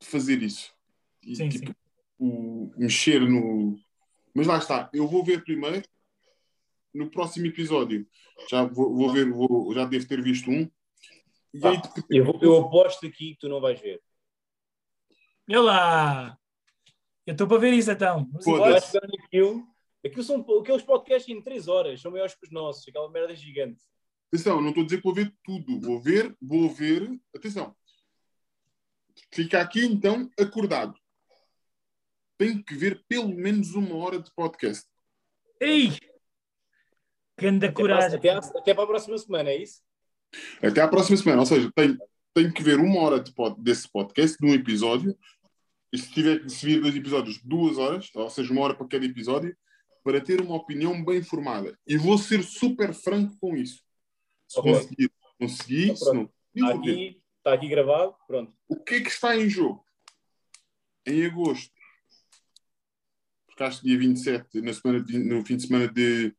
fazer 0.00 0.40
isso. 0.42 0.72
E, 1.22 1.34
Sim, 1.34 1.48
tipo, 1.48 1.66
sim. 1.66 1.74
o- 2.18 2.72
mexer 2.76 3.20
no. 3.20 3.76
Mas 4.32 4.46
lá 4.46 4.58
está, 4.58 4.88
eu 4.92 5.08
vou 5.08 5.24
ver 5.24 5.42
primeiro 5.42 5.82
no 6.92 7.10
próximo 7.10 7.46
episódio. 7.46 8.06
Já 8.48 8.64
vou, 8.64 8.94
vou 8.94 9.12
ver, 9.12 9.28
vou, 9.30 9.72
já 9.74 9.84
devo 9.84 10.06
ter 10.06 10.22
visto 10.22 10.48
um. 10.50 10.70
E 11.52 11.66
aí, 11.66 11.76
Ah, 11.76 12.04
Eu, 12.08 12.24
vou- 12.24 12.38
eu 12.40 12.56
aposto 12.58 13.06
aqui 13.06 13.34
que 13.34 13.38
tu 13.40 13.48
não 13.48 13.60
vais 13.60 13.80
ver. 13.80 14.00
Olha 15.48 15.60
lá! 15.60 16.38
Eu 17.26 17.32
estou 17.32 17.48
para 17.48 17.58
ver 17.58 17.72
isso 17.72 17.90
então. 17.90 18.28
Vamos 18.30 18.46
embora. 18.46 18.80
Aquilo 20.04 20.22
são 20.22 20.44
aqueles 20.60 20.82
podcasts 20.82 21.34
em 21.34 21.40
3 21.40 21.66
horas, 21.68 22.00
são 22.00 22.10
maiores 22.10 22.34
que 22.34 22.44
os 22.44 22.50
nossos, 22.52 22.86
aquela 22.86 23.10
merda 23.10 23.34
gigante. 23.34 23.82
Atenção, 24.32 24.60
não 24.60 24.68
estou 24.68 24.82
a 24.82 24.86
dizer 24.86 24.96
que 24.98 25.02
vou 25.04 25.14
ver 25.14 25.34
tudo. 25.42 25.80
Vou 25.80 26.00
ver, 26.00 26.36
vou 26.42 26.68
ver. 26.68 27.08
Atenção. 27.34 27.74
Fica 29.32 29.60
aqui 29.60 29.84
então 29.84 30.28
acordado. 30.38 30.94
Tem 32.36 32.60
que 32.62 32.74
ver 32.74 33.02
pelo 33.08 33.28
menos 33.28 33.74
uma 33.74 33.94
hora 33.96 34.20
de 34.20 34.30
podcast. 34.34 34.86
Ei! 35.60 35.90
Grande 37.38 37.66
Até 37.66 37.72
para, 37.74 37.82
coragem. 37.82 38.18
até, 38.18 38.30
à- 38.30 38.38
até 38.38 38.74
para 38.74 38.84
a 38.84 38.86
próxima 38.86 39.18
semana, 39.18 39.50
é 39.50 39.56
isso? 39.62 39.82
Até 40.62 40.80
à 40.80 40.88
próxima 40.88 41.16
semana. 41.16 41.40
Ou 41.40 41.46
seja, 41.46 41.70
tenho, 41.74 41.96
tenho 42.34 42.52
que 42.52 42.62
ver 42.62 42.78
uma 42.78 43.00
hora 43.00 43.20
de 43.20 43.32
pod- 43.32 43.60
desse 43.62 43.88
podcast, 43.90 44.36
num 44.40 44.52
episódio. 44.52 45.16
E 45.92 45.98
se 45.98 46.10
tiver 46.12 46.40
que 46.40 46.48
vir 46.66 46.80
dois 46.80 46.94
episódios, 46.96 47.40
duas 47.42 47.78
horas, 47.78 48.10
ou 48.14 48.28
seja, 48.28 48.52
uma 48.52 48.62
hora 48.62 48.74
para 48.74 48.86
cada 48.88 49.04
episódio, 49.06 49.56
para 50.04 50.20
ter 50.20 50.40
uma 50.40 50.54
opinião 50.54 51.02
bem 51.02 51.22
formada. 51.22 51.76
E 51.86 51.96
vou 51.96 52.18
ser 52.18 52.42
super 52.44 52.92
franco 52.92 53.36
com 53.40 53.56
isso. 53.56 53.82
Se 54.46 54.60
Ok. 54.60 54.72
conseguir, 54.72 55.10
consegui. 55.40 55.84
Então, 55.84 55.96
Se 55.96 56.12
não, 56.14 56.30
Está 56.54 56.72
vou 56.74 56.84
ver. 56.84 56.90
aqui, 56.92 57.22
está 57.38 57.54
aqui 57.54 57.68
gravado, 57.68 58.14
pronto. 58.26 58.54
O 58.68 58.76
que 58.76 58.94
é 58.96 59.00
que 59.00 59.08
está 59.08 59.34
em 59.34 59.48
jogo? 59.48 59.84
Em 61.06 61.24
agosto. 61.24 61.72
Porque 63.46 63.62
acho 63.62 63.80
que 63.80 63.86
dia 63.88 63.98
27, 63.98 64.60
na 64.60 64.72
semana 64.72 65.00
de, 65.02 65.18
no 65.18 65.44
fim 65.44 65.56
de 65.56 65.66
semana 65.66 65.88
de. 65.88 66.34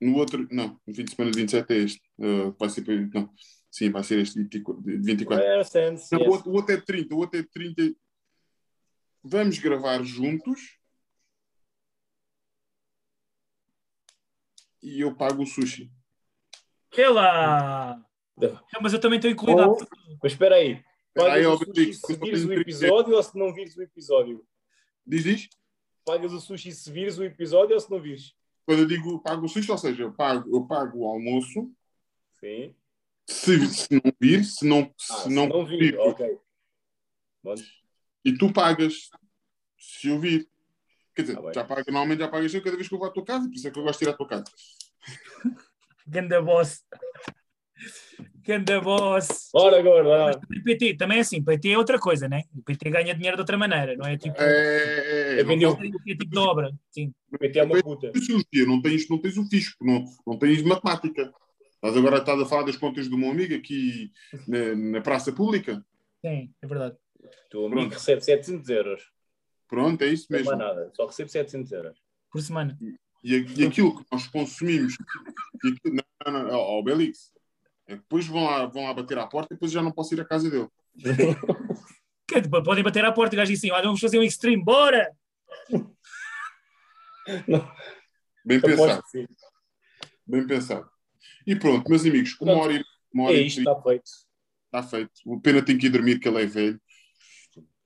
No 0.00 0.16
outro. 0.16 0.48
Não, 0.50 0.80
no 0.86 0.94
fim 0.94 1.04
de 1.04 1.10
semana 1.14 1.30
de 1.32 1.38
27 1.38 1.72
é 1.72 1.76
este. 1.76 2.02
Uh, 2.18 2.54
vai 2.58 2.68
ser. 2.70 3.10
Não. 3.12 3.32
Sim, 3.70 3.90
vai 3.90 4.02
ser 4.02 4.18
este 4.20 4.38
24. 4.40 4.82
de 4.82 4.96
24. 4.98 5.44
É, 5.44 5.64
sense, 5.64 6.08
Não, 6.12 6.20
yes. 6.20 6.28
o, 6.28 6.32
outro, 6.32 6.50
o 6.50 6.54
outro 6.54 6.74
é 6.74 6.80
30. 6.80 7.14
O 7.14 7.18
outro 7.18 7.38
é 7.38 7.42
30. 7.42 7.94
Vamos 9.22 9.58
gravar 9.58 10.02
juntos. 10.02 10.78
E 14.82 15.00
eu 15.00 15.14
pago 15.14 15.42
o 15.42 15.46
sushi. 15.46 15.90
Olha 16.94 17.10
lá! 17.10 18.04
Não, 18.36 18.80
mas 18.80 18.92
eu 18.92 19.00
também 19.00 19.18
estou 19.18 19.30
incluído. 19.30 19.60
Ou- 19.62 19.78
Mas 20.22 20.32
espera 20.32 20.56
aí. 20.56 20.82
Pagas 21.14 21.32
Aí, 21.34 21.46
o 21.46 21.56
sushi 21.58 21.94
se 21.94 22.16
vires 22.16 22.44
o 22.44 22.46
30. 22.48 22.60
episódio 22.62 23.14
ou 23.14 23.22
se 23.22 23.36
não 23.38 23.52
vires 23.52 23.76
o 23.76 23.82
episódio? 23.82 24.46
Diz, 25.06 25.24
diz? 25.24 25.48
Pagas 26.04 26.32
o 26.32 26.40
sushi 26.40 26.72
se 26.72 26.90
vires 26.90 27.18
o 27.18 27.24
episódio 27.24 27.74
ou 27.74 27.80
se 27.80 27.90
não 27.90 28.00
vires? 28.00 28.34
Quando 28.66 28.80
eu 28.80 28.86
digo 28.86 29.18
pago 29.20 29.44
o 29.44 29.48
sushi, 29.48 29.70
ou 29.70 29.78
seja, 29.78 30.02
eu 30.04 30.12
pago, 30.12 30.48
eu 30.54 30.64
pago 30.66 31.00
o 31.00 31.06
almoço. 31.06 31.70
Sim. 32.38 32.74
Se, 33.28 33.66
se 33.68 33.88
não 33.92 34.12
vir, 34.20 34.44
se 34.44 34.66
não, 34.66 34.82
Ah, 34.82 34.94
se 34.96 35.22
se 35.24 35.28
não, 35.28 35.46
não 35.46 35.64
vir, 35.66 35.78
vir, 35.78 35.98
ok. 35.98 36.38
Bom, 37.42 37.54
e 38.24 38.36
tu 38.36 38.52
pagas 38.52 39.10
se 39.78 40.08
eu 40.08 40.18
vir. 40.18 40.48
Quer 41.24 41.32
dizer, 41.32 41.42
bem. 41.42 41.52
já 41.54 41.64
paga, 41.64 41.84
normalmente 41.88 42.20
já 42.20 42.28
pagas 42.28 42.54
eu 42.54 42.62
cada 42.62 42.76
vez 42.76 42.88
que 42.88 42.94
eu 42.94 42.98
vou 42.98 43.08
à 43.08 43.10
tua 43.10 43.24
casa, 43.24 43.48
por 43.48 43.54
isso 43.54 43.68
é 43.68 43.70
que 43.70 43.78
eu 43.78 43.82
gosto 43.82 44.00
de 44.00 44.04
ir 44.06 44.08
à 44.08 44.12
tua 44.12 44.26
casa. 44.26 44.44
Ganda 46.06 46.42
boss. 46.42 46.82
Ganda 48.42 48.80
boss. 48.80 49.48
Bora 49.52 49.78
agora. 49.78 50.36
O 50.36 50.64
PT 50.64 50.94
também 50.96 51.18
é 51.18 51.20
assim. 51.20 51.42
PT 51.42 51.70
é 51.70 51.78
outra 51.78 51.98
coisa, 51.98 52.28
né? 52.28 52.42
O 52.56 52.62
PT 52.62 52.90
ganha 52.90 53.14
dinheiro 53.14 53.36
de 53.36 53.42
outra 53.42 53.56
maneira, 53.56 53.94
não 53.96 54.06
é 54.06 54.16
tipo. 54.16 54.34
É, 54.38 54.44
é, 54.44 55.36
é, 55.36 55.40
É 55.40 55.44
não, 55.44 55.72
É 55.72 56.14
tipo 56.16 56.30
de 56.30 56.38
obra. 56.38 56.72
Sim. 56.90 57.12
PT 57.38 57.58
é 57.58 57.62
uma 57.62 57.82
puta. 57.82 58.10
não 58.66 58.82
tens, 58.82 59.08
não 59.08 59.18
tens 59.18 59.36
o 59.36 59.44
fisco, 59.48 59.84
não, 59.84 60.04
não 60.26 60.38
tens 60.38 60.62
matemática. 60.62 61.32
Estás 61.74 61.96
agora 61.96 62.18
estás 62.18 62.40
a 62.40 62.46
falar 62.46 62.64
das 62.64 62.76
contas 62.76 63.08
do 63.08 63.16
meu 63.16 63.30
amigo 63.30 63.54
aqui 63.54 64.10
na, 64.46 64.74
na 64.74 65.00
praça 65.00 65.32
pública? 65.32 65.82
Sim, 66.20 66.52
é 66.60 66.66
verdade. 66.66 66.96
O 67.22 67.50
teu 67.50 67.66
amigo 67.66 67.90
recebe 67.90 68.20
700 68.20 68.68
euros. 68.68 69.02
Pronto, 69.70 70.02
é 70.02 70.08
isso 70.08 70.26
Não 70.28 70.36
é 70.38 70.42
mesmo. 70.42 70.56
mais 70.58 70.68
nada. 70.68 70.90
Só 70.94 71.06
recebe 71.06 71.30
700 71.30 71.72
euros. 71.72 71.98
Por 72.30 72.42
semana. 72.42 72.76
E, 73.22 73.36
e 73.56 73.66
aquilo 73.66 73.96
que 73.96 74.04
nós 74.10 74.26
consumimos, 74.26 74.94
e 75.64 75.68
aquilo- 75.68 75.96
não, 76.26 76.32
não, 76.32 76.42
não, 76.48 76.54
ao 76.56 76.82
Belix, 76.82 77.32
é 77.86 77.94
que 77.94 78.00
depois 78.02 78.26
vão 78.26 78.44
lá, 78.44 78.66
vão 78.66 78.84
lá 78.84 78.92
bater 78.94 79.18
à 79.18 79.26
porta 79.26 79.52
e 79.52 79.56
depois 79.56 79.70
já 79.72 79.80
não 79.82 79.92
posso 79.92 80.12
ir 80.14 80.20
à 80.20 80.24
casa 80.24 80.50
dele. 80.50 80.68
Que- 82.26 82.48
Podem 82.48 82.84
bater 82.84 83.04
à 83.04 83.10
porta 83.10 83.34
e 83.34 83.36
o 83.36 83.38
gajo 83.40 83.50
diz 83.50 83.58
assim: 83.58 83.72
olha, 83.72 83.82
vamos 83.82 83.98
fazer 84.00 84.16
um 84.18 84.22
extreme, 84.22 84.62
bora! 84.62 85.10
Bem 88.44 88.58
Aposto 88.58 88.76
pensado, 88.76 89.02
bem 90.26 90.46
pensado. 90.46 90.90
E 91.46 91.56
pronto, 91.56 91.88
meus 91.88 92.04
amigos, 92.04 92.36
uma 92.40 92.52
hora 92.52 92.74
e 92.74 92.84
uma 93.12 93.24
hora 93.24 93.34
É 93.34 93.40
isto, 93.40 93.58
está 93.58 93.80
feito. 93.82 94.10
está 94.66 94.82
feito. 94.82 95.12
O 95.26 95.40
pena 95.40 95.60
tem 95.64 95.76
que 95.76 95.86
ir 95.86 95.90
dormir, 95.90 96.18
que 96.20 96.28
ele 96.28 96.42
é 96.42 96.46
velho. 96.46 96.80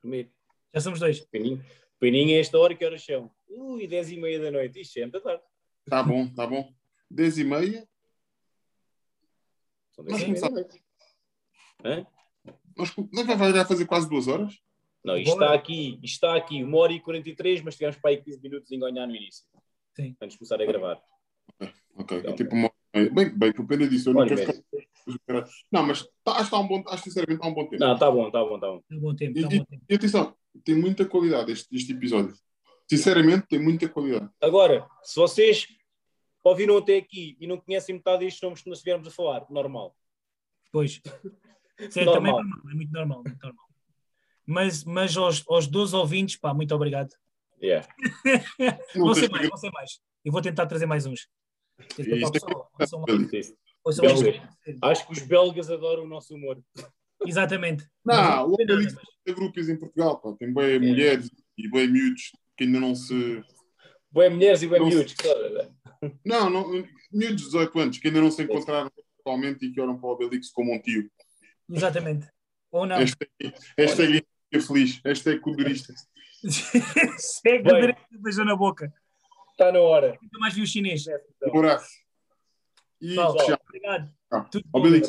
Comigo. 0.02 0.30
Já 0.74 0.80
somos 0.80 0.98
dois. 1.00 1.20
Peninho. 1.20 1.64
Peninho 2.00 2.36
é 2.36 2.40
esta 2.40 2.58
hora 2.58 2.74
que 2.74 2.84
horas 2.84 3.04
são? 3.04 3.30
Ui, 3.48 3.86
10 3.86 4.10
e 4.12 4.16
meia 4.18 4.40
da 4.40 4.50
noite. 4.50 4.80
Isto 4.80 4.98
é 4.98 5.02
muito 5.02 5.20
tarde. 5.20 5.42
Está 5.86 6.02
bom, 6.02 6.24
está 6.24 6.46
bom. 6.46 6.72
10 7.10 7.38
e 7.38 7.44
meia. 7.44 7.88
São 9.92 10.04
Nós 10.04 10.18
10 10.20 10.22
e 10.22 10.32
meia 10.32 10.40
da 10.40 10.48
começamos. 10.48 10.54
noite. 10.72 10.84
Hã? 11.84 12.06
Nós, 12.76 12.92
nós 13.12 13.38
vai 13.38 13.52
já 13.52 13.64
fazer 13.64 13.86
quase 13.86 14.08
duas 14.08 14.26
horas. 14.26 14.58
Não, 15.04 15.16
isto 15.18 15.34
Bora. 15.34 15.46
está 15.46 15.54
aqui, 15.56 15.98
isto 16.02 16.14
está 16.14 16.34
aqui, 16.34 16.64
uma 16.64 16.78
hora 16.78 16.92
e 16.92 16.98
43, 17.00 17.60
mas 17.62 17.74
tivemos 17.74 17.96
para 17.96 18.10
aí 18.10 18.22
15 18.22 18.40
minutos 18.40 18.72
em 18.72 18.78
ganhar 18.78 19.06
no 19.06 19.14
início. 19.14 19.44
Sim. 19.94 20.16
Antes 20.20 20.32
de 20.34 20.38
começar 20.38 20.60
a 20.60 20.66
gravar. 20.66 21.00
Ok, 21.96 22.18
Então, 22.18 22.32
é 22.32 22.34
tipo 22.34 22.54
uma 22.54 22.70
e. 22.94 23.08
Bem, 23.10 23.28
bem, 23.38 23.52
que 23.52 23.60
o 23.60 23.66
pena 23.66 23.86
disso. 23.86 24.08
Eu 24.10 24.14
não 24.14 24.26
quero 24.26 24.40
ficar. 24.40 25.44
Não, 25.70 25.86
mas 25.86 26.02
tá, 26.24 26.32
acho 26.32 26.36
que 26.38 26.42
está 26.44 26.58
um 26.58 26.66
bom, 26.66 26.82
acho 26.88 27.02
que 27.02 27.10
sinceramente 27.10 27.36
está 27.36 27.48
um 27.48 27.54
bom 27.54 27.68
tempo. 27.68 27.84
Não, 27.84 27.92
está 27.94 28.10
bom, 28.10 28.26
está 28.26 28.40
bom, 28.44 28.54
está 28.54 28.66
bom. 28.68 28.82
É 28.90 28.94
um 28.94 29.00
bom 29.00 29.14
tempo, 29.14 29.38
E, 29.38 29.42
é 29.42 29.46
um 29.46 29.50
bom 29.50 29.64
tempo. 29.64 29.84
e 29.88 29.94
atenção, 29.94 30.34
tem 30.64 30.74
muita 30.74 31.04
qualidade 31.04 31.52
este, 31.52 31.74
este 31.74 31.92
episódio. 31.92 32.34
Sinceramente, 32.88 33.46
tem 33.48 33.58
muita 33.58 33.88
qualidade. 33.88 34.28
Agora, 34.40 34.86
se 35.02 35.16
vocês 35.16 35.66
ouviram 36.42 36.76
até 36.76 36.96
aqui 36.98 37.36
e 37.40 37.46
não 37.46 37.58
conhecem 37.58 37.94
metade 37.94 38.24
destes 38.24 38.42
nomes 38.42 38.62
que 38.62 38.68
nós 38.68 38.78
estivermos 38.78 39.08
a 39.08 39.10
falar, 39.10 39.46
normal. 39.50 39.96
Pois. 40.70 41.00
Sim, 41.90 42.04
também 42.04 42.30
é 42.30 42.34
Normal. 42.34 42.44
normal, 42.44 42.60
é 42.70 42.74
muito 42.74 42.92
normal. 42.92 43.22
Muito 43.24 43.42
normal. 43.42 43.64
Mas, 44.46 44.84
mas 44.84 45.16
aos, 45.16 45.42
aos 45.48 45.66
12 45.66 45.96
ouvintes, 45.96 46.36
pá, 46.36 46.52
muito 46.54 46.74
obrigado. 46.74 47.10
Yeah. 47.62 47.88
Não 48.94 49.06
Vão 49.06 49.14
tens 49.14 49.20
ser 49.20 49.26
que- 49.28 49.32
mais, 49.32 49.48
vão 49.48 49.56
ser 49.56 49.70
mais. 49.70 49.98
Eu 50.24 50.32
vou 50.32 50.42
tentar 50.42 50.66
trazer 50.66 50.86
mais 50.86 51.06
uns. 51.06 51.28
Isso 51.98 52.10
é. 54.26 54.40
Acho 54.82 55.06
que 55.06 55.12
os 55.12 55.20
belgas 55.20 55.70
adoram 55.70 56.04
o 56.04 56.08
nosso 56.08 56.34
humor. 56.34 56.62
Exatamente. 57.26 57.86
Não, 58.04 58.14
Mas 58.50 58.68
o 58.70 58.74
mas- 58.76 58.94
tem 59.24 59.34
grupos 59.34 59.68
em 59.68 59.76
Portugal. 59.78 60.20
Pá. 60.20 60.34
Tem 60.38 60.52
bem 60.52 60.78
mulheres 60.78 61.30
e 61.56 61.68
bem 61.70 61.88
miúdos 61.90 62.32
que 62.56 62.64
ainda 62.64 62.80
não 62.80 62.94
se. 62.94 63.42
Boé 64.10 64.28
mulheres 64.28 64.62
e 64.62 64.66
boé 64.68 64.78
Não 64.78 64.86
miúdos. 64.88 65.14
que 65.14 65.26
só- 65.26 65.70
Não, 66.24 66.50
não 66.50 66.70
miúdos 67.12 67.42
de 67.42 67.44
18 67.46 67.78
anos 67.78 67.98
que 67.98 68.08
ainda 68.08 68.20
não 68.20 68.30
se 68.30 68.42
encontraram 68.42 68.90
atualmente 69.20 69.64
e 69.64 69.72
que 69.72 69.80
olham 69.80 69.98
para 69.98 70.06
o 70.08 70.12
Obelix 70.12 70.50
como 70.50 70.74
um 70.74 70.80
tio. 70.80 71.10
Exatamente. 71.70 72.28
Ou 72.70 72.84
não. 72.86 72.96
Hashtag, 72.98 73.30
hashtag 73.78 74.26
é 74.52 74.60
feliz. 74.60 75.00
Hashtag 75.04 75.40
codurista. 75.40 75.94
Segue 77.16 77.62
Bem. 77.64 77.80
direito 77.80 78.00
e 78.12 78.18
beijou 78.18 78.44
na 78.44 78.54
boca. 78.56 78.92
Está 79.52 79.72
na 79.72 79.80
hora. 79.80 80.18
Nunca 80.20 80.38
mais 80.38 80.52
vi 80.54 80.62
o 80.62 80.66
chinês. 80.66 81.04
Um 81.42 81.58
abraço. 81.58 81.88
E 83.00 83.14
tchau. 83.14 83.34
obrigado. 83.68 84.12
Ah. 84.30 84.46
Obelix, 84.72 85.08